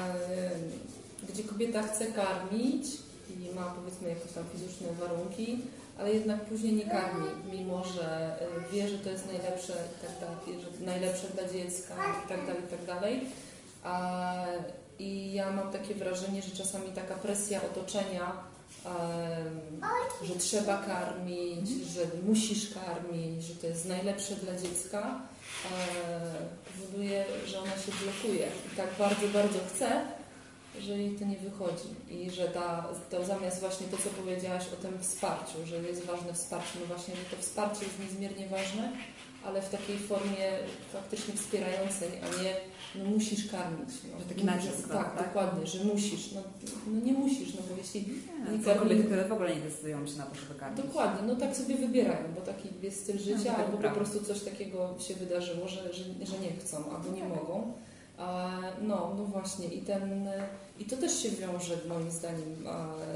y, 1.27 1.29
gdzie 1.29 1.43
kobieta 1.43 1.83
chce 1.83 2.05
karmić 2.05 2.85
ma 3.55 3.63
powiedzmy 3.63 4.09
jakieś 4.09 4.31
tam 4.31 4.43
fizyczne 4.51 4.87
warunki, 4.99 5.61
ale 5.99 6.13
jednak 6.13 6.45
później 6.45 6.73
nie 6.73 6.85
karmi, 6.85 7.27
mimo 7.51 7.83
że 7.83 8.37
y, 8.69 8.73
wie, 8.73 8.89
że 8.89 8.97
to 8.99 9.09
jest 9.09 9.25
najlepsze 9.27 9.73
i 9.73 10.05
tak 10.05 10.19
dalej, 10.19 10.61
że 10.61 10.85
najlepsze 10.85 11.27
dla 11.27 11.49
dziecka 11.49 11.93
i 12.25 12.29
tak 12.29 12.45
dalej, 12.45 12.63
i 12.63 12.67
tak 12.67 12.85
dalej. 12.85 13.21
A, 13.83 14.45
I 14.99 15.33
ja 15.33 15.51
mam 15.51 15.71
takie 15.71 15.95
wrażenie, 15.95 16.41
że 16.41 16.51
czasami 16.51 16.87
taka 16.89 17.15
presja 17.15 17.61
otoczenia 17.63 18.31
em, 18.85 19.81
że 20.23 20.35
trzeba 20.35 20.77
karmić, 20.77 21.69
że 21.69 22.01
musisz 22.27 22.73
karmić, 22.73 23.43
że 23.43 23.55
to 23.55 23.67
jest 23.67 23.85
najlepsze 23.85 24.35
dla 24.35 24.55
dziecka, 24.55 25.21
e, 25.71 26.79
powoduje, 26.79 27.25
że 27.45 27.59
ona 27.59 27.71
się 27.71 27.91
blokuje 28.03 28.47
i 28.73 28.77
tak 28.77 28.87
bardzo, 28.99 29.27
bardzo 29.27 29.59
chce, 29.75 30.01
że 30.79 30.97
jej 30.97 31.15
to 31.15 31.25
nie 31.25 31.37
wychodzi 31.37 31.89
i 32.09 32.31
że 32.31 32.47
ta, 32.47 32.87
to 33.09 33.25
zamiast 33.25 33.59
właśnie 33.59 33.87
to, 33.87 33.97
co 33.97 34.09
powiedziałaś 34.09 34.63
o 34.73 34.81
tym 34.81 34.99
wsparciu, 34.99 35.65
że 35.65 35.75
jest 35.75 36.05
ważne 36.05 36.33
wsparcie, 36.33 36.79
no 36.79 36.85
właśnie, 36.85 37.15
że 37.15 37.35
to 37.35 37.41
wsparcie 37.41 37.85
jest 37.85 37.99
niezmiernie 37.99 38.47
ważne, 38.47 38.91
ale 39.45 39.61
w 39.61 39.69
takiej 39.69 39.97
formie 39.97 40.47
faktycznie 40.93 41.33
wspierającej, 41.33 42.09
a 42.23 42.43
nie 42.43 42.55
no 42.95 43.09
musisz 43.09 43.51
karmić. 43.51 43.89
No, 44.11 44.19
Że 44.19 44.25
taki 44.25 44.45
nacisk, 44.45 44.87
tak, 44.87 45.15
tak? 45.15 45.27
dokładnie, 45.27 45.67
że 45.67 45.83
musisz. 45.83 46.31
No, 46.31 46.41
no 46.87 47.05
nie 47.05 47.13
musisz, 47.13 47.53
no 47.55 47.61
bo 47.69 47.77
jeśli 47.77 48.05
Nie, 48.51 48.63
są 48.63 48.79
kobiety, 48.79 49.03
które 49.03 49.27
w 49.27 49.31
ogóle 49.31 49.55
nie 49.55 49.61
decydują 49.61 50.07
się 50.07 50.17
na 50.17 50.25
to, 50.25 50.35
żeby 50.35 50.59
karmić. 50.59 50.85
Dokładnie, 50.85 51.27
no 51.27 51.35
tak 51.35 51.55
sobie 51.55 51.75
wybierają, 51.75 52.33
bo 52.35 52.41
taki 52.41 52.69
jest 52.81 53.03
styl 53.03 53.19
życia, 53.19 53.55
tak, 53.55 53.59
albo 53.59 53.77
po 53.77 53.89
prostu 53.89 54.23
coś 54.23 54.41
takiego 54.41 54.95
się 54.99 55.13
wydarzyło, 55.13 55.67
że, 55.67 55.93
że, 55.93 56.03
że 56.03 56.39
nie 56.39 56.51
chcą, 56.59 56.77
albo 56.77 57.11
nie 57.15 57.23
mogą. 57.23 57.73
No, 58.81 59.13
no 59.17 59.23
właśnie 59.23 59.67
i 59.67 59.81
ten, 59.81 60.29
i 60.79 60.85
to 60.85 60.97
też 60.97 61.19
się 61.23 61.29
wiąże 61.29 61.77
moim 61.89 62.11
zdaniem 62.11 62.55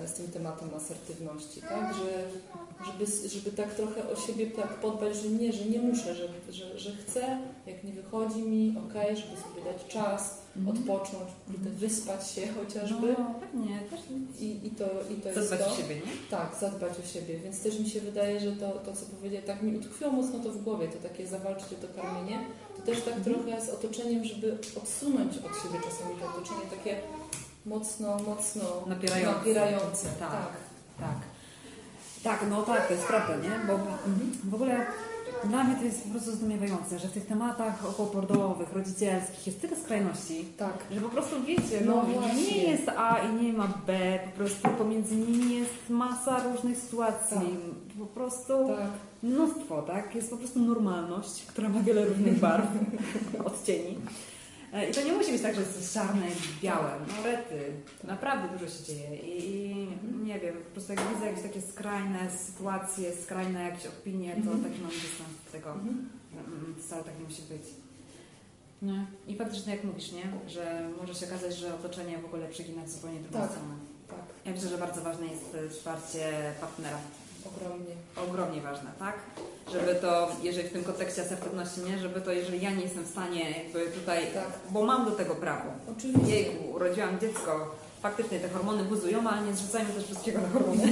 z 0.05 0.13
tym 0.13 0.27
tematem 0.27 0.69
asertywności, 0.75 1.61
tak? 1.61 1.93
Że, 1.95 2.23
żeby, 2.91 3.29
żeby 3.29 3.51
tak 3.51 3.75
trochę 3.75 4.09
o 4.09 4.15
siebie 4.15 4.47
tak 4.47 4.67
podbać, 4.79 5.15
że 5.15 5.29
nie, 5.29 5.53
że 5.53 5.65
nie 5.65 5.79
muszę, 5.79 6.15
że, 6.15 6.27
że, 6.49 6.79
że 6.79 6.91
chcę, 6.95 7.37
jak 7.67 7.83
nie 7.83 7.91
wychodzi 7.93 8.41
mi, 8.41 8.75
okej, 8.89 9.15
żeby 9.17 9.41
sobie 9.41 9.63
dać 9.73 9.87
czas, 9.87 10.39
Mhm. 10.57 10.77
odpocząć, 10.77 11.29
kurde, 11.47 11.69
wyspać 11.69 12.31
się 12.31 12.41
chociażby. 12.59 13.15
No, 13.19 13.33
pewnie, 13.39 13.79
też 13.89 13.99
I, 14.39 14.67
i 14.67 14.71
to, 14.71 14.85
i 15.11 15.21
to 15.21 15.29
jest 15.29 15.49
zadbać 15.49 15.67
to. 15.67 15.73
o 15.73 15.77
siebie, 15.77 15.95
nie? 15.95 16.01
Tak, 16.29 16.55
zadbać 16.59 16.93
o 16.99 17.07
siebie, 17.13 17.39
więc 17.39 17.63
też 17.63 17.79
mi 17.79 17.89
się 17.89 18.01
wydaje, 18.01 18.39
że 18.39 18.51
to, 18.51 18.71
to 18.71 18.93
co 18.93 19.05
powiedziałeś, 19.05 19.45
tak 19.47 19.61
mi 19.63 19.77
utkwiło 19.77 20.11
mocno 20.11 20.39
to 20.39 20.51
w 20.51 20.63
głowie, 20.63 20.87
to 20.87 21.09
takie 21.09 21.27
zawalczyć 21.27 21.65
o 21.73 21.87
to 21.87 22.01
karmienie, 22.01 22.39
też 22.89 23.01
tak 23.01 23.13
trochę 23.13 23.61
z 23.65 23.69
otoczeniem, 23.69 24.23
żeby 24.23 24.57
odsunąć 24.83 25.37
od 25.37 25.63
siebie 25.63 25.79
czasami 25.89 26.15
to 26.19 26.27
otoczenie 26.27 26.65
takie 26.69 27.01
mocno, 27.65 28.17
mocno 28.19 28.63
Napierające. 28.87 29.37
napierające. 29.37 30.07
Tak. 30.19 30.31
Tak. 30.31 30.51
Tak. 30.99 31.17
Tak, 32.23 32.49
no 32.49 32.61
tak, 32.61 32.87
to 32.87 32.93
jest 32.93 33.05
prawda, 33.05 33.35
nie? 33.35 33.51
Bo 33.67 33.79
w 34.43 34.53
ogóle 34.53 34.85
dla 35.43 35.63
mnie 35.63 35.75
to 35.75 35.83
jest 35.83 36.03
po 36.03 36.09
prostu 36.09 36.31
zdumiewające, 36.31 36.99
że 36.99 37.07
w 37.07 37.11
tych 37.11 37.25
tematach 37.25 37.85
okołoporodowych, 37.89 38.73
rodzicielskich 38.73 39.47
jest 39.47 39.61
tyle 39.61 39.75
skrajności, 39.75 40.45
Tak. 40.57 40.73
że 40.91 41.01
po 41.01 41.09
prostu 41.09 41.43
wiecie, 41.43 41.81
No 41.85 41.95
no, 41.95 42.33
nie 42.33 42.63
jest 42.63 42.89
A 42.97 43.17
i 43.19 43.43
nie 43.43 43.53
ma 43.53 43.67
B, 43.87 44.19
po 44.25 44.31
prostu 44.37 44.69
pomiędzy 44.69 45.15
nimi 45.15 45.55
jest 45.59 45.89
masa 45.89 46.43
różnych 46.43 46.77
sytuacji, 46.77 47.57
po 47.99 48.05
prostu 48.05 48.53
Tak. 48.67 48.89
mnóstwo, 49.23 49.81
tak? 49.81 50.15
Jest 50.15 50.29
po 50.29 50.37
prostu 50.37 50.59
normalność, 50.59 51.45
która 51.45 51.69
ma 51.69 51.79
wiele 51.81 52.05
różnych 52.05 52.39
barw, 52.39 52.65
odcieni. 53.45 53.97
E, 54.73 54.89
I 54.89 54.93
to 54.93 55.03
nie 55.03 55.13
musi 55.13 55.31
być 55.31 55.41
tak, 55.41 55.55
że 55.55 55.61
jest 55.61 55.93
czarne 55.93 56.27
i 56.27 56.61
białe. 56.63 56.91
No 57.07 57.23
rety, 57.23 57.71
naprawdę 58.03 58.57
dużo 58.57 58.71
się 58.77 58.83
dzieje 58.83 59.15
i, 59.17 59.71
i 59.71 59.87
nie 60.23 60.39
wiem, 60.39 60.55
po 60.55 60.71
prostu 60.71 60.93
jak 60.93 61.01
widzę 61.13 61.25
jakieś 61.25 61.43
takie 61.43 61.61
skrajne 61.61 62.31
sytuacje, 62.31 63.15
skrajne 63.23 63.63
jakieś 63.63 63.85
opinie, 63.87 64.31
to 64.33 64.51
Mhm. 64.51 64.63
taki 64.63 64.81
mam 64.81 64.91
dystans 64.91 65.29
do 65.45 65.51
tego. 65.51 65.71
Mhm. 65.71 66.09
Mm, 66.33 66.75
Wcale 66.81 67.03
tak 67.03 67.19
nie 67.19 67.25
musi 67.25 67.41
być. 67.41 67.61
Nie. 68.81 69.05
I 69.27 69.35
faktycznie 69.37 69.75
jak 69.75 69.83
mówisz, 69.83 70.11
nie? 70.11 70.23
Że 70.49 70.89
może 71.01 71.15
się 71.15 71.25
okazać, 71.25 71.55
że 71.57 71.75
otoczenie 71.75 72.17
w 72.17 72.25
ogóle 72.25 72.47
przegina 72.47 72.83
w 72.83 72.89
zupełnie 72.89 73.19
drugą 73.19 73.39
Tak. 73.39 73.49
stronę. 73.51 73.73
Tak, 74.07 74.19
Ja 74.45 74.51
myślę, 74.51 74.69
że 74.69 74.77
bardzo 74.77 75.01
ważne 75.01 75.25
jest 75.27 75.57
wsparcie 75.69 76.31
partnera. 76.61 76.97
Ogromnie. 77.61 77.95
Ogromnie 78.27 78.61
ważne, 78.61 78.89
tak? 78.99 79.15
Żeby 79.71 79.95
to, 79.95 80.31
jeżeli 80.43 80.69
w 80.69 80.71
tym 80.71 80.83
kontekście 80.83 81.21
asertywności, 81.21 81.81
nie? 81.81 81.97
Żeby 81.99 82.21
to, 82.21 82.31
jeżeli 82.31 82.61
ja 82.61 82.71
nie 82.71 82.83
jestem 82.83 83.03
w 83.03 83.07
stanie 83.07 83.51
jakby 83.51 83.85
tutaj, 83.99 84.27
Tak. 84.33 84.47
bo 84.69 84.85
mam 84.85 85.05
do 85.05 85.11
tego 85.11 85.35
prawo. 85.35 85.69
Oczywiście. 85.97 86.35
Jejku, 86.35 86.71
urodziłam 86.71 87.19
dziecko, 87.19 87.75
faktycznie 88.01 88.39
te 88.39 88.49
hormony 88.49 88.83
buzują, 88.83 89.29
ale 89.29 89.47
nie 89.47 89.53
zrzucajmy 89.55 89.93
też 89.93 90.03
wszystkiego 90.03 90.41
na 90.41 90.49
hormony. 90.49 90.83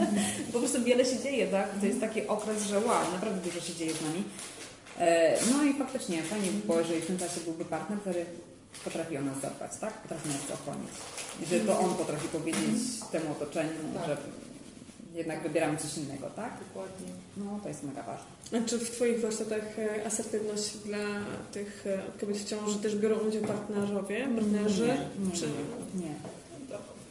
po 0.52 0.58
prostu 0.58 0.82
wiele 0.84 1.04
się 1.04 1.18
dzieje, 1.18 1.46
tak? 1.46 1.68
To 1.80 1.86
jest 1.86 2.00
taki 2.00 2.26
okres, 2.26 2.62
że 2.62 2.78
wow, 2.78 3.12
naprawdę 3.12 3.40
dużo 3.50 3.60
się 3.60 3.74
dzieje 3.74 3.92
z 3.92 4.00
nami. 4.02 4.24
E, 4.98 5.38
no 5.52 5.64
i 5.64 5.74
faktycznie 5.74 6.22
fajnie 6.22 6.50
by 6.50 6.66
było, 6.66 6.78
jeżeli 6.78 7.00
w 7.00 7.06
tym 7.06 7.18
czasie 7.18 7.40
byłby 7.40 7.64
partner, 7.64 7.98
który 8.00 8.26
potrafi 8.84 9.16
o 9.16 9.20
nas 9.20 9.40
zadbać, 9.40 9.70
tak? 9.80 9.92
Potrafi 10.02 10.28
nas 10.28 10.36
ochronić. 10.60 10.90
I 11.42 11.46
że 11.46 11.60
to 11.60 11.78
on 11.78 11.94
potrafi 11.94 12.28
powiedzieć 12.28 12.82
temu 13.12 13.32
otoczeniu, 13.32 13.70
Tak. 13.94 14.06
że 14.06 14.16
jednak 15.14 15.42
wybieramy 15.42 15.78
coś 15.78 15.98
innego, 15.98 16.26
tak? 16.30 16.52
Dokładnie. 16.68 17.06
No 17.36 17.60
to 17.62 17.68
jest 17.68 17.82
mega 17.82 18.02
ważne. 18.02 18.26
A 18.64 18.68
czy 18.68 18.78
w 18.78 18.90
Twoich 18.90 19.20
warsztatach 19.20 19.78
e, 19.78 20.06
asertywność 20.06 20.76
dla 20.76 20.98
tych 21.52 21.84
e, 21.86 22.02
kobiet 22.20 22.36
w 22.38 22.44
ciąży 22.48 22.78
też 22.78 22.96
biorą 22.96 23.16
udział 23.18 23.42
partnerowie, 23.42 24.28
partnerzy? 24.34 24.86
Nie, 24.86 25.26
nie, 25.26 25.32
Czy... 25.36 25.46
nie. 25.94 26.14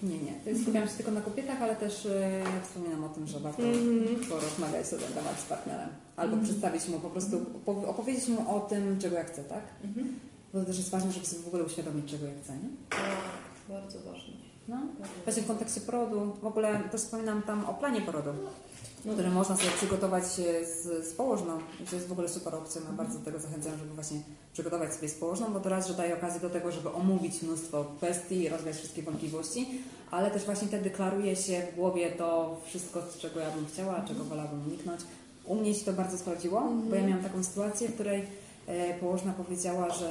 Nie, 0.04 0.18
nie. 0.18 0.32
To 0.44 0.50
jest, 0.50 0.62
skupiam 0.62 0.88
się 0.88 0.94
tylko 0.94 1.12
na 1.12 1.22
kobietach, 1.22 1.62
ale 1.62 1.76
też 1.76 2.06
e, 2.06 2.42
wspominam 2.64 3.04
o 3.04 3.10
tym, 3.10 3.28
że 3.28 3.40
warto 3.40 3.64
Mhm. 3.64 4.16
porozmawiać 4.30 4.92
na 4.92 4.98
ten 4.98 5.14
temat 5.14 5.40
z 5.40 5.44
partnerem. 5.44 5.90
Albo 6.16 6.34
Mhm. 6.34 6.44
przedstawić 6.44 6.88
mu 6.88 7.00
po 7.00 7.10
prostu, 7.10 7.38
opow- 7.66 7.86
opowiedzieć 7.86 8.28
mu 8.28 8.56
o 8.56 8.60
tym, 8.60 9.00
czego 9.00 9.16
ja 9.16 9.24
chcę, 9.24 9.44
tak? 9.44 9.64
Mhm. 9.84 10.20
Bo 10.54 10.60
to 10.60 10.66
też 10.66 10.78
jest 10.78 10.90
ważne, 10.90 11.12
żeby 11.12 11.26
sobie 11.26 11.42
w 11.44 11.48
ogóle 11.48 11.64
uświadomić, 11.64 12.12
czego 12.12 12.26
ja 12.26 12.32
chcę, 12.44 12.54
nie? 12.54 12.70
Tak, 12.90 13.00
bardzo 13.70 14.00
ważne. 14.00 14.34
No. 14.68 14.78
Właśnie 15.24 15.44
w 15.44 15.48
kontekście 15.48 15.82
porodu, 15.82 16.34
w 16.42 16.46
ogóle 16.46 16.80
też 16.92 17.02
wspominam 17.02 17.42
tam 17.42 17.66
o 17.66 17.74
planie 17.74 18.02
porodu, 18.02 18.30
No 19.06 19.14
który 19.14 19.30
można 19.30 19.58
sobie 19.58 19.70
przygotować 19.72 20.24
e, 20.24 20.66
z, 20.66 21.08
z 21.08 21.14
położną. 21.14 21.58
To 21.90 21.96
jest 21.96 22.08
w 22.08 22.12
ogóle 22.12 22.30
super 22.30 22.56
opcja, 22.56 22.82
ja 22.82 22.92
bardzo 22.92 23.20
do 23.20 23.26
tego 23.26 23.40
zachęcam, 23.40 23.72
żeby 23.78 23.94
właśnie 23.94 24.22
przygotować 24.54 24.94
sobie 24.94 25.10
z 25.10 25.14
położną, 25.16 25.54
bo 25.54 25.60
to 25.60 25.70
raz, 25.70 25.88
że 25.88 25.94
daje 25.94 26.18
okazję 26.18 26.42
do 26.42 26.50
tego, 26.50 26.72
żeby 26.72 26.92
omówić 26.92 27.42
mnóstwo 27.42 27.86
kwestii 27.98 28.42
i 28.42 28.50
rozwiać 28.50 28.76
wszystkie 28.76 29.04
wątpliwości, 29.04 29.68
ale 30.12 30.32
też 30.32 30.44
właśnie 30.46 30.68
wtedy 30.68 30.90
klaruje 30.90 31.36
się 31.36 31.62
w 31.72 31.76
głowie 31.76 32.12
to 32.12 32.58
wszystko, 32.66 33.02
z 33.02 33.18
czego 33.18 33.40
ja 33.40 33.52
bym 33.52 33.66
chciała, 33.66 34.02
czego 34.08 34.24
wolałabym 34.24 34.68
uniknąć. 34.68 35.02
U 35.46 35.56
mnie 35.56 35.74
się 35.74 35.86
to 35.86 35.94
bardzo 35.94 36.18
sprawdziło, 36.18 36.62
bo 36.90 36.96
ja 36.96 37.08
miałam 37.08 37.24
taką 37.24 37.44
sytuację, 37.44 37.88
w 37.88 37.94
której 37.94 38.28
e, 38.68 39.00
położna 39.00 39.34
powiedziała, 39.34 39.90
że 39.90 40.10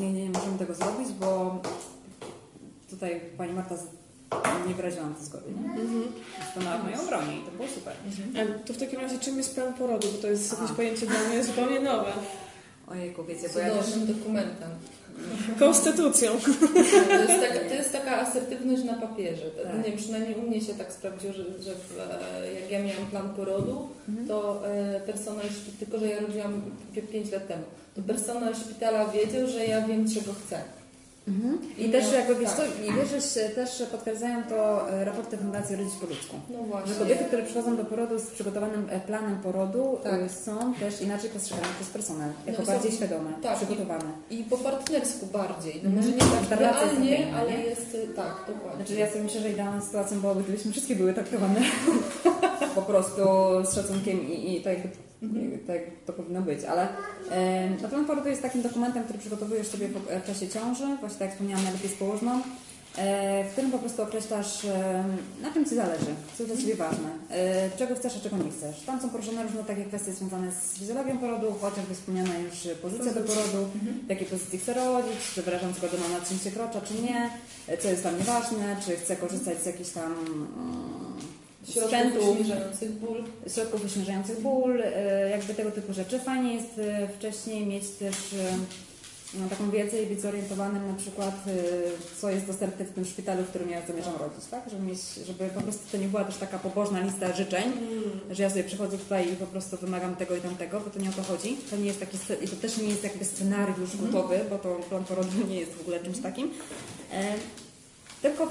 nie, 0.00 0.12
nie, 0.12 0.22
nie 0.22 0.30
możemy 0.30 0.58
tego 0.58 0.74
zrobić, 0.74 1.12
bo 1.12 1.60
tutaj 2.94 3.20
pani 3.38 3.52
Marta 3.52 3.76
z- 3.76 3.86
nie 4.68 4.74
wyraziłam 4.74 5.14
tej 5.14 5.24
zgody, 5.24 5.44
nie? 5.50 5.84
Stanęła 6.52 6.78
w 6.78 6.82
mojej 6.84 6.98
obronie 6.98 7.38
i 7.40 7.44
to 7.44 7.50
było 7.50 7.68
super. 7.68 7.94
A 8.36 8.66
to 8.66 8.72
w 8.72 8.76
takim 8.78 9.00
razie 9.00 9.18
czym 9.18 9.36
jest 9.38 9.54
plan 9.54 9.74
porodu? 9.74 10.08
Bo 10.12 10.18
to 10.22 10.26
jest 10.28 10.52
jakieś 10.52 10.70
A. 10.70 10.74
pojęcie 10.74 11.06
dla 11.06 11.18
mnie 11.28 11.44
zupełnie 11.44 11.80
nowe. 11.80 12.12
Ojejku, 12.88 13.24
wiecie, 13.24 13.48
bo 13.54 13.58
ja 13.58 13.70
też... 13.74 13.90
Dokumentem. 13.98 14.70
Konstytucją. 15.58 16.32
To 17.08 17.32
jest, 17.32 17.40
taka, 17.48 17.68
to 17.68 17.74
jest 17.74 17.92
taka 17.92 18.20
asertywność 18.20 18.84
na 18.84 18.94
papierze. 18.94 19.50
Tak. 19.50 19.76
Nie 19.76 19.82
wiem, 19.90 19.98
przynajmniej 19.98 20.34
u 20.34 20.42
mnie 20.42 20.60
się 20.60 20.74
tak 20.74 20.92
sprawdziło, 20.92 21.32
że, 21.32 21.44
że 21.44 21.74
w, 21.74 21.98
e, 22.42 22.52
jak 22.60 22.70
ja 22.70 22.82
miałam 22.82 23.06
plan 23.10 23.34
porodu, 23.34 23.88
Mhm. 24.08 24.28
to 24.28 24.62
e, 24.68 25.00
personel, 25.00 25.46
tylko 25.78 25.98
że 25.98 26.06
ja 26.08 26.20
rodziłam 26.20 26.62
5 27.12 27.32
lat 27.32 27.48
temu, 27.48 27.62
to 27.94 28.02
personel 28.02 28.54
szpitala 28.54 29.06
wiedział, 29.08 29.46
że 29.46 29.66
ja 29.66 29.86
wiem, 29.88 30.10
czego 30.14 30.32
chcę. 30.46 30.62
Mhm. 31.28 31.58
I 31.78 31.86
No, 31.86 31.92
też 31.92 32.12
jakby 32.12 32.34
wiesz 32.34 32.50
tak. 32.50 32.66
i 32.88 32.92
wiesz, 32.92 33.34
że 33.34 33.40
też 33.48 33.82
potwierdzają 33.92 34.42
to 34.48 34.90
e, 34.90 35.04
raporty 35.04 35.36
Fundacji 35.38 35.76
Rodzić 35.76 35.94
po 36.00 36.06
ludzku. 36.06 36.36
No 36.50 36.58
Że 36.58 36.64
właśnie. 36.64 36.94
kobiety, 36.94 37.24
które 37.24 37.42
przychodzą 37.42 37.76
do 37.76 37.84
porodu 37.84 38.18
z 38.18 38.26
przygotowanym 38.26 38.86
e, 38.90 39.00
planem 39.00 39.38
porodu, 39.40 39.98
Tak. 40.02 40.12
e, 40.20 40.28
są 40.28 40.74
też 40.74 41.00
inaczej 41.00 41.30
postrzegane 41.30 41.68
przez 41.76 41.88
personel, 41.90 42.30
jako 42.46 42.60
No, 42.62 42.66
są- 42.66 42.72
bardziej 42.72 42.92
świadome, 42.92 43.30
tak. 43.42 43.56
przygotowane. 43.56 44.04
I 44.30 44.44
po 44.44 44.56
partnersku 44.58 45.26
bardziej. 45.26 45.80
No 45.82 45.88
Mhm. 45.90 45.96
może 45.96 46.10
nie 46.16 46.32
tak 46.32 46.46
Ta 46.50 46.56
realnie, 46.56 47.16
inna, 47.28 47.38
ale 47.38 47.50
nie? 47.50 47.64
jest 47.64 47.96
tak, 48.16 48.44
dokładnie. 48.46 48.76
Znaczy 48.86 48.94
ja 49.00 49.10
sobie 49.10 49.24
myślę, 49.24 49.40
że 49.40 49.50
idealną 49.50 49.80
sytuacją 49.82 50.20
byłoby, 50.20 50.42
gdybyśmy 50.42 50.72
wszystkie 50.72 50.96
były 50.96 51.14
traktowane 51.14 51.60
po 52.74 52.82
prostu 52.82 53.22
z 53.64 53.74
szacunkiem 53.74 54.28
i, 54.32 54.56
i 54.56 54.60
tak, 54.62 54.72
jakby, 54.72 54.88
Mhm. 55.24 55.58
tak 55.66 55.80
to 56.06 56.12
powinno 56.12 56.42
być, 56.42 56.64
ale 56.64 56.88
e, 57.30 57.70
no 57.82 57.88
plan 57.88 58.04
porodu 58.04 58.28
jest 58.28 58.42
takim 58.42 58.62
dokumentem, 58.62 59.04
który 59.04 59.18
przygotowujesz 59.18 59.66
sobie 59.66 59.88
w 60.22 60.26
czasie 60.26 60.48
ciąży, 60.48 60.96
właśnie 61.00 61.18
tak 61.18 61.20
jak 61.20 61.30
wspomniałam, 61.32 61.64
najlepiej 61.64 61.90
z 61.90 61.94
położną, 61.94 62.40
e, 62.98 63.44
w 63.44 63.52
którym 63.52 63.70
po 63.70 63.78
prostu 63.78 64.02
określasz, 64.02 64.64
e, 64.64 65.04
na 65.42 65.52
czym 65.52 65.64
Ci 65.64 65.74
zależy, 65.74 66.12
co 66.36 66.42
jest 66.42 66.54
dla 66.54 66.62
Ciebie 66.62 66.76
ważne, 66.76 67.08
e, 67.30 67.70
czego 67.78 67.94
chcesz, 67.94 68.16
a 68.16 68.20
czego 68.20 68.36
nie 68.36 68.50
chcesz. 68.50 68.80
Tam 68.80 69.00
są 69.00 69.10
poruszone 69.10 69.42
różne 69.42 69.64
takie 69.64 69.84
kwestie 69.84 70.12
związane 70.12 70.52
z 70.52 70.78
fizjologią 70.78 71.18
porodu, 71.18 71.46
chociażby 71.60 71.94
wspomniana 71.94 72.38
już 72.38 72.54
pozycja 72.82 73.12
do 73.12 73.20
porodu, 73.20 73.68
w 74.06 74.10
jakiej 74.10 74.26
pozycji 74.26 74.58
chcę 74.58 74.74
rodzić, 74.74 75.18
czy 75.34 75.42
wyrażam 75.42 75.72
zgodę 75.72 75.96
na 75.98 76.18
nadcięcie 76.18 76.50
krocza, 76.50 76.80
czy 76.80 76.94
nie, 77.02 77.30
e, 77.68 77.78
co 77.78 77.88
jest 77.88 78.02
dla 78.02 78.12
mnie 78.12 78.24
ważne, 78.24 78.76
czy 78.86 78.96
chcę 78.96 79.16
korzystać 79.16 79.62
z 79.62 79.66
jakichś 79.66 79.90
tam 79.90 80.12
mm, 80.12 81.33
sprzętu, 81.64 82.32
uśmierzających 82.32 82.92
ból. 82.92 83.24
środków 83.54 83.84
uśmierzających 83.84 84.40
ból, 84.40 84.82
e, 84.82 85.30
jakby 85.30 85.54
tego 85.54 85.70
typu 85.70 85.92
rzeczy. 85.92 86.18
Fajnie 86.18 86.54
jest 86.54 86.78
e, 86.78 87.08
wcześniej 87.08 87.66
mieć 87.66 87.88
też 87.88 88.14
e, 88.14 88.56
no, 89.40 89.48
taką 89.48 89.70
wiedzę 89.70 90.02
i 90.02 90.06
być 90.06 90.20
zorientowanym 90.20 90.88
na 90.88 90.94
przykład, 90.94 91.34
co 92.20 92.30
jest 92.30 92.46
dostępne 92.46 92.84
w 92.84 92.90
tym 92.90 93.04
szpitalu, 93.04 93.42
w 93.42 93.48
którym 93.48 93.70
ja 93.70 93.86
zamierzam 93.86 94.14
rodzić, 94.16 94.44
tak? 94.50 94.70
Żeby, 94.70 94.82
mieć, 94.82 95.00
żeby 95.26 95.50
po 95.54 95.60
prostu 95.60 95.82
to 95.92 95.98
nie 95.98 96.08
była 96.08 96.24
też 96.24 96.36
taka 96.36 96.58
pobożna 96.58 97.00
lista 97.00 97.32
życzeń, 97.32 97.72
że 98.30 98.42
ja 98.42 98.50
sobie 98.50 98.64
przychodzę 98.64 98.98
tutaj 98.98 99.32
i 99.32 99.36
po 99.36 99.46
prostu 99.46 99.76
wymagam 99.76 100.16
tego 100.16 100.36
i 100.36 100.40
tamtego, 100.40 100.80
bo 100.80 100.90
to 100.90 101.00
nie 101.00 101.08
o 101.08 101.12
to 101.12 101.22
chodzi. 101.22 101.56
To 101.70 101.76
nie 101.76 101.86
jest 101.86 102.00
taki, 102.00 102.18
i 102.42 102.48
to 102.48 102.56
też 102.56 102.76
nie 102.78 102.88
jest 102.88 103.04
jakby 103.04 103.24
scenariusz 103.24 103.96
gotowy, 103.96 104.40
bo 104.50 104.58
to 104.58 104.74
plan 104.74 105.04
porodu 105.04 105.46
nie 105.48 105.60
jest 105.60 105.72
w 105.72 105.80
ogóle 105.80 106.00
czymś 106.00 106.18
takim. 106.18 106.50
Tylko 108.24 108.46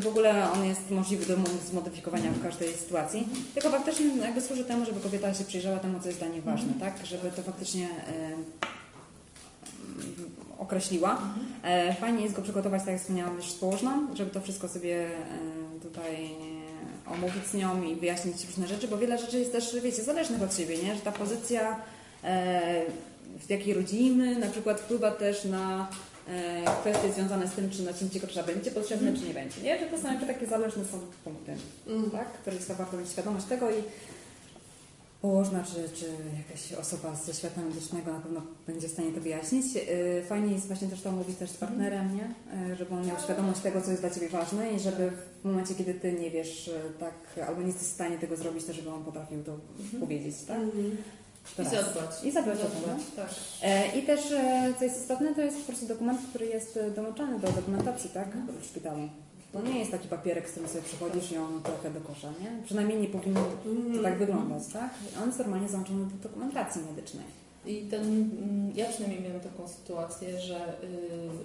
w 0.00 0.06
ogóle 0.06 0.52
on 0.52 0.64
jest 0.64 0.90
możliwy 0.90 1.26
do 1.26 1.36
mo- 1.36 1.46
zmodyfikowania 1.70 2.30
w 2.30 2.42
każdej 2.42 2.72
sytuacji. 2.74 3.28
Tylko 3.54 3.70
faktycznie 3.70 4.06
jakby 4.16 4.40
służy 4.40 4.64
temu, 4.64 4.84
żeby 4.86 5.00
kobieta 5.00 5.34
się 5.34 5.44
przyjrzała 5.44 5.78
temu, 5.78 6.00
co 6.00 6.06
jest 6.08 6.18
dla 6.18 6.28
niej 6.28 6.40
ważne, 6.40 6.72
tak? 6.80 7.06
Żeby 7.06 7.30
to 7.30 7.42
faktycznie 7.42 7.88
określiła. 10.58 11.18
E, 11.62 11.94
Fajnie 11.94 12.22
jest 12.22 12.34
go 12.34 12.42
przygotować, 12.42 12.80
tak 12.82 12.88
jak 12.92 13.00
wspomniałam, 13.00 13.36
już 13.36 13.50
z 13.50 13.54
położną, 13.54 13.90
żeby 14.14 14.30
to 14.30 14.40
wszystko 14.40 14.68
sobie 14.68 15.06
tutaj 15.82 16.30
omówić 17.06 17.46
z 17.46 17.54
nią 17.54 17.82
i 17.82 17.94
wyjaśnić 17.96 18.44
różne 18.46 18.66
rzeczy, 18.68 18.88
bo 18.88 18.98
wiele 18.98 19.18
rzeczy 19.18 19.38
jest 19.38 19.52
też, 19.52 19.76
wiecie, 19.82 20.02
zależnych 20.02 20.42
od 20.42 20.56
siebie, 20.56 20.78
nie? 20.82 20.94
Że 20.94 21.00
ta 21.00 21.12
pozycja, 21.12 21.76
e, 22.24 22.82
w 23.46 23.50
jakiej 23.50 23.74
rodzimy, 23.74 24.38
na 24.38 24.46
przykład 24.46 24.80
wpływa 24.80 25.10
też 25.10 25.44
na 25.44 25.88
kwestie 26.80 27.12
związane 27.12 27.48
z 27.48 27.52
tym, 27.52 27.70
czy 27.70 27.82
nacięcie 27.82 28.20
krocza 28.20 28.42
będzie 28.42 28.70
potrzebne, 28.70 29.12
czy 29.12 29.28
nie 29.28 29.34
będzie, 29.34 29.62
nie? 29.62 29.78
Że 29.78 29.86
to 29.86 29.98
są 29.98 30.08
jakby 30.08 30.26
takie 30.26 30.46
zależne 30.46 30.84
są 30.84 30.98
punkty, 31.24 31.52
tak? 32.12 32.32
Które 32.32 32.56
jest 32.56 32.72
warto 32.72 32.96
mieć 32.96 33.08
świadomość 33.10 33.46
tego 33.46 33.70
i 33.70 33.74
położna, 35.22 35.64
czy, 35.64 35.96
czy 35.96 36.06
jakaś 36.38 36.72
osoba 36.72 37.14
ze 37.14 37.34
świata 37.34 37.60
medycznego 37.60 38.12
na 38.12 38.20
pewno 38.20 38.42
będzie 38.66 38.88
w 38.88 38.90
stanie 38.90 39.12
to 39.12 39.20
wyjaśnić. 39.20 39.74
Yy, 39.74 39.82
Fajnie 40.28 40.52
jest 40.52 40.66
właśnie 40.66 40.88
też 40.88 41.02
to 41.02 41.12
mówić 41.12 41.36
też 41.38 41.50
z 41.50 41.56
partnerem, 41.56 42.16
nie? 42.16 42.34
Yy, 42.68 42.76
żeby 42.76 42.94
on 42.94 43.06
miał 43.06 43.16
świadomość 43.24 43.60
tego, 43.60 43.80
co 43.82 43.90
jest 43.90 44.02
dla 44.02 44.10
Ciebie 44.10 44.28
ważne 44.28 44.72
i 44.72 44.80
żeby 44.80 45.10
w 45.42 45.44
momencie, 45.44 45.74
kiedy 45.74 45.94
Ty 45.94 46.12
nie 46.12 46.30
wiesz, 46.30 46.70
tak, 47.00 47.46
albo 47.48 47.60
nie 47.60 47.66
jesteś 47.66 47.88
w 47.88 47.92
stanie 47.92 48.18
tego 48.18 48.36
zrobić, 48.36 48.64
to 48.64 48.72
żeby 48.72 48.90
on 48.90 49.04
potrafił 49.04 49.44
to 49.44 49.58
powiedzieć, 50.00 50.34
tak? 50.48 50.60
I 51.58 51.64
zadbać. 51.64 52.24
I 52.24 52.30
zadbać 52.32 52.58
o 52.58 52.62
to, 52.62 52.96
tak. 53.16 53.28
E, 53.62 53.98
I 53.98 54.02
też, 54.02 54.32
e, 54.32 54.74
co 54.78 54.84
jest 54.84 55.00
istotne, 55.00 55.34
to 55.34 55.40
jest 55.40 55.58
po 55.58 55.66
prostu 55.66 55.86
dokument, 55.86 56.20
który 56.28 56.46
jest 56.46 56.76
e, 56.76 56.90
dołączany 56.90 57.38
do 57.38 57.52
dokumentacji, 57.52 58.10
tak? 58.10 58.28
W 58.60 58.66
szpitalu. 58.66 59.08
To 59.52 59.62
nie 59.62 59.78
jest 59.78 59.90
taki 59.90 60.08
papierek, 60.08 60.48
z 60.48 60.50
którym 60.50 60.68
sobie 60.68 60.82
przychodzisz 60.82 61.32
i 61.32 61.38
on 61.38 61.62
trochę 61.62 61.90
do 61.90 62.00
kosza, 62.00 62.28
nie? 62.42 62.62
Przynajmniej 62.64 63.00
nie 63.00 63.08
powinno 63.08 63.40
to 63.40 64.02
tak 64.02 64.18
wyglądać, 64.18 64.62
tak? 64.72 64.90
On 65.22 65.26
jest 65.26 65.38
normalnie 65.38 65.68
załączony 65.68 66.04
do 66.04 66.28
dokumentacji 66.28 66.82
medycznej. 66.82 67.24
I 67.66 67.82
ten, 67.90 68.02
mm, 68.02 68.72
ja 68.76 68.86
przynajmniej 68.88 69.22
miałam 69.22 69.40
taką 69.40 69.68
sytuację, 69.68 70.40
że 70.40 70.56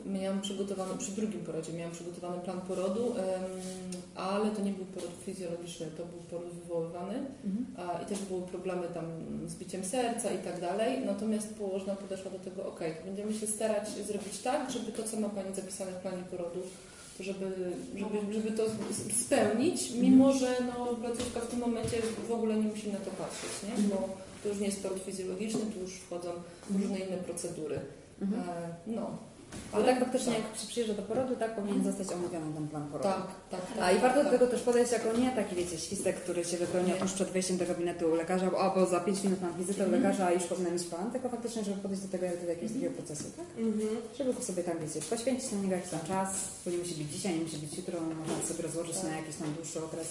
y, 0.05 0.09
miałam 0.09 0.41
przygotowany, 0.41 0.97
przy 0.97 1.11
drugim 1.11 1.39
porodzie 1.39 1.73
miałam 1.73 1.93
przygotowany 1.93 2.41
plan 2.41 2.61
porodu, 2.61 3.05
ym, 3.05 4.01
ale 4.15 4.51
to 4.51 4.61
nie 4.61 4.71
był 4.71 4.85
poród 4.85 5.11
fizjologiczny, 5.25 5.85
to 5.97 6.05
był 6.05 6.19
poród 6.29 6.53
wywoływany 6.53 7.13
a, 7.77 8.01
i 8.01 8.05
też 8.05 8.19
były 8.19 8.41
problemy 8.41 8.87
tam 8.93 9.05
z 9.47 9.55
biciem 9.55 9.85
serca 9.85 10.31
i 10.31 10.37
tak 10.37 10.61
dalej. 10.61 11.05
Natomiast 11.05 11.53
położna 11.53 11.95
podeszła 11.95 12.31
do 12.31 12.39
tego, 12.39 12.67
ok, 12.67 12.79
będziemy 13.05 13.33
się 13.33 13.47
starać 13.47 13.89
zrobić 13.89 14.37
tak, 14.37 14.71
żeby 14.71 14.91
to, 14.91 15.03
co 15.03 15.19
ma 15.19 15.29
Pani 15.29 15.55
zapisane 15.55 15.91
w 15.91 15.95
planie 15.95 16.23
porodu, 16.31 16.59
żeby, 17.19 17.45
żeby, 17.95 18.33
żeby 18.33 18.51
to 18.51 18.63
spełnić, 19.25 19.91
mimo 19.91 20.33
że 20.33 20.55
no, 20.67 20.85
placówka 20.85 21.39
w 21.39 21.47
tym 21.47 21.59
momencie 21.59 21.97
w 22.27 22.31
ogóle 22.31 22.55
nie 22.55 22.69
musi 22.69 22.89
na 22.89 22.99
to 22.99 23.11
patrzeć, 23.11 23.51
nie? 23.63 23.89
bo 23.89 24.30
to 24.43 24.49
już 24.49 24.59
nie 24.59 24.65
jest 24.65 24.83
poród 24.83 24.99
fizjologiczny, 24.99 25.59
tu 25.73 25.79
już 25.79 25.93
wchodzą 25.93 26.29
różne 26.73 26.99
inne 26.99 27.17
procedury. 27.17 27.79
E, 28.21 28.25
no. 28.87 29.17
Ale 29.71 29.85
tak 29.85 29.99
faktycznie, 29.99 30.33
jak 30.33 30.57
się 30.61 30.67
przyjeżdża 30.67 30.93
do 30.93 31.01
porodu, 31.01 31.35
tak 31.35 31.55
powinien 31.55 31.83
zostać 31.83 32.11
omówiony 32.11 32.53
ten 32.53 32.67
plan 32.67 32.87
porodu. 32.87 33.09
Tak, 33.09 33.27
tak, 33.51 33.61
tak. 33.61 33.77
A 33.81 33.91
i 33.91 33.99
warto 33.99 34.17
tak. 34.17 34.25
do 34.25 34.31
tego 34.31 34.47
też 34.47 34.61
podejść 34.61 34.91
jako 34.91 35.17
nie 35.17 35.31
taki, 35.31 35.55
wiecie, 35.55 35.77
świstek, 35.77 36.15
który 36.15 36.45
się 36.45 36.57
wypełnia 36.57 36.95
tuż 36.95 37.13
przed 37.13 37.29
wejściem 37.29 37.57
do 37.57 37.65
gabinetu 37.65 38.15
lekarza, 38.15 38.51
o, 38.51 38.75
bo 38.75 38.85
za 38.85 38.99
5 38.99 39.23
minut 39.23 39.41
mam 39.41 39.57
wizytę 39.57 39.87
u 39.87 39.91
lekarza, 39.91 40.25
a 40.25 40.31
już 40.31 40.43
powinien 40.43 40.73
mieć 40.73 40.83
plan, 40.83 41.11
tylko 41.11 41.29
faktycznie, 41.29 41.63
żeby 41.63 41.81
podejść 41.81 42.03
do 42.03 42.09
tego 42.09 42.25
jak 42.25 42.41
do 42.41 42.49
jakiegoś 42.49 42.73
takiego 42.73 42.95
procesu, 42.95 43.23
tak? 43.37 43.45
Żeby 44.17 44.33
go 44.33 44.41
sobie 44.41 44.63
tam, 44.63 44.77
wiecie, 44.79 45.01
poświęcić 45.09 45.51
na 45.51 45.57
niego 45.57 45.75
jakiś 45.75 45.91
tam 45.91 45.99
czas, 46.07 46.29
to 46.63 46.69
nie 46.69 46.77
musi 46.77 46.95
być 46.95 47.11
dzisiaj, 47.11 47.33
nie 47.33 47.43
musi 47.43 47.57
być 47.57 47.77
jutro, 47.77 47.99
można 48.01 48.47
sobie 48.47 48.63
rozłożyć 48.63 49.03
na 49.03 49.09
jakiś 49.09 49.35
tam 49.35 49.53
dłuższy 49.53 49.83
okres 49.83 50.07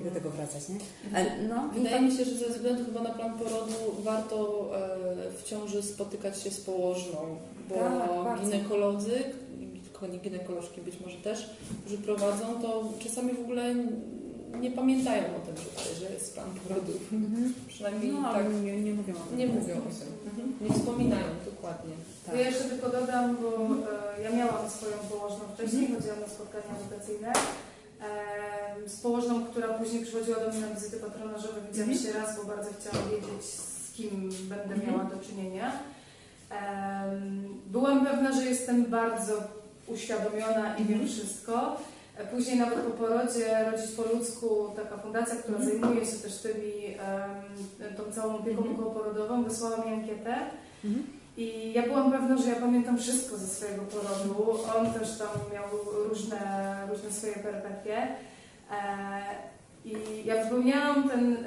i 0.00 0.04
do 0.04 0.10
tego 0.10 0.30
wracać, 0.30 0.62
nie? 0.68 0.76
E, 1.18 1.42
No, 1.48 1.68
Wydaje 1.74 2.00
mi 2.00 2.12
się, 2.16 2.24
że 2.24 2.34
ze 2.34 2.48
względu 2.48 2.84
chyba 2.84 3.02
na 3.02 3.10
plan 3.10 3.38
porodu 3.38 3.72
warto 3.98 4.68
e, 4.76 5.32
w 5.38 5.42
ciąży 5.42 5.82
spotykać 5.82 6.42
się 6.42 6.50
z 6.50 6.60
położną, 6.60 7.36
bo 7.68 7.74
Tak, 8.24 8.40
ginekolodzy, 8.44 9.12
ginekolożki 10.22 10.80
być 10.80 10.94
może 11.00 11.16
też, 11.16 11.50
którzy 11.80 11.98
prowadzą, 11.98 12.62
to 12.62 12.84
czasami 12.98 13.32
w 13.32 13.40
ogóle 13.40 13.74
nie 14.60 14.70
pamiętają 14.70 15.22
o 15.22 15.40
tym, 15.46 15.54
że, 15.56 16.00
że 16.06 16.12
jest 16.14 16.34
plan 16.34 16.50
porodu. 16.68 16.92
Mhm. 17.12 17.54
Przynajmniej 17.68 18.12
No, 18.12 18.32
tak 18.32 18.46
nie, 18.64 18.80
nie 18.82 18.94
mówią 18.94 19.14
o 19.14 19.26
tym. 19.28 19.38
nie 19.38 19.46
mówią 19.46 19.74
o 19.74 19.80
tym. 19.80 20.68
Nie 20.68 20.74
wspominają 20.74 21.26
dokładnie. 21.44 21.92
Tak. 22.26 22.34
Ja 22.34 22.40
jeszcze 22.40 22.64
tylko 22.64 22.88
dodam, 22.88 23.36
bo 23.42 23.48
e, 24.18 24.22
ja 24.22 24.30
miałam 24.36 24.70
swoją 24.70 24.96
położną 25.10 25.38
wcześniej, 25.54 25.88
chodziłam 25.94 26.20
na 26.20 26.28
spotkania 26.28 26.64
edukacyjne. 26.80 27.32
Z 28.86 29.00
położną, 29.00 29.44
która 29.44 29.68
później 29.68 30.02
przychodziła 30.04 30.40
do 30.40 30.50
mnie 30.50 30.60
na 30.60 30.74
wizyty 30.74 30.96
patronażowe, 30.96 31.60
widziałam 31.72 31.94
się 31.94 32.12
raz, 32.12 32.36
bo 32.36 32.44
bardzo 32.44 32.70
chciałam 32.80 33.10
wiedzieć, 33.10 33.44
z 33.44 33.92
kim 33.92 34.30
będę 34.48 34.86
miała 34.86 35.04
do 35.04 35.16
czynienia. 35.26 35.72
Byłam 37.66 38.06
pewna, 38.06 38.32
że 38.32 38.44
jestem 38.44 38.84
bardzo 38.84 39.32
uświadomiona 39.86 40.76
i 40.76 40.84
wiem 40.84 41.08
wszystko. 41.08 41.76
E, 42.16 42.26
Później 42.26 42.56
nawet 42.58 42.78
po 42.78 42.90
porodzie 42.90 43.70
Rodzić 43.72 43.90
po 43.96 44.02
ludzku, 44.02 44.70
taka 44.76 44.98
fundacja, 44.98 45.36
która 45.36 45.58
zajmuje 45.64 46.06
się 46.06 46.16
też 46.16 46.38
tymi, 46.38 46.72
tą 47.96 48.12
całą 48.12 48.34
opieką 48.38 48.64
okołoporodową, 48.72 49.44
wysłała 49.44 49.76
mi 49.76 49.92
ankietę. 49.92 50.36
I 51.36 51.72
ja 51.74 51.82
byłam 51.82 52.12
pewna, 52.12 52.36
że 52.36 52.48
ja 52.48 52.56
pamiętam 52.56 52.98
wszystko 52.98 53.36
ze 53.36 53.46
swojego 53.46 53.82
porodu. 53.82 54.58
On 54.78 54.92
też 54.92 55.18
tam 55.18 55.28
miał 55.54 55.64
różne, 56.08 56.38
różne 56.90 57.10
swoje 57.12 57.34
perypetie. 57.34 58.08
E, 58.70 58.76
I 59.84 59.94
ja 60.24 60.44
wypełniałam 60.44 61.08
ten, 61.08 61.44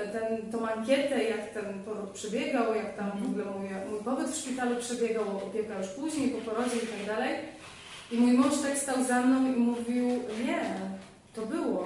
ten, 0.52 0.66
ankietę, 0.78 1.24
jak 1.24 1.54
ten 1.54 1.84
poród 1.86 2.10
przebiegał, 2.10 2.76
jak 2.76 2.98
tam 2.98 3.12
w 3.12 3.30
ogóle 3.30 3.46
mój, 3.46 3.70
mój 3.92 4.04
pobyt 4.06 4.28
w 4.28 4.38
szpitalu 4.38 4.76
przebiegał, 4.76 5.24
opieka 5.38 5.78
już 5.78 5.88
później, 5.88 6.30
po 6.30 6.52
porodzie 6.52 6.76
i 6.76 6.88
tak 6.88 7.16
dalej. 7.16 7.36
I 8.12 8.18
mój 8.18 8.32
mąż 8.34 8.62
tak 8.62 8.78
stał 8.78 9.04
za 9.04 9.22
mną 9.22 9.54
i 9.54 9.56
mówił, 9.56 10.08
nie, 10.46 10.62
to 11.36 11.42
było, 11.42 11.86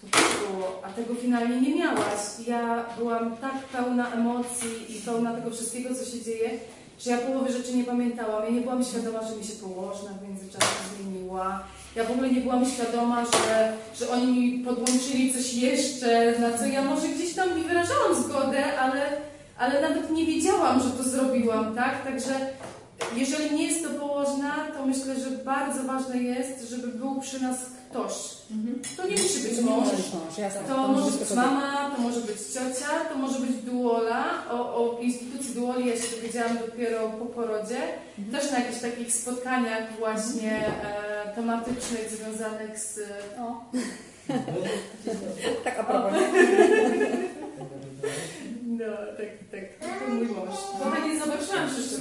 to 0.00 0.06
było, 0.06 0.82
a 0.84 0.88
tego 0.88 1.14
finalnie 1.14 1.60
nie 1.60 1.74
miałaś. 1.74 2.20
Ja 2.46 2.84
byłam 2.98 3.36
tak 3.36 3.54
pełna 3.54 4.12
emocji 4.12 4.96
i 4.96 5.00
pełna 5.00 5.34
tego 5.34 5.50
wszystkiego, 5.50 5.94
co 5.94 6.04
się 6.04 6.24
dzieje, 6.24 6.50
że 6.98 7.10
ja 7.10 7.18
połowy 7.18 7.52
rzeczy 7.52 7.76
nie 7.76 7.84
pamiętałam. 7.84 8.44
Ja 8.44 8.50
nie 8.50 8.60
byłam 8.60 8.84
świadoma, 8.84 9.28
że 9.28 9.36
mi 9.36 9.44
się 9.44 9.52
położna 9.52 10.10
w 10.10 10.28
międzyczasie 10.28 10.66
zmieniła. 10.96 11.64
Ja 11.96 12.04
w 12.04 12.10
ogóle 12.10 12.30
nie 12.30 12.40
byłam 12.40 12.66
świadoma, 12.66 13.24
że, 13.24 13.72
że 13.98 14.10
oni 14.10 14.26
mi 14.26 14.64
podłączyli 14.64 15.34
coś 15.34 15.54
jeszcze, 15.54 16.38
na 16.38 16.58
co 16.58 16.66
ja 16.66 16.82
może 16.82 17.08
gdzieś 17.08 17.34
tam 17.34 17.56
mi 17.56 17.62
wyrażałam 17.62 18.14
zgodę, 18.24 18.78
ale, 18.80 19.02
ale 19.58 19.80
nawet 19.80 20.10
nie 20.10 20.26
wiedziałam, 20.26 20.80
że 20.80 20.90
to 20.90 21.02
zrobiłam, 21.02 21.74
tak? 21.74 22.04
Także 22.04 22.32
jeżeli 23.16 23.56
nie 23.56 23.66
jest 23.66 23.82
to 23.84 23.90
położna, 23.90 24.54
to 24.76 24.86
myślę, 24.86 25.14
że 25.20 25.30
bardzo 25.30 25.82
ważne 25.82 26.16
jest, 26.18 26.70
żeby 26.70 26.88
był 26.88 27.20
przy 27.20 27.42
nas 27.42 27.56
ktoś. 27.90 28.12
To 28.96 29.06
nie 29.08 29.22
musi 29.22 29.40
być 29.48 29.60
mąż, 29.60 29.88
to 30.68 30.88
może 30.88 31.10
być 31.18 31.30
mama, 31.30 31.90
to 31.96 32.02
może 32.02 32.20
być 32.20 32.36
ciocia, 32.38 33.04
to 33.12 33.18
może 33.18 33.38
być 33.38 33.50
duola. 33.56 34.24
O, 34.50 34.74
o 34.76 34.98
instytucji 35.00 35.54
duoli 35.54 35.88
ja 35.88 35.96
się 35.96 36.16
dowiedziałam 36.16 36.58
dopiero 36.58 37.08
po 37.08 37.26
porodzie. 37.26 37.78
Też 38.32 38.50
na 38.50 38.58
jakichś 38.58 38.80
takich 38.80 39.12
spotkaniach 39.12 39.98
właśnie 39.98 40.66
e, 40.66 41.32
tematycznych 41.34 42.10
związanych 42.10 42.78
z... 42.78 43.00
O, 43.40 43.64
Tak 45.64 45.78
a 45.78 45.84
propos. 45.84 46.12
No, 48.66 48.92
tak, 49.16 49.30
tak. 49.50 49.64
To 49.98 50.14
mój 50.14 50.26
mąż. 50.26 50.54
Bo 50.78 50.90
tak 50.90 51.04
nie 51.04 51.20
zobaczyłam, 51.20 51.68
że 51.70 51.80
jeszcze 51.80 51.98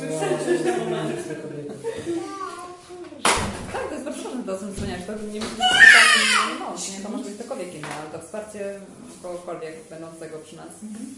Tak, 3.73 3.87
to 3.89 3.93
jest 3.93 4.05
bardzo 4.05 4.23
ważne 4.23 4.43
to, 4.43 4.55
o 4.55 4.59
czym 4.59 4.73
wspomniałeś. 4.73 5.05
To 5.05 5.13
nie 5.33 5.39
nie? 6.91 6.99
To 7.03 7.09
może 7.09 7.23
być 7.23 7.33
ktokolwiek 7.33 7.75
inny, 7.75 7.87
ale 8.01 8.09
to 8.11 8.25
wsparcie 8.25 8.79
kogokolwiek 9.21 9.75
będącego 9.89 10.37
przy 10.39 10.55
nas. 10.55 10.73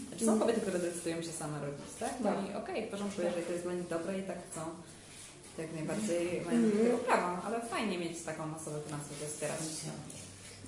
Znaczy 0.08 0.24
są 0.24 0.38
kobiety, 0.38 0.60
które 0.60 0.78
decydują 0.78 1.22
się 1.22 1.32
same 1.32 1.60
rodzić, 1.60 1.94
tak? 2.00 2.12
No 2.24 2.30
i 2.30 2.54
okej, 2.54 2.86
w 2.86 2.90
porządku, 2.90 3.22
jeżeli 3.22 3.46
to 3.46 3.52
jest 3.52 3.64
dla 3.64 3.72
nich 3.72 3.88
dobre 3.88 4.18
i 4.18 4.22
tak 4.22 4.38
chcą, 4.50 4.60
to 5.56 5.62
jak 5.62 5.72
najbardziej 5.72 6.42
mają 6.46 6.70
do 6.70 6.76
tego 6.84 6.98
prawo, 6.98 7.42
ale 7.46 7.60
fajnie 7.60 7.98
mieć 7.98 8.22
taką 8.22 8.42
osobę, 8.56 8.76
która 8.80 8.98
nas 8.98 9.08
będzie 9.08 9.26
wspierać. 9.26 9.60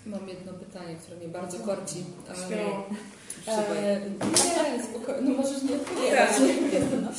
Mam 0.09 0.29
jedno 0.29 0.53
pytanie, 0.53 0.97
które 1.03 1.17
mnie 1.17 1.29
bardzo 1.29 1.59
korci. 1.59 2.05
Śmiało. 2.47 2.87
E, 3.47 4.01
nie, 4.77 4.83
spokojnie, 4.85 5.31
no 5.31 5.37
możesz 5.37 5.63
nie 5.63 5.77
odpowiadać. 5.77 6.31
No. 7.03 7.09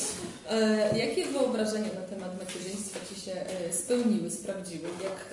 E, 0.51 0.97
jakie 0.97 1.25
wyobrażenia 1.25 1.89
na 1.95 2.01
temat 2.01 2.39
macierzyństwa 2.39 2.99
Ci 3.09 3.21
się 3.21 3.31
e, 3.31 3.73
spełniły, 3.73 4.31
sprawdziły? 4.31 4.89
Jak 5.03 5.25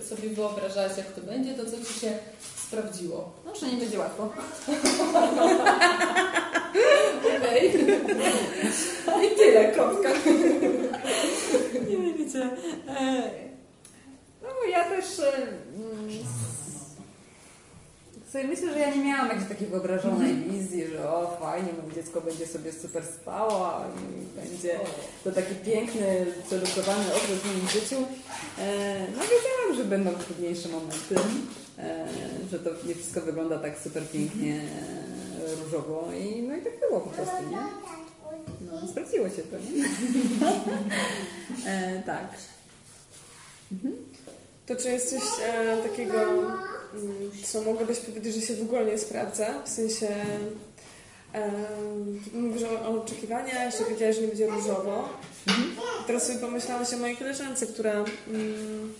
e, 0.00 0.04
sobie 0.04 0.28
wyobrażałaś, 0.28 0.92
jak 0.96 1.12
to 1.12 1.20
będzie, 1.20 1.54
to 1.54 1.64
co 1.64 1.76
Ci 1.76 2.00
się 2.00 2.18
sprawdziło? 2.66 3.32
No, 3.46 3.54
że 3.54 3.66
nie 3.66 3.76
będzie 3.76 3.98
łatwo. 3.98 4.32
Okej. 7.36 7.74
I 9.32 9.36
tyle, 9.36 9.72
kropka. 9.72 10.08
Nie 11.88 12.14
wiecie. 12.14 12.50
E, 12.88 13.30
no 14.42 14.48
ja 14.70 14.84
też 14.84 15.04
mm, 15.18 16.08
sobie 18.32 18.44
myślę, 18.44 18.72
że 18.72 18.78
ja 18.78 18.94
nie 18.94 19.04
miałam 19.04 19.28
jakiejś 19.28 19.48
takiej 19.48 19.68
wyobrażonej 19.68 20.34
wizji, 20.34 20.86
że 20.86 21.10
o 21.10 21.36
fajnie, 21.40 21.68
moje 21.82 21.94
dziecko 21.94 22.20
będzie 22.20 22.46
sobie 22.46 22.72
super 22.72 23.04
spało 23.04 23.80
i 23.96 24.40
będzie 24.40 24.80
to 25.24 25.32
taki 25.32 25.54
piękny, 25.54 26.26
przelukowany 26.46 27.04
okres 27.06 27.38
w 27.38 27.46
moim 27.46 27.68
życiu. 27.68 27.96
E, 28.58 29.06
no 29.16 29.22
wiedziałam, 29.22 29.76
że 29.76 29.84
będą 29.84 30.10
trudniejsze 30.12 30.68
momenty, 30.68 31.14
e, 31.78 32.08
że 32.50 32.58
to 32.58 32.70
nie 32.86 32.94
wszystko 32.94 33.20
wygląda 33.20 33.58
tak 33.58 33.78
super 33.78 34.02
pięknie 34.12 34.60
e, 34.60 35.64
różowo 35.64 36.08
i 36.12 36.42
no 36.42 36.56
i 36.56 36.62
tak 36.62 36.80
było 36.80 37.00
po 37.00 37.10
prostu, 37.10 37.42
nie? 37.50 37.58
No, 38.60 38.88
sprawdziło 38.88 39.28
się 39.28 39.42
to, 39.42 39.56
nie? 39.58 39.84
tak. 42.12 42.28
To 44.66 44.76
czy 44.76 44.88
jest 44.88 45.10
coś 45.10 45.22
e, 45.44 45.76
takiego, 45.76 46.18
co 47.44 47.62
mogłabyś 47.62 47.98
powiedzieć, 47.98 48.34
że 48.34 48.40
się 48.40 48.54
w 48.54 48.62
ogóle 48.62 48.84
nie 48.84 48.98
sprawdza? 48.98 49.62
W 49.64 49.68
sensie, 49.68 50.08
mówisz 52.34 52.62
o, 52.62 52.88
o 52.88 53.02
oczekiwaniach, 53.02 53.72
że 53.78 53.84
powiedziałaś, 53.84 54.16
że 54.16 54.22
nie 54.22 54.28
będzie 54.28 54.46
różowo. 54.46 55.08
Teraz 56.06 56.26
sobie 56.26 56.38
pomyślałam 56.38 56.86
się 56.86 56.96
o 56.96 56.98
mojej 56.98 57.16
koleżance, 57.16 57.66
która 57.66 58.04
mm, 58.28 58.92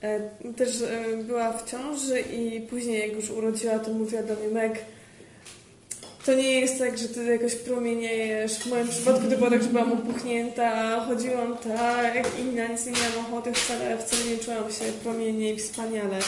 e, 0.00 0.20
też 0.56 0.82
e, 0.82 1.16
była 1.16 1.52
w 1.52 1.70
ciąży 1.70 2.20
i 2.20 2.60
później 2.60 3.00
jak 3.00 3.12
już 3.12 3.30
urodziła, 3.30 3.78
to 3.78 3.92
mówiła 3.92 4.22
do 4.22 4.34
mnie 4.34 4.48
Meg, 4.48 4.84
to 6.28 6.34
nie 6.34 6.60
jest 6.60 6.78
tak, 6.78 6.98
że 6.98 7.08
ty 7.08 7.24
jakoś 7.24 7.54
promieniejesz. 7.54 8.52
W 8.52 8.66
moim 8.66 8.88
przypadku 8.88 9.30
to 9.30 9.36
było 9.36 9.50
tak, 9.50 9.62
że 9.62 9.68
byłam 9.68 9.92
opuchnięta, 9.92 11.00
chodziłam 11.00 11.58
tak 11.58 12.26
i 12.40 12.56
na 12.56 12.66
nic 12.66 12.86
nie 12.86 12.92
miałam 12.92 13.26
ochoty, 13.26 13.52
wcale, 13.52 13.98
wcale 13.98 14.24
nie 14.24 14.38
czułam 14.38 14.72
się 14.72 14.84
promiennie 15.02 15.54
i 15.54 15.58
wspaniale. 15.58 16.18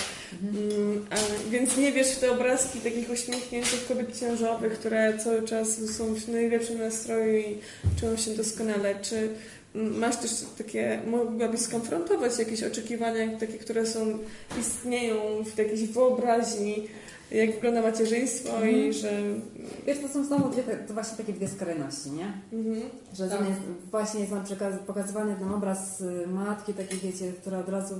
Mm, 0.43 1.06
a, 1.10 1.16
więc 1.51 1.77
nie 1.77 1.93
wiesz 1.93 2.09
w 2.09 2.20
te 2.20 2.32
obrazki 2.32 2.78
takich 2.78 3.10
uśmiechniętych 3.10 3.86
kobiet 3.89 4.20
ciążowych, 4.20 4.72
które 4.72 5.18
cały 5.18 5.43
czas 5.43 5.68
są 5.97 6.14
w 6.14 6.28
najlepszym 6.28 6.78
nastroju 6.78 7.36
i 7.36 7.59
czują 8.01 8.16
się 8.16 8.31
doskonale. 8.31 8.94
Czy 9.02 9.28
mm, 9.74 9.98
masz 9.98 10.16
też 10.16 10.31
takie, 10.59 11.01
mogłabyś 11.06 11.60
skonfrontować 11.60 12.39
jakieś 12.39 12.62
oczekiwania, 12.62 13.39
takie, 13.40 13.59
które 13.59 13.86
są, 13.86 14.18
istnieją 14.60 15.44
w 15.44 15.59
jakiejś 15.59 15.82
wyobraźni, 15.82 16.89
jak 17.32 17.55
wygląda 17.55 17.82
macierzyństwo 17.82 18.65
i 18.65 18.93
że... 18.93 19.23
Wiesz, 19.86 19.98
to 19.98 20.09
są 20.09 20.24
znowu 20.24 20.51
dwie, 20.51 20.62
to 20.62 20.94
właśnie 20.94 21.16
takie 21.16 21.32
dwie 21.32 21.48
skrajności, 21.48 22.11
nie? 22.11 22.32
Mhm. 22.52 22.82
Że 23.15 23.28
Tak. 23.28 23.48
jest, 23.48 23.61
właśnie 23.90 24.20
jest 24.20 24.32
nam 24.32 24.44
pokazywany 24.86 25.36
ten 25.36 25.52
obraz 25.52 26.01
y, 26.01 26.27
matki 26.27 26.74
takiej, 26.74 26.98
wiecie, 26.98 27.32
która 27.32 27.59
od 27.59 27.69
razu 27.69 27.94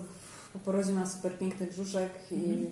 po 0.53 0.59
porodzie 0.59 0.93
ma 0.93 1.07
super 1.07 1.39
piękny 1.39 1.67
brzuszek 1.67 2.11
i, 2.33 2.67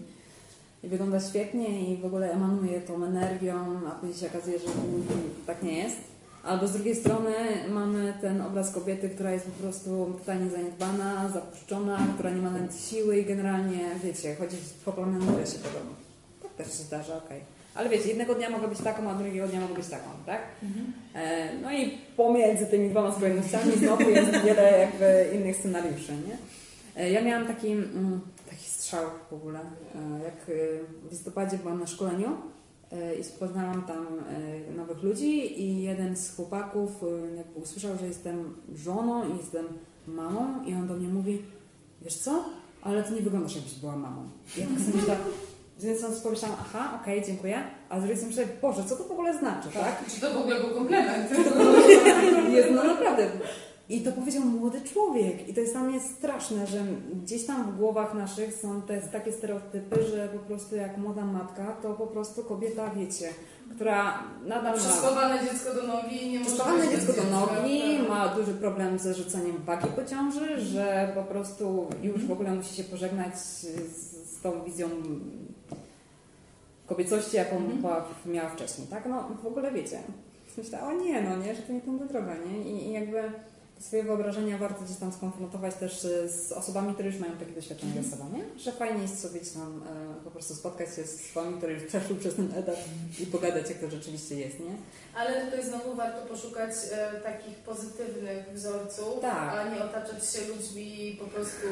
i 0.87 0.89
wygląda 0.89 1.21
świetnie 1.21 1.93
i 1.93 1.97
w 1.97 2.05
ogóle 2.05 2.33
emanuje 2.33 2.81
tą 2.81 3.05
energią, 3.05 3.81
a 3.89 3.91
później 3.91 4.19
się 4.19 4.27
okazuje, 4.27 4.59
że 4.59 4.65
mm, 4.65 5.03
tak 5.47 5.63
nie 5.63 5.79
jest. 5.79 5.97
Albo 6.45 6.69
z 6.69 6.73
drugiej 6.73 6.97
strony 6.97 7.35
mamy 7.71 8.15
ten 8.21 8.41
obraz 8.41 8.73
kobiety, 8.73 9.09
która 9.09 9.33
jest 9.33 9.47
po 9.47 9.63
prostu 9.63 10.15
totalnie 10.19 10.51
zaniedbana, 10.51 11.29
zapuszczona, 11.29 12.07
która 12.15 12.31
nie 12.31 12.43
ma 12.43 12.51
na 12.51 12.59
nic 12.59 12.89
siły 12.89 13.19
i 13.19 13.25
generalnie, 13.25 13.91
wiecie, 14.05 14.37
chodzi 14.37 14.57
w 14.57 14.73
poplamionym 14.85 15.35
dresie 15.35 15.59
po 15.59 15.79
domu. 15.79 16.08
Też 16.59 16.67
się 16.67 16.73
zdarza, 16.85 17.17
okej. 17.17 17.41
Ale 17.75 17.89
wiecie, 17.89 18.09
jednego 18.09 18.35
dnia 18.35 18.51
mogę 18.51 18.69
być 18.69 18.79
taką, 18.79 19.11
a 19.11 19.15
drugiego 19.15 19.49
dnia 19.49 19.61
mogę 19.61 19.75
być 19.75 19.87
taką, 19.87 20.09
tak? 20.27 20.41
E, 21.15 21.55
no 21.63 21.73
i 21.73 21.99
pomiędzy 22.17 22.67
tymi 22.67 22.91
dwoma 22.91 23.13
skrajnościami 23.15 23.73
znowu 23.79 24.11
jest 24.11 24.31
wiele 24.31 24.79
jakby 24.79 25.37
innych 25.37 25.57
scenariuszy, 25.57 26.13
nie? 26.13 26.39
E, 27.03 27.11
ja 27.11 27.23
miałam 27.23 27.47
taki, 27.47 27.71
mm, 27.73 28.21
taki 28.51 28.65
strzał 28.65 29.07
w 29.31 29.33
ogóle, 29.33 29.59
e, 29.61 30.25
jak 30.25 30.35
e, 30.35 30.53
w 31.09 31.11
listopadzie 31.11 31.59
byłam 31.59 31.81
na 31.81 31.87
szkoleniu 31.87 32.29
e, 32.93 33.15
i 33.15 33.25
poznałam 33.39 33.83
tam 33.83 34.07
e, 34.07 34.73
nowych 34.77 35.03
ludzi 35.03 35.63
i 35.63 35.83
jeden 35.83 36.17
z 36.17 36.37
chłopaków 36.37 36.91
jakby 37.37 37.61
usłyszał, 37.61 37.99
że 38.01 38.07
jestem 38.07 38.55
żoną 38.75 39.35
i 39.35 39.37
jestem 39.37 39.67
mamą 40.07 40.65
i 40.65 40.75
on 40.75 40.89
do 40.89 40.95
mnie 40.95 41.09
mówi, 41.09 41.43
wiesz 42.03 42.17
co, 42.17 42.45
ale 42.83 43.03
ty 43.03 43.15
nie 43.15 43.23
wyglądasz 43.23 43.57
jakbyś 43.57 43.75
była 43.75 43.97
mamą. 43.97 44.29
Ja 44.57 44.67
tak 44.67 44.79
sobie 44.81 44.97
myślałam, 44.97 45.23
więc 45.79 46.05
on 46.05 46.13
pomyślałam, 46.23 46.57
aha, 46.61 46.99
okej, 47.03 47.25
dziękuję, 47.27 47.63
a 47.89 47.97
z 47.97 48.03
drugiej 48.03 48.17
strony 48.17 48.37
myślałam, 48.37 48.61
Boże, 48.63 48.89
co 48.89 48.97
to 48.97 49.05
w 49.05 49.11
ogóle 49.13 49.39
znaczy, 49.39 49.69
tak? 49.75 50.05
Czy 50.15 50.21
to 50.21 50.31
w 50.31 50.37
ogóle 50.37 50.61
był 50.61 50.71
komplement? 50.75 51.31
Jest, 52.55 52.69
no 52.71 52.85
naprawdę. 52.85 53.29
I 53.89 54.01
to 54.01 54.13
powiedział 54.13 54.43
młody 54.43 54.81
człowiek. 54.81 55.49
I 55.49 55.55
to 55.55 55.61
jest 55.61 55.73
dla 55.73 55.83
mnie 55.83 56.01
straszne, 56.01 56.67
że 56.67 56.79
gdzieś 57.25 57.47
tam 57.47 57.73
w 57.73 57.77
głowach 57.77 58.15
naszych 58.15 58.55
są 58.55 58.83
te 58.83 59.01
takie 59.01 59.33
stereotypy, 59.33 60.03
że 60.03 60.29
po 60.29 60.39
prostu 60.39 60.77
jak 60.77 60.99
młoda 60.99 61.25
matka, 61.25 61.77
to 61.83 61.95
po 61.95 62.07
prostu 62.07 62.45
kobieta, 62.45 62.91
wiecie, 62.97 63.29
która 63.75 64.23
nadal 64.47 64.73
ma 64.73 64.79
Przyspawane 64.79 65.41
dziecko 65.45 65.75
do 65.75 65.83
nogi 65.83 66.31
nie 66.31 66.39
może 66.39 66.51
Przyspawane 66.51 66.89
dziecko 66.89 67.13
do 67.13 67.23
dziecka. 67.23 67.41
nogi, 67.41 67.99
ma 68.09 68.29
duży 68.29 68.55
problem 68.55 68.99
ze 68.99 69.15
rzuceniem 69.15 69.57
wagi 69.65 69.89
po 69.97 70.05
ciąży, 70.05 70.61
że 70.61 71.13
po 71.15 71.23
prostu 71.23 71.87
już 72.03 72.25
w 72.27 72.33
ogóle 72.33 72.51
musi 72.51 72.75
się 72.75 72.85
pożegnać 72.85 73.39
z, 73.39 73.67
z 74.39 74.41
tą 74.41 74.65
wizją 74.65 74.89
kobiecości, 76.87 77.37
jaką 77.37 77.67
była, 77.67 78.09
miała 78.27 78.49
wcześniej, 78.51 78.87
tak? 78.87 79.07
No 79.07 79.29
w 79.43 79.47
ogóle 79.47 79.73
wiecie, 79.73 79.99
myślę, 80.59 80.83
o 80.83 80.93
nie, 80.93 81.23
no 81.23 81.37
nie, 81.37 81.55
że 81.55 81.63
to 81.63 81.73
nie 81.73 81.81
tędy 81.81 82.07
droga, 82.07 82.35
nie? 82.37 82.71
I, 82.71 82.89
I 82.89 82.93
jakby 82.93 83.23
swoje 83.81 84.03
wyobrażenia 84.03 84.59
warto 84.59 84.85
gdzieś 84.85 84.97
tam 84.97 85.13
skonfrontować 85.13 85.75
też 85.75 86.05
e, 86.05 86.29
z 86.29 86.53
osobami, 86.53 86.95
które 86.95 87.09
już 87.09 87.19
mają 87.19 87.33
takie 87.33 87.53
doświadczenie 87.53 87.93
losowe, 87.97 88.25
nie? 88.39 88.61
Że 88.61 88.73
fajnie 88.73 89.03
jest 89.03 89.23
sobie 89.23 89.41
tam 89.41 89.83
e, 89.83 90.25
po 90.25 90.31
prostu 90.31 90.55
spotkać 90.55 90.95
się 90.97 91.05
z 91.05 91.33
osobami, 91.33 91.57
które 91.57 91.73
już 91.73 91.83
przeszły 91.83 92.17
przez 92.17 92.35
ten 92.35 92.53
etap 92.57 92.77
i 93.21 93.27
pogadać, 93.27 93.69
jak 93.69 93.79
to 93.79 93.91
rzeczywiście 93.91 94.35
jest, 94.35 94.61
nie? 94.61 94.77
Ale 95.15 95.45
tutaj 95.45 95.65
znowu 95.65 95.95
warto 95.95 96.27
poszukać 96.27 96.71
e, 96.93 97.21
takich 97.21 97.57
pozytywnych 97.57 98.53
wzorców, 98.55 99.21
Tak. 99.21 99.55
a 99.55 99.75
nie 99.75 99.85
otaczać 99.85 100.31
się 100.33 100.49
ludźmi 100.49 101.17
po 101.21 101.27
prostu 101.27 101.67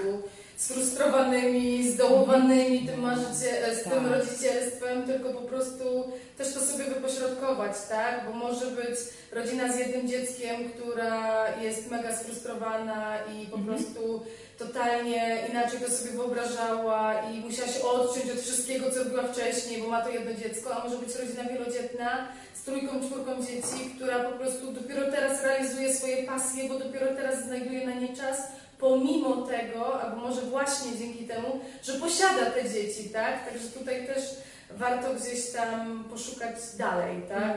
sfrustrowanymi, 0.57 1.91
zdołowanymi 1.93 2.87
tym, 2.89 3.01
marzycie, 3.01 3.67
e, 3.67 3.75
z 3.77 3.83
tym 3.83 3.93
Tak. 3.93 4.13
rodzicielstwem, 4.13 5.03
tylko 5.07 5.29
po 5.31 5.41
prostu 5.43 6.13
też 6.39 6.53
to 6.55 6.61
sobie 6.61 6.85
wypośrodkować, 6.85 7.73
tak? 7.89 8.25
Bo 8.27 8.33
może 8.33 8.67
być 8.67 8.99
rodzina 9.33 9.73
z 9.73 9.79
jednym 9.79 10.09
dzieckiem, 10.09 10.69
która 10.69 11.45
jest 11.63 11.91
mega 11.91 12.17
sfrustrowana 12.17 13.19
i 13.35 13.47
po 13.47 13.57
Mhm. 13.57 13.77
prostu 13.77 14.23
totalnie 14.59 15.39
inaczej 15.51 15.81
to 15.81 15.91
sobie 15.93 16.11
wyobrażała 16.11 17.15
i 17.31 17.41
musiała 17.41 17.69
się 17.69 17.83
odciąć 17.83 18.31
od 18.31 18.41
wszystkiego, 18.41 18.91
co 18.91 18.99
robiła 19.05 19.23
wcześniej, 19.23 19.83
bo 19.83 19.89
ma 19.89 20.01
to 20.03 20.11
jedno 20.11 20.35
dziecko, 20.35 20.77
a 20.77 20.85
może 20.85 20.97
być 20.99 21.17
rodzina 21.17 21.45
wielodzietna 21.45 22.29
z 22.55 22.63
trójką, 22.65 23.01
czwórką 23.09 23.43
dzieci, 23.43 23.91
która 23.97 24.19
po 24.19 24.33
prostu 24.33 24.73
dopiero 24.73 25.11
teraz 25.11 25.43
realizuje 25.43 25.95
swoje 25.95 26.23
pasje, 26.23 26.69
bo 26.69 26.79
dopiero 26.79 27.07
teraz 27.07 27.45
znajduje 27.45 27.87
na 27.87 27.95
nie 27.95 28.17
czas, 28.17 28.39
pomimo 28.79 29.37
tego, 29.37 30.01
albo 30.01 30.17
może 30.17 30.43
właśnie 30.43 30.99
dzięki 30.99 31.25
temu, 31.25 31.61
że 31.83 31.93
posiada 31.93 32.51
te 32.51 32.71
dzieci, 32.71 33.11
tak? 33.11 33.49
Także 33.49 33.69
tutaj 33.69 34.07
też 34.07 34.25
warto 34.71 35.15
gdzieś 35.15 35.51
tam 35.51 36.05
poszukać 36.05 36.57
dalej, 36.79 37.23
tak? 37.29 37.57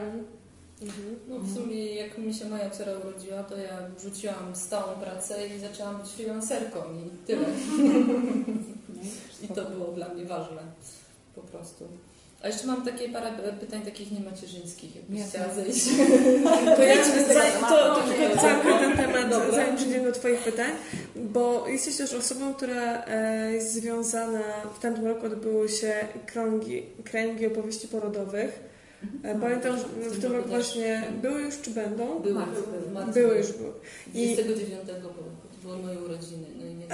No 1.28 1.40
w 1.40 1.56
sumie 1.56 1.96
jak 1.96 2.18
mi 2.18 2.34
się 2.34 2.46
moja 2.46 2.70
córa 2.70 2.92
urodziła, 2.98 3.44
to 3.44 3.58
ja 3.58 3.78
rzuciłam 4.04 4.56
stałą 4.56 5.00
pracę 5.02 5.48
i 5.48 5.60
zaczęłam 5.60 6.02
być 6.02 6.10
freelancerką 6.10 6.80
i 6.80 7.28
tyle. 7.28 7.46
I 9.44 9.48
to 9.48 9.66
było 9.66 9.92
dla 9.92 10.10
mnie 10.10 10.26
ważne. 10.26 10.62
Po 11.36 11.42
prostu. 11.42 11.88
A 12.42 12.48
jeszcze 12.48 12.68
mam 12.68 12.86
takie 12.86 13.10
parę 13.10 13.32
pytań 13.60 13.82
takich 13.82 14.12
niemacierzyńskich, 14.12 14.96
jakbyś 14.96 15.22
chciała 15.30 15.54
zejść. 15.54 15.86
To 16.78 16.84
ja 16.84 16.96
tematu. 17.28 17.68
to, 17.70 18.04
tylko 18.18 18.42
zamknę 18.42 18.80
ten 18.80 18.98
temat, 18.98 19.30
Dobra. 19.30 19.52
zanim 19.52 19.76
przejdziemy 19.76 20.04
do 20.06 20.12
Twoich 20.12 20.40
pytań, 20.40 20.72
bo 21.16 21.68
jesteś 21.68 21.98
też 21.98 22.14
osobą, 22.14 22.54
która 22.54 23.06
e, 23.06 23.52
jest 23.54 23.74
związana, 23.74 24.42
w 24.76 24.80
tamtym 24.80 25.06
roku 25.08 25.26
odbyły 25.26 25.70
się 25.70 25.94
kręgi, 26.26 26.84
kręgi 27.04 27.48
opowieści 27.48 27.88
porodowych. 27.88 28.60
E, 29.24 29.40
Pamiętam, 29.40 29.78
że 29.78 30.10
w 30.10 30.22
tym 30.22 30.32
roku 30.32 30.50
właśnie 30.50 31.04
były 31.22 31.42
już 31.42 31.62
czy 31.62 31.70
będą? 31.70 32.20
Były, 32.20 32.34
były, 32.94 33.14
Były 33.14 33.38
już, 33.38 33.52
były. 33.52 33.72
I 34.14 34.36
29 34.36 34.88
były. 35.02 35.30
To 35.64 35.68
były 35.68 35.84
moje 35.84 36.00
urodziny. 36.00 36.48
No 36.60 36.66
i 36.66 36.74
nie 36.76 36.86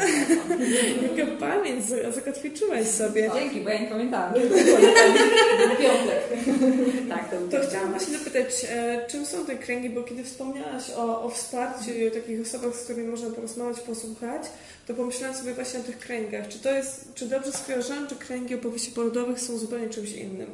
jaka 1.17 1.31
pamięć, 1.39 1.85
z- 1.85 2.15
zakotwiczyłaś 2.15 2.87
sobie. 3.01 3.31
Dzięki, 3.35 3.61
bo 3.61 3.69
ja 3.69 3.79
nie 3.81 3.87
pamiętałam. 3.87 4.33
Piątek. 5.81 6.23
tak, 7.09 7.29
to 7.31 7.57
To 7.59 7.67
chciałam 7.67 7.89
właśnie 7.89 8.17
dopytać, 8.17 8.65
e, 8.69 9.05
czym 9.07 9.25
są 9.25 9.45
te 9.45 9.55
kręgi, 9.55 9.89
bo 9.89 10.03
kiedy 10.03 10.23
wspomniałaś 10.23 10.89
o, 10.97 11.23
o 11.23 11.29
wsparciu 11.29 11.91
i 11.91 12.07
o 12.07 12.11
takich 12.11 12.41
osobach, 12.41 12.75
z 12.75 12.83
którymi 12.83 13.07
można 13.07 13.29
porozmawiać, 13.29 13.79
posłuchać, 13.79 14.41
to 14.87 14.93
pomyślałam 14.93 15.35
sobie 15.37 15.53
właśnie 15.53 15.79
o 15.79 15.83
tych 15.83 15.99
kręgach. 15.99 16.47
Czy 16.47 16.59
to 16.59 16.71
jest, 16.71 17.13
czy 17.15 17.25
dobrze 17.25 17.51
skojarzyłam, 17.51 18.07
czy 18.07 18.15
kręgi 18.15 18.55
opowieści 18.55 18.91
porodowych 18.91 19.39
są 19.39 19.57
zupełnie 19.57 19.89
czymś 19.89 20.11
innym? 20.11 20.47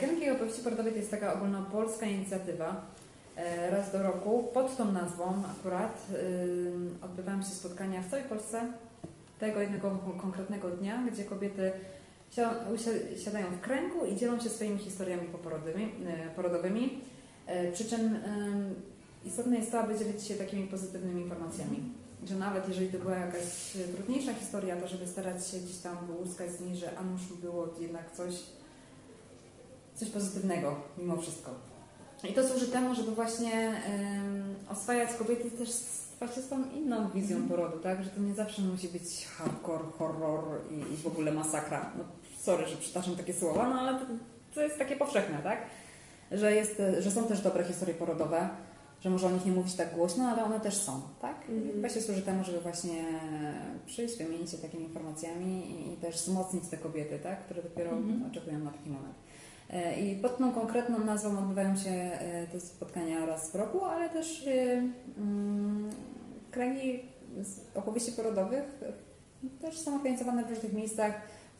Kręgi 0.00 0.30
opowieści 0.30 0.62
porodowej 0.62 0.92
to 0.92 0.98
jest 0.98 1.10
taka 1.10 1.34
ogólnopolska 1.34 2.06
inicjatywa. 2.06 2.97
E, 3.38 3.70
Raz 3.70 3.92
do 3.92 4.02
roku 4.02 4.42
pod 4.54 4.76
tą 4.76 4.92
nazwą 4.92 5.42
akurat 5.60 6.06
odbywają 7.02 7.42
się 7.42 7.48
spotkania 7.48 8.02
w 8.02 8.10
całej 8.10 8.24
Polsce 8.24 8.60
tego 9.38 9.60
jednego 9.60 9.90
kon- 9.90 10.20
konkretnego 10.20 10.70
dnia, 10.70 11.02
gdzie 11.12 11.24
kobiety 11.24 11.72
siadają 13.24 13.46
w 13.46 13.60
kręgu 13.60 14.06
i 14.06 14.16
dzielą 14.16 14.40
się 14.40 14.48
swoimi 14.48 14.78
historiami 14.78 15.28
poporodowymi. 15.28 15.84
e, 16.06 16.30
porodowymi. 16.36 17.00
E, 17.46 17.72
Przy 17.72 17.84
czym 17.84 18.00
ym, 18.00 18.74
istotne 19.24 19.56
jest 19.56 19.72
to, 19.72 19.80
aby 19.80 19.98
dzielić 19.98 20.24
się 20.24 20.34
takimi 20.34 20.66
pozytywnymi 20.66 21.22
informacjami. 21.22 21.82
Że 22.26 22.34
nawet 22.34 22.68
jeżeli 22.68 22.88
to 22.88 22.98
była 22.98 23.14
jakaś 23.16 23.76
trudniejsza 23.96 24.34
historia, 24.34 24.76
to 24.76 24.88
żeby 24.88 25.06
starać 25.06 25.48
się 25.48 25.58
gdzieś 25.58 25.76
tam 25.76 25.96
wyłuskać 26.06 26.50
z 26.50 26.60
niej, 26.60 26.76
że 26.76 26.98
a 26.98 27.02
nuż 27.02 27.22
było 27.42 27.68
jednak 27.80 28.12
coś 28.12 28.34
coś 29.94 30.08
pozytywnego 30.10 30.76
mimo 30.98 31.16
wszystko. 31.16 31.50
I 32.24 32.32
to 32.32 32.48
służy 32.48 32.66
temu, 32.66 32.94
żeby 32.94 33.10
właśnie 33.10 33.52
em, 33.54 34.54
oswajać 34.70 35.14
kobiety 35.14 35.50
też 35.50 35.70
z, 35.70 36.08
właśnie 36.18 36.42
z 36.42 36.48
tą 36.48 36.70
inną 36.70 37.10
wizją 37.10 37.48
porodu, 37.48 37.78
tak? 37.78 38.04
Że 38.04 38.10
to 38.10 38.20
nie 38.20 38.34
zawsze 38.34 38.62
musi 38.62 38.88
być 38.88 39.26
hardcore, 39.26 39.84
horror 39.98 40.44
i, 40.70 40.94
i 40.94 40.96
w 40.96 41.06
ogóle 41.06 41.32
masakra. 41.32 41.92
No, 41.98 42.04
sorry, 42.38 42.66
że 42.66 42.76
przytaczam 42.76 43.16
takie 43.16 43.34
słowa, 43.34 43.68
no 43.68 43.80
ale 43.80 44.00
to, 44.00 44.06
to 44.54 44.60
jest 44.62 44.78
takie 44.78 44.96
powszechne, 44.96 45.38
tak? 45.42 45.58
Że, 46.32 46.54
jest, 46.54 46.82
że 46.98 47.10
są 47.10 47.24
też 47.24 47.40
dobre 47.40 47.64
historie 47.64 47.94
porodowe, 47.94 48.48
że 49.00 49.10
może 49.10 49.26
o 49.26 49.30
nich 49.30 49.46
nie 49.46 49.52
mówić 49.52 49.74
tak 49.74 49.94
głośno, 49.94 50.24
ale 50.28 50.44
one 50.44 50.60
też 50.60 50.74
są, 50.76 51.00
tak? 51.22 51.36
I 51.48 51.52
Mhm. 51.52 51.80
właśnie 51.80 52.02
służy 52.02 52.22
temu, 52.22 52.44
żeby 52.44 52.60
właśnie 52.60 53.04
przyjść, 53.86 54.18
wymienić 54.18 54.50
się 54.50 54.58
takimi 54.58 54.84
informacjami 54.84 55.70
i, 55.70 55.92
i 55.92 55.96
też 55.96 56.16
wzmocnić 56.16 56.64
te 56.70 56.76
kobiety, 56.76 57.18
tak? 57.18 57.44
Które 57.44 57.62
dopiero 57.62 57.90
Mhm. 57.90 58.30
oczekują 58.30 58.58
na 58.58 58.70
taki 58.70 58.90
moment. 58.90 59.14
E, 59.70 60.00
I 60.00 60.16
pod 60.16 60.38
tą 60.38 60.52
konkretną 60.52 60.98
nazwą 60.98 61.38
odbywają 61.38 61.76
się 61.76 61.90
e, 61.90 62.46
te 62.46 62.60
spotkania 62.60 63.26
raz 63.26 63.50
w 63.50 63.54
roku, 63.54 63.84
ale 63.84 64.10
też 64.10 64.46
e, 64.46 64.50
mm, 65.18 65.90
kręgi 66.50 67.02
z 67.42 67.76
opowieści 67.76 68.12
porodowych 68.12 68.64
też 69.60 69.78
są 69.78 69.94
organizowane 69.94 70.44
w 70.44 70.50
różnych 70.50 70.72
miejscach 70.72 71.12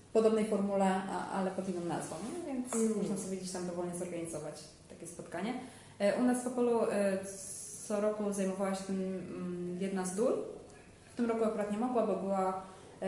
w 0.09 0.13
podobnej 0.13 0.45
formule, 0.45 1.03
ale 1.33 1.51
pod 1.51 1.69
inną 1.69 1.85
nazwą, 1.85 2.17
nie? 2.25 2.53
więc 2.53 2.75
Mm. 2.75 2.97
można 2.97 3.17
sobie 3.17 3.37
gdzieś 3.37 3.51
tam 3.51 3.67
dowolnie 3.67 3.95
zorganizować 3.95 4.65
takie 4.91 5.07
spotkanie. 5.07 5.55
U 6.21 6.23
nas 6.23 6.45
w 6.45 6.47
Opolu 6.47 6.81
co 7.87 8.01
roku 8.01 8.33
zajmowała 8.33 8.75
się 8.75 8.85
tym 8.85 8.97
mm, 8.97 9.79
jedna 9.81 10.05
z 10.05 10.17
dól. 10.17 10.45
W 11.13 11.17
tym 11.17 11.27
roku 11.27 11.45
akurat 11.45 11.73
nie 11.73 11.79
mogła, 11.79 12.07
bo 12.07 12.17
była 12.17 12.63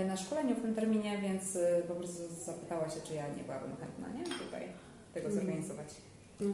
na 0.07 0.17
szkoleniu 0.17 0.55
w 0.55 0.63
tym 0.63 0.75
terminie, 0.75 1.19
więc 1.19 1.59
po 1.89 1.95
prostu 1.95 2.23
zapytała 2.45 2.91
się, 2.91 3.01
czy 3.01 3.15
ja 3.15 3.29
nie 3.37 3.43
byłabym 3.43 3.77
chętna, 3.77 4.09
nie? 4.09 4.25
Tutaj 4.25 4.69
tego 5.15 5.27
Mm. 5.29 5.39
zorganizować. 5.41 5.89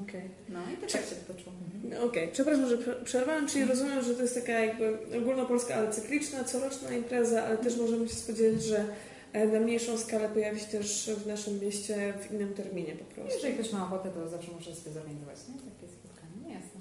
Okej. 0.04 0.30
No 0.48 0.58
i 0.72 0.76
tak, 0.76 0.90
tak 0.92 1.04
się 1.06 1.14
potoczyło. 1.16 1.52
No, 1.84 2.02
Okej, 2.04 2.28
przepraszam, 2.32 2.68
że 2.68 2.78
prze- 2.78 3.04
przerwałam, 3.04 3.48
czyli 3.48 3.64
rozumiem, 3.64 4.02
że 4.04 4.14
to 4.14 4.22
jest 4.22 4.34
taka 4.34 4.52
jakby 4.52 4.98
ogólnopolska, 5.18 5.74
ale 5.74 5.92
cykliczna, 5.92 6.44
coroczna 6.44 6.90
impreza, 6.90 7.44
ale 7.44 7.56
też 7.58 7.76
możemy 7.76 8.08
się 8.08 8.14
spodziewać, 8.14 8.62
że 8.64 8.84
e, 9.32 9.46
na 9.46 9.60
mniejszą 9.60 9.98
skalę 9.98 10.28
pojawi 10.28 10.60
się 10.60 10.66
też 10.66 11.10
w 11.24 11.26
naszym 11.26 11.60
mieście 11.60 12.14
w 12.20 12.32
innym 12.32 12.54
terminie 12.54 12.92
po 12.96 13.04
prostu. 13.14 13.34
Jeżeli 13.34 13.54
ktoś 13.54 13.72
ma 13.72 13.84
ochotę, 13.86 14.10
to 14.10 14.28
zawsze 14.28 14.52
może 14.52 14.74
sobie 14.74 14.92
zorganizować, 14.92 15.36
nie? 15.48 15.54
Takie 15.54 15.92
spotkanie, 15.92 16.32
nie 16.48 16.54
jasne. 16.54 16.80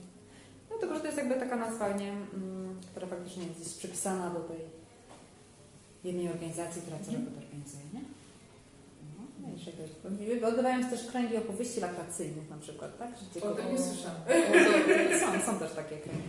No 0.69 0.77
tylko, 0.77 0.93
że 0.95 0.99
to 1.01 1.05
jest 1.05 1.17
jakby 1.17 1.35
taka 1.35 1.55
nazwa, 1.55 1.97
nie? 1.97 2.11
Mm, 2.11 2.75
która 2.91 3.07
faktycznie 3.07 3.43
jest 3.59 3.77
przypisana 3.77 4.29
do 4.29 4.39
tej 4.39 4.57
jednej 6.03 6.27
organizacji, 6.29 6.81
która 6.81 6.97
co 7.05 7.11
roku 7.11 7.23
to 7.35 7.37
organizuje, 7.45 7.83
nie? 7.93 8.01
No, 9.45 9.65
czegoś. 9.65 10.43
Odbywają 10.43 10.83
się 10.83 10.89
też 10.89 11.03
kręgi 11.07 11.37
opowieści 11.37 11.79
laktacyjnych 11.79 12.49
na 12.49 12.57
przykład, 12.57 12.97
tak? 12.97 13.09
Że 13.35 13.49
O 13.51 13.55
tym 13.55 13.71
nie 13.71 13.77
słyszałam. 13.79 14.21
Są, 15.45 15.51
są 15.51 15.59
też 15.59 15.71
takie 15.71 15.97
kręgi. 15.97 16.27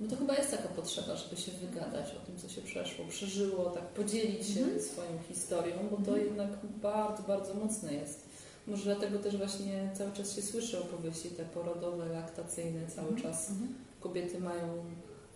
No 0.00 0.08
to 0.10 0.16
chyba 0.16 0.34
jest 0.36 0.50
taka 0.50 0.68
potrzeba, 0.68 1.16
żeby 1.16 1.36
się 1.36 1.52
wygadać 1.52 2.06
o 2.22 2.26
tym, 2.26 2.36
co 2.38 2.48
się 2.48 2.60
przeszło, 2.60 3.04
przeżyło, 3.08 3.64
tak 3.70 3.82
podzielić 3.84 4.46
się 4.48 4.60
Mhm. 4.60 4.80
swoją 4.82 5.10
historią, 5.28 5.76
bo 5.90 5.96
to 5.96 6.10
Mhm. 6.10 6.24
jednak 6.26 6.48
bardzo, 6.82 7.22
bardzo 7.22 7.54
mocne 7.54 7.94
jest. 7.94 8.26
Może 8.66 8.84
dlatego 8.96 9.18
też 9.18 9.36
właśnie 9.36 9.90
cały 9.98 10.12
czas 10.12 10.36
się 10.36 10.42
słyszy 10.42 10.78
opowieści 10.80 11.30
te 11.30 11.44
porodowe, 11.44 12.06
laktacyjne, 12.08 12.80
cały 12.96 13.08
Mhm. 13.08 13.22
czas 13.22 13.50
Mhm. 13.50 13.74
kobiety 14.00 14.40
mają 14.40 14.84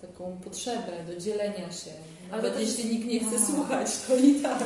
taką 0.00 0.36
potrzebę 0.44 1.04
do 1.06 1.20
dzielenia 1.20 1.72
się. 1.72 1.90
Ale 2.32 2.42
Nawet 2.42 2.54
to 2.54 2.60
jeśli 2.60 2.90
nikt 2.90 3.06
nie 3.06 3.20
chce 3.20 3.46
słuchać, 3.46 3.88
to 4.08 4.16
i 4.16 4.34
tak. 4.34 4.64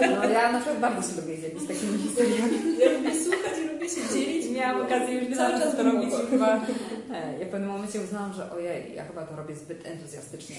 No 0.00 0.30
ja 0.30 0.52
na 0.52 0.58
przykład 0.60 0.80
bardzo 0.80 1.08
się 1.08 1.20
lubię 1.20 1.38
dzielić 1.38 1.68
takimi 1.68 1.98
historiami. 1.98 2.78
Ja 2.78 2.92
lubię 2.92 3.24
słuchać 3.24 3.52
i 3.64 3.68
lubię 3.72 3.88
się 3.88 4.14
dzielić. 4.14 4.50
Miałam 4.50 4.86
okazję 4.86 5.14
już 5.14 5.36
Cały 5.36 5.60
czas 5.60 5.76
to 5.76 5.82
robić 5.82 6.10
chyba 6.30 6.56
e, 7.12 7.38
ja 7.40 7.46
w 7.46 7.48
pewnym 7.48 7.70
momencie 7.70 8.00
uznałam, 8.00 8.32
że 8.32 8.52
ojej, 8.52 8.94
ja 8.94 9.04
chyba 9.04 9.26
to 9.26 9.36
robię 9.36 9.56
zbyt 9.56 9.86
entuzjastycznie. 9.86 10.56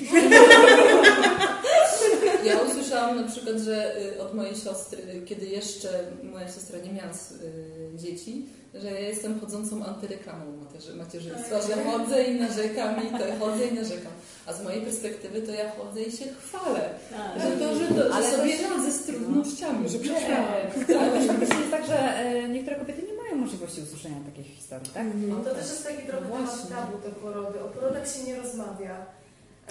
Ja 2.45 2.59
usłyszałam 2.59 3.21
na 3.21 3.27
przykład, 3.27 3.57
że 3.57 4.01
y, 4.01 4.21
od 4.21 4.33
mojej 4.33 4.55
siostry, 4.55 5.21
kiedy 5.25 5.45
jeszcze 5.45 5.87
moja 6.23 6.47
siostra 6.47 6.79
nie 6.79 6.93
miała 6.93 7.09
y, 7.11 7.97
dzieci, 7.97 8.45
że 8.73 8.91
ja 8.91 8.99
jestem 8.99 9.39
chodzącą 9.39 9.85
antyreklamą 9.85 10.45
macierzy, 10.63 10.95
macierzyństwa, 10.95 11.61
że 11.61 11.83
chodzę 11.83 12.23
i 12.23 12.39
narzekam 12.39 13.07
i 13.07 13.09
to 13.19 13.45
chodzę 13.45 13.65
i 13.67 13.73
narzekam. 13.73 14.11
A 14.45 14.53
z 14.53 14.63
mojej 14.63 14.81
perspektywy 14.81 15.41
to 15.41 15.51
ja 15.51 15.71
chodzę 15.71 16.01
i 16.03 16.11
się 16.11 16.25
chwalę, 16.41 16.89
że 17.37 17.51
to, 17.57 17.75
że, 17.75 17.87
to, 17.87 18.13
Ale 18.15 18.25
że 18.25 18.31
to 18.31 18.37
sobie 18.37 18.57
się- 18.57 18.69
radzę 18.69 18.91
z 18.91 19.03
trudnościami. 19.03 19.89
Że 19.89 19.97
Nie, 19.97 20.03
przetrwałam. 20.03 20.45
ale 21.01 21.11
też 21.11 21.27
faktycznie 21.27 21.57
jest 21.59 21.71
tak, 21.71 21.85
że 21.87 21.99
e, 22.17 22.49
niektóre 22.49 22.75
kobiety 22.75 23.01
nie 23.07 23.13
mają 23.23 23.35
możliwości 23.35 23.81
usłyszenia 23.81 24.17
takich 24.25 24.45
historii, 24.55 24.89
tak? 24.93 25.03
Mhm. 25.03 25.29
No 25.29 25.35
to 25.43 25.49
też 25.55 25.69
jest 25.69 25.87
taki 25.87 26.07
trochę 26.07 26.25
temat 26.25 26.41
Właśnie. 26.45 26.75
tabu, 26.75 26.97
te 26.97 27.09
porody. 27.09 27.59
O 27.61 27.67
porodach 27.67 28.07
się 28.13 28.23
nie 28.23 28.35
rozmawia. 28.35 29.05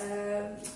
E, 0.01 0.03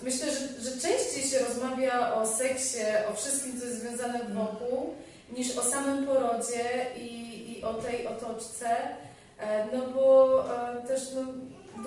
Myślę, 0.03 0.27
że, 0.27 0.71
że 0.71 0.71
częściej 0.81 1.23
się 1.31 1.39
rozmawia 1.49 2.15
o 2.15 2.27
seksie, 2.27 2.79
o 3.11 3.15
wszystkim, 3.17 3.61
co 3.61 3.67
jest 3.67 3.81
związane 3.81 4.21
wokół, 4.35 4.95
niż 5.39 5.59
o 5.59 5.63
samym 5.63 6.07
porodzie 6.07 6.65
i, 7.01 7.26
i 7.59 7.63
o 7.63 7.75
tej 7.75 8.07
otoczce. 8.07 8.67
E, 9.39 9.67
No 9.77 9.83
bo 9.95 10.45
e, 10.57 10.87
też 10.89 11.01
no, 11.15 11.23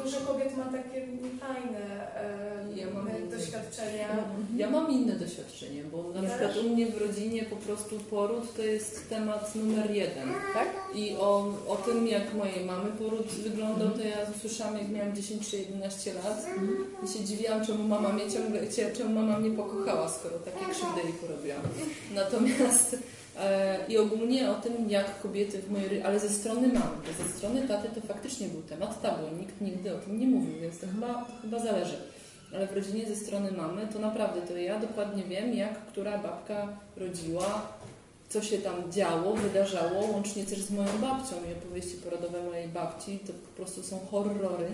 dużo 0.04 0.18
kobiet 0.28 0.58
ma 0.58 0.64
takie 0.66 1.08
niefajne 1.08 1.80
e, 2.16 2.80
Ja 2.80 2.86
mam 2.94 3.10
inne. 3.10 3.38
doświadczenia. 3.38 4.08
Ja 4.56 4.70
mam 4.70 4.92
inne 4.92 5.14
doświadczenie, 5.16 5.84
bo 5.84 6.04
na 6.14 6.22
Też? 6.22 6.30
przykład 6.32 6.58
u 6.58 6.70
mnie 6.70 6.88
w 6.88 6.98
rodzinie 7.02 7.44
po 7.44 7.56
prostu 7.56 8.00
poród 8.00 8.56
to 8.56 8.62
jest 8.64 9.10
temat 9.10 9.56
numer 9.56 9.92
jeden. 9.92 10.28
Tak? 10.54 10.68
I 10.96 11.16
o, 11.20 11.54
o 11.68 11.76
tym, 11.76 12.08
jak 12.08 12.34
mojej 12.34 12.66
mamy 12.66 12.92
poród 12.92 13.28
wyglądał, 13.28 13.90
to 13.90 14.02
ja 14.02 14.18
usłyszałam, 14.38 14.78
jak 14.78 14.90
miałam 14.90 15.16
10 15.16 15.50
czy 15.50 15.58
11 15.58 16.14
lat. 16.14 16.46
I 17.06 17.08
się 17.18 17.24
dziwiłam, 17.24 17.66
czemu 17.66 17.84
mama 17.88 18.10
mnie 18.10 18.32
ciągle, 18.32 18.60
czemu 18.98 19.10
mama 19.22 19.40
mnie 19.40 19.58
pokochała, 19.58 20.10
skoro 20.10 20.36
takie 20.40 20.66
krzywdy 20.66 21.02
jej 21.04 21.14
porobiłam. 21.14 21.62
Natomiast 22.16 22.96
i 23.88 23.98
ogólnie 23.98 24.52
o 24.52 24.54
tym, 24.54 24.90
jak 24.90 25.22
kobiety 25.22 25.62
w 25.62 25.72
mojej... 25.72 26.02
ale 26.04 26.20
ze 26.20 26.30
strony 26.30 26.68
mamy, 26.68 27.24
ze 27.24 27.38
strony 27.38 27.68
taty 27.68 28.02
to 28.02 28.08
faktycznie 28.08 28.48
był 28.48 28.62
temat 28.62 29.02
tabu. 29.02 29.36
Nikt 29.40 29.62
nigdy 29.62 29.96
o 29.96 29.98
tym 29.98 30.20
nie 30.20 30.28
mówił, 30.28 30.60
więc 30.62 30.80
to 30.80 30.88
chyba, 30.88 31.08
to 31.14 31.42
chyba 31.42 31.60
zależy. 31.60 31.96
Ale 32.54 32.68
w 32.68 32.74
rodzinie 32.74 33.08
ze 33.08 33.16
strony 33.16 33.52
mamy 33.52 33.88
to 33.94 34.00
naprawdę 34.00 34.42
to 34.42 34.58
ja 34.58 34.80
dokładnie 34.80 35.24
wiem, 35.24 35.54
jak 35.54 35.86
która 35.86 36.18
babka 36.18 36.68
rodziła, 36.98 37.68
co 38.30 38.42
się 38.42 38.58
tam 38.58 38.92
działo, 38.92 39.34
wydarzało, 39.36 40.08
łącznie 40.08 40.46
też 40.46 40.60
z 40.60 40.72
moją 40.72 40.98
babcią 41.02 41.36
i 41.50 41.54
opowieści 41.54 41.98
porodowe 41.98 42.44
mojej 42.44 42.68
babci, 42.68 43.20
to 43.20 43.34
po 43.34 43.56
prostu 43.56 43.84
są 43.84 44.00
horrory 44.12 44.68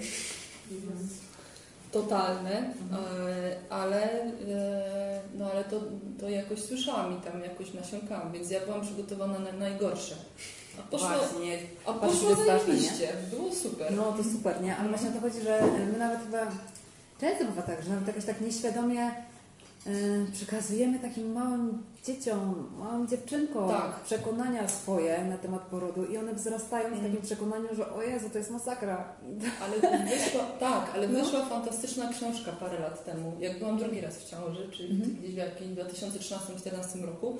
totalne, 1.95 2.51
e, 2.51 3.55
ale, 3.69 4.03
e, 4.03 5.21
no 5.37 5.51
ale 5.51 5.63
to, 5.63 5.81
to 6.19 6.29
jakoś 6.29 6.59
słyszałam 6.59 7.17
i 7.17 7.21
tam 7.21 7.41
jakoś 7.41 7.73
nasiąkałam, 7.73 8.31
więc 8.31 8.51
ja 8.51 8.59
byłam 8.59 8.81
przygotowana 8.81 9.39
na 9.39 9.51
najgorsze. 9.51 10.15
A 10.79 10.81
poszło, 10.91 11.07
Właśnie. 11.07 11.57
a 11.85 11.93
poszło 11.93 12.35
zajebiście, 12.35 13.13
było 13.31 13.55
super. 13.55 13.93
No 13.93 14.13
to 14.13 14.23
super, 14.23 14.61
nie? 14.61 14.77
Ale 14.77 14.89
właśnie 14.89 15.09
o 15.09 15.11
to 15.11 15.19
chodzi, 15.19 15.41
że 15.41 15.61
my 15.91 15.97
nawet 15.97 16.19
chyba 16.19 16.51
często 17.21 17.45
bywa 17.45 17.61
tak, 17.61 17.83
że 17.83 17.89
nawet 17.89 18.07
jakoś 18.07 18.25
tak 18.25 18.41
nieświadomie 18.41 19.11
y, 19.87 20.25
przekazujemy 20.33 20.99
takim 20.99 21.31
małym 21.31 21.83
dzieciom, 22.05 22.69
małym 22.79 23.07
dziewczynkom 23.07 23.69
Tak. 23.69 23.99
przekonania 23.99 24.67
swoje 24.67 25.25
na 25.25 25.37
temat 25.37 25.61
porodu 25.61 26.05
i 26.05 26.17
one 26.17 26.33
wzrastają 26.33 26.95
w 26.95 27.03
takim 27.03 27.21
przekonaniu, 27.21 27.67
że 27.75 27.93
o 27.93 28.01
Jezu, 28.01 28.29
to 28.29 28.37
jest 28.37 28.51
masakra. 28.51 29.03
Ale 29.63 30.05
wyszła, 30.05 30.43
tak, 30.59 30.91
ale 30.95 31.07
No. 31.15 31.23
wyszła 31.23 31.45
fantastyczna 31.45 32.09
książka 32.13 32.51
parę 32.51 32.79
lat 32.79 33.05
temu, 33.05 33.33
jak 33.39 33.59
byłam 33.59 33.77
drugi 33.77 34.01
raz 34.01 34.15
w 34.17 34.29
ciąży, 34.29 34.69
czyli 34.71 34.91
Mhm. 34.91 35.15
gdzieś 35.15 35.31
w 35.33 35.37
jakimś 35.37 35.77
2013-2014 35.77 37.05
roku, 37.05 37.37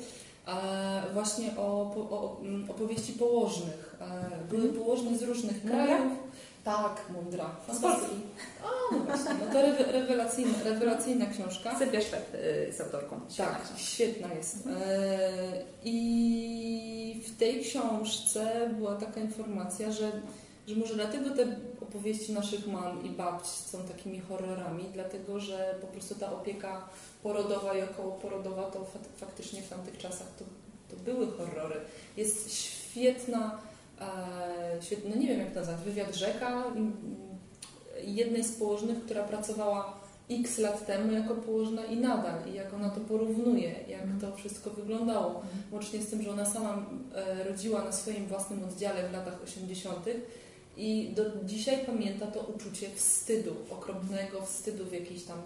właśnie 1.13 1.57
o, 1.57 1.61
o 2.09 2.37
mm, 2.41 2.71
opowieści 2.71 3.13
położnych. 3.13 3.95
E, 4.01 4.47
były 4.49 4.61
Mhm. 4.63 4.83
położne 4.83 5.17
z 5.17 5.21
różnych 5.23 5.61
krajów. 5.65 6.11
Tak, 6.63 7.01
mądra. 7.13 7.49
Z 7.73 7.79
Polski. 7.81 8.15
No 9.23 9.53
to 9.53 9.59
rewe- 9.59 9.91
rewelacyjna, 9.91 10.53
rewelacyjna 10.65 11.25
książka. 11.25 11.79
Sylwia 11.79 12.01
Szwed 12.01 12.35
y, 12.35 12.65
jest 12.67 12.81
autorką. 12.81 13.21
Tak, 13.37 13.61
świetna 13.77 14.33
jest. 14.33 14.67
E, 14.67 15.63
I 15.83 17.21
w 17.27 17.37
tej 17.39 17.61
książce 17.63 18.69
była 18.77 18.95
taka 18.95 19.19
informacja, 19.21 19.91
że, 19.91 20.11
że 20.67 20.75
może 20.75 20.93
dlatego 20.95 21.29
te 21.29 21.45
opowieści 21.81 22.33
naszych 22.33 22.67
mam 22.67 23.05
i 23.05 23.09
babci 23.09 23.49
są 23.49 23.83
takimi 23.83 24.19
horrorami, 24.19 24.85
dlatego 24.93 25.39
że 25.39 25.75
po 25.81 25.87
prostu 25.87 26.15
ta 26.15 26.31
opieka 26.33 26.89
porodowa 27.23 27.73
i 27.77 27.81
okołoporodowa 27.81 28.63
to 28.71 28.79
fak- 28.79 29.17
faktycznie 29.17 29.61
w 29.61 29.69
tamtych 29.69 29.97
czasach 29.97 30.27
to, 30.39 30.45
to 30.95 31.03
były 31.03 31.27
horrory. 31.31 31.75
Jest 32.17 32.53
świetna, 32.53 33.57
e, 34.01 34.81
świetna, 34.81 35.09
no 35.15 35.21
nie 35.21 35.27
wiem 35.27 35.39
jak 35.39 35.49
to 35.51 35.59
nazwać, 35.59 35.77
wywiad 35.85 36.15
rzeka 36.15 36.63
jednej 38.05 38.43
z 38.43 38.55
położnych, 38.55 39.05
która 39.05 39.23
pracowała 39.23 40.05
x 40.29 40.57
lat 40.57 40.85
temu 40.85 41.11
jako 41.13 41.35
położna 41.35 41.85
i 41.85 41.97
nadal, 41.97 42.49
i 42.51 42.53
jak 42.53 42.73
ona 42.73 42.89
to 42.89 43.01
porównuje, 43.01 43.75
jak 43.87 44.01
to 44.21 44.35
wszystko 44.35 44.69
wyglądało. 44.69 45.41
Łącznie 45.71 46.01
z 46.01 46.09
tym, 46.09 46.21
że 46.21 46.31
ona 46.31 46.45
sama 46.45 46.85
e, 47.15 47.43
rodziła 47.43 47.83
na 47.83 47.91
swoim 47.91 48.27
własnym 48.27 48.63
oddziale 48.63 49.09
w 49.09 49.13
latach 49.13 49.43
80. 49.43 50.05
i 50.77 51.11
do 51.15 51.23
dzisiaj 51.43 51.85
pamięta 51.85 52.27
to 52.27 52.39
uczucie 52.39 52.89
wstydu, 52.95 53.55
okropnego 53.71 54.41
wstydu 54.41 54.85
w 54.85 54.93
jakiejś 54.93 55.23
tam 55.23 55.37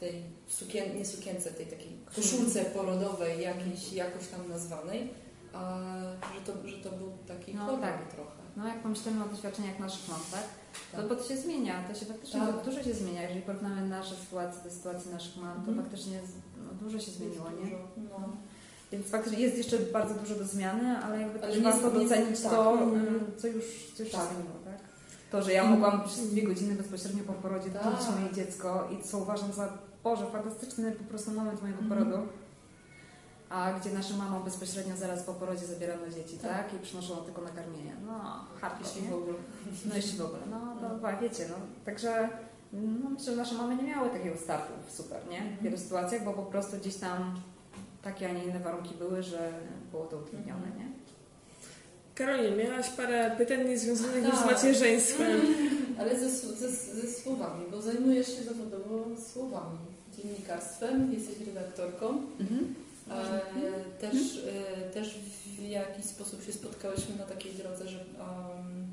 tej 0.00 0.22
sukien, 0.46 0.98
nie 0.98 1.06
sukience, 1.06 1.50
tej 1.50 1.66
takiej 1.66 1.92
koszulce 2.16 2.64
porodowej, 2.64 3.42
jakiejś, 3.42 3.92
jakoś 3.92 4.26
tam 4.26 4.48
nazwanej, 4.48 5.08
a, 5.52 5.80
że, 6.34 6.52
to, 6.52 6.68
że 6.68 6.78
to 6.78 6.90
był 6.90 7.12
taki 7.28 7.54
No 7.54 7.78
tak. 7.78 8.14
trochę. 8.14 8.41
No 8.56 8.68
jak 8.68 8.82
pomyślimy 8.82 9.24
o 9.24 9.28
doświadczeniach 9.28 9.78
naszych 9.78 10.08
mam, 10.08 10.20
tak? 10.30 10.44
Tak. 10.92 11.02
No 11.02 11.08
bo 11.08 11.16
to 11.16 11.24
się 11.28 11.36
zmienia, 11.36 11.82
to 11.88 11.94
się 12.00 12.06
faktycznie 12.06 12.40
Tak. 12.40 12.64
dużo 12.64 12.82
się 12.82 12.94
zmienia. 12.94 13.22
Jeżeli 13.22 13.42
porównamy 13.42 13.88
nasze 13.88 14.14
sytuacje 14.16 14.64
do 14.64 14.70
sytuacji 14.70 15.10
naszych 15.10 15.36
mam, 15.36 15.54
to 15.64 15.68
Mhm. 15.70 15.82
faktycznie 15.82 16.18
no, 16.66 16.74
dużo 16.86 16.98
się 16.98 17.10
zmieniło, 17.10 17.50
nie? 17.50 17.64
Dużo, 17.64 17.78
No. 18.20 18.28
Więc 18.92 19.06
faktycznie 19.06 19.38
jest 19.40 19.56
jeszcze 19.58 19.78
bardzo 19.78 20.14
dużo 20.14 20.34
do 20.34 20.44
zmiany, 20.44 20.98
ale 20.98 21.20
jakby 21.20 21.38
Ale 21.42 21.48
też 21.52 21.56
nie- 21.56 21.72
warto 21.72 21.90
docenić 21.90 22.40
tak. 22.40 22.52
to, 22.52 22.72
Mhm. 22.72 23.06
mm, 23.08 23.20
co 23.38 23.46
już, 23.46 23.64
co 23.96 24.02
już 24.02 24.12
Tak. 24.12 24.20
się 24.20 24.26
zmieniło, 24.34 24.54
tak? 24.64 24.78
To, 25.30 25.42
że 25.42 25.52
ja 25.52 25.64
mogłam 25.64 26.04
przez 26.04 26.30
dwie 26.30 26.42
godziny 26.42 26.74
bezpośrednio 26.74 27.24
po 27.24 27.32
porodzie 27.32 27.70
tulić 27.70 28.20
moje 28.20 28.34
dziecko 28.34 28.88
i 28.92 29.02
co 29.08 29.18
uważam 29.18 29.52
za, 29.52 29.72
Boże, 30.04 30.26
fantastyczny 30.32 30.92
po 30.92 31.04
prostu 31.04 31.30
moment 31.30 31.62
mojego 31.62 31.80
Mhm. 31.82 32.04
porodu. 32.04 32.26
A 33.52 33.72
gdzie 33.72 33.90
nasza 33.92 34.16
mama 34.16 34.40
bezpośrednio 34.40 34.96
zaraz 34.96 35.22
po 35.22 35.34
porodzie 35.34 35.66
zabierano 35.66 36.08
dzieci, 36.10 36.36
Tak. 36.38 36.50
tak? 36.50 36.74
I 36.74 36.78
przynoszono 36.82 37.20
tylko 37.20 37.42
nakarmienie. 37.42 37.92
No, 38.06 38.44
hardcore, 38.60 38.88
Jeśli 38.88 39.02
nie? 39.02 39.10
w 39.10 39.14
ogóle. 39.14 39.34
No 39.88 39.94
jeśli 39.96 40.18
w 40.18 40.22
ogóle, 40.22 40.40
no 40.50 40.76
to 40.80 40.94
chyba 40.94 41.16
wiecie, 41.16 41.46
no. 41.50 41.54
Także 41.84 42.28
no, 42.72 43.10
myślę, 43.10 43.24
że 43.32 43.36
nasze 43.36 43.54
mamy 43.54 43.76
nie 43.76 43.82
miały 43.82 44.10
takiego 44.10 44.36
startu 44.36 44.72
super, 44.88 45.20
nie? 45.30 45.56
W 45.60 45.62
wielu 45.62 45.78
sytuacjach, 45.78 46.24
bo 46.24 46.32
po 46.32 46.42
prostu 46.42 46.76
gdzieś 46.76 46.96
tam 46.96 47.40
takie, 48.02 48.28
a 48.30 48.32
nie 48.32 48.44
inne 48.44 48.60
warunki 48.60 48.94
były, 48.94 49.22
że 49.22 49.52
było 49.90 50.04
to 50.04 50.16
utrudnione, 50.16 50.66
nie? 50.78 50.86
Karolinie, 52.14 52.64
miałaś 52.64 52.88
parę 52.90 53.34
pytań 53.38 53.68
niezwiązanych 53.68 54.24
już 54.24 54.34
z 54.36 54.42
Tak. 54.42 54.50
macierzyństwem. 54.52 55.40
Ale 55.98 56.20
ze, 56.20 56.30
ze, 56.30 56.68
ze 56.70 57.08
słowami, 57.22 57.64
bo 57.70 57.82
zajmujesz 57.82 58.36
się 58.36 58.42
zawodowo 58.44 59.04
słowami, 59.32 59.78
dziennikarstwem, 60.16 61.12
jesteś 61.12 61.46
redaktorką. 61.46 62.08
Mhm. 62.40 62.74
E, 63.10 63.40
też, 64.00 64.44
e, 64.46 64.90
też 64.90 65.18
w 65.58 65.62
jakiś 65.62 66.04
sposób 66.04 66.42
się 66.44 66.52
spotkałyśmy 66.52 67.16
na 67.16 67.24
takiej 67.24 67.54
drodze, 67.54 67.88
że 67.88 67.98
um, 67.98 68.92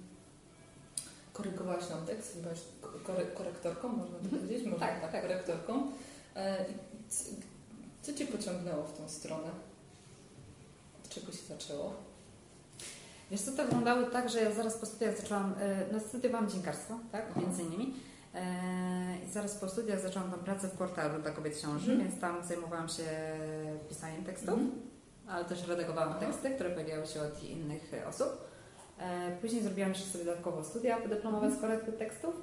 korygowałaś 1.34 1.90
nam 1.90 2.06
tekst, 2.06 2.42
byłaś 2.42 2.60
kore, 3.04 3.26
korektorką, 3.26 3.88
można 3.90 4.18
to 4.18 4.24
Mhm. 4.24 4.42
powiedzieć? 4.42 4.66
Można, 4.68 4.88
Tak, 4.88 5.12
tak. 5.12 5.22
korektorką. 5.22 5.92
E, 6.36 6.66
co 8.02 8.14
Cię 8.14 8.26
pociągnęło 8.28 8.84
w 8.84 8.98
tą 8.98 9.10
stronę? 9.10 9.50
Od 11.06 11.10
czego 11.10 11.32
się 11.32 11.44
zaczęło? 11.50 11.94
Wiesz 13.32 13.42
co, 13.42 13.52
to 13.52 13.64
wyglądało 13.64 14.04
tak, 14.04 14.30
że 14.30 14.42
ja 14.42 14.52
zaraz 14.52 14.78
po 14.78 14.86
studiach 14.86 15.18
zaczęłam, 15.18 15.56
e, 15.62 15.86
no 15.92 16.00
studiowałam 16.00 16.50
dziennikarstwo, 16.50 17.00
tak, 17.12 17.36
między 17.36 17.62
innymi. 17.64 17.94
E, 18.36 18.42
I 19.28 19.32
zaraz 19.32 19.56
po 19.56 19.70
studiach 19.70 20.00
zaczęłam 20.02 20.32
tam 20.32 20.40
pracę 20.40 20.68
w 20.68 20.72
portalu 20.72 21.22
dla 21.22 21.32
kobiet 21.32 21.62
ciąży, 21.62 21.92
Mhm. 21.92 22.10
więc 22.10 22.22
tam 22.22 22.44
zajmowałam 22.44 22.90
się 22.90 23.04
pisaniem 23.90 24.24
tekstów. 24.24 24.50
Mhm. 24.50 24.72
ale 25.28 25.46
też 25.46 25.68
redagowałam 25.68 26.10
Aha. 26.10 26.20
teksty, 26.20 26.50
które 26.52 26.70
pojawiały 26.70 27.08
się 27.08 27.22
od 27.22 27.44
innych 27.44 27.94
e, 27.94 28.08
osób. 28.08 28.28
E, 29.00 29.38
Później 29.42 29.64
zrobiłam 29.64 29.90
jeszcze 29.92 30.06
sobie 30.10 30.26
dodatkowo 30.26 30.64
studia 30.64 30.98
podyplomowe 30.98 31.52
z 31.52 31.62
korekty 31.62 31.92
tekstów. 31.94 32.36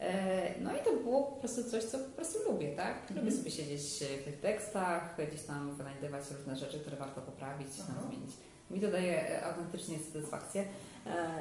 E, 0.00 0.60
No 0.60 0.72
i 0.76 0.84
to 0.84 0.92
było 1.04 1.22
po 1.22 1.36
prostu 1.36 1.64
coś, 1.64 1.84
co 1.84 1.98
po 1.98 2.04
prostu 2.16 2.38
lubię, 2.52 2.76
tak? 2.76 2.94
Lubię 3.10 3.20
Mhm. 3.20 3.36
sobie 3.38 3.50
siedzieć 3.50 4.04
w 4.20 4.24
tych 4.24 4.40
tekstach, 4.40 5.14
gdzieś 5.28 5.42
tam 5.42 5.76
wynajdywać 5.76 6.24
różne 6.38 6.56
rzeczy, 6.56 6.80
które 6.80 6.96
warto 6.96 7.20
poprawić, 7.20 7.68
tam 7.76 7.96
zmienić. 8.10 8.30
Mi 8.70 8.80
to 8.80 8.90
daje 8.90 9.28
e, 9.30 9.44
autentycznie 9.46 9.98
satysfakcję. 9.98 10.64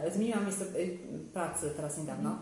E, 0.06 0.12
Zmieniłam 0.12 0.44
miejsce 0.44 0.66
e, 0.66 0.68
pracy 1.34 1.72
teraz 1.76 1.98
niedawno. 1.98 2.40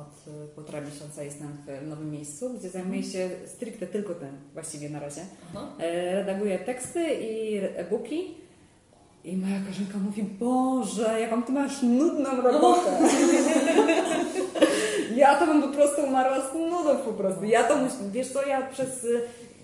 Od 0.00 0.34
e, 0.34 0.46
półtora 0.54 0.80
miesiąca 0.80 1.22
jestem 1.22 1.48
w 1.84 1.88
nowym 1.88 2.10
miejscu, 2.10 2.50
gdzie 2.58 2.70
zajmuję 2.70 3.02
się 3.02 3.30
stricte 3.46 3.86
tylko 3.86 4.14
tym 4.14 4.28
właściwie 4.54 4.88
na 4.88 5.00
razie. 5.00 5.20
Aha. 5.50 5.68
E, 5.78 6.14
redaguję 6.14 6.58
teksty 6.58 7.14
i 7.20 7.56
e-booki. 7.56 8.34
I 9.24 9.36
moja 9.36 9.60
koleżanka 9.60 9.98
mówi, 9.98 10.22
Boże, 10.22 11.20
jaką 11.20 11.42
ty 11.42 11.52
masz 11.52 11.82
nudną 11.82 12.42
robotę. 12.42 12.90
ja 15.16 15.38
to 15.38 15.46
bym 15.46 15.62
po 15.62 15.68
prostu 15.68 16.02
umarła 16.02 16.50
z 16.50 16.54
nudów 16.54 17.00
po 17.04 17.12
prostu. 17.12 17.44
Ja 17.44 17.64
to, 17.64 17.74
wiesz 18.12 18.28
co, 18.28 18.46
ja 18.46 18.66
przez 18.66 19.04
y, 19.04 19.20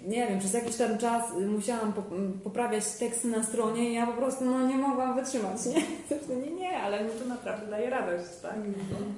nie 0.07 0.27
wiem, 0.29 0.39
przez 0.39 0.53
jakiś 0.53 0.77
tam 0.77 0.99
czas 0.99 1.25
y, 1.39 1.47
musiałam 1.47 1.93
po- 1.93 2.15
m, 2.17 2.41
poprawiać 2.45 2.85
teksty 2.99 3.29
na 3.29 3.43
stronie 3.43 3.91
i 3.91 3.95
ja 3.95 4.07
po 4.07 4.13
prostu 4.13 4.45
no, 4.45 4.67
nie 4.67 4.77
mogłam 4.79 5.15
wytrzymać, 5.15 5.67
nie? 5.67 5.83
Znaczy, 6.19 6.37
nie, 6.37 6.51
nie, 6.51 6.79
ale 6.79 7.05
mi 7.05 7.11
to 7.11 7.25
naprawdę 7.29 7.67
daje 7.71 7.91
radość, 7.91 8.25
tak? 8.43 8.57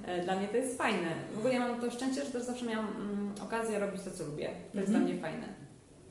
E, 0.06 0.22
Dla 0.24 0.36
mnie 0.36 0.48
to 0.48 0.56
jest 0.56 0.78
fajne. 0.78 1.08
W 1.34 1.38
ogóle 1.38 1.54
ja 1.54 1.68
mam 1.68 1.80
to 1.80 1.90
szczęście, 1.90 2.24
że 2.24 2.30
też 2.30 2.42
zawsze 2.42 2.66
miałam 2.66 2.86
mm, 2.88 3.32
okazję 3.44 3.78
robić 3.78 4.02
to, 4.02 4.10
co 4.10 4.24
lubię. 4.24 4.50
To 4.72 4.78
jest 4.80 4.88
Mhm. 4.92 5.04
dla 5.06 5.12
mnie 5.14 5.22
fajne. 5.22 5.46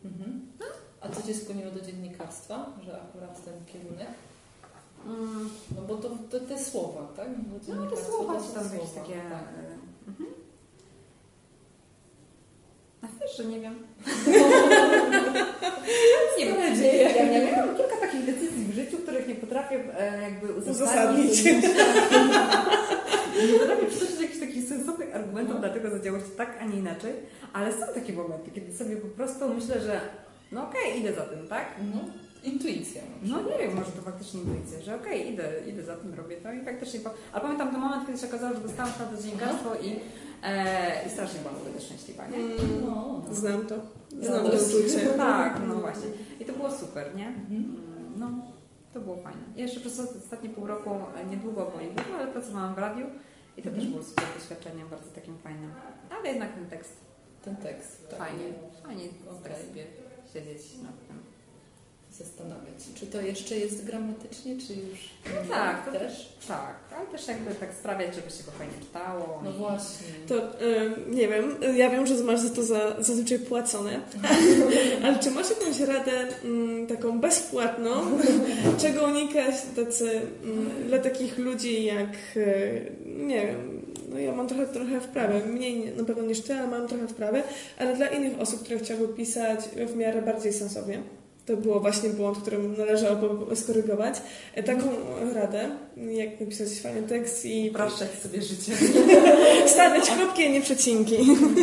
Mhm. 0.05 0.41
A 1.01 1.09
co 1.09 1.21
Cię 1.27 1.33
skłoniło 1.35 1.71
do 1.71 1.81
dziennikarstwa, 1.81 2.65
że 2.85 3.01
akurat 3.01 3.45
ten 3.45 3.53
kierunek? 3.65 4.07
Mm, 5.05 5.49
No 5.75 5.81
bo 5.81 5.95
to, 5.95 6.09
to 6.31 6.39
te 6.39 6.59
słowa, 6.63 7.07
tak? 7.15 7.27
No 7.53 7.59
to 7.59 7.65
dziennikarstwo 7.65 8.11
słowa 8.11 8.39
są 8.39 8.47
czy 8.47 8.53
tam 8.53 8.63
jakieś 8.73 8.91
takie... 8.91 9.13
tak. 9.13 9.43
e, 9.43 10.07
mhm. 10.07 10.29
A 13.01 13.07
wiesz, 13.21 13.37
że 13.37 13.45
nie 13.45 13.59
wiem. 13.59 13.75
nie 16.39 16.45
wiem, 16.45 16.75
dzieje. 16.75 17.03
Ja, 17.03 17.25
ja 17.25 17.51
miałam 17.51 17.75
kilka 17.75 17.95
takich 18.01 18.25
decyzji 18.25 18.65
w 18.65 18.73
życiu, 18.75 18.97
których 18.97 19.27
nie 19.27 19.35
potrafię 19.35 19.79
e, 19.99 20.21
jakby 20.21 20.53
Uzasadnić. 20.53 21.31
uzasadnić. 21.31 21.43
nie 23.53 23.59
potrafię 23.59 23.85
przytoczyć 23.85 24.21
jakichś 24.21 24.39
takich 24.39 24.67
sensownych 24.69 25.15
argumentów, 25.15 25.59
dlaczego 25.59 25.89
zadziało 25.89 26.17
się 26.19 26.25
tak, 26.37 26.57
a 26.61 26.65
nie 26.65 26.77
inaczej. 26.77 27.13
Ale 27.53 27.73
są 27.73 27.79
takie 27.95 28.13
momenty, 28.13 28.51
kiedy 28.51 28.77
sobie 28.77 28.97
po 28.97 29.07
prostu 29.07 29.53
myślę, 29.53 29.81
że 29.81 30.01
no 30.51 30.63
okej, 30.69 30.99
idę 30.99 31.13
za 31.13 31.21
tym, 31.21 31.47
tak? 31.47 31.65
No, 31.93 31.99
intuicja. 32.43 33.01
No 33.23 33.41
nie 33.41 33.57
wiem, 33.57 33.75
może 33.75 33.91
to 33.91 34.01
faktycznie 34.01 34.41
intuicja, 34.41 34.81
że 34.81 34.95
okej, 34.95 35.33
idę, 35.33 35.43
idę 35.67 35.83
za 35.83 35.95
tym, 35.95 36.13
robię 36.13 36.37
to 36.37 36.53
i 36.53 36.65
faktycznie... 36.65 36.99
Po... 36.99 37.09
Ale 37.31 37.41
pamiętam 37.41 37.71
ten 37.71 37.79
moment, 37.79 38.07
kiedy 38.07 38.19
się 38.19 38.27
okazało, 38.27 38.53
że 38.55 38.61
dostałam 38.61 38.91
szkołę 38.91 39.09
dziennikarstwo 39.21 39.75
i, 39.75 39.99
e, 40.43 41.07
i 41.07 41.09
strasznie 41.09 41.39
byłam 41.39 41.55
wtedy 41.55 41.81
szczęśliwa, 41.81 42.27
nie? 42.27 42.37
Mm, 42.37 42.85
No, 42.85 43.21
no. 43.29 43.35
Znam 43.35 43.65
to. 43.67 43.75
Ja 44.19 44.25
Znam 44.31 44.45
to 44.45 44.49
też. 44.51 44.61
uczucie. 44.61 45.07
Tak, 45.17 45.61
no 45.67 45.75
właśnie. 45.75 46.07
I 46.39 46.45
to 46.45 46.53
było 46.53 46.71
super, 46.71 47.15
nie? 47.15 47.27
Mhm. 47.27 47.75
No, 48.17 48.29
to 48.93 48.99
było 48.99 49.15
fajne. 49.17 49.41
Ja 49.55 49.63
jeszcze 49.63 49.79
przez 49.79 49.99
ostatnie 49.99 50.49
pół 50.49 50.67
roku, 50.67 50.89
e, 51.17 51.25
niedługo, 51.25 51.71
bo 51.75 51.81
niedługo, 51.81 52.17
ale 52.19 52.27
pracowałam 52.27 52.75
w 52.75 52.77
radiu 52.77 53.05
i 53.57 53.61
to 53.61 53.69
też 53.69 53.73
Mhm. 53.83 53.91
było 53.91 54.03
super 54.03 54.25
doświadczenie, 54.39 54.83
bardzo 54.91 55.09
takim 55.15 55.37
fajnym. 55.37 55.71
Ale 56.19 56.29
jednak 56.29 56.53
ten 56.53 56.65
tekst 56.65 56.93
Ten 57.43 57.55
tekst. 57.55 58.07
tak. 58.09 58.19
fajnie, 58.19 58.43
fajnie 58.83 59.03
Okej. 59.31 59.43
tak 59.43 59.61
sobie 59.61 59.83
siedzieć 60.33 60.77
nad 60.83 61.07
tym. 61.07 61.17
Zastanawiać. 62.17 62.75
Czy 62.95 63.07
to 63.07 63.21
jeszcze 63.21 63.55
jest 63.55 63.85
gramatycznie, 63.85 64.57
czy 64.67 64.73
już 64.73 64.99
nie? 65.25 65.49
tak, 65.49 65.85
to 65.85 65.99
też? 65.99 66.29
Tak, 66.47 66.75
ale 66.97 67.07
też 67.07 67.27
jakby 67.27 67.55
tak 67.55 67.73
sprawiać, 67.73 68.15
żeby 68.15 68.29
się 68.29 68.43
go 68.43 68.51
fajnie 68.51 68.73
czytało. 68.79 69.41
No 69.43 69.51
właśnie. 69.51 70.07
To 70.27 70.61
y, 70.61 70.91
nie 71.07 71.27
wiem, 71.27 71.55
ja 71.75 71.89
wiem, 71.89 72.07
że 72.07 72.15
masz 72.23 72.39
za 72.39 72.49
to 72.49 72.63
za, 72.63 73.01
zazwyczaj 73.01 73.39
płacone, 73.39 73.99
ale 75.03 75.19
czy 75.19 75.31
masz 75.31 75.49
jakąś 75.49 75.79
radę 75.79 76.11
mm, 76.43 76.87
taką 76.87 77.19
bezpłatną, 77.19 77.91
czego 78.81 79.03
unikać 79.05 79.55
tacy, 79.75 80.21
mm, 80.43 80.87
dla 80.87 80.99
takich 80.99 81.37
ludzi 81.37 81.85
jak, 81.85 82.37
y, 82.37 82.91
nie 83.05 83.47
wiem, 83.47 83.81
no 84.09 84.19
ja 84.19 84.31
mam 84.31 84.47
trochę, 84.47 84.67
trochę 84.67 85.01
wprawy, 85.01 85.45
mniej 85.45 85.95
na 85.95 86.03
pewno 86.03 86.23
niż 86.23 86.41
ty, 86.41 86.53
ale 86.53 86.67
mam 86.67 86.87
trochę 86.87 87.07
wprawy, 87.07 87.43
ale 87.79 87.95
dla 87.95 88.07
innych 88.07 88.39
osób, 88.39 88.63
które 88.63 88.79
chciały 88.79 89.07
pisać 89.07 89.59
w 89.87 89.95
miarę 89.95 90.21
bardziej 90.21 90.53
sensownie. 90.53 91.03
To 91.45 91.57
było 91.57 91.79
właśnie 91.79 92.09
błąd, 92.09 92.37
który 92.37 92.57
należało 92.59 93.15
po- 93.15 93.55
skorygować. 93.55 94.15
E, 94.55 94.63
Taką 94.63 94.83
radę, 95.33 95.69
jak 95.97 96.39
napisać 96.39 96.67
fajny 96.83 97.03
tekst 97.03 97.45
i 97.45 97.69
Upraszczać 97.69 98.09
sobie 98.11 98.41
życie. 98.41 98.71
stawiać 99.73 100.09
kropki, 100.09 100.45
a 100.45 100.49
nie 100.49 100.61
przecinki. 100.61 101.17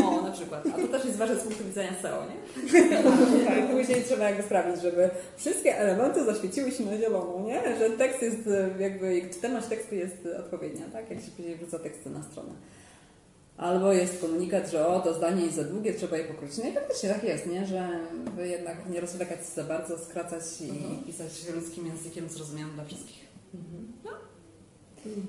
O, 0.05 0.23
na 0.23 0.31
przykład. 0.33 0.65
A 0.75 0.79
to 0.81 0.89
też 0.89 1.05
jest 1.05 1.17
ważne 1.17 1.37
z 1.37 1.41
punktu 1.43 1.65
widzenia 1.65 1.93
SEO, 2.03 2.23
nie? 2.27 2.81
tak, 3.47 3.69
później 3.77 4.03
trzeba 4.07 4.25
jakby 4.29 4.43
sprawić, 4.43 4.83
żeby 4.83 5.11
wszystkie 5.37 5.79
elementy 5.79 6.25
zaświeciły 6.25 6.71
się 6.71 6.85
na 6.85 6.97
zielono, 6.99 7.47
nie? 7.47 7.63
Że 7.79 7.91
tekst 7.91 8.23
jest 8.23 8.47
e, 8.47 8.83
jakby, 8.83 9.23
czytelność 9.33 9.67
tekstu 9.67 9.95
jest 9.95 10.29
odpowiednia, 10.39 10.85
tak? 10.93 11.11
Jak 11.11 11.21
się 11.21 11.31
później 11.37 11.57
wrzuca 11.57 11.79
teksty 11.79 12.11
na 12.11 12.23
stronę. 12.23 12.51
Albo 13.61 13.93
jest 13.93 14.21
komunikat, 14.21 14.71
że 14.71 14.87
o, 14.87 15.01
to 15.01 15.15
zdanie 15.15 15.43
jest 15.43 15.57
za 15.57 15.65
długie, 15.65 15.95
trzeba 15.95 16.17
je 16.17 16.25
pokrócić. 16.25 16.59
No 16.59 16.69
i 16.69 16.73
faktycznie 16.73 17.09
tak 17.09 17.25
jest, 17.25 17.47
nie? 17.47 17.67
Że 17.67 17.89
by 18.37 18.49
jednak 18.49 18.89
nie 18.91 19.01
rozwlekać 19.01 19.47
za 19.47 19.65
bardzo, 19.65 19.99
skracać 19.99 20.43
i 20.61 20.71
Mhm. 20.71 21.05
pisać 21.05 21.49
ludzkim 21.55 21.87
językiem 21.87 22.29
zrozumiałym 22.29 22.75
dla 22.75 22.85
wszystkich. 22.85 23.25
Mhm. 23.55 23.93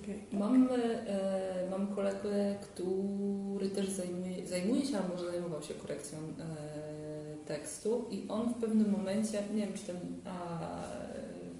Okay. 0.04 0.40
Mam, 0.40 0.70
e, 0.72 1.68
mam 1.72 1.96
kolegę, 1.96 2.56
który 2.62 3.70
też 3.70 3.90
zajmuje, 3.90 4.48
zajmuje 4.48 4.86
się, 4.86 4.98
albo 4.98 5.14
może 5.16 5.32
zajmował 5.32 5.64
się 5.64 5.74
korekcją 5.74 6.18
e, 6.20 7.46
tekstu 7.48 8.06
i 8.12 8.26
on 8.30 8.54
w 8.54 8.62
pewnym 8.62 8.92
momencie, 8.92 9.44
nie 9.54 9.66
wiem 9.66 9.74
czy, 9.74 9.84
ten, 9.84 9.98
a, 10.26 10.60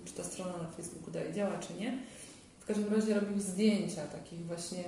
czy 0.06 0.14
ta 0.14 0.24
strona 0.24 0.58
na 0.58 0.68
Facebooku 0.68 1.12
dalej 1.12 1.34
działa, 1.34 1.58
czy 1.60 1.74
nie, 1.74 1.98
w 2.60 2.66
każdym 2.66 2.94
razie 2.94 3.14
robił 3.14 3.40
zdjęcia 3.40 4.02
takich 4.08 4.46
właśnie 4.46 4.84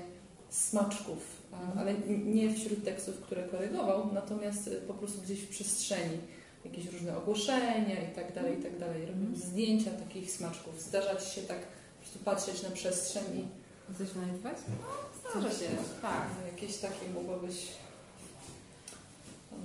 smaczków, 0.49 1.17
a. 1.17 1.42
ale 1.77 1.93
nie 2.25 2.53
wśród 2.53 2.85
tekstów, 2.85 3.19
które 3.21 3.43
korygował, 3.43 4.13
natomiast 4.13 4.67
e, 4.67 4.71
po 4.71 4.93
prostu 4.93 5.21
gdzieś 5.21 5.39
w 5.39 5.49
przestrzeni 5.49 6.17
jakieś 6.65 6.85
różne 6.85 7.17
ogłoszenia 7.17 8.11
i 8.11 8.15
tak 8.15 8.33
dalej, 8.33 8.59
i 8.59 8.63
tak 8.63 8.79
dalej. 8.79 9.05
Robił 9.05 9.35
zdjęcia 9.35 9.91
takich 9.91 10.31
smaczków. 10.31 10.81
Zdarza 10.81 11.19
się 11.19 11.41
tak 11.41 11.59
po 11.59 12.01
prostu 12.01 12.19
patrzeć 12.19 12.63
na 12.63 12.69
przestrzeń 12.69 13.23
i 13.39 13.63
Chcesz 13.91 14.15
nagrywać? 14.15 14.57
Zdarza 15.21 15.51
się, 15.51 15.69
tak. 16.01 16.27
no, 16.41 16.47
jakieś 16.47 16.77
takie 16.77 17.09
mogłobyś 17.09 17.67
um, 19.51 19.61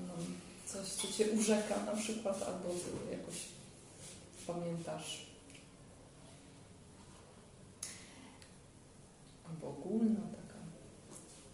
coś, 0.66 0.86
co 0.86 1.12
Cię 1.12 1.30
urzeka 1.30 1.84
na 1.86 1.92
przykład, 1.92 2.42
albo 2.42 2.74
jakoś 3.10 3.34
pamiętasz. 4.46 5.26
Albo 9.48 9.68
ogólna. 9.68 10.37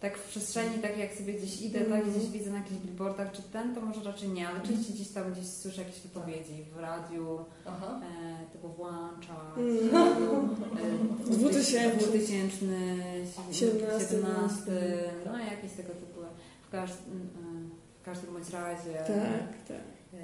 Tak 0.04 0.18
w 0.18 0.28
przestrzeni, 0.28 0.78
tak 0.82 0.98
jak 0.98 1.14
sobie 1.14 1.32
gdzieś 1.34 1.62
idę, 1.62 1.80
tak 1.80 2.10
gdzieś 2.10 2.30
widzę 2.30 2.50
na 2.50 2.56
jakichś 2.58 2.80
billboardach 2.80 3.32
czy 3.32 3.42
ten, 3.42 3.74
to 3.74 3.80
może 3.80 4.02
raczej 4.02 4.28
nie, 4.28 4.48
ale 4.48 4.60
częściej 4.60 4.94
gdzieś 4.94 5.08
tam 5.08 5.32
gdzieś 5.32 5.46
słyszę 5.46 5.82
jakieś 5.82 6.00
wypowiedzi 6.00 6.64
w 6.76 6.80
radiu, 6.80 7.38
Aha. 7.66 8.00
e, 8.02 8.52
typu 8.52 8.68
włącza, 8.68 9.36
Mm. 9.56 9.78
e, 11.28 11.30
2000. 11.30 11.96
2000, 11.96 12.56
17, 13.52 14.08
17, 14.08 14.62
no 15.26 15.38
jakieś 15.38 15.72
tego 15.72 15.88
typu, 15.92 16.20
w, 16.68 16.70
każd, 16.70 16.98
mm, 17.08 17.70
w 18.02 18.04
każdym 18.04 18.32
bądź 18.34 18.50
razie, 18.50 18.92
Tak, 18.94 19.66
tak. 19.68 19.76
e, 20.14 20.18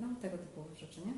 no 0.00 0.06
tego 0.22 0.38
typu 0.38 0.60
rzeczy, 0.80 1.00
nie? 1.06 1.12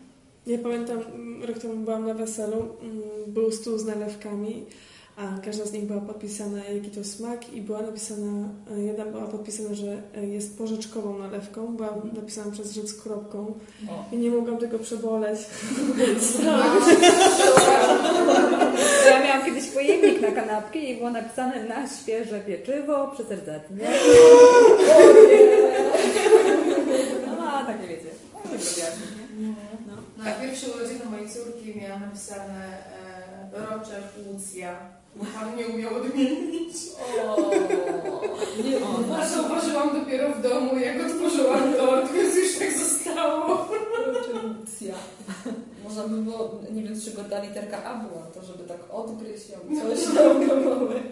Ja 0.57 0.63
pamiętam, 0.63 0.99
mm, 0.99 1.45
rok 1.45 1.59
temu 1.59 1.77
byłam 1.85 2.07
na 2.07 2.15
weselu, 2.15 2.57
mm, 2.83 3.01
był 3.27 3.53
stół 3.53 3.79
z 3.79 3.85
nalewkami, 3.85 4.67
a 5.21 5.41
każda 5.45 5.65
z 5.65 5.73
nich 5.73 5.85
była 5.85 6.01
podpisana, 6.01 6.59
jaki 6.65 6.91
to 6.91 7.05
smak 7.05 7.53
i 7.53 7.61
była 7.61 7.83
napisana, 7.83 8.49
e, 8.77 8.81
jedna 8.81 9.05
była 9.05 9.27
podpisana, 9.27 9.75
że 9.75 10.03
e, 10.17 10.27
jest 10.27 10.59
porzeczkową 10.59 11.19
nalewką, 11.19 11.77
była 11.77 11.89
napisana 12.15 12.53
przez 12.53 12.73
rzecz 12.73 12.87
z 12.87 13.03
kropką 13.03 13.55
O. 13.89 14.05
i 14.13 14.17
nie 14.17 14.31
mogłam 14.31 14.59
tego 14.59 14.79
przeboleć. 14.79 15.41
Ja 19.07 19.25
miałam 19.25 19.45
kiedyś 19.45 19.67
pojemnik 19.67 20.21
na 20.21 20.31
kanapki 20.31 20.91
i 20.91 20.97
było 20.97 21.11
napisane 21.11 21.65
na 21.65 21.89
świeże 21.89 22.41
pieczywo 22.41 23.09
przez 23.15 23.27
RZ, 23.27 23.49
nie? 23.79 23.91
No, 27.27 27.53
a 27.53 27.65
takie 27.65 27.89
wiecie. 27.89 28.11
Tak 28.43 28.53
nie? 29.39 29.55
No. 29.87 30.25
Na 30.25 30.33
pierwsze 30.33 30.67
urodziny 30.77 31.05
mojej 31.11 31.29
córki 31.29 31.81
miałam 31.81 32.01
napisane 32.01 32.79
e, 33.53 33.61
rocze 33.61 34.03
Łucja, 34.27 35.00
bo 35.17 35.25
pan 35.25 35.57
nie 35.57 35.67
umiał 35.67 35.95
odmienić. 35.95 36.77
O. 37.29 37.51
Nie, 38.65 38.77
o, 38.77 39.17
A 39.21 39.27
zauważyłam 39.29 40.01
dopiero 40.01 40.33
w 40.33 40.43
domu, 40.43 40.79
jak 40.79 41.07
otworzyłam 41.07 41.75
tort, 41.75 42.13
więc 42.13 42.37
już 42.37 42.59
tak 42.59 42.73
zostało. 42.79 43.69
Rewolucja. 44.07 44.95
Można 45.85 46.09
by 46.09 46.17
było, 46.17 46.61
nie 46.73 46.83
wiem, 46.83 46.97
z 46.97 47.05
czego 47.05 47.25
ta 47.25 47.43
literka 47.43 47.85
A 47.85 47.95
była, 47.95 48.23
to 48.23 48.43
żeby 48.43 48.65
tak 48.65 48.79
odgryźć 48.91 49.49
ją, 49.51 49.57
coś 49.81 50.05
tam 50.05 50.49
kawałek. 50.49 51.03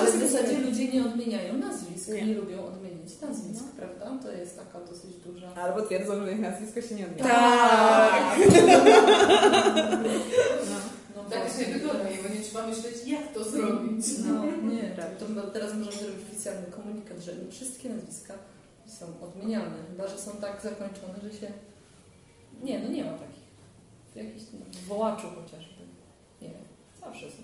Ale 0.00 0.10
w 0.12 0.30
zasadzie 0.30 0.58
ludzie 0.58 0.88
nie 0.88 1.04
odmieniają 1.04 1.54
nazwisk, 1.58 2.08
nie, 2.08 2.22
Nie. 2.26 2.34
lubią 2.34 2.66
odmienić 2.66 3.20
nazwisk, 3.20 3.64
prawda? 3.76 4.22
To 4.22 4.32
jest 4.32 4.56
taka 4.56 4.80
dosyć 4.86 5.16
duża... 5.26 5.54
Albo 5.54 5.82
twierdzą, 5.82 6.24
że 6.24 6.32
ich 6.32 6.40
nazwisko 6.40 6.80
się 6.82 6.94
nie 6.94 7.06
odmienia. 7.06 7.24
Tak! 7.28 8.38
No. 10.70 10.97
No, 11.28 11.34
Tak 11.34 11.44
jest 11.44 11.56
właśnie. 11.56 11.72
najwygodniej, 11.74 12.18
bo 12.22 12.28
nie 12.34 12.40
trzeba 12.40 12.66
myśleć, 12.66 12.94
jak 13.06 13.32
to 13.32 13.44
zrobić. 13.44 14.06
No, 14.26 14.44
nie, 14.72 14.96
to 15.18 15.28
ma- 15.28 15.42
teraz 15.42 15.74
możemy 15.74 15.96
zrobić 15.96 16.22
oficjalny 16.30 16.66
komunikat, 16.66 17.18
że 17.20 17.32
wszystkie 17.50 17.88
nazwiska 17.88 18.34
są 18.86 19.06
odmieniane, 19.20 19.76
chyba 19.90 20.08
że 20.08 20.18
są 20.18 20.30
tak 20.32 20.62
zakończone, 20.62 21.14
że 21.22 21.38
się... 21.40 21.52
Nie, 22.62 22.78
no 22.78 22.88
nie 22.88 23.04
ma 23.04 23.10
takich. 23.12 23.48
W 24.12 24.16
jakichś 24.16 24.44
no, 24.52 24.66
w 24.72 24.84
wołaczu 24.86 25.26
chociażby. 25.30 25.82
Nie 26.42 26.50
zawsze 27.00 27.26
są 27.30 27.42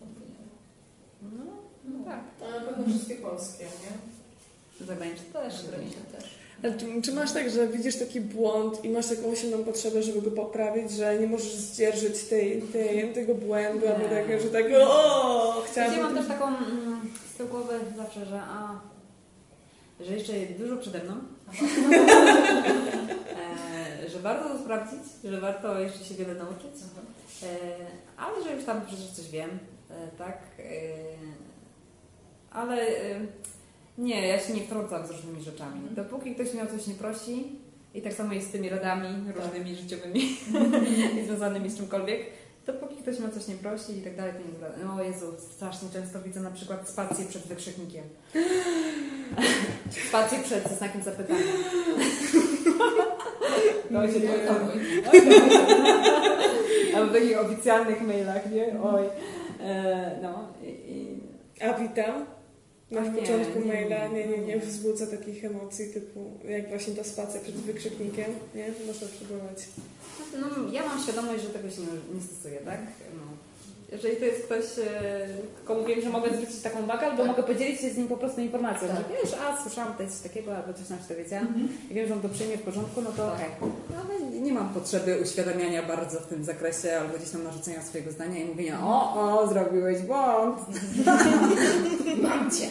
odmieniane. 0.00 0.50
No, 1.22 1.44
no 1.84 2.04
tak. 2.04 2.20
A 2.44 2.60
na 2.60 2.66
pewno 2.66 2.84
wszystkie 2.94 3.14
polskie, 3.16 3.64
nie? 3.64 4.86
Zagraniczne 4.86 5.24
też. 5.32 5.60
Zagraniczne 5.62 6.02
też. 6.02 6.24
Czy, 6.62 7.02
czy 7.02 7.12
masz 7.12 7.32
tak, 7.32 7.50
że 7.50 7.68
widzisz 7.68 7.96
taki 7.96 8.20
błąd 8.20 8.84
i 8.84 8.88
masz 8.88 9.06
taką 9.06 9.34
silną 9.34 9.64
potrzebę, 9.64 10.02
żeby 10.02 10.22
go 10.22 10.30
poprawić, 10.30 10.90
że 10.90 11.18
nie 11.18 11.26
możesz 11.26 11.54
zdzierżyć 11.54 12.24
tej, 12.24 12.62
tej, 12.62 13.12
tego 13.12 13.34
błędu, 13.34 13.88
albo 13.88 14.08
tak, 14.08 14.40
że 14.42 14.48
tak 14.48 14.64
o, 14.74 15.62
Ja 15.66 15.72
chciałabym... 15.72 16.02
mam 16.02 16.14
też 16.14 16.26
taką 16.26 16.48
mm, 16.48 17.10
z 17.34 17.36
tyłu 17.36 17.48
głowy 17.48 17.74
zawsze, 17.96 18.26
że 18.26 18.40
a, 18.42 18.80
że 20.00 20.12
jeszcze 20.12 20.32
dużo 20.58 20.76
przede 20.76 20.98
mną. 21.04 21.14
e, 24.04 24.10
że 24.10 24.18
warto 24.18 24.48
to 24.48 24.58
sprawdzić, 24.58 25.00
że 25.24 25.40
warto 25.40 25.80
jeszcze 25.80 26.04
się 26.04 26.14
wiele 26.14 26.34
nauczyć. 26.34 26.70
E, 27.42 27.46
ale 28.16 28.42
że 28.44 28.54
już 28.54 28.64
tam 28.64 28.86
przecież 28.86 29.06
coś 29.06 29.30
wiem, 29.30 29.50
e, 29.90 30.08
tak. 30.18 30.38
E, 30.58 30.62
ale 32.50 32.82
e, 32.82 33.20
nie, 33.98 34.28
ja 34.28 34.40
się 34.40 34.54
nie 34.54 34.60
wtrącam 34.60 35.06
z 35.06 35.10
różnymi 35.10 35.42
rzeczami. 35.42 35.80
Dopóki 35.90 36.34
ktoś 36.34 36.54
mnie 36.54 36.62
o 36.62 36.66
coś 36.66 36.86
nie 36.86 36.94
prosi, 36.94 37.52
i 37.94 38.02
tak 38.02 38.12
samo 38.12 38.32
jest 38.32 38.48
z 38.48 38.52
tymi 38.52 38.68
radami 38.68 39.08
różnymi 39.36 39.76
życiowymi 39.76 40.20
i 41.20 41.24
związanymi 41.26 41.70
z 41.70 41.76
czymkolwiek, 41.76 42.20
dopóki 42.66 42.96
ktoś 42.96 43.18
mnie 43.18 43.28
o 43.28 43.32
coś 43.32 43.48
nie 43.48 43.54
prosi 43.54 43.98
i 43.98 44.02
tak 44.02 44.16
dalej, 44.16 44.32
to 44.32 44.38
nie 44.38 44.54
zgadza. 44.58 44.94
O 44.94 45.02
Jezu, 45.02 45.26
strasznie 45.54 45.88
często 45.92 46.22
widzę 46.22 46.40
na 46.40 46.50
przykład 46.50 46.88
spację 46.88 47.24
przed 47.26 47.46
wykrzyknikiem. 47.46 48.04
spację 50.08 50.38
przed 50.38 50.68
ze 50.68 50.74
znakiem 50.74 51.02
zapytania. 51.02 51.40
No 53.90 54.06
się 54.06 54.20
Nie. 54.20 54.28
to 54.28 54.54
Albo 56.96 57.10
w 57.10 57.12
takich 57.12 57.40
oficjalnych 57.40 58.02
mailach, 58.02 58.50
nie? 58.52 58.80
Oj. 58.82 59.02
E, 59.60 60.18
no 60.22 60.48
i, 60.62 60.68
i 60.68 61.20
A 61.64 61.74
witam. 61.74 62.26
Na 62.90 63.00
nie, 63.00 63.20
początku 63.20 63.58
nie, 63.60 63.66
maila 63.66 64.08
nie, 64.08 64.14
nie, 64.14 64.26
nie, 64.26 64.38
nie 64.38 64.46
nie. 64.46 64.60
wzbudza 64.60 65.06
takich 65.06 65.44
emocji 65.44 65.92
typu 65.94 66.30
jak 66.48 66.68
właśnie 66.68 66.94
ta 66.94 67.04
spacja 67.04 67.40
przed 67.40 67.54
wykrzyknikiem, 67.54 68.30
nie? 68.54 68.72
Można 68.86 69.06
próbować. 69.08 69.68
No, 70.40 70.72
ja 70.72 70.86
mam 70.86 71.02
świadomość, 71.02 71.42
że 71.42 71.50
tego 71.50 71.70
się 71.70 71.80
nie, 71.80 72.14
nie 72.14 72.22
stosuje, 72.22 72.56
tak? 72.60 72.80
No. 73.14 73.22
Jeżeli 73.92 74.16
to 74.16 74.24
jest 74.24 74.42
ktoś, 74.44 74.64
e, 74.78 75.28
komu 75.64 75.84
wiem, 75.84 76.00
że 76.00 76.10
mogę 76.10 76.30
zwrócić 76.34 76.62
taką 76.62 76.82
uwagę, 76.82 77.06
albo 77.06 77.24
mogę 77.24 77.42
podzielić 77.42 77.80
się 77.80 77.90
z 77.90 77.96
nim 77.96 78.08
po 78.08 78.16
prostu 78.16 78.40
informacją, 78.40 78.88
Tak. 78.88 78.96
że 78.96 79.02
wiesz, 79.22 79.34
a 79.40 79.62
słyszałam 79.62 79.92
tutaj 79.92 80.08
coś 80.10 80.20
takiego, 80.20 80.56
albo 80.56 80.72
coś 80.74 80.88
tam 80.88 80.98
się 80.98 81.04
dowiedziałam 81.14 81.68
i 81.90 81.94
wiem, 81.94 82.08
że 82.08 82.14
on 82.14 82.20
to 82.20 82.28
przyjmie 82.28 82.56
w 82.56 82.62
porządku, 82.62 83.02
no 83.02 83.10
to 83.10 83.26
Tak. 83.30 83.34
okej. 83.36 83.50
No, 83.90 83.96
ale 84.08 84.40
nie 84.40 84.52
mam 84.52 84.68
potrzeby 84.74 85.18
uświadamiania 85.22 85.82
bardzo 85.82 86.20
w 86.20 86.26
tym 86.26 86.44
zakresie, 86.44 86.96
albo 87.00 87.18
gdzieś 87.18 87.30
tam 87.30 87.44
narzucenia 87.44 87.82
swojego 87.82 88.10
zdania 88.12 88.38
i 88.40 88.44
mówienia, 88.44 88.80
o, 88.86 89.14
o, 89.40 89.46
zrobiłeś 89.48 90.02
błąd. 90.02 90.58
Mam 92.22 92.50
cię! 92.50 92.66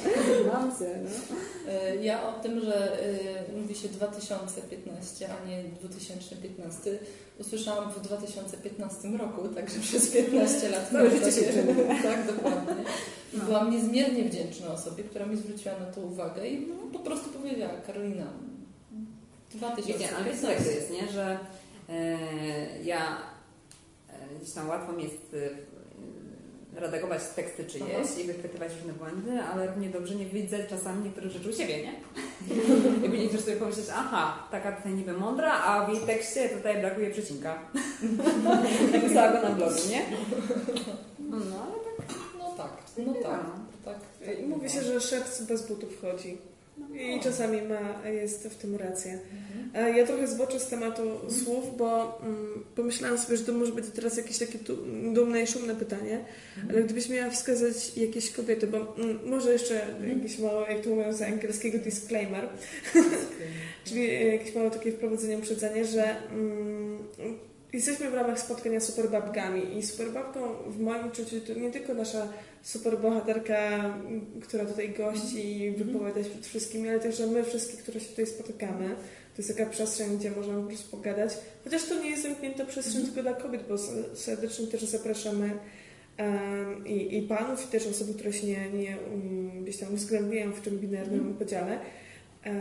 Mam 0.54 0.72
cię, 0.80 0.90
no. 1.04 1.72
E, 1.74 1.96
Ja 1.96 2.24
o 2.30 2.32
tym, 2.44 2.60
że 2.60 3.04
e, 3.04 3.58
mówi 3.62 3.76
się 3.76 3.88
2015, 3.90 5.28
a 5.44 5.48
nie 5.50 5.64
2015, 5.64 7.00
usłyszałam 7.40 7.92
w 7.92 8.02
2015 8.02 9.08
roku, 9.08 9.48
także 9.48 9.80
przez 9.90 10.10
15 10.12 10.70
lat. 10.70 10.90
Całe 10.92 11.10
życie 11.10 11.32
się. 11.32 11.44
Tak, 12.04 12.36
dokładnie. 12.36 12.84
I 13.34 13.38
No. 13.38 13.46
byłam 13.46 13.72
niezmiernie 13.72 14.24
wdzięczna 14.24 14.68
osobie, 14.74 15.04
która 15.04 15.26
mi 15.26 15.38
zwróciła 15.38 15.80
na 15.80 15.86
to 15.86 16.02
uwagę 16.02 16.48
i 16.48 16.68
no, 16.68 16.76
po 16.94 17.00
prostu 17.00 17.30
powiedziała, 17.30 17.74
Karolina, 17.88 18.26
Wiecie, 19.54 19.66
ale 19.68 19.76
wiecie, 19.76 19.98
2015. 20.38 20.48
jak 20.48 20.64
to 20.64 20.70
jest, 20.72 20.92
nie? 20.92 21.12
Że 21.12 21.40
e, 21.90 22.18
ja 22.84 23.18
e, 24.10 24.36
gdzieś 24.42 24.54
tam 24.54 24.70
łatwo 24.70 24.94
mi 24.94 25.04
jest 25.04 25.34
e, 25.34 25.50
redagować 26.80 27.22
teksty 27.36 27.66
czyjeś 27.66 27.90
Aha. 28.04 28.22
i 28.22 28.24
wychwytywać 28.24 28.72
różne 28.76 28.94
błędy, 28.94 29.44
ale 29.44 29.68
równie 29.68 29.90
dobrze 29.90 30.16
nie 30.16 30.26
widzę 30.26 30.64
czasami 30.70 31.04
niektórych 31.04 31.32
rzeczy 31.32 31.50
u 31.50 31.54
siebie, 31.54 31.78
nie? 31.84 31.94
Jakby 33.02 33.18
nie 33.18 33.28
chcesz 33.28 33.42
sobie 33.42 33.58
pomyśleć, 33.58 33.86
aha, 33.94 34.48
taka 34.52 34.72
tutaj 34.72 34.94
niby 34.94 35.14
mądra, 35.14 35.64
a 35.64 35.86
w 35.86 35.94
jej 35.94 36.02
tekście 36.02 36.50
tutaj 36.50 36.82
brakuje 36.82 37.12
przecinka. 37.12 37.60
Napisała 38.94 39.32
go 39.32 39.50
na 39.50 39.56
blogu, 39.56 39.76
nie? 39.90 40.06
No, 41.20 41.38
ale 41.38 41.74
tak. 41.98 42.08
No 42.38 42.56
tak, 42.58 42.72
no 42.98 43.14
tak. 43.14 43.46
tak, 43.86 43.96
tak 44.26 44.40
I 44.40 44.44
mówi 44.44 44.70
się, 44.70 44.82
że 44.82 45.02
szewc 45.02 45.42
bez 45.42 45.68
butów 45.68 46.02
chodzi. 46.02 46.38
I 46.94 47.20
czasami 47.20 47.62
ma, 47.62 48.10
jest 48.10 48.48
w 48.48 48.56
tym 48.56 48.76
rację. 48.76 49.20
E, 49.74 49.98
Ja 49.98 50.08
trochę 50.08 50.28
zboczę 50.28 50.60
z 50.60 50.68
tematu 50.68 51.02
słów, 51.44 51.78
bo 51.78 52.20
mm, 52.22 52.64
pomyślałam 52.76 53.18
sobie, 53.18 53.38
że 53.38 53.44
to 53.44 53.54
może 53.54 53.72
być 53.72 53.86
teraz 53.96 54.18
jakieś 54.18 54.38
takie 54.38 54.60
tu, 54.60 54.78
dumne 55.14 55.42
i 55.44 55.48
szumne 55.48 55.76
pytanie, 55.76 56.26
ale 56.70 56.84
gdybyś 56.84 57.10
miała 57.10 57.30
wskazać 57.32 57.98
jakieś 57.98 58.32
kobiety, 58.32 58.68
bo 58.68 58.96
mm, 58.98 59.20
może 59.26 59.54
jeszcze 59.54 59.82
jakieś 60.16 60.40
mało, 60.40 60.68
jak 60.68 60.82
to 60.82 60.90
mówią 60.90 61.14
z 61.14 61.22
angielskiego, 61.22 61.78
disclaimer, 61.78 62.50
czyli 63.86 64.26
jakieś 64.28 64.56
mało 64.56 64.70
takie 64.70 64.92
wprowadzenie, 64.92 65.38
uprzedzenie, 65.38 65.86
że 65.86 66.16
mm, 66.32 67.00
jesteśmy 67.74 68.10
w 68.10 68.14
ramach 68.14 68.40
spotkania 68.40 68.80
superbabkami 68.80 69.78
i 69.78 69.84
superbabką 69.84 70.40
w 70.68 70.80
moim 70.80 71.04
odczuciu 71.04 71.42
to 71.42 71.54
nie 71.54 71.72
tylko 71.72 71.94
nasza 71.94 72.28
superbohaterka, 72.62 73.94
która 74.42 74.66
tutaj 74.66 74.90
gości 74.90 75.62
i 75.62 75.72
wypowiada 75.72 76.24
się 76.24 76.30
przed 76.30 76.48
wszystkimi, 76.48 76.90
ale 76.90 77.00
także 77.00 77.28
my 77.28 77.44
wszystkie, 77.44 77.78
które 77.78 78.00
się 78.00 78.10
tutaj 78.10 78.26
spotykamy. 78.28 78.96
To 79.40 79.44
jest 79.44 79.58
taka 79.58 79.70
przestrzeń, 79.70 80.18
gdzie 80.18 80.32
możemy 80.32 80.62
po 80.62 80.68
prostu 80.68 80.98
pogadać. 80.98 81.32
Chociaż 81.64 81.84
to 81.84 82.04
nie 82.04 82.10
jest 82.10 82.24
zamknięta 82.24 82.66
przestrzeń 82.66 83.06
tylko 83.06 83.22
dla 83.22 83.34
kobiet, 83.34 83.64
bo 83.70 83.78
serdecznie 84.14 84.68
też 84.68 84.84
zapraszamy 84.84 85.52
em, 86.18 86.88
i, 86.88 87.18
i 87.18 87.22
panów, 87.22 87.66
i 87.66 87.68
też 87.68 87.88
osoby, 87.88 88.14
które 88.14 88.34
się 88.34 88.48
nie, 88.48 88.70
nie 88.70 88.98
um, 88.98 89.64
gdzieś 89.64 89.78
tam 89.78 89.94
uwzględniają 89.94 90.52
w 90.52 90.62
tym 90.62 90.80
binarnym 90.80 91.34
podziale. 91.34 91.80
E, 92.46 92.52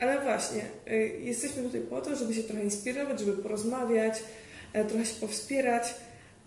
ale 0.00 0.20
właśnie, 0.20 0.62
e, 0.86 0.96
jesteśmy 1.06 1.62
tutaj 1.62 1.80
po 1.80 2.00
to, 2.00 2.16
żeby 2.16 2.34
się 2.34 2.42
trochę 2.42 2.64
inspirować, 2.64 3.20
żeby 3.20 3.32
porozmawiać, 3.42 4.22
e, 4.72 4.84
trochę 4.84 5.06
się 5.06 5.20
powspierać. 5.20 5.94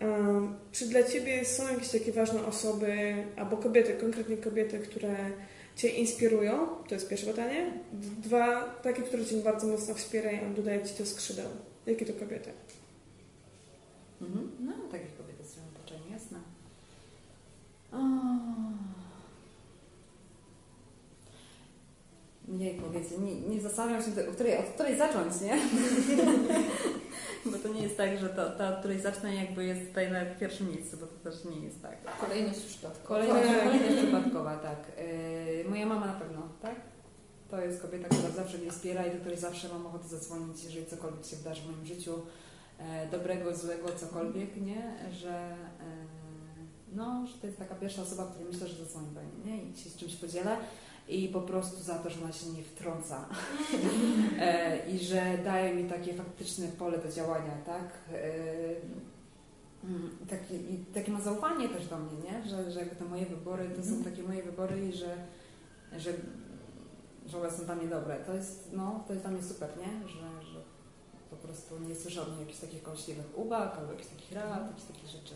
Um, 0.00 0.54
czy 0.72 0.86
dla 0.86 1.02
Ciebie 1.02 1.44
są 1.44 1.72
jakieś 1.72 1.88
takie 1.88 2.12
ważne 2.12 2.46
osoby, 2.46 3.14
albo 3.36 3.56
kobiety, 3.56 3.94
konkretnie 3.94 4.36
kobiety, 4.36 4.78
które 4.78 5.16
Cię 5.76 5.88
inspirują? 5.88 6.66
To 6.88 6.94
jest 6.94 7.08
pierwsze 7.08 7.26
pytanie. 7.26 7.72
Dwa, 8.22 8.64
takie, 8.82 9.02
które 9.02 9.24
Cię 9.24 9.36
bardzo 9.36 9.66
mocno 9.66 9.94
wspierają, 9.94 10.54
dodają 10.54 10.86
Ci 10.86 10.94
to 10.94 11.06
skrzydeł. 11.06 11.46
Jakie 11.86 12.06
to 12.06 12.12
kobiety? 12.12 12.52
Mhm. 14.20 14.50
No, 14.60 14.72
takie 14.90 15.06
kobiety 15.06 15.44
z 15.44 15.56
otoczeniu, 15.76 16.12
jasne. 16.12 16.38
O. 17.92 18.99
Nie, 22.50 22.70
powiedzcie, 22.74 23.18
nie, 23.18 23.40
nie 23.40 23.60
zastanawiam 23.60 24.02
się, 24.02 24.28
od 24.28 24.34
której, 24.34 24.58
od 24.58 24.64
której 24.64 24.98
zacząć, 24.98 25.40
nie? 25.40 25.58
bo 27.50 27.58
to 27.58 27.68
nie 27.68 27.82
jest 27.82 27.96
tak, 27.96 28.18
że 28.18 28.28
to, 28.28 28.50
ta, 28.50 28.68
od 28.68 28.78
której 28.78 29.00
zacznę 29.00 29.34
jakby 29.34 29.64
jest 29.64 29.88
tutaj 29.88 30.12
na 30.12 30.24
pierwszym 30.24 30.68
miejscu, 30.68 30.96
bo 30.96 31.06
to 31.06 31.30
też 31.30 31.44
nie 31.44 31.60
jest 31.60 31.82
tak. 31.82 32.18
Kolejność 32.20 32.60
przypadkowa. 32.60 33.20
Kolejność, 33.20 33.48
Tak. 33.48 33.62
kolejność 33.62 34.02
przypadkowa, 34.02 34.56
tak. 34.56 34.78
Yy, 35.64 35.70
moja 35.70 35.86
mama 35.86 36.06
na 36.06 36.12
pewno, 36.12 36.48
tak? 36.62 36.74
To 37.50 37.60
jest 37.60 37.82
kobieta, 37.82 38.08
która 38.08 38.30
zawsze 38.30 38.58
mnie 38.58 38.70
wspiera 38.70 39.06
i 39.06 39.10
do 39.10 39.18
której 39.20 39.38
zawsze 39.38 39.68
mam 39.68 39.86
ochotę 39.86 40.08
zadzwonić, 40.08 40.64
jeżeli 40.64 40.86
cokolwiek 40.86 41.26
się 41.26 41.36
wydarzy 41.36 41.62
w 41.62 41.66
moim 41.66 41.86
życiu, 41.86 42.14
e, 42.78 43.08
dobrego, 43.10 43.56
złego, 43.56 43.88
cokolwiek, 43.96 44.56
nie? 44.56 44.96
Że, 45.12 45.30
e, 45.30 45.56
no, 46.92 47.26
że 47.26 47.38
to 47.38 47.46
jest 47.46 47.58
taka 47.58 47.74
pierwsza 47.74 48.02
osoba, 48.02 48.26
której 48.26 48.52
myślę, 48.52 48.68
że 48.68 48.84
zadzwoni 48.84 49.08
do 49.14 49.20
niej, 49.22 49.32
nie? 49.44 49.70
I 49.70 49.76
się 49.76 49.90
z 49.90 49.96
czymś 49.96 50.16
podzielę. 50.16 50.56
I 51.10 51.28
po 51.28 51.40
prostu 51.40 51.82
za 51.82 51.98
to, 51.98 52.10
że 52.10 52.20
ona 52.24 52.32
się 52.32 52.46
nie 52.46 52.62
wtrąca. 52.62 53.28
e, 54.40 54.90
I 54.90 54.98
że 54.98 55.38
daje 55.44 55.74
mi 55.74 55.90
takie 55.90 56.14
faktyczne 56.14 56.68
pole 56.68 56.98
do 56.98 57.12
działania, 57.12 57.52
tak? 57.66 57.84
E, 58.12 59.10
Mm, 59.84 60.10
Taki, 60.30 60.54
i 60.54 60.84
takie 60.94 61.12
ma 61.12 61.20
zaufanie 61.20 61.68
też 61.68 61.86
do 61.86 61.98
mnie, 61.98 62.16
nie? 62.24 62.50
Że, 62.50 62.70
że 62.70 62.80
te 62.80 63.04
moje 63.04 63.26
wybory 63.26 63.70
to 63.76 63.82
są 63.82 64.04
takie 64.04 64.22
moje 64.22 64.42
wybory 64.42 64.88
i 64.88 64.92
że, 64.92 65.16
że, 65.96 66.12
że 67.26 67.38
one 67.40 67.50
są 67.50 67.64
dla 67.64 67.74
mnie 67.74 67.88
dobre. 67.88 68.16
To 68.16 68.34
jest, 68.34 68.68
no, 68.72 69.04
to 69.06 69.12
jest 69.12 69.24
dla 69.24 69.32
mnie 69.32 69.42
super, 69.42 69.70
nie? 69.78 70.08
Że, 70.08 70.46
że 70.52 70.60
po 71.30 71.36
prostu 71.36 71.78
nie 71.78 71.94
słyszę 71.94 72.22
od 72.22 72.28
niej 72.30 72.40
jakichś 72.40 72.58
takich 72.60 72.82
kąśliwych 72.82 73.38
uwag 73.38 73.76
albo 73.78 73.92
jakichś 73.92 74.10
takich 74.10 74.32
rad, 74.32 74.66
jakichś 74.68 74.86
takich 74.86 75.08
rzeczy. 75.08 75.34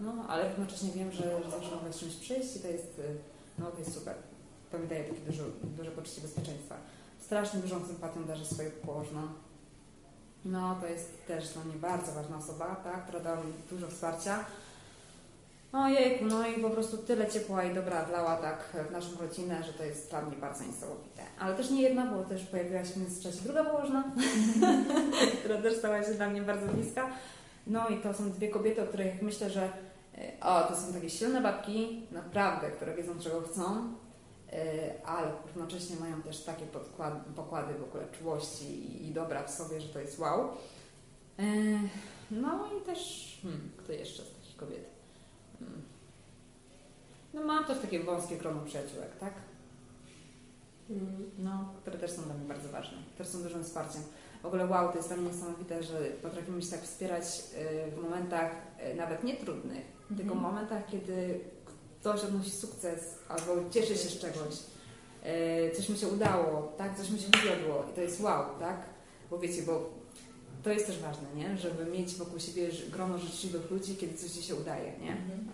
No, 0.00 0.12
ale 0.28 0.46
jednocześnie 0.48 0.90
wiem, 0.94 1.12
że, 1.12 1.42
że 1.44 1.50
zawsze 1.50 1.76
mogę 1.76 1.92
z 1.92 1.98
czymś 1.98 2.14
przyjść 2.14 2.56
i 2.56 2.60
to 2.60 2.68
jest, 2.68 2.98
y, 2.98 3.02
no, 3.58 3.70
to 3.70 3.78
jest 3.78 3.94
super. 3.94 4.14
To 4.72 4.78
mi 4.78 4.88
takie 4.88 5.04
duże, 5.26 5.42
duże 5.62 5.90
poczucie 5.90 6.20
bezpieczeństwa. 6.20 6.76
Strasznie 7.20 7.60
dużą 7.60 7.86
sympatią 7.86 8.24
darzę 8.24 8.44
swoje 8.44 8.70
położną. 8.70 9.20
No, 10.44 10.76
to 10.80 10.86
jest 10.86 11.26
też 11.26 11.48
dla 11.48 11.64
mnie 11.64 11.74
bardzo 11.74 12.12
ważna 12.12 12.36
osoba, 12.36 12.76
tak, 12.84 13.06
która 13.06 13.20
dała 13.20 13.36
mi 13.36 13.52
dużo 13.70 13.88
wsparcia. 13.88 14.44
Ojejku, 15.72 16.24
no 16.24 16.46
i 16.46 16.62
po 16.62 16.70
prostu 16.70 16.96
tyle 16.98 17.30
ciepła 17.30 17.64
i 17.64 17.74
dobra 17.74 18.04
wlała 18.04 18.36
tak 18.36 18.76
w 18.88 18.92
naszą 18.92 19.08
rodzinę, 19.20 19.62
że 19.62 19.72
to 19.72 19.84
jest 19.84 20.10
dla 20.10 20.22
mnie 20.22 20.36
bardzo 20.36 20.64
niesamowite. 20.64 21.22
Ale 21.38 21.54
też 21.54 21.70
nie 21.70 21.82
jedna, 21.82 22.06
bo 22.06 22.24
też 22.24 22.44
pojawiła 22.44 22.84
się 22.84 22.92
w 22.92 22.96
międzyczasie 22.96 23.38
druga 23.44 23.64
położna, 23.64 24.04
która 25.40 25.62
też 25.62 25.76
stała 25.76 26.02
się 26.02 26.14
dla 26.14 26.28
mnie 26.30 26.42
bardzo 26.42 26.66
bliska. 26.66 27.10
No 27.66 27.88
i 27.88 27.96
to 27.96 28.14
są 28.14 28.30
dwie 28.30 28.48
kobiety, 28.48 28.82
o 28.82 28.86
których 28.86 29.22
myślę, 29.22 29.50
że 29.50 29.62
e, 30.18 30.40
o, 30.40 30.62
to 30.62 30.76
są 30.76 30.92
takie 30.92 31.10
silne 31.10 31.40
babki, 31.40 32.06
naprawdę, 32.12 32.70
które 32.70 32.94
wiedzą 32.94 33.18
czego 33.20 33.40
chcą, 33.40 33.92
ale 35.04 35.32
jednocześnie 35.46 35.96
mają 35.96 36.22
też 36.22 36.44
takie 36.44 36.66
pokłady 37.36 37.74
w 37.74 37.82
ogóle 37.82 38.04
czułości 38.18 38.64
i, 38.64 39.08
i 39.08 39.12
dobra 39.12 39.42
w 39.42 39.50
sobie, 39.50 39.80
że 39.80 39.88
to 39.88 40.00
jest 40.00 40.18
wow. 40.18 40.48
E, 41.38 41.42
no 42.30 42.68
i 42.78 42.86
też, 42.86 43.32
hmm, 43.42 43.70
kto 43.76 43.92
jeszcze 43.92 44.22
z 44.22 44.34
takich 44.34 44.56
kobiet? 44.56 44.84
Hmm. 45.58 45.82
No 47.34 47.44
mam 47.44 47.64
też 47.64 47.78
takie 47.78 48.00
wąskie 48.00 48.36
grono 48.36 48.60
przyjaciółek, 48.64 49.16
tak? 49.16 49.32
Mm. 50.90 51.30
No, 51.38 51.74
które 51.80 51.98
też 51.98 52.10
są 52.10 52.22
dla 52.22 52.34
mnie 52.34 52.48
bardzo 52.48 52.68
ważne, 52.68 52.98
też 53.18 53.26
są 53.26 53.42
dużym 53.42 53.64
wsparciem. 53.64 54.02
W 54.42 54.46
ogóle 54.46 54.66
wow, 54.66 54.90
to 54.90 54.96
jest 54.96 55.08
dla 55.08 55.16
mnie 55.16 55.26
niesamowite, 55.26 55.82
że 55.82 55.98
potrafimy 56.22 56.62
się 56.62 56.70
tak 56.70 56.80
wspierać 56.80 57.24
y, 57.24 57.90
w 57.90 58.02
momentach 58.02 58.52
nawet 58.96 59.24
nie 59.24 59.36
trudnych, 59.36 59.86
tylko 60.16 60.34
w 60.34 60.40
momentach, 60.40 60.86
kiedy 60.86 61.40
ktoś 62.00 62.24
odnosi 62.24 62.50
sukces 62.50 63.00
albo 63.28 63.70
cieszy 63.70 63.88
się 63.96 64.08
z 64.08 64.18
czegoś, 64.18 64.54
y, 65.72 65.76
coś 65.76 65.88
mu 65.88 65.96
się 65.96 66.08
udało, 66.08 66.72
tak, 66.78 66.96
coś 66.98 67.10
mu 67.10 67.18
się 67.18 67.26
wywiodło 67.26 67.84
i 67.92 67.94
to 67.94 68.00
jest 68.00 68.20
wow, 68.20 68.44
tak? 68.60 68.80
Bo 69.30 69.38
wiecie, 69.38 69.62
bo 69.62 69.90
to 70.62 70.70
jest 70.70 70.86
też 70.86 70.98
ważne, 70.98 71.28
nie? 71.36 71.56
Żeby 71.58 71.84
mieć 71.84 72.14
wokół 72.14 72.38
siebie 72.40 72.68
grono 72.90 73.18
życzliwych 73.18 73.70
ludzi, 73.70 73.96
kiedy 73.96 74.18
coś 74.18 74.30
ci 74.30 74.42
się 74.42 74.54
udaje, 74.54 74.92
nie? 75.00 75.10
Mhm. 75.12 75.48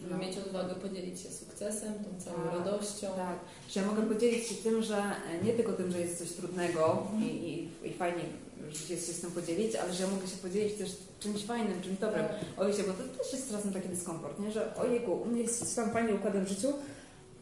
Żeby 0.00 0.14
No. 0.14 0.18
mieć 0.20 0.38
odwagę 0.38 0.74
podzielić 0.74 1.20
się 1.20 1.30
sukcesem, 1.30 1.94
tą 1.94 2.20
całą 2.24 2.36
Tak, 2.36 2.52
radością. 2.54 3.06
Tak, 3.16 3.38
że 3.70 3.80
ja 3.80 3.86
mogę 3.86 4.02
podzielić 4.02 4.46
się 4.46 4.54
tym, 4.54 4.82
że 4.82 4.96
e, 4.98 5.44
nie 5.44 5.52
tylko 5.52 5.72
tym, 5.72 5.92
że 5.92 6.00
jest 6.00 6.18
coś 6.18 6.28
trudnego 6.32 7.06
i, 7.20 7.24
i, 7.24 7.68
i 7.88 7.92
fajnie, 7.92 8.22
że 8.70 8.96
się 8.96 8.96
z 8.96 9.20
tym 9.20 9.30
podzielić, 9.30 9.74
ale 9.76 9.94
że 9.94 10.02
ja 10.04 10.10
mogę 10.10 10.26
się 10.26 10.36
podzielić 10.36 10.74
też 10.78 10.96
czymś 11.20 11.44
fajnym, 11.44 11.82
czymś 11.82 11.98
dobrym. 11.98 12.24
Ojcie, 12.56 12.82
bo 12.82 12.92
to 12.92 13.18
też 13.22 13.32
jest 13.32 13.50
czasem 13.50 13.72
taki 13.72 13.88
dyskomfort, 13.88 14.40
nie? 14.40 14.52
że 14.52 14.76
ojejku, 14.76 15.12
u 15.12 15.24
mnie 15.26 15.42
jest 15.42 15.76
tam 15.76 15.90
fajnie 15.90 16.14
układem 16.14 16.44
w 16.44 16.48
życiu, 16.48 16.68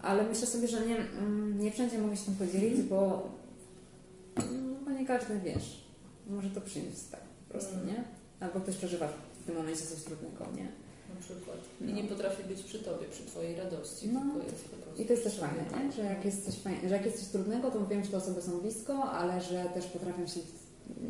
ale 0.03 0.23
myślę 0.25 0.47
sobie, 0.47 0.69
że 0.69 0.87
nie, 0.87 0.97
mm, 0.97 1.61
nie 1.61 1.73
wszędzie 1.73 1.99
mogę 1.99 2.17
się 2.17 2.25
tym 2.25 2.35
podzielić, 2.35 2.83
bo, 2.83 3.29
mm, 4.37 4.99
nie 4.99 5.07
każdy 5.07 5.41
wiesz. 5.41 5.83
Może 6.31 6.51
to 6.51 6.61
przynieść 6.61 7.01
tak 7.11 7.21
po 7.21 7.53
prostu, 7.53 7.75
nie? 7.87 8.05
Albo 8.41 8.61
ktoś 8.61 8.77
przeżywa 8.77 9.09
w 9.43 9.47
tym 9.47 9.57
momencie 9.57 9.83
coś 9.83 10.03
trudnego, 10.03 10.47
nie? 10.57 10.65
Na 11.15 11.21
przykład. 11.21 11.57
I 11.81 11.85
No. 11.85 11.93
nie 11.93 12.05
potrafi 12.05 12.45
być 12.45 12.63
przy 12.63 12.79
tobie, 12.79 13.07
przy 13.11 13.23
twojej 13.25 13.57
radości. 13.57 14.09
No. 14.09 14.21
I 14.99 15.05
to 15.07 15.13
jest 15.13 15.25
też 15.25 15.39
fajne, 15.39 15.65
nie? 15.87 15.93
Że, 15.93 16.03
jak 16.03 16.25
jest 16.25 16.45
coś 16.45 16.55
fajne, 16.59 16.89
że 16.89 16.95
jak 16.95 17.05
jest 17.05 17.19
coś 17.19 17.29
trudnego, 17.29 17.71
to 17.71 17.87
wiem, 17.87 18.05
że 18.05 18.11
te 18.11 18.17
osoby 18.17 18.43
są 18.43 18.61
blisko, 18.61 19.05
ale 19.05 19.41
że 19.41 19.65
też 19.75 19.87
potrafią 19.87 20.27
się, 20.27 20.41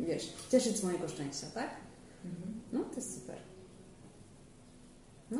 wiesz, 0.07 0.33
cieszyć 0.49 0.77
z 0.77 0.83
mojego 0.83 1.07
szczęścia, 1.07 1.47
tak? 1.53 1.69
Mhm. 2.25 2.61
No, 2.71 2.83
to 2.83 2.95
jest 2.95 3.21
super. 3.21 3.37
No, 5.31 5.39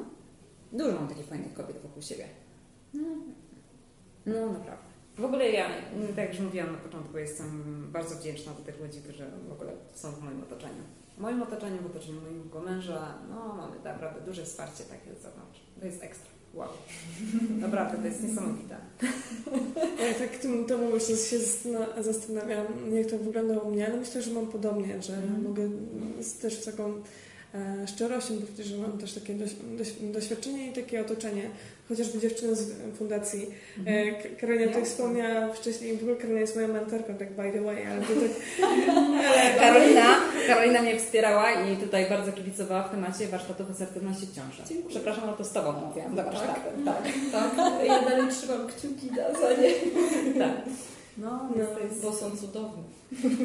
dużo 0.71 0.91
mam 0.91 1.07
takich 1.07 1.25
fajnych 1.25 1.53
kobiet 1.53 1.81
wokół 1.81 2.01
siebie. 2.01 2.27
No, 2.93 3.07
no 4.25 4.53
naprawdę. 4.53 4.93
W 5.17 5.25
ogóle 5.25 5.51
ja, 5.51 5.69
tak 6.07 6.17
jak 6.17 6.29
już 6.29 6.39
mówiłam 6.39 6.71
na 6.71 6.77
początku, 6.77 7.17
jestem 7.17 7.87
bardzo 7.91 8.15
wdzięczna 8.15 8.53
do 8.53 8.61
tych 8.61 8.79
ludzi, 8.79 9.01
którzy 9.01 9.25
w 9.47 9.51
ogóle 9.51 9.71
są 9.93 10.11
w 10.11 10.23
moim 10.23 10.43
otoczeniu. 10.43 10.83
W 11.17 11.21
moim 11.21 11.41
otoczeniu, 11.41 11.81
w 11.81 11.85
otoczeniu 11.85 12.21
mojego 12.21 12.61
męża, 12.61 13.17
no 13.29 13.53
mamy 13.53 13.75
naprawdę 13.83 14.21
duże 14.21 14.45
wsparcie 14.45 14.83
takie 14.83 15.15
z 15.15 15.21
zewnątrz. 15.21 15.59
To 15.79 15.85
jest 15.85 16.03
ekstra. 16.03 16.29
Wow. 16.53 16.69
Naprawdę, 17.61 17.97
to 17.97 18.07
jest 18.07 18.23
niesamowite. 18.23 18.75
Ja 20.07 20.13
tak 20.13 20.37
tym 20.37 20.65
tobą 20.65 20.93
jeszcze 20.93 21.17
się 21.17 21.37
zastana- 21.39 22.03
zastanawiam, 22.03 22.65
jak 22.93 23.07
to 23.07 23.17
wygląda 23.17 23.59
u 23.59 23.71
mnie, 23.71 23.87
ale 23.87 23.97
myślę, 23.97 24.21
że 24.21 24.31
mam 24.31 24.47
podobnie, 24.47 25.01
że 25.01 25.13
Mhm. 25.13 25.43
mogę 25.43 25.69
z 26.21 26.33
też 26.37 26.53
z 26.61 26.65
taką 26.65 26.93
e, 27.53 27.87
szczerością 27.87 28.33
powiedzieć, 28.37 28.65
że 28.65 28.77
mam 28.77 28.97
też 28.97 29.13
takie 29.13 29.33
doś, 29.33 29.49
doś, 29.77 29.91
doświadczenie 30.13 30.71
i 30.71 30.73
takie 30.73 31.01
otoczenie. 31.01 31.49
Chociażby 31.93 32.19
dziewczyny 32.19 32.55
z 32.55 32.71
fundacji. 32.97 33.49
E, 33.85 34.11
K- 34.11 34.29
Karolina 34.41 34.67
tutaj 34.67 34.85
wspomniała 34.85 35.53
wcześniej, 35.53 35.97
w 35.97 36.01
ogóle 36.01 36.15
Karolina 36.15 36.39
jest 36.41 36.55
moją 36.55 36.67
mentorką, 36.67 37.13
tak 37.15 37.31
by 37.33 37.51
the 37.51 37.61
way, 37.61 37.87
ale 37.87 38.01
to 38.01 38.07
tak... 38.07 38.31
Ale, 39.29 39.59
Karolina, 39.59 40.15
Karolina 40.47 40.81
mnie 40.81 40.99
wspierała 40.99 41.51
i 41.51 41.77
tutaj 41.77 42.09
bardzo 42.09 42.31
kibicowała 42.31 42.83
w 42.83 42.91
temacie 42.91 43.27
warsztatów 43.27 43.71
asertywności 43.71 44.25
w 44.25 44.35
ciąży. 44.35 44.63
Przepraszam, 44.89 45.23
ale 45.23 45.37
to 45.37 45.43
z 45.43 45.51
Tobą 45.51 45.71
mówiłam 45.87 46.15
za 46.15 46.23
warsztatem. 46.23 46.85
Tak, 46.85 47.03
Tak, 47.31 47.51
ja 47.87 48.01
dalej 48.09 48.27
trzymam 48.31 48.67
kciuki 48.67 49.09
za 49.15 49.61
nie, 49.61 49.73
tak. 50.39 50.51
No, 51.17 51.49
No, 51.49 51.79
jest... 51.89 52.01
bo 52.01 52.13
są 52.13 52.37
cudowne. 52.37 52.83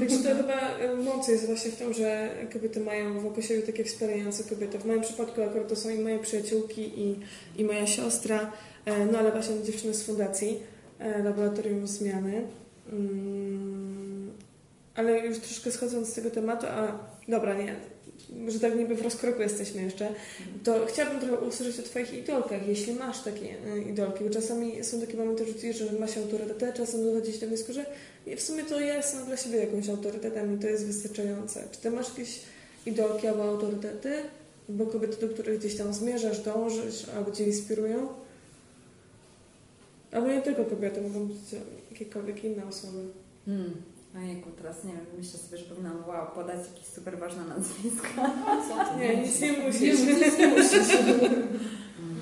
Także 0.01 0.19
to 0.19 0.36
chyba 0.36 0.78
e, 0.78 0.95
moc 0.97 1.28
jest 1.28 1.47
właśnie 1.47 1.70
w 1.70 1.77
tym, 1.77 1.93
że 1.95 2.31
kobiety 2.53 2.81
mają 2.81 3.20
wokół 3.20 3.43
siebie 3.43 3.62
takie 3.62 3.85
wspierające 3.85 4.45
kobiety. 4.45 4.78
W 4.78 4.85
moim 4.85 5.01
przypadku 5.01 5.43
akurat 5.43 5.69
to 5.69 5.77
są 5.77 5.89
i 5.89 5.99
moje 5.99 6.19
przyjaciółki 6.19 7.01
i, 7.01 7.16
i 7.57 7.65
moja 7.65 7.86
siostra, 7.86 8.53
e, 8.85 9.07
no 9.07 9.19
ale 9.19 9.32
właśnie 9.32 9.62
dziewczyny 9.65 9.95
z 9.95 10.03
fundacji, 10.03 10.59
e, 10.99 11.23
laboratorium 11.23 11.86
zmiany. 11.86 12.43
Mm, 12.93 14.31
Ale 14.95 15.27
już 15.27 15.39
troszkę 15.39 15.70
schodząc 15.73 16.09
z 16.09 16.12
tego 16.15 16.31
tematu, 16.31 16.66
a 16.66 16.99
dobra, 17.28 17.55
nie, 17.55 17.77
że 18.48 18.60
tak 18.60 18.76
niby 18.76 18.94
w 18.94 19.02
rozkroku 19.02 19.42
jesteśmy 19.42 19.82
jeszcze, 19.82 20.09
to 20.64 20.86
chciałabym 20.86 21.20
trochę 21.20 21.46
usłyszeć 21.46 21.80
o 21.80 21.82
Twoich 21.82 22.14
idolkach, 22.14 22.68
jeśli 22.68 22.92
masz 22.92 23.22
takie 23.22 23.55
e, 23.66 23.78
idolki, 23.78 24.24
bo 24.24 24.30
czasami 24.30 24.84
są 24.84 25.00
takie 25.00 25.16
momenty, 25.16 25.46
że 25.46 25.55
czujesz, 25.55 25.78
że 25.78 25.92
masz 25.92 26.16
autorytet, 26.16 26.74
czasem 26.74 27.05
dochodzi 27.05 27.38
do 27.38 27.46
wniosku, 27.46 27.72
że 27.72 27.86
w 28.36 28.42
sumie 28.42 28.64
to 28.64 28.80
ja 28.80 28.96
jestem 28.96 29.26
dla 29.26 29.36
siebie 29.36 29.59
jakimś 29.59 29.88
autorytetem 29.88 30.56
i 30.56 30.59
to 30.59 30.66
jest 30.66 30.86
wystarczające. 30.86 31.64
Czy 31.72 31.80
Ty 31.80 31.90
masz 31.90 32.09
jakieś 32.09 32.40
idolki 32.86 33.26
albo 33.26 33.44
autorytety, 33.44 34.12
albo 34.68 34.86
kobiety, 34.86 35.26
do 35.26 35.34
których 35.34 35.59
gdzieś 35.59 35.76
tam 35.76 35.94
zmierzasz, 35.94 36.40
dążysz, 36.40 37.06
albo 37.16 37.30
Cię 37.30 37.44
inspirują? 37.44 38.09
Albo 40.12 40.28
nie 40.28 40.42
tylko 40.42 40.64
kobiety, 40.64 41.00
mogą 41.00 41.26
być 41.26 41.36
jakiekolwiek 41.90 42.44
inne 42.44 42.66
osoby. 42.66 42.98
Hmm. 43.46 43.74
Ojejku, 44.16 44.51
teraz 44.51 44.85
nie 44.85 44.93
wiem, 44.93 45.06
myślę 45.18 45.39
sobie, 45.39 45.59
że 45.59 45.64
powinnam 45.64 46.05
wow, 46.09 46.35
podać 46.35 46.66
jakieś 46.68 46.86
super 46.86 47.18
ważne 47.18 47.44
nazwiska. 47.44 48.30
Co 48.68 48.85
ty? 48.85 48.98
Nie, 49.01 49.22
nic 49.22 49.40
nie 49.40 49.52
musisz. 49.66 50.01
Mm. 51.98 52.18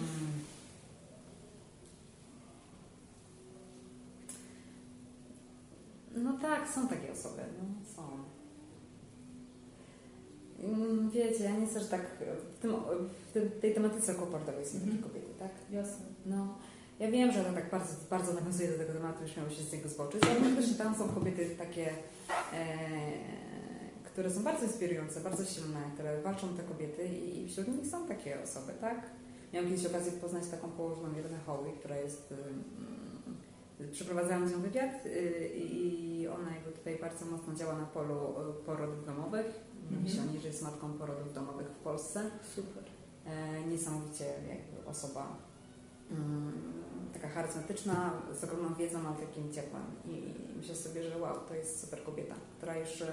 No 6.17 6.39
tak, 6.43 6.69
są 6.69 6.89
takie 6.89 7.13
osoby, 7.13 7.43
no 7.59 7.65
są. 7.97 8.03
Mm, 10.65 11.11
Wiecie, 11.11 11.45
ja 11.45 11.57
nie 11.57 11.67
chcę, 11.67 11.81
że 11.81 11.87
tak 11.87 12.01
w, 12.57 12.59
tym, 12.61 12.75
w 13.35 13.61
tej 13.61 13.75
tematyce 13.75 14.15
komfortowej 14.15 14.67
są 14.67 14.73
takie 14.79 14.85
Mhm. 14.91 15.03
kobiety, 15.03 15.35
tak? 15.39 15.51
Jasne. 15.71 16.05
No, 16.27 16.59
ja 16.99 17.11
wiem, 17.11 17.33
że 17.33 17.45
to 17.45 17.53
tak 17.53 17.71
bardzo, 17.71 17.95
bardzo 18.11 18.33
nawiązuje 18.33 18.69
do 18.69 18.79
tego 18.79 18.93
tematu, 18.93 19.23
już 19.23 19.37
miało 19.37 19.51
się 19.51 19.63
z 19.63 19.73
niego 19.73 19.89
zboczyć, 19.89 20.23
ale 20.23 20.41
faktycznie 20.41 20.75
tam 20.75 20.95
są 20.95 21.09
kobiety 21.09 21.57
takie, 21.59 21.91
e, 22.53 22.67
które 24.05 24.31
są 24.31 24.43
bardzo 24.43 24.65
inspirujące, 24.65 25.21
bardzo 25.21 25.45
silne, 25.45 25.81
które 25.95 26.23
walczą 26.23 26.49
te 26.49 26.63
kobiety 26.63 27.09
i, 27.09 27.45
i 27.45 27.49
wśród 27.49 27.69
nich 27.69 27.87
są 27.87 28.07
takie 28.07 28.43
osoby, 28.43 28.73
tak? 28.81 29.03
Miałam 29.53 29.71
kiedyś 29.71 29.87
okazję 29.87 30.13
poznać 30.13 30.47
taką 30.47 30.69
położoną 30.69 31.19
Irene 31.19 31.39
Howie, 31.47 31.73
która 31.73 31.97
jest... 31.97 32.33
y, 32.33 33.89
Przeprowadzałam 33.93 34.49
z 34.49 34.53
nią 34.53 34.61
wywiad 34.61 35.07
y, 35.07 35.51
i 35.55 36.29
ona 36.29 36.55
jakby 36.55 36.73
tutaj 36.73 36.99
bardzo 37.01 37.27
mocno 37.27 37.55
działa 37.55 37.79
na 37.79 37.87
polu 37.87 38.15
y, 38.15 38.65
porodów 38.65 39.07
domowych. 39.07 39.47
Mówi 39.91 40.11
się 40.11 40.23
o 40.23 40.25
niej, 40.25 40.41
że 40.41 40.49
jest 40.49 40.63
matką 40.63 40.93
porodów 40.93 41.35
domowych 41.35 41.67
w 41.67 41.75
Polsce. 41.77 42.31
Super. 42.55 42.83
E, 43.27 43.67
niesamowicie 43.67 44.25
jakby 44.25 44.89
osoba 44.91 45.37
taka 47.13 47.29
charyzmatyczna, 47.29 48.13
z 48.41 48.45
ogromną 48.45 48.75
wiedzą, 48.75 48.99
ale 49.07 49.27
takim 49.27 49.53
ciepłem. 49.53 49.83
I, 50.05 50.35
myślę 50.57 50.75
sobie, 50.75 51.03
że 51.03 51.19
wow, 51.19 51.37
to 51.49 51.55
jest 51.55 51.81
super 51.81 52.03
kobieta, 52.03 52.35
która 52.57 52.77
już 52.79 53.03
e, 53.03 53.07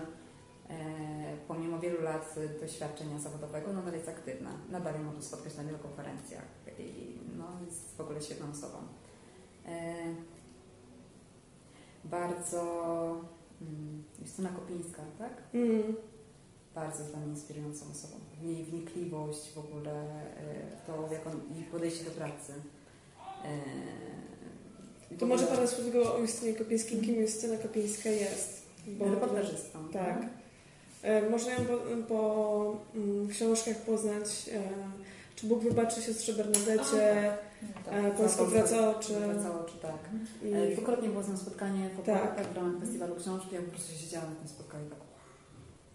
pomimo 1.47 1.79
wielu 1.79 2.01
lat 2.01 2.35
doświadczenia 2.61 3.19
zawodowego 3.19 3.73
nadal 3.73 3.93
jest 3.93 4.09
aktywna. 4.09 4.51
Nadal 4.69 4.93
ją 4.93 5.03
można 5.03 5.21
spotkać 5.21 5.57
na 5.57 5.63
wielu 5.63 5.77
konferencjach 5.77 6.45
i 6.79 7.19
no, 7.37 7.45
jest 7.65 7.97
w 7.97 8.01
ogóle 8.01 8.21
świetną 8.21 8.51
osobą. 8.51 8.77
E, 9.65 9.95
bardzo 12.03 12.61
mm, 13.61 14.03
Justyna 14.21 14.49
Kopińska, 14.49 15.01
tak? 15.17 15.43
Mm. 15.53 15.95
bardzo 16.75 17.03
dla 17.03 17.19
mnie 17.19 17.29
inspirującą 17.29 17.91
osobą. 17.91 18.15
Jej 18.41 18.63
wnikliwość 18.63 19.53
w 19.53 19.57
ogóle, 19.57 19.93
e, 20.37 20.85
to 20.87 21.13
jak 21.13 21.27
on, 21.27 21.41
jej 21.55 21.63
podejście 21.63 22.05
do 22.05 22.11
pracy. 22.11 22.53
E, 23.43 23.47
To 25.17 25.25
może 25.25 25.45
parę 25.47 25.67
słów 25.67 25.81
tylko 25.91 26.15
o 26.15 26.19
Justynie 26.19 26.53
Kopińskiej, 26.53 27.01
kim 27.01 27.15
Justyna 27.21 27.57
Kopińska 27.57 28.09
jest. 28.09 28.63
Bo- 28.87 29.05
Reportażystą. 29.09 29.79
Tak. 29.93 30.17
E, 31.03 31.29
Można 31.29 31.51
ją 31.53 31.59
po, 31.65 31.77
po 32.07 32.75
mm, 32.95 33.27
książkach 33.27 33.77
poznać, 33.77 34.49
e, 34.53 34.61
czy 35.35 35.47
Bóg 35.47 35.59
wybaczy 35.63 36.01
siostrze 36.01 36.33
Bernadecie, 36.33 37.33
Tak. 37.85 37.93
e, 37.93 38.11
Polsko 38.11 38.45
wraca 38.45 38.89
oczy. 38.89 39.13
Wraca 39.13 39.59
oczy, 39.61 39.73
tak. 39.81 39.99
I, 40.43 40.73
Dwukrotnie 40.73 41.09
było 41.09 41.23
z 41.23 41.29
nią 41.29 41.37
spotkanie 41.37 41.89
w 41.89 42.05
Tak. 42.05 42.23
Opolkach 42.23 42.47
w 42.53 42.55
ramach 42.55 42.79
festiwalu 42.79 43.15
książki. 43.15 43.55
Ja 43.55 43.61
po 43.61 43.71
prostu 43.71 43.93
siedziałam 43.93 44.29
na 44.29 44.35
tym 44.35 44.47
spotkaniu 44.47 44.85
i 44.85 44.89
tak 44.89 44.99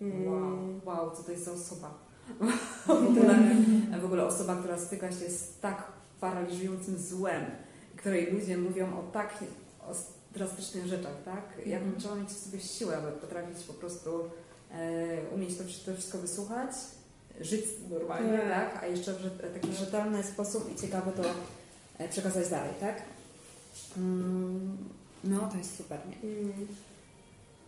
mm, 0.00 0.26
wow, 0.28 0.58
wow, 0.84 1.16
co 1.16 1.22
to 1.22 1.32
jest 1.32 1.44
za 1.44 1.52
osoba. 1.52 1.94
w, 2.86 2.90
ogóle, 2.90 3.38
w 4.00 4.04
ogóle 4.04 4.26
osoba, 4.26 4.56
która 4.56 4.78
styka 4.78 5.10
się 5.12 5.30
z 5.30 5.58
tak 5.60 5.82
paraliżującym 6.20 6.98
złem, 6.98 7.44
której 7.96 8.32
ludzie 8.32 8.58
mówią 8.58 8.98
o 8.98 9.02
tak, 9.12 9.44
o, 9.88 9.94
drastycznych 10.34 10.86
rzeczach, 10.86 11.22
tak? 11.24 11.66
Ja 11.66 11.80
bym 11.80 11.96
trzeba 12.00 12.14
mieć 12.14 12.28
w 12.28 12.44
sobie 12.44 12.60
siłę, 12.60 12.96
aby 12.96 13.12
potrafić 13.12 13.64
po 13.64 13.72
prostu 13.72 14.10
e, 14.70 15.34
umieć 15.34 15.56
to, 15.56 15.64
to 15.86 15.94
wszystko 15.94 16.18
wysłuchać, 16.18 16.70
żyć 17.40 17.64
normalnie, 17.90 18.38
Tak. 18.38 18.72
tak? 18.72 18.82
A 18.82 18.86
jeszcze 18.86 19.12
w 19.12 19.54
taki 19.54 19.72
rzetelny 19.76 20.22
sposób 20.22 20.72
i 20.72 20.80
ciekawy 20.80 21.12
to 21.12 21.22
e, 21.98 22.08
przekazać 22.08 22.48
dalej, 22.50 22.72
tak? 22.80 23.02
Mm, 23.96 24.78
no, 25.24 25.48
to 25.52 25.56
jest 25.58 25.76
super, 25.76 26.00
nie? 26.08 26.30
Mm. 26.30 26.66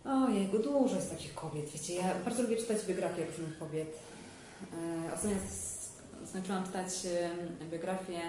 Ojej, 0.05 0.47
dużo 0.47 0.95
jest 0.95 1.09
takich 1.09 1.33
kobiet, 1.33 1.69
wiecie, 1.69 1.95
ja 1.95 2.15
bardzo 2.25 2.43
lubię 2.43 2.57
czytać 2.57 2.85
biografie 2.85 3.25
różnych 3.25 3.59
kobiet. 3.59 3.99
E, 4.73 5.13
ostatnio 5.13 5.37
skończyłam 6.25 6.63
czytać 6.65 6.89
biografię 7.71 8.19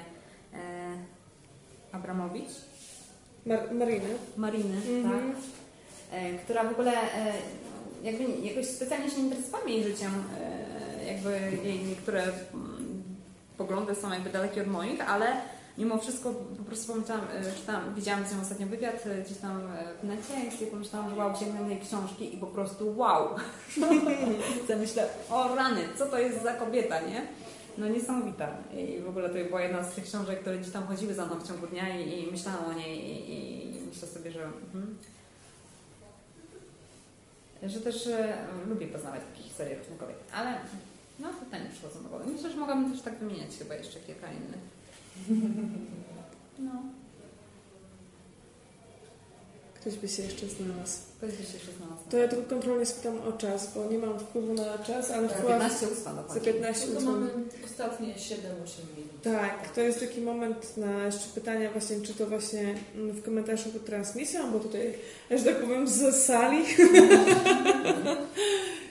e, 0.55 0.59
Abramowicz, 1.93 2.51
Mar- 3.47 3.73
Mariny. 3.75 4.09
Mariny, 4.37 4.77
Mhm. 4.99 5.33
tak? 5.33 5.41
E, 6.13 6.39
która 6.39 6.65
w 6.65 6.73
ogóle 6.73 6.93
e, 6.93 7.33
jakby 8.03 8.25
jakoś 8.49 8.67
specjalnie 8.67 9.11
się 9.11 9.17
nie 9.17 9.25
interesowała 9.25 9.65
jej 9.69 9.83
życiem, 9.85 10.11
jakby 11.07 11.41
jej 11.69 11.85
niektóre 11.85 12.25
poglądy 13.59 13.95
są 13.95 14.13
jakby 14.13 14.31
dalekie 14.31 14.63
od 14.63 14.67
moich, 14.69 15.11
ale 15.11 15.27
mimo 15.79 15.99
wszystko 15.99 16.31
po 16.59 16.65
prostu 16.65 16.93
pomyślałam, 16.93 17.25
czytałam, 17.61 17.95
widziałam 17.95 18.27
z 18.27 18.33
nią 18.33 18.41
ostatnio 18.41 18.67
wywiad 18.67 19.05
gdzieś 19.27 19.39
tam 19.39 19.61
w 20.03 20.05
necie 20.05 20.65
i 20.65 20.67
pomyślałam, 20.67 21.11
że 21.11 21.17
wow, 21.17 21.37
sięgnę 21.37 21.69
jej 21.69 21.81
książki 21.81 22.35
i 22.35 22.39
po 22.39 22.47
prostu 22.47 22.99
wow. 22.99 23.29
Co 24.69 24.77
myślę, 24.77 25.09
o 25.31 25.55
rany, 25.55 25.81
co 25.99 26.07
to 26.07 26.19
jest 26.19 26.43
za 26.43 26.53
kobieta, 26.53 27.01
nie? 27.01 27.27
No 27.79 27.89
niesamowita. 27.89 28.49
I 28.77 29.01
w 29.01 29.09
ogóle 29.09 29.29
to 29.29 29.35
była 29.35 29.63
jedna 29.63 29.85
z 29.85 29.95
tych 29.95 30.05
książek, 30.05 30.41
które 30.41 30.59
gdzieś 30.59 30.73
tam 30.73 30.87
chodziły 30.87 31.15
za 31.15 31.27
mną 31.27 31.41
w 31.41 31.49
ciągu 31.49 31.67
dnia 31.67 31.97
i, 31.97 32.23
i 32.29 32.33
myślałam 32.33 32.65
o 32.65 32.73
niej 32.73 32.99
i, 33.11 33.77
i 33.77 33.81
myślę 33.81 34.09
sobie, 34.09 34.31
że 34.31 34.45
mhm. 34.45 34.97
że 37.63 37.81
też 37.81 38.07
e, 38.07 38.37
lubię 38.69 38.87
poznawać 38.87 39.21
takie 39.33 39.43
historie 39.43 39.79
różnych 39.79 39.99
kobiet, 39.99 40.17
ale 40.33 40.59
no 41.19 41.29
tutaj 41.45 41.63
nie 41.63 41.71
przychodzą 41.71 42.03
do 42.03 42.09
głowy. 42.09 42.25
Myślę, 42.33 42.51
że 42.51 42.57
mogłabym 42.57 42.93
też 42.93 43.03
tak 43.03 43.19
wymieniać 43.19 43.51
chyba 43.59 43.75
jeszcze 43.75 44.01
kilka 44.01 44.27
innych. 44.33 44.61
No, 46.59 46.83
Ktoś 49.75 49.97
by 49.97 50.09
się 50.09 50.23
jeszcze 50.23 50.47
znalazł. 50.47 51.12
To 52.11 52.17
ja 52.19 52.29
tylko 52.29 52.51
kontrolnie 52.51 52.87
spytam 52.87 53.21
o 53.29 53.33
czas, 53.33 53.75
bo 53.75 53.85
nie 53.93 53.99
mam 53.99 54.19
wpływu 54.19 54.55
na 54.55 54.79
czas, 54.79 55.11
ale 55.11 55.29
chyba 55.29 55.49
15 55.49 55.87
ósma 55.89 56.15
za 56.15 56.23
dochodzi. 56.23 56.41
15 56.47 56.87
No 56.89 56.95
to 56.95 57.01
minut. 57.01 57.21
mamy 57.21 57.31
ostatnie 57.65 58.15
7-8 58.15 58.37
minut. 58.97 59.23
Tak, 59.23 59.73
to 59.75 59.81
jest 59.81 60.01
taki 60.01 60.21
moment 60.21 60.77
na 60.77 61.07
jeszcze 61.07 61.29
pytania 61.35 61.71
właśnie, 61.71 62.01
czy 62.01 62.15
to 62.15 62.27
właśnie 62.27 62.75
mm, 62.95 63.11
w 63.13 63.23
komentarzu 63.23 63.71
pod 63.71 63.85
transmisją, 63.85 64.53
bo 64.53 64.61
tutaj, 64.61 64.95
że 65.31 65.45
tak 65.45 65.57
powiem, 65.61 65.89
z 65.89 66.25
sali 66.25 66.65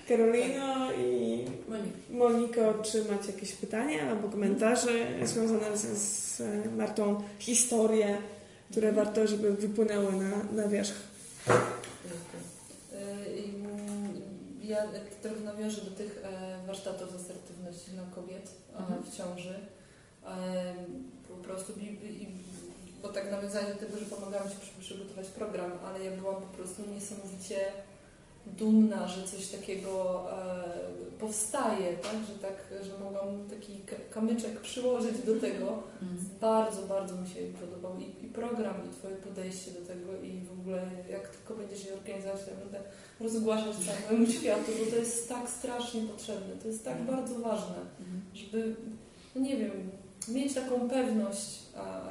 Karolino 0.07 0.91
i 0.93 1.45
Monika. 1.69 1.97
Moniko, 2.09 2.73
czy 2.83 3.05
macie 3.05 3.31
jakieś 3.31 3.51
pytania 3.51 4.09
albo 4.09 4.29
komentarze 4.29 4.91
związane 5.23 5.77
z, 5.77 5.81
z 5.81 6.41
Martą, 6.77 7.23
historie, 7.39 8.17
które 8.71 8.91
warto, 8.91 9.27
żeby 9.27 9.51
wypłynęły 9.51 10.11
na, 10.11 10.61
na 10.63 10.67
wierzch. 10.67 10.95
Ja 14.71 14.87
trochę 15.21 15.39
nawiążę 15.39 15.81
do 15.81 15.91
tych 15.91 16.21
e, 16.23 16.67
warsztatów 16.67 17.11
z 17.11 17.15
asertywności 17.15 17.91
dla 17.91 18.03
kobiet 18.15 18.51
e, 18.75 18.77
Mhm. 18.77 19.03
w 19.03 19.17
ciąży. 19.17 19.59
E, 20.25 20.73
Po 21.27 21.33
prostu, 21.37 21.73
bo 23.01 23.09
tak 23.09 23.31
nawiązanie 23.31 23.73
do 23.73 23.79
tego, 23.79 23.97
że 23.97 24.05
pomagałam 24.05 24.47
przy- 24.49 24.79
przygotować 24.81 25.27
program, 25.27 25.71
ale 25.85 26.03
ja 26.05 26.11
byłam 26.17 26.35
po 26.41 26.47
prostu 26.57 26.81
niesamowicie 26.95 27.57
dumna, 28.45 29.07
że 29.07 29.23
coś 29.27 29.47
takiego 29.47 30.23
e, 30.31 30.63
powstaje, 31.19 31.93
tak? 31.97 32.11
Że, 32.27 32.39
tak, 32.47 32.83
że 32.85 33.03
mogłam 33.03 33.49
taki 33.49 33.79
ka- 33.79 33.95
kamyczek 34.13 34.59
przyłożyć 34.61 35.17
do 35.25 35.39
tego. 35.39 35.67
Mhm. 36.01 36.19
Bardzo, 36.41 36.81
bardzo 36.81 37.15
mi 37.15 37.27
się 37.29 37.39
podobał 37.61 37.97
i, 37.99 38.25
i 38.25 38.29
program, 38.29 38.75
i 38.89 38.93
Twoje 38.93 39.15
podejście 39.15 39.71
do 39.71 39.81
tego 39.85 40.21
i 40.23 40.39
w 40.45 40.51
ogóle 40.59 40.81
jak 41.09 41.27
tylko 41.29 41.55
będziesz 41.55 41.85
je 41.85 41.93
organizować, 41.93 42.41
to 42.45 42.51
ja 42.51 42.57
będę 42.57 42.79
rozgłaszać 43.19 43.75
całemu 44.07 44.25
światu, 44.27 44.71
bo 44.85 44.91
to 44.91 44.95
jest 44.97 45.29
tak 45.29 45.49
strasznie 45.49 46.01
potrzebne, 46.01 46.55
to 46.61 46.67
jest 46.67 46.85
tak 46.85 46.97
Mhm. 46.97 47.17
bardzo 47.17 47.39
ważne, 47.39 47.75
Mhm. 47.99 48.21
żeby, 48.33 48.75
no 49.35 49.41
nie 49.41 49.57
wiem, 49.57 49.71
mieć 50.27 50.53
taką 50.53 50.89
pewność 50.89 51.59
a, 51.77 52.01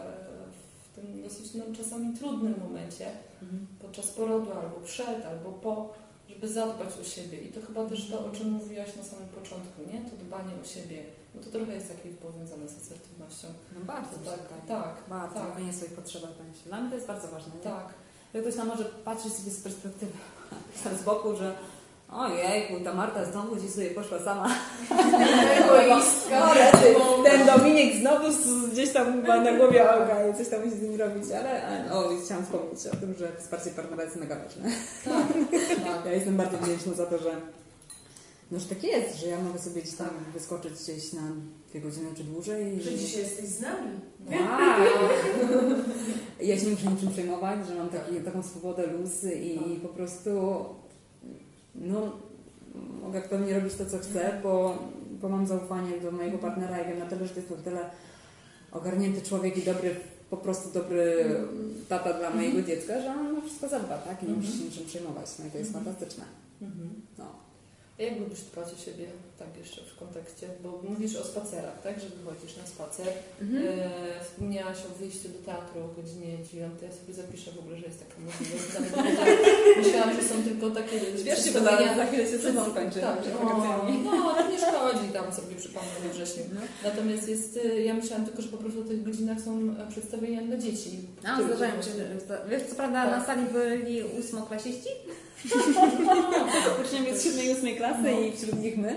w 0.84 0.94
tym 0.94 1.22
dosyć 1.22 1.54
no, 1.54 1.64
czasami 1.76 2.14
trudnym 2.16 2.54
momencie, 2.68 3.06
Mhm. 3.42 3.66
podczas 3.82 4.06
porodu, 4.10 4.52
albo 4.52 4.76
przed, 4.84 5.26
albo 5.26 5.52
po, 5.52 5.92
żeby 6.34 6.48
zadbać 6.48 6.88
o 7.00 7.04
siebie. 7.04 7.38
I 7.40 7.48
to 7.52 7.60
chyba 7.66 7.84
też 7.86 8.10
to, 8.10 8.26
o 8.26 8.30
czym 8.30 8.50
mówiłaś 8.50 8.96
na 8.96 9.02
samym 9.04 9.28
początku, 9.28 9.82
nie? 9.92 10.00
To 10.10 10.16
dbanie 10.24 10.52
o 10.62 10.64
siebie. 10.64 11.04
No 11.34 11.42
to 11.42 11.50
trochę 11.50 11.74
jest 11.74 11.88
takie 11.96 12.08
powiązane 12.08 12.68
z 12.68 12.76
asertywnością. 12.76 13.48
No 13.74 13.80
bardzo 13.84 14.16
się 14.16 14.30
Tak, 14.30 14.66
tak, 14.68 14.94
Bardzo, 15.08 15.34
tak. 15.34 15.48
mówienie 15.48 15.72
swoich 15.72 15.92
potrzebach 15.92 16.30
to 16.30 16.42
myślę. 16.44 16.62
Dla 16.66 16.80
mnie 16.80 16.90
to 16.90 16.94
jest 16.96 17.06
bardzo 17.06 17.28
ważne. 17.28 17.52
nie? 17.54 17.60
tak. 17.60 17.94
Jak 18.34 18.42
ktoś 18.42 18.56
tam 18.56 18.68
może 18.68 18.84
patrzeć 18.84 19.32
sobie 19.32 19.50
z 19.50 19.60
perspektywy 19.60 20.12
z 21.00 21.04
boku, 21.04 21.36
że 21.36 21.54
ojej, 22.12 22.84
ta 22.84 22.94
Marta 22.94 23.24
znowu 23.24 23.56
gdzieś 23.56 23.70
sobie 23.70 23.90
poszła 23.90 24.18
sama. 24.18 24.48
Egoistka. 25.74 26.50
O, 26.50 26.54
rety, 26.54 26.94
ten 27.24 27.46
Dominik 27.46 28.00
znowu 28.00 28.24
gdzieś 28.72 28.92
tam 28.92 29.26
ma 29.26 29.40
na 29.40 29.52
głowie 29.52 29.90
oga 29.90 30.28
i 30.28 30.34
coś 30.34 30.48
tam 30.48 30.64
musi 30.64 30.76
z 30.76 30.82
nim 30.82 31.00
robić, 31.00 31.24
ale 31.30 31.62
o, 31.92 32.10
chciałam 32.24 32.44
wspomnieć 32.44 32.86
o 32.86 32.96
tym, 32.96 33.14
że 33.18 33.32
wsparcie 33.38 33.70
partnera 33.70 34.04
jest 34.04 34.16
mega 34.16 34.36
ważne. 34.36 34.70
Tak, 35.04 35.26
tak. 35.84 36.06
Ja 36.06 36.12
jestem 36.12 36.36
bardzo 36.36 36.58
wdzięczna 36.58 36.92
za 36.92 37.06
to, 37.06 37.18
że 37.18 37.30
no, 38.50 38.58
że 38.58 38.66
tak 38.66 38.84
jest, 38.84 39.16
że 39.16 39.26
ja 39.26 39.40
mogę 39.40 39.58
sobie 39.58 39.82
gdzieś 39.82 39.94
tam 39.94 40.10
wyskoczyć 40.34 40.72
gdzieś 40.72 41.12
na 41.12 41.22
dwie 41.70 41.80
godziny 41.80 42.08
czy 42.16 42.24
dłużej. 42.24 42.80
Że 42.82 42.94
dzisiaj 42.94 43.22
jesteś 43.22 43.44
z 43.44 43.60
nami. 43.60 44.00
Wow. 44.30 44.38
Ja 46.40 46.58
się 46.58 46.64
nie 46.64 46.70
muszę 46.70 46.86
niczym 46.86 47.10
przejmować, 47.10 47.58
że 47.68 47.74
mam 47.74 47.88
taki, 47.88 48.16
taką 48.16 48.42
swobodę, 48.42 48.86
luz 48.86 49.24
i 49.24 49.80
po 49.82 49.88
prostu 49.88 50.30
no, 51.74 52.12
mogę 53.02 53.18
aktualnie 53.18 53.54
robić 53.54 53.74
to, 53.74 53.86
co 53.86 53.98
chcę, 53.98 54.40
bo, 54.42 54.78
bo 55.20 55.28
mam 55.28 55.46
zaufanie 55.46 56.00
do 56.00 56.10
mojego 56.10 56.38
partnera 56.38 56.82
i 56.82 56.88
wiem 56.88 56.98
na 56.98 57.06
tyle, 57.06 57.26
że 57.26 57.34
to 57.34 57.40
jest 57.40 57.50
na 57.50 57.56
tyle 57.56 57.80
ogarnięty 58.72 59.22
człowiek 59.22 59.56
i 59.56 59.62
dobry, 59.62 59.96
po 60.30 60.36
prostu 60.36 60.70
dobry 60.70 61.36
tata 61.88 62.12
dla 62.12 62.30
mojego 62.30 62.62
dziecka, 62.62 63.00
że 63.00 63.10
on 63.10 63.42
wszystko 63.42 63.68
zadba, 63.68 63.98
tak? 63.98 64.22
I 64.22 64.26
nie 64.26 64.34
muszę 64.34 64.52
się 64.52 64.64
niczym 64.64 64.86
przejmować. 64.86 65.26
No 65.38 65.46
i 65.46 65.50
to 65.50 65.58
jest 65.58 65.72
fantastyczne. 65.72 66.24
Mhm. 66.62 66.90
No. 67.18 67.49
A 68.00 68.02
jak 68.02 68.18
lubisz 68.20 68.40
dbać 68.40 68.68
o 68.74 68.78
siebie, 68.84 69.06
tak 69.38 69.48
jeszcze 69.58 69.80
w 69.92 69.98
kontekście, 69.98 70.46
bo 70.62 70.68
mówisz 70.88 71.16
o 71.16 71.24
spacerach, 71.24 71.82
tak, 71.82 72.00
że 72.00 72.06
wychodzisz 72.08 72.56
na 72.56 72.66
spacer. 72.66 73.08
Mhm. 73.40 73.62
E, 73.78 74.24
wspomniałaś 74.24 74.78
o 74.90 74.98
wyjściu 74.98 75.28
do 75.28 75.38
teatru 75.38 75.76
o 75.84 75.88
godzinie 76.02 76.32
9. 76.52 76.72
Ja 76.82 76.92
sobie 76.98 77.14
zapiszę 77.22 77.50
w 77.52 77.58
ogóle, 77.58 77.76
że 77.76 77.86
jest 77.86 78.00
taka 78.04 78.16
możliwość. 78.26 78.64
Nie 78.74 78.82
wiedziałam. 78.84 79.78
Myślałam, 79.82 80.12
że 80.16 80.22
są 80.28 80.34
tylko 80.48 80.70
takie 80.70 80.96
Śpieszcie, 81.20 81.50
bo 81.52 81.60
wspomnienia. 81.60 81.96
za 81.96 82.06
chwilę 82.06 82.24
się 82.30 82.38
sezon 82.38 82.74
kończy. 82.74 83.00
Tak, 83.00 83.18
o, 83.40 83.44
no, 84.04 84.42
również 84.42 84.62
chodzi 84.62 85.06
tam 85.12 85.32
sobie 85.32 85.54
przypomnę 85.56 85.94
we 86.02 86.08
wrześniu. 86.14 86.44
No. 86.54 86.60
Natomiast 86.84 87.28
jest, 87.28 87.56
y, 87.56 87.82
ja 87.82 87.94
myślałam 87.94 88.26
tylko, 88.26 88.42
że 88.42 88.48
po 88.48 88.56
prostu 88.56 88.82
w 88.82 88.88
tych 88.88 89.02
godzinach 89.02 89.40
są 89.40 89.52
e, 89.86 89.90
przedstawienia 89.90 90.42
dla 90.42 90.56
dzieci. 90.56 90.90
A, 91.24 91.42
zdarzają 91.42 91.82
się, 91.82 91.90
że- 91.96 92.40
wiesz, 92.50 92.62
co 92.70 92.74
prawda 92.74 93.04
Tak. 93.04 93.18
na 93.18 93.26
sali 93.26 93.42
byli 93.46 94.02
ósmoklasiści, 94.20 94.88
uczniowie 96.84 97.16
z 97.18 97.24
7 97.24 97.44
i 97.46 97.50
8 97.52 97.76
klasy 97.76 98.02
No. 98.02 98.20
i 98.20 98.32
wśród 98.36 98.62
nich 98.62 98.76
my. 98.76 98.96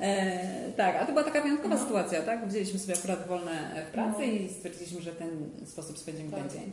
E, 0.00 0.72
tak, 0.76 0.96
a 0.96 1.06
to 1.06 1.12
była 1.12 1.24
taka 1.24 1.40
wyjątkowa 1.42 1.78
sytuacja, 1.78 2.22
tak? 2.22 2.48
Wzięliśmy 2.48 2.78
sobie 2.78 2.94
akurat 2.98 3.28
wolne 3.28 3.84
w 3.88 3.92
pracy 3.92 4.16
No. 4.18 4.24
i 4.24 4.48
stwierdziliśmy, 4.56 5.02
że 5.02 5.12
ten 5.12 5.28
sposób 5.66 5.98
spędzimy 5.98 6.30
Tak. 6.30 6.40
ten 6.40 6.50
dzień. 6.50 6.72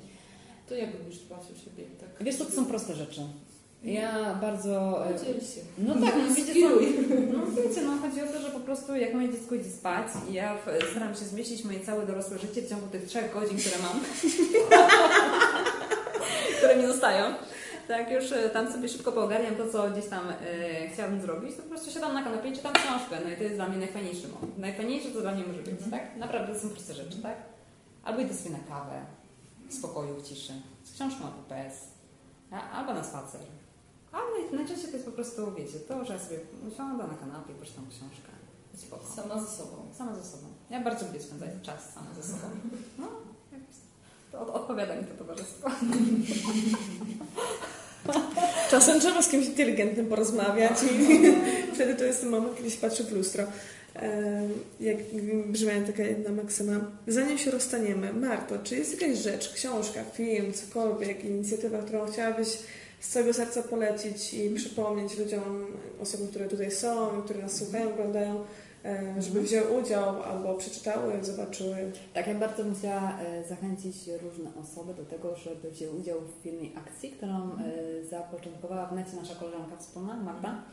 To 0.70 0.76
jak 0.76 0.90
lubisz 1.00 1.18
dbać 1.20 1.40
o 1.40 1.60
siebie? 1.66 1.84
Tak. 2.00 2.10
Wiesz, 2.26 2.36
co, 2.36 2.46
to 2.46 2.52
są 2.52 2.66
proste 2.66 2.96
rzeczy. 2.96 3.22
Ja 3.84 4.38
bardzo... 4.42 5.06
e. 5.08 5.14
No 5.78 5.94
tak, 5.94 6.16
no 6.30 6.36
wiecie, 6.36 6.54
co, 6.54 6.70
no 7.38 7.46
wiecie, 7.70 7.82
no 7.82 7.98
chodzi 8.02 8.22
o 8.22 8.28
to, 8.34 8.42
że 8.42 8.50
po 8.50 8.60
prostu 8.60 8.96
jak 8.96 9.14
moje 9.14 9.30
dziecko 9.30 9.56
idzie 9.56 9.70
spać 9.70 10.08
i 10.30 10.34
ja 10.34 10.58
staram 10.92 11.14
się 11.16 11.26
zmieścić 11.26 11.64
moje 11.64 11.80
całe 11.80 12.06
dorosłe 12.06 12.40
życie 12.40 12.62
w 12.62 12.70
ciągu 12.70 12.88
tych 12.88 13.06
trzech 13.06 13.34
godzin, 13.34 13.58
które 13.58 13.76
mam, 13.84 14.00
które 16.58 16.76
mi 16.76 16.88
zostają, 16.88 17.26
tak 17.92 18.12
już 18.12 18.32
e, 18.32 18.50
tam 18.50 18.72
sobie 18.74 18.90
szybko 18.90 19.12
poogarniam 19.12 19.56
to, 19.56 19.70
co 19.70 19.90
gdzieś 19.92 20.06
tam 20.08 20.30
e, 20.30 20.90
chciałabym 20.94 21.22
zrobić, 21.22 21.56
to 21.56 21.62
po 21.64 21.70
prostu 21.70 21.92
siadam 21.92 22.14
na 22.14 22.24
kanapie 22.24 22.50
i 22.50 22.56
czytam 22.56 22.74
książkę, 22.74 23.18
no 23.24 23.30
i 23.32 23.36
to 23.38 23.44
jest 23.44 23.56
dla 23.56 23.68
mnie 23.70 23.78
najfajniejszy 23.78 24.28
moment. 24.28 24.58
Najfajniejsze, 24.58 25.12
co 25.14 25.22
dla 25.22 25.32
mnie 25.32 25.44
może 25.48 25.60
być, 25.60 25.70
Mhm. 25.72 25.92
tak? 25.92 26.18
Naprawdę 26.18 26.54
to 26.54 26.60
są 26.60 26.70
proste 26.70 26.94
rzeczy, 26.94 27.22
tak? 27.22 27.36
Albo 28.04 28.22
idę 28.22 28.34
sobie 28.34 28.50
na 28.50 28.64
kawę, 28.76 29.02
w 29.70 29.74
spokoju, 29.74 30.16
w 30.16 30.24
ciszy, 30.28 30.54
z 30.84 30.94
książką 30.94 31.24
albo 31.26 31.42
bez, 31.50 31.74
a- 32.52 32.70
albo 32.72 32.94
na 32.94 33.04
spacer. 33.04 33.42
Ale 34.12 34.24
najczęściej 34.58 34.88
to 34.90 34.94
jest 34.94 35.06
po 35.06 35.12
prostu, 35.12 35.52
wiecie, 35.54 35.80
to, 35.80 36.06
że 36.06 36.14
ja 36.14 36.20
sobie 36.20 36.40
usiądę 36.74 37.04
na 37.08 37.14
kanapie, 37.16 37.54
poczytam 37.54 37.86
książkę. 37.90 38.32
i 38.74 38.78
Spoko. 38.78 39.06
Sama 39.16 39.42
ze 39.42 39.48
sobą. 39.58 39.76
Sama 39.98 40.16
ze 40.16 40.24
sobą. 40.24 40.44
Ja 40.70 40.80
bardzo 40.82 41.06
lubię 41.06 41.22
spędzać 41.22 41.50
czas 41.62 41.94
sama 41.94 42.08
ze 42.22 42.24
sobą. 42.24 42.48
No, 42.98 43.08
od, 44.40 44.50
odpowiada 44.50 44.96
mi 44.96 45.04
to 45.08 45.14
towarzystwo. 45.18 45.70
Czasem 48.70 49.00
trzeba 49.00 49.22
z 49.22 49.30
kimś 49.30 49.46
inteligentnym 49.46 50.06
porozmawiać 50.06 50.78
i 50.84 51.20
wtedy 51.76 51.96
to 51.96 52.04
jest 52.04 52.22
ten 52.22 52.30
moment, 52.30 52.58
kiedy 52.58 52.72
się 52.72 52.78
patrzy 52.78 53.04
w 53.04 53.12
lustro. 53.12 53.44
Jak 54.80 54.98
brzmi 55.46 55.70
taka 55.88 56.04
jedna 56.04 56.32
maksyma. 56.32 56.92
Zanim 57.08 57.38
się 57.38 57.52
rozstaniemy, 57.52 58.14
Marto, 58.14 58.56
czy 58.64 58.76
jest 58.76 59.02
jakaś 59.02 59.18
rzecz, 59.18 59.54
książka, 59.54 60.04
film, 60.14 60.54
cokolwiek, 60.54 61.26
inicjatywa, 61.26 61.78
którą 61.78 62.12
chciałabyś 62.12 62.48
z 63.00 63.10
całego 63.10 63.34
serca 63.34 63.64
polecić 63.64 64.34
i 64.34 64.50
przypomnieć 64.50 65.18
ludziom, 65.18 65.68
osobom, 66.02 66.28
które 66.28 66.48
tutaj 66.48 66.72
są, 66.72 67.22
które 67.26 67.42
nas 67.42 67.58
słuchają, 67.58 67.94
oglądają, 67.94 68.44
żeby 69.20 69.42
wzięły 69.42 69.82
udział 69.82 70.24
albo 70.24 70.54
przeczytały, 70.54 71.24
zobaczyły. 71.24 71.92
Tak, 72.14 72.28
ja 72.28 72.36
bardzo 72.36 72.64
bym 72.64 72.76
chciała 72.76 73.20
e, 73.20 73.44
zachęcić 73.44 73.96
różne 74.24 74.50
osoby 74.62 74.94
do 74.94 75.06
tego, 75.06 75.36
żeby 75.36 75.72
wzięły 75.72 76.00
udział 76.00 76.20
w 76.22 76.42
pilnej 76.44 76.74
akcji, 76.78 77.12
którą 77.12 77.52
e, 77.52 78.06
zapoczątkowała 78.06 78.86
w 78.86 78.96
necie 78.96 79.16
nasza 79.16 79.36
koleżanka 79.36 79.78
wspólna, 79.78 80.16
Magda. 80.16 80.64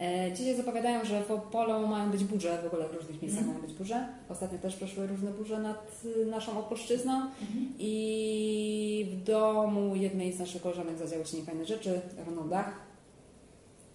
E, 0.00 0.32
Dzisiaj 0.32 0.56
zapowiadają, 0.56 1.04
że 1.04 1.24
w 1.24 1.30
Opolu 1.30 1.86
mają 1.86 2.10
być 2.10 2.24
burze, 2.24 2.58
w 2.62 2.66
ogóle 2.66 2.88
w 2.88 2.94
różnych 2.94 3.22
miejscach 3.22 3.46
mają 3.46 3.60
być 3.60 3.72
burze. 3.72 4.08
Ostatnio 4.28 4.58
też 4.58 4.76
przeszły 4.76 5.06
różne 5.06 5.30
burze 5.30 5.58
nad 5.58 6.02
y, 6.04 6.26
naszą 6.26 6.58
Opolszczyzną 6.58 7.20
i 7.78 9.06
w 9.12 9.24
domu 9.24 9.96
jednej 9.96 10.32
z 10.32 10.38
naszych 10.38 10.62
koleżanek 10.62 10.98
zadziały 10.98 11.26
się 11.26 11.36
niefajne 11.36 11.64
rzeczy, 11.64 12.00
runął 12.26 12.48
dach 12.48 12.72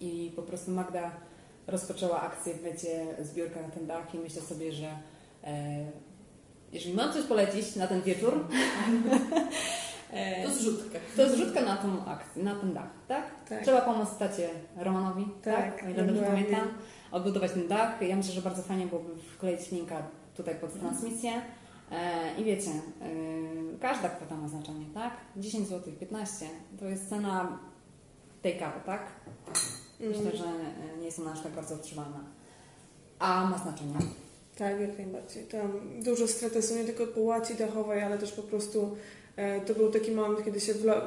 i 0.00 0.32
po 0.36 0.42
prostu 0.42 0.70
Magda 0.70 1.27
rozpoczęła 1.68 2.20
akcję 2.20 2.54
w 2.54 2.62
necie 2.62 3.06
zbiórka 3.22 3.62
na 3.62 3.68
ten 3.68 3.86
dach 3.86 4.14
i 4.14 4.18
myślę 4.18 4.42
sobie, 4.42 4.72
że 4.72 4.86
e, 5.44 5.86
jeżeli 6.72 6.94
mam 6.94 7.12
coś 7.12 7.24
polecić 7.24 7.76
na 7.76 7.86
ten 7.86 8.02
wieczór, 8.02 8.46
To 10.44 10.50
zrzutkę. 10.50 10.98
to 11.16 11.30
zrzutka 11.30 11.60
na 11.62 11.76
tą 11.76 12.04
akcję, 12.06 12.42
na 12.44 12.54
ten 12.54 12.72
dach, 12.74 12.90
tak? 13.08 13.24
Tak. 13.48 13.62
Trzeba 13.62 13.80
pomóc 13.80 14.08
tacie 14.18 14.48
Romanowi, 14.76 15.26
tak? 15.42 15.76
Tak, 15.76 15.86
O 15.86 15.90
ile 15.90 16.04
dobrze 16.04 16.22
pamiętam. 16.22 16.68
Odbudować 17.12 17.52
ten 17.52 17.68
dach. 17.68 18.02
Ja 18.02 18.16
myślę, 18.16 18.32
że 18.32 18.42
bardzo 18.42 18.62
fajnie 18.62 18.86
byłoby 18.86 19.16
wkleić 19.16 19.70
linka 19.70 20.02
tutaj 20.36 20.54
pod 20.54 20.80
transmisję. 20.80 21.32
E, 21.92 22.40
I 22.40 22.44
wiecie, 22.44 22.70
e, 22.70 23.78
każda 23.80 24.08
kwota 24.08 24.36
ma 24.36 24.48
znaczenie, 24.48 24.86
tak? 24.94 25.12
10 25.36 25.68
zł, 25.68 25.92
15 26.00 26.46
to 26.78 26.84
jest 26.84 27.08
cena 27.08 27.58
tej 28.42 28.58
kawy, 28.58 28.80
tak? 28.86 29.06
Myślę, 30.00 30.36
że 30.36 30.44
e, 30.44 30.98
nie 30.98 31.04
jest 31.06 31.18
ona 31.18 31.32
aż 31.32 31.40
tak 31.42 31.52
bardzo 31.52 31.74
odczuwalna. 31.74 32.20
A 33.18 33.46
ma 33.50 33.58
znaczenie. 33.58 33.94
Tak, 34.58 34.80
jak 34.80 34.98
najbardziej. 34.98 35.44
Tam 35.44 35.80
dużo 36.04 36.28
stresu, 36.28 36.74
nie 36.74 36.84
tylko 36.84 37.06
po 37.06 37.20
łaci 37.20 37.54
dachowej, 37.54 38.02
ale 38.02 38.18
też 38.18 38.32
po 38.32 38.42
prostu 38.42 38.96
e, 39.36 39.60
to 39.60 39.74
był 39.74 39.90
taki 39.90 40.10
moment, 40.12 40.44
kiedy 40.44 40.60
się 40.60 40.74
wla, 40.74 41.02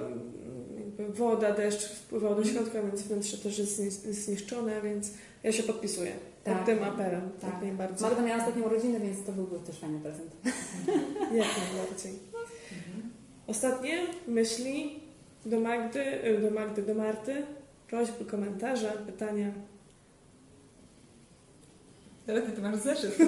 woda, 1.10 1.52
deszcz 1.54 1.90
wpływał 1.90 2.36
do 2.36 2.46
środka, 2.46 2.82
więc 2.84 3.02
wnętrze 3.02 3.38
też 3.38 3.60
jest 3.60 3.80
zni- 3.80 4.12
zniszczone, 4.14 4.82
więc 4.82 5.12
ja 5.44 5.52
się 5.52 5.64
podpisuję 5.64 6.12
pod 6.44 6.54
Tak. 6.54 6.66
tym 6.66 6.84
apelem, 6.84 7.30
tak, 7.42 7.52
Tak. 7.52 7.62
najbardziej. 7.62 8.08
Magda 8.10 8.22
miała 8.26 8.40
ostatnią 8.44 8.64
urodziny, 8.64 9.00
więc 9.00 9.26
to 9.26 9.32
byłby 9.32 9.60
też 9.60 9.80
fajny 9.80 10.00
prezent. 10.00 10.32
Jak 11.40 11.48
najbardziej. 11.58 12.14
Ostatnie 13.48 14.02
myśli 14.28 15.00
do 15.46 15.60
Magdy, 15.60 16.00
e, 16.00 16.42
do 16.42 16.52
Magdy, 16.52 16.82
do 16.82 16.94
Marty, 16.96 17.44
prośby, 17.92 18.26
komentarze, 18.26 18.92
pytania. 19.06 19.52
Ale 22.28 22.42
ty, 22.42 22.52
ty 22.52 22.62
masz 22.62 22.78
zeszyt, 22.78 23.20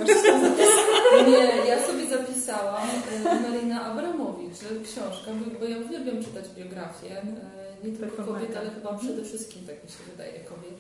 Nie, 1.29 1.69
ja 1.69 1.87
sobie 1.87 2.05
zapisałam 2.05 2.87
e, 3.25 3.39
Marina 3.39 3.85
Abramowicz, 3.85 4.57
książka, 4.59 5.31
bo, 5.59 5.65
ja 5.65 5.77
uwielbiam 5.77 6.23
czytać 6.23 6.45
biografię, 6.57 7.21
e, 7.21 7.87
nie 7.87 7.97
tylko 7.97 8.23
kobiet, 8.23 8.57
ale 8.57 8.69
chyba 8.69 8.97
przede 8.97 9.23
wszystkim, 9.23 9.67
tak 9.67 9.83
mi 9.83 9.89
się 9.89 10.11
wydaje, 10.11 10.39
kobiet. 10.39 10.79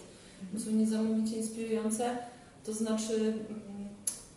Bo 0.53 0.59
są 0.59 0.71
niesamowicie 0.71 1.37
inspirujące. 1.37 2.17
To 2.65 2.73
znaczy, 2.73 3.15
mm, 3.15 3.89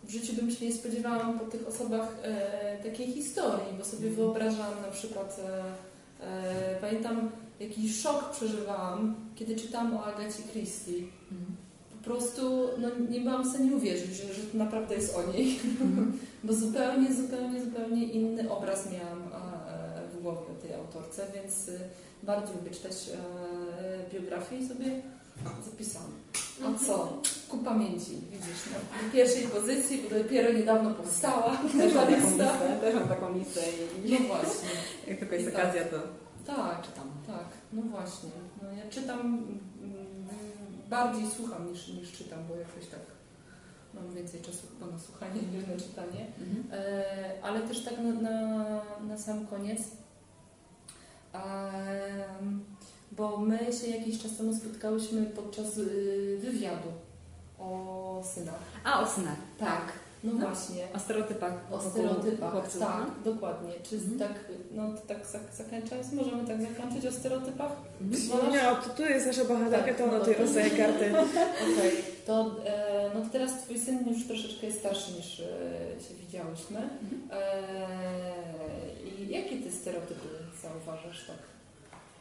w 0.03 0.11
życiu 0.11 0.33
bym 0.35 0.51
się 0.51 0.65
nie 0.65 0.73
spodziewałam 0.73 1.39
po 1.39 1.45
tych 1.45 1.67
osobach 1.67 2.15
e, 2.23 2.83
takiej 2.83 3.07
historii, 3.07 3.77
bo 3.77 3.85
sobie 3.85 4.09
wyobrażam 4.09 4.81
na 4.85 4.91
przykład, 4.91 5.41
pamiętam 6.81 7.29
jaki 7.59 7.93
szok 7.93 8.31
przeżywałam, 8.31 9.15
kiedy 9.35 9.55
czytałam 9.55 9.97
o 9.97 10.05
Agacie 10.05 10.43
Christie. 10.51 10.93
Po 11.97 12.03
prostu 12.03 12.69
no, 12.77 12.89
nie 13.09 13.21
byłam 13.21 13.43
w 13.43 13.47
stanie 13.47 13.75
uwierzyć, 13.75 14.15
że, 14.15 14.33
że 14.33 14.41
to 14.41 14.57
naprawdę 14.57 14.95
jest 14.95 15.15
o 15.15 15.31
niej. 15.31 15.59
Bo 16.43 16.53
zupełnie, 16.53 17.13
zupełnie, 17.13 17.63
zupełnie 17.63 18.05
inny 18.05 18.51
obraz 18.51 18.91
miałam 18.91 19.21
e, 19.21 20.07
w 20.13 20.21
głowie 20.21 20.39
o 20.39 20.61
tej 20.61 20.73
autorce, 20.73 21.27
więc 21.35 21.69
e, 21.69 21.71
bardzo 22.23 22.53
lubię 22.53 22.71
czytać 22.71 22.95
e, 23.09 24.13
biografię 24.13 24.57
i 24.57 24.67
sobie 24.67 25.01
zapisałam. 25.71 26.11
A 26.65 26.85
co? 26.85 27.21
Ku 27.49 27.57
pamięci, 27.57 28.11
widzisz, 28.31 28.65
na 29.03 29.11
pierwszej 29.13 29.43
pozycji, 29.43 30.01
bo 30.03 30.17
dopiero 30.17 30.53
niedawno 30.53 30.93
powstała 30.93 31.57
Też 31.77 31.93
mam 31.93 32.07
ta 32.07 32.11
taką 32.11 32.27
listę, 32.27 32.49
też 32.81 32.95
mam 32.95 33.07
taką 33.07 33.37
listę 33.37 33.61
i 34.05 34.11
No 34.11 34.17
właśnie. 34.17 34.69
jak 35.07 35.19
tylko 35.19 35.35
jest 35.35 35.47
I 35.47 35.51
tak. 35.51 35.63
okazja, 35.63 35.85
to 35.85 35.97
Tak, 36.47 36.81
czytam. 36.81 37.09
tak, 37.27 37.47
no 37.73 37.81
właśnie. 37.81 38.29
No 38.63 38.71
ja 38.71 38.89
czytam, 38.89 39.19
mm, 39.19 40.27
bardziej 40.89 41.31
słucham 41.37 41.71
niż, 41.71 41.87
niż 41.87 42.11
czytam, 42.11 42.39
bo 42.49 42.55
jakoś 42.55 42.87
tak 42.87 42.99
mam 43.93 44.13
więcej 44.13 44.41
czasu 44.41 44.67
chyba 44.67 44.91
na 44.91 44.99
słuchanie 44.99 45.41
niż 45.41 45.67
na 45.67 45.75
czytanie. 45.75 46.25
Mhm. 46.39 46.63
E, 46.71 47.43
ale 47.43 47.61
też 47.61 47.83
tak 47.83 47.93
na, 47.97 48.29
na, 48.29 48.65
na 49.07 49.17
sam 49.17 49.47
koniec, 49.47 49.81
em, 51.33 52.63
bo 53.11 53.37
my 53.37 53.59
się 53.73 53.87
jakiś 53.87 54.23
czas 54.23 54.37
temu 54.37 54.55
spotkałyśmy 54.55 55.25
podczas 55.25 55.77
y, 55.77 56.37
wywiadu 56.41 56.89
o 57.59 58.21
synach. 58.33 58.59
A, 58.83 59.01
o 59.01 59.07
synach. 59.07 59.37
Tak, 59.59 59.91
no, 60.23 60.33
No. 60.33 60.47
właśnie. 60.47 60.87
O 60.95 60.99
stereotypach. 60.99 61.53
O 61.71 61.81
stereotypach, 61.81 62.51
chłopców, 62.51 62.81
tak, 62.81 63.05
no? 63.25 63.33
dokładnie. 63.33 63.73
Czy 63.83 63.95
Mhm. 63.95 64.19
tak, 64.19 64.31
no 64.71 64.83
tak 65.07 65.17
zak- 65.27 65.55
zakończając, 65.55 66.13
możemy 66.13 66.47
tak 66.47 66.61
zakończyć 66.61 67.05
o 67.05 67.11
stereotypach? 67.11 67.71
Mhm. 68.01 68.51
Nie, 68.51 68.59
to 68.83 68.89
tu 68.97 69.01
jest 69.03 69.27
nasza 69.27 69.45
bohaterka, 69.45 69.85
Tak, 69.87 69.97
to 69.97 70.03
ona 70.03 70.13
no 70.13 70.19
tutaj 70.19 70.35
rozdaje 70.35 70.69
karty. 70.69 71.13
Okej, 71.73 71.91
to, 72.25 72.51
e, 72.65 73.09
no 73.15 73.21
to 73.21 73.27
teraz 73.31 73.51
Twój 73.61 73.79
syn 73.79 74.07
już 74.13 74.27
troszeczkę 74.27 74.65
jest 74.67 74.79
starszy 74.79 75.11
niż 75.11 75.39
e, 75.39 75.43
się 76.07 76.13
widziałyśmy. 76.25 76.79
E, 77.31 77.61
I 79.19 79.29
jakie 79.29 79.57
Ty 79.57 79.71
stereotypy 79.71 80.27
zauważasz 80.61 81.25
tak 81.27 81.37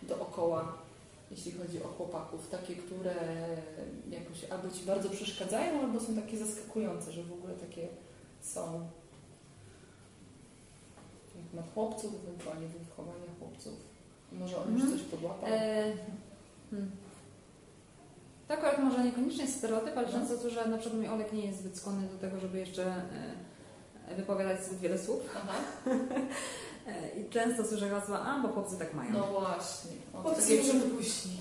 dookoła, 0.08 0.72
jeśli 1.30 1.52
chodzi 1.52 1.82
o 1.82 1.88
chłopaków? 1.88 2.48
Takie, 2.48 2.76
które 2.76 3.14
jakoś 4.10 4.44
albo 4.50 4.70
Ci 4.70 4.84
bardzo 4.86 5.10
przeszkadzają, 5.10 5.80
albo 5.80 6.00
są 6.00 6.14
takie 6.14 6.38
zaskakujące, 6.38 7.12
że 7.12 7.22
w 7.22 7.32
ogóle 7.32 7.54
takie 7.54 7.88
są. 8.40 8.88
Jak 11.36 11.54
na 11.54 11.72
chłopców, 11.72 12.12
ewentualnie 12.24 12.68
do 12.68 12.78
wychowania 12.78 13.24
chłopców. 13.38 13.72
Może 14.32 14.56
on 14.56 14.72
już 14.72 14.82
Mhm. 14.82 14.98
coś 14.98 15.08
podłapał? 15.08 15.48
E, 15.52 15.92
hmm. 16.70 16.90
To 18.48 18.54
akurat 18.54 18.78
może 18.78 19.04
niekoniecznie 19.04 19.44
jest 19.44 19.58
stereotyp, 19.58 19.96
ale 19.98 20.06
No. 20.06 20.12
często 20.12 20.36
to, 20.38 20.50
że 20.50 20.68
na 20.68 20.78
przykład 20.78 21.00
mój 21.00 21.08
Olek 21.08 21.32
nie 21.32 21.46
jest 21.46 21.58
zbyt 21.58 21.76
skłonny 21.76 22.08
do 22.08 22.18
tego, 22.18 22.40
żeby 22.40 22.58
jeszcze 22.58 22.94
e, 24.08 24.14
wypowiadać 24.16 24.64
zbyt 24.64 24.78
wiele 24.78 24.98
słów. 24.98 25.20
I 27.20 27.30
często 27.30 27.64
słyszę 27.64 27.88
hasła, 27.88 28.20
a 28.20 28.40
bo 28.42 28.48
chłopcy 28.48 28.78
tak 28.78 28.94
mają. 28.94 29.12
No 29.12 29.26
właśnie. 29.26 29.90
O, 30.14 30.30
takie, 30.30 30.58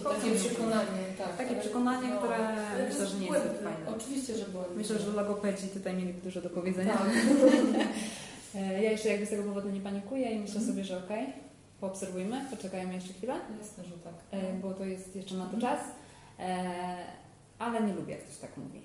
takie 0.04 0.36
przekonanie, 0.36 1.04
tak. 1.18 1.38
Takie 1.38 1.56
przekonanie, 1.56 2.10
no, 2.10 2.18
które 2.18 2.38
myślę, 2.90 3.08
że 3.08 3.18
nie 3.18 3.28
jest 3.28 3.46
zbyt 3.46 3.58
fajne. 3.64 3.96
Oczywiście, 3.98 4.36
że 4.38 4.46
błędne. 4.46 4.76
Myślę, 4.76 5.00
że 5.00 5.12
logopedzi 5.12 5.68
tutaj 5.68 5.94
mieli 5.94 6.14
dużo 6.14 6.42
do 6.42 6.50
powiedzenia. 6.50 6.94
Tak. 6.98 7.08
E, 8.56 8.84
Ja 8.84 8.92
jeszcze 8.92 9.10
jakby 9.10 9.26
z 9.26 9.30
tego 9.30 9.44
powodu 9.44 9.70
nie 9.70 9.80
panikuję 9.82 10.32
i 10.32 10.40
myślę 10.40 10.56
Mhm. 10.56 10.72
sobie, 10.72 10.84
że 10.84 10.98
okej, 11.06 11.34
poobserwujmy, 11.80 12.46
poczekajmy 12.50 12.94
jeszcze 12.94 13.14
chwilę, 13.14 13.34
Jasne, 13.62 13.84
że 13.84 13.92
tak. 14.04 14.14
e, 14.32 14.54
bo 14.54 14.74
to 14.74 14.86
jest 14.86 15.16
jeszcze 15.16 15.36
na 15.36 15.46
to 15.46 15.58
czas. 15.62 15.80
E, 16.40 16.98
Ale 17.60 17.82
nie 17.84 17.94
lubię, 17.94 18.14
jak 18.14 18.24
ktoś 18.24 18.38
tak 18.38 18.58
mówi. 18.58 18.82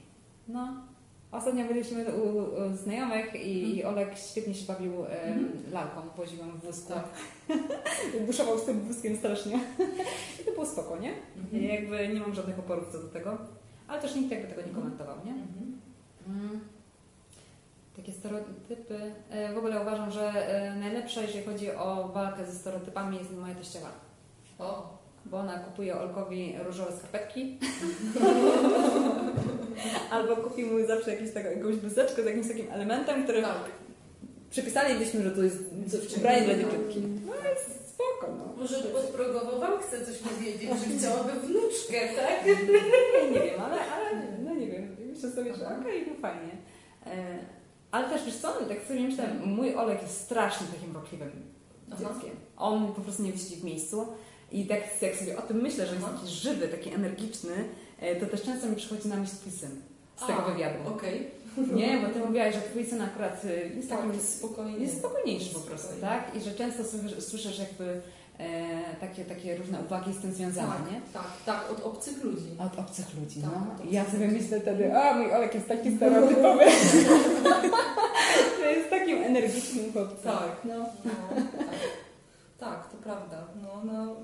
No. 0.48 0.74
Ostatnio 1.32 1.64
byliśmy 1.64 2.04
u, 2.14 2.38
u 2.38 2.76
znajomych 2.76 3.34
i, 3.34 3.76
i 3.76 3.84
Olek 3.84 4.08
świetnie 4.30 4.54
się 4.54 4.66
bawił 4.66 5.04
e, 5.04 5.36
lalką, 5.72 6.00
woziłem 6.16 6.50
w 6.50 6.64
wózku. 6.64 6.92
Tak. 6.92 7.04
Buszował 8.26 8.58
z 8.58 8.64
tym 8.64 8.80
wózkiem 8.80 9.16
strasznie. 9.16 9.60
I 10.40 10.44
to 10.44 10.52
było 10.52 10.66
spoko, 10.66 10.96
nie? 10.98 11.12
Mhm. 11.36 11.62
Jakby 11.64 12.08
nie 12.08 12.20
mam 12.20 12.34
żadnych 12.34 12.58
oporów 12.58 12.92
co 12.92 12.98
do 12.98 13.08
tego. 13.08 13.38
Ale 13.88 14.02
też 14.02 14.14
nikt 14.14 14.30
jakby 14.30 14.48
tego 14.48 14.62
nie 14.68 14.74
komentował, 14.74 15.16
nie? 15.24 15.32
Mhm. 15.32 15.80
Mm. 16.28 16.60
Takie 17.96 18.12
stereotypy. 18.12 19.12
E, 19.30 19.54
W 19.54 19.58
ogóle 19.58 19.80
uważam, 19.82 20.10
że 20.10 20.48
e, 20.48 20.76
najlepsza, 20.76 21.22
jeżeli 21.22 21.44
chodzi 21.44 21.70
o 21.72 22.08
walkę 22.08 22.46
ze 22.46 22.52
stereotypami, 22.52 23.18
jest 23.18 23.36
moja 23.38 23.54
teściowa. 23.54 23.90
O, 24.58 24.98
Bo 25.24 25.36
ona 25.36 25.58
kupuje 25.58 26.00
Olkowi 26.00 26.54
różowe 26.66 26.92
skarpetki. 26.92 27.50
Albo 30.10 30.36
kupi 30.36 30.64
mu 30.64 30.86
zawsze 30.86 31.10
jakieś 31.10 31.32
taką, 31.32 31.50
jakąś 31.50 31.76
bluzeczkę 31.76 32.22
z 32.22 32.26
jakimś 32.26 32.48
takim 32.48 32.66
elementem, 32.70 33.24
który 33.24 33.42
tak. 33.42 33.64
Przepisalibyśmy, 34.50 35.22
że 35.22 35.30
to 35.30 35.42
jest 35.42 35.58
ubranie 36.16 36.42
dla 36.42 36.54
dziewczynki. 36.54 37.02
No 37.26 37.32
jest 37.50 37.88
spoko, 37.88 38.32
no. 38.38 38.44
Może 38.56 38.82
podprogowo 38.82 39.58
Wam 39.60 39.72
chce 39.80 40.06
coś 40.06 40.16
powiedzieć, 40.18 40.70
że 40.70 40.86
chciałaby 40.98 41.32
wnuczkę, 41.32 42.00
tak? 42.16 42.46
Nie, 42.46 43.30
nie 43.30 43.40
wiem, 43.46 43.60
ale, 43.60 43.76
ale 43.80 44.22
no 44.44 44.54
nie 44.54 44.66
wiem. 44.66 44.96
Myślę 45.12 45.30
sobie, 45.30 45.54
że 45.54 45.66
okej, 45.66 46.04
no 46.08 46.14
fajnie. 46.20 46.52
E, 47.06 47.38
ale 47.90 48.08
też 48.08 48.24
wiesz 48.24 48.36
co, 48.36 48.52
tak 48.52 48.82
sobie 48.88 49.00
myślałem, 49.00 49.42
mój 49.44 49.74
Olek 49.74 50.02
jest 50.02 50.20
strasznie 50.20 50.66
takim 50.66 50.94
rockliwym 50.94 51.30
Aha. 51.92 52.00
dzieckiem. 52.00 52.36
On 52.56 52.92
po 52.92 53.00
prostu 53.00 53.22
nie 53.22 53.32
wisi 53.32 53.56
w 53.56 53.64
miejscu. 53.64 54.06
I 54.52 54.66
tak 54.66 55.02
jak 55.02 55.16
sobie 55.16 55.38
o 55.38 55.42
tym 55.42 55.56
myślę, 55.62 55.86
że 55.86 55.94
jest 55.94 56.06
taki 56.06 56.26
żywy, 56.28 56.68
taki 56.68 56.94
energiczny, 56.94 57.52
e, 58.00 58.16
to 58.16 58.26
też 58.26 58.42
często 58.42 58.66
mi 58.68 58.76
przychodzi 58.76 59.08
na 59.08 59.16
myśl 59.16 59.32
twój 59.36 59.52
syn 59.52 59.70
z 60.16 60.26
tego 60.26 60.44
A, 60.46 60.50
wywiadu. 60.50 60.78
Okej. 60.88 61.30
Nie, 61.74 61.98
bo 61.98 62.08
ty 62.14 62.18
mówiłaś, 62.26 62.54
że 62.54 62.60
twój 62.60 62.86
syn 62.86 63.02
akurat 63.02 63.44
e, 63.44 63.66
jest 63.76 63.88
Tak, 63.90 64.00
jest 64.14 64.38
spokojny. 64.38 64.78
jest 64.78 64.98
spokojniejszy 64.98 65.54
po 65.54 65.60
prostu, 65.60 65.88
tak? 66.00 66.36
I 66.36 66.40
że 66.40 66.54
często 66.54 66.82
słyszysz, 67.20 67.58
jakby 67.58 68.00
e, 68.38 68.68
takie, 69.00 69.24
takie 69.24 69.56
różne 69.56 69.78
uwagi 69.86 70.12
z 70.12 70.18
tym 70.22 70.32
związane, 70.32 70.68
Tak, 70.68 70.92
nie? 70.92 71.00
tak, 71.12 71.26
tak, 71.46 71.70
od 71.72 71.80
obcych 71.84 72.24
ludzi. 72.24 72.46
Od 72.58 72.78
obcych 72.78 73.06
ludzi, 73.20 73.40
Tak, 73.42 73.50
no. 73.52 73.72
obcych 73.72 73.92
ja 73.92 74.04
sobie 74.04 74.26
ludzi. 74.26 74.40
myślę 74.40 74.60
wtedy, 74.60 74.96
a 74.96 75.14
mój 75.14 75.32
Olek 75.34 75.54
jest 75.54 75.68
taki 75.68 75.96
stereotypowy. 75.96 76.64
że 78.60 78.72
jest 78.72 78.90
takim 78.90 79.18
energicznym 79.22 79.92
chłopcem. 79.92 80.32
Tak. 80.32 80.56
No. 80.64 80.74
No, 81.04 81.10
tak. 81.38 81.44
tak, 82.60 82.89
to 82.89 82.89
prawda. 83.02 83.46
No, 83.62 83.84
no, 83.84 84.16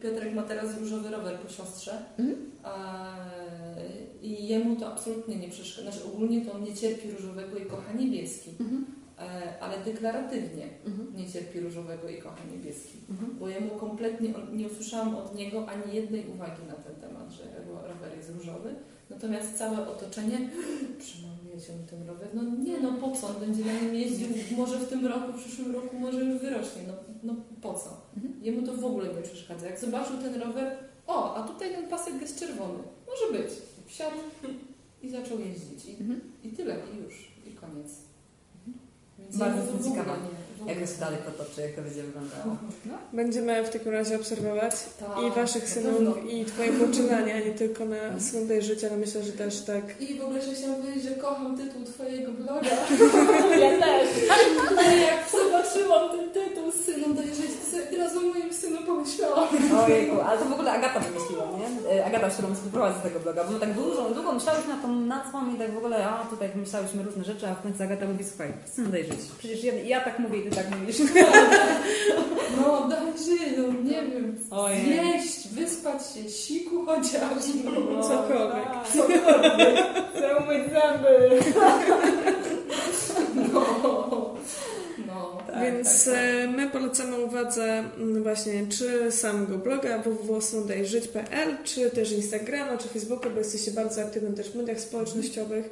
Piotrek 0.00 0.34
ma 0.34 0.42
teraz 0.42 0.78
różowy 0.78 1.10
rower 1.10 1.38
po 1.38 1.48
siostrze 1.48 2.02
mm. 2.18 2.34
a, 2.62 3.06
i 4.22 4.48
jemu 4.48 4.76
to 4.76 4.92
absolutnie 4.92 5.36
nie 5.36 5.48
przeszkadza. 5.48 5.90
Znaczy, 5.90 6.06
ogólnie 6.06 6.44
to 6.44 6.52
on 6.52 6.64
nie 6.64 6.74
cierpi 6.74 7.10
różowego 7.10 7.58
i 7.58 7.66
kocha 7.66 7.92
niebieski, 7.92 8.50
mm 8.60 8.72
-hmm. 8.72 8.84
ale 9.60 9.78
deklaratywnie 9.84 10.68
mm 10.86 10.98
-hmm. 10.98 11.16
nie 11.16 11.30
cierpi 11.30 11.60
różowego 11.60 12.08
i 12.08 12.18
kocha 12.18 12.44
niebieski, 12.52 12.98
-hmm. 12.98 13.38
bo 13.38 13.48
jemu 13.48 13.70
kompletnie 13.70 14.34
nie 14.52 14.66
usłyszałam 14.66 15.14
od 15.14 15.34
niego 15.34 15.68
ani 15.68 15.94
jednej 15.94 16.26
uwagi 16.28 16.62
na 16.68 16.74
ten 16.74 16.94
temat, 16.94 17.30
że 17.30 17.42
rower 17.88 18.16
jest 18.16 18.30
różowy. 18.30 18.74
Natomiast 19.10 19.58
całe 19.58 19.88
otoczenie 19.88 20.50
przynajmniej 20.98 21.35
50 21.56 21.90
ten 21.90 22.06
rower. 22.06 22.28
No 22.34 22.42
nie, 22.42 22.80
no 22.80 22.92
po 22.92 23.12
co? 23.12 23.26
On 23.28 23.40
będzie 23.40 23.64
na 23.64 23.80
nim 23.80 23.94
jeździł 23.94 24.28
może 24.56 24.78
w 24.78 24.88
tym 24.88 25.06
roku, 25.06 25.32
w 25.32 25.44
przyszłym 25.44 25.72
roku, 25.72 25.98
może 25.98 26.24
już 26.24 26.40
wyrośnie. 26.40 26.82
No, 26.86 26.92
no 27.22 27.34
po 27.62 27.74
co? 27.74 27.90
Mhm. 28.16 28.44
Jemu 28.44 28.66
to 28.66 28.74
w 28.74 28.84
ogóle 28.84 29.14
nie 29.14 29.22
przeszkadza. 29.22 29.66
Jak 29.66 29.80
zobaczył 29.80 30.16
ten 30.18 30.34
rower, 30.42 30.76
o, 31.06 31.34
a 31.34 31.48
tutaj 31.48 31.74
ten 31.74 31.88
pasek 31.88 32.20
jest 32.20 32.40
czerwony. 32.40 32.78
Może 33.06 33.42
być. 33.42 33.52
Wsiadł 33.86 34.16
i 35.02 35.10
zaczął 35.10 35.38
jeździć. 35.40 35.84
I, 35.84 35.90
mhm. 35.90 36.20
i 36.44 36.48
tyle, 36.48 36.76
i 36.94 37.04
już, 37.04 37.32
i 37.46 37.50
koniec. 37.50 37.92
Mhm. 38.66 38.86
Więc 39.18 39.36
Bardzo 39.36 39.60
ja 39.60 39.66
to 39.66 39.72
w 39.72 39.86
ogóle 39.86 40.02
nie 40.02 40.45
jak 40.66 40.78
to 40.78 40.86
się 40.86 41.00
dalej 41.00 41.18
potoczy, 41.18 41.60
jak 41.60 41.72
to 41.72 41.82
będzie 41.82 42.02
wyglądało. 42.02 42.56
No. 42.86 42.92
Będziemy 43.12 43.64
w 43.64 43.70
takim 43.70 43.92
razie 43.92 44.16
obserwować 44.16 44.74
Tak, 45.00 45.24
i 45.24 45.30
waszych 45.30 45.62
na 45.62 45.68
synów, 45.68 45.94
pewno. 46.14 46.30
i 46.30 46.44
twoje 46.44 46.72
poczynania, 46.72 47.40
nie 47.46 47.54
tylko 47.54 47.84
na 47.84 48.20
swojej 48.20 48.62
życia, 48.62 48.86
ale 48.90 48.96
myślę, 48.96 49.22
że 49.22 49.32
też 49.32 49.60
tak. 49.60 50.00
I 50.00 50.18
w 50.18 50.24
ogóle, 50.24 50.42
że 50.42 50.54
chciałam 50.54 50.76
powiedzieć, 50.76 51.02
że 51.02 51.10
kocham 51.10 51.56
tytuł 51.56 51.84
Twojego 51.84 52.32
bloga. 52.32 52.70
Ja 53.60 53.70
też. 53.80 54.08
Ale 54.78 54.96
jak 54.96 55.30
zobaczyłam 55.30 56.10
ten 56.10 56.30
tytuł 56.30 56.72
z 56.72 56.84
synem 56.84 57.16
to 57.16 57.22
sobie 57.70 57.90
od 57.92 57.98
razu 57.98 58.18
o 58.18 58.22
moim 58.22 58.52
synu 58.54 58.78
pomyślałam. 58.86 59.48
Ojejku, 59.84 60.20
ale 60.20 60.38
to 60.38 60.44
w 60.44 60.52
ogóle 60.52 60.72
Agata 60.72 61.00
wymyśliła, 61.00 61.44
nie? 61.58 61.90
E, 61.98 62.04
Agata, 62.06 62.30
z 62.30 62.32
którą 62.36 62.54
współprowadzi 62.54 63.00
tego 63.00 63.20
bloga, 63.20 63.44
bo 63.44 63.50
my 63.50 63.60
tak 63.60 63.74
dużo, 63.74 64.10
długo 64.10 64.32
myślałyśmy 64.32 64.68
nad 64.72 64.82
tą 64.82 64.88
nazwą 64.94 65.54
i 65.54 65.58
tak 65.58 65.70
w 65.70 65.76
ogóle, 65.76 66.08
a 66.08 66.24
tutaj 66.24 66.48
myślałyśmy 66.54 67.02
różne 67.02 67.24
rzeczy, 67.24 67.48
a 67.48 67.54
w 67.54 67.62
końcu 67.62 67.82
Agata 67.82 68.06
mówi, 68.06 68.24
słuchaj, 68.24 68.52
chcę 68.66 68.82
daj 68.82 69.04
żyć. 69.04 69.20
Przecież 69.38 69.64
ja, 69.64 69.74
ja 69.74 70.00
tak 70.00 70.18
mówię 70.18 70.45
ty 70.50 70.56
tak 70.56 70.80
mówisz. 70.80 70.96
No 72.60 72.88
daj 72.88 73.06
żyć, 73.18 73.56
no 73.58 73.90
nie 73.90 74.02
wiem, 74.02 74.38
Ojej. 74.50 74.84
zjeść, 74.84 75.48
wyspać 75.48 76.02
się, 76.14 76.30
siku 76.30 76.84
chociaż. 76.86 77.44
No, 77.64 78.02
Cokolwiek. 78.02 78.64
tak. 78.64 78.88
Cokolwiek. 78.92 79.84
Chcę 80.14 80.36
umyć 80.36 80.62
zęby. 80.72 81.40
No, 83.52 83.66
no. 85.06 85.38
Tak, 85.46 85.62
Więc 85.62 86.04
tak, 86.04 86.14
tak. 86.14 86.22
e, 86.24 86.48
my 86.48 86.70
polecamy 86.70 87.18
uwadze 87.24 87.84
mm, 87.98 88.22
właśnie 88.22 88.66
czy 88.66 89.12
samego 89.12 89.58
bloga 89.58 89.98
www.sondajżyć.pl, 89.98 91.56
czy 91.64 91.90
też 91.90 92.12
Instagrama, 92.12 92.78
czy 92.78 92.88
Facebooka, 92.88 93.30
bo 93.30 93.38
jesteście 93.38 93.70
bardzo 93.70 94.02
aktywni 94.02 94.36
też 94.36 94.50
w 94.50 94.54
mediach 94.56 94.80
społecznościowych. 94.80 95.70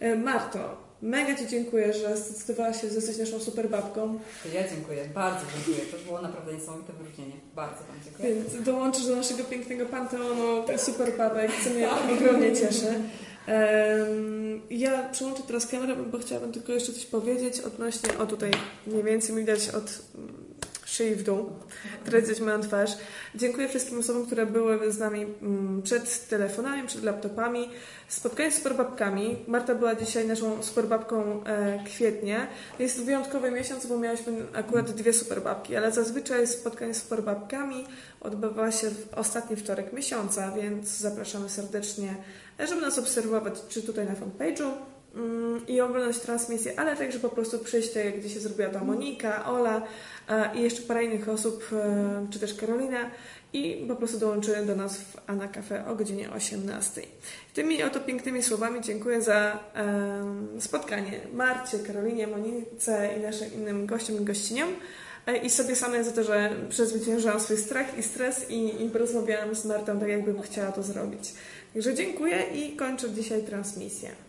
E, 0.00 0.16
Marto, 0.16 0.85
mega 1.02 1.34
Ci 1.34 1.46
dziękuję, 1.48 1.92
że 1.92 2.16
zdecydowałaś 2.16 2.80
się 2.80 2.88
zostać 2.88 3.18
naszą 3.18 3.40
super 3.40 3.70
babką, 3.70 4.18
To 4.42 4.48
ja 4.54 4.68
dziękuję, 4.68 5.08
bardzo 5.14 5.40
dziękuję. 5.54 5.86
To 5.86 5.98
było 6.04 6.22
naprawdę 6.22 6.54
niesamowite 6.54 6.92
wyróżnienie. 6.92 7.34
Bardzo 7.54 7.84
Wam 7.84 7.96
dziękuję. 8.04 8.34
więc 8.34 8.64
dołączysz 8.64 9.06
do 9.06 9.16
naszego 9.16 9.44
pięknego 9.44 9.86
panteonu 9.86 10.64
super 10.76 11.16
babek, 11.18 11.50
co 11.64 11.70
mnie 11.70 11.88
ogromnie 11.90 12.56
cieszy. 12.56 12.94
Ja 14.70 15.08
przełączę 15.08 15.42
teraz 15.46 15.66
kamerę, 15.66 15.96
bo 15.96 16.18
chciałabym 16.18 16.52
tylko 16.52 16.72
jeszcze 16.72 16.92
coś 16.92 17.06
powiedzieć 17.06 17.60
odnośnie, 17.60 18.18
o 18.18 18.26
tutaj 18.26 18.50
mniej 18.86 19.02
więcej 19.02 19.36
widać 19.36 19.68
od 19.68 20.02
szyi 20.96 21.14
w 21.14 21.22
dół, 21.22 21.50
które 22.02 22.22
gdzieś 22.22 22.40
mają 22.40 22.60
twarz. 22.60 22.90
Dziękuję 23.34 23.68
wszystkim 23.68 23.98
osobom, 23.98 24.26
które 24.26 24.46
były 24.46 24.92
z 24.92 24.98
nami 24.98 25.26
mm, 25.42 25.82
przed 25.82 26.28
telefonami, 26.28 26.88
przed 26.88 27.04
laptopami. 27.04 27.70
Spotkanie 28.08 28.50
z 28.50 28.54
superbabkami. 28.54 29.36
Marta 29.46 29.74
była 29.74 29.94
dzisiaj 29.94 30.26
naszą 30.26 30.62
superbabką 30.62 31.44
e, 31.44 31.84
kwietnia. 31.84 32.46
Jest 32.78 33.04
wyjątkowy 33.04 33.50
miesiąc, 33.50 33.86
bo 33.86 33.98
miałyśmy 33.98 34.32
akurat 34.54 34.90
dwie 34.90 35.12
superbabki, 35.12 35.76
ale 35.76 35.92
zazwyczaj 35.92 36.46
spotkanie 36.46 36.94
z 36.94 37.02
superbabkami 37.02 37.84
odbywa 38.20 38.72
się 38.72 38.90
w 38.90 39.14
ostatni 39.14 39.56
wtorek 39.56 39.92
miesiąca, 39.92 40.50
więc 40.50 40.88
zapraszamy 40.88 41.48
serdecznie, 41.48 42.14
żeby 42.58 42.80
nas 42.80 42.98
obserwować, 42.98 43.54
czy 43.68 43.82
tutaj 43.82 44.06
na 44.06 44.14
fanpage'u, 44.14 44.70
i 45.68 45.80
oglądać 45.80 46.18
transmisję, 46.18 46.80
ale 46.80 46.96
także 46.96 47.18
po 47.18 47.28
prostu 47.28 47.58
przyjść, 47.58 47.92
tak 47.92 48.04
jak 48.04 48.20
dzisiaj 48.20 48.40
zrobiła 48.40 48.68
to 48.68 48.84
Monika, 48.84 49.46
Ola 49.46 49.82
e, 50.28 50.56
i 50.56 50.62
jeszcze 50.62 50.82
parę 50.82 51.04
innych 51.04 51.28
osób, 51.28 51.64
e, 51.72 52.26
czy 52.30 52.38
też 52.38 52.54
Karolina 52.54 53.10
i 53.52 53.84
po 53.88 53.96
prostu 53.96 54.18
dołączy 54.18 54.66
do 54.66 54.76
nas 54.76 54.98
w 54.98 55.16
Ana 55.26 55.48
Cafe 55.48 55.86
o 55.86 55.96
godzinie 55.96 56.30
18. 56.30 57.02
Tymi 57.54 57.82
oto 57.82 58.00
pięknymi 58.00 58.42
słowami 58.42 58.80
dziękuję 58.80 59.22
za 59.22 59.58
spotkanie 60.60 61.20
Marcie, 61.32 61.78
Karolinie, 61.78 62.26
Monice 62.26 63.10
i 63.18 63.20
naszym 63.20 63.54
innym 63.54 63.86
gościom 63.86 64.16
i 64.16 64.24
gościniom 64.24 64.68
e, 65.26 65.36
i 65.36 65.50
sobie 65.50 65.76
samej 65.76 66.04
za 66.04 66.12
to, 66.12 66.24
że 66.24 66.50
przezwyciężyłam 66.68 67.40
swój 67.40 67.56
strach 67.56 67.98
i 67.98 68.02
stres 68.02 68.50
i, 68.50 68.84
i 68.84 68.90
porozmawiałam 68.90 69.54
z 69.54 69.64
Martą 69.64 70.00
tak, 70.00 70.08
jakbym 70.08 70.42
chciała 70.42 70.72
to 70.72 70.82
zrobić. 70.82 71.32
Także 71.74 71.94
dziękuję 71.94 72.42
i 72.54 72.76
kończę 72.76 73.10
dzisiaj 73.10 73.42
transmisję. 73.42 74.25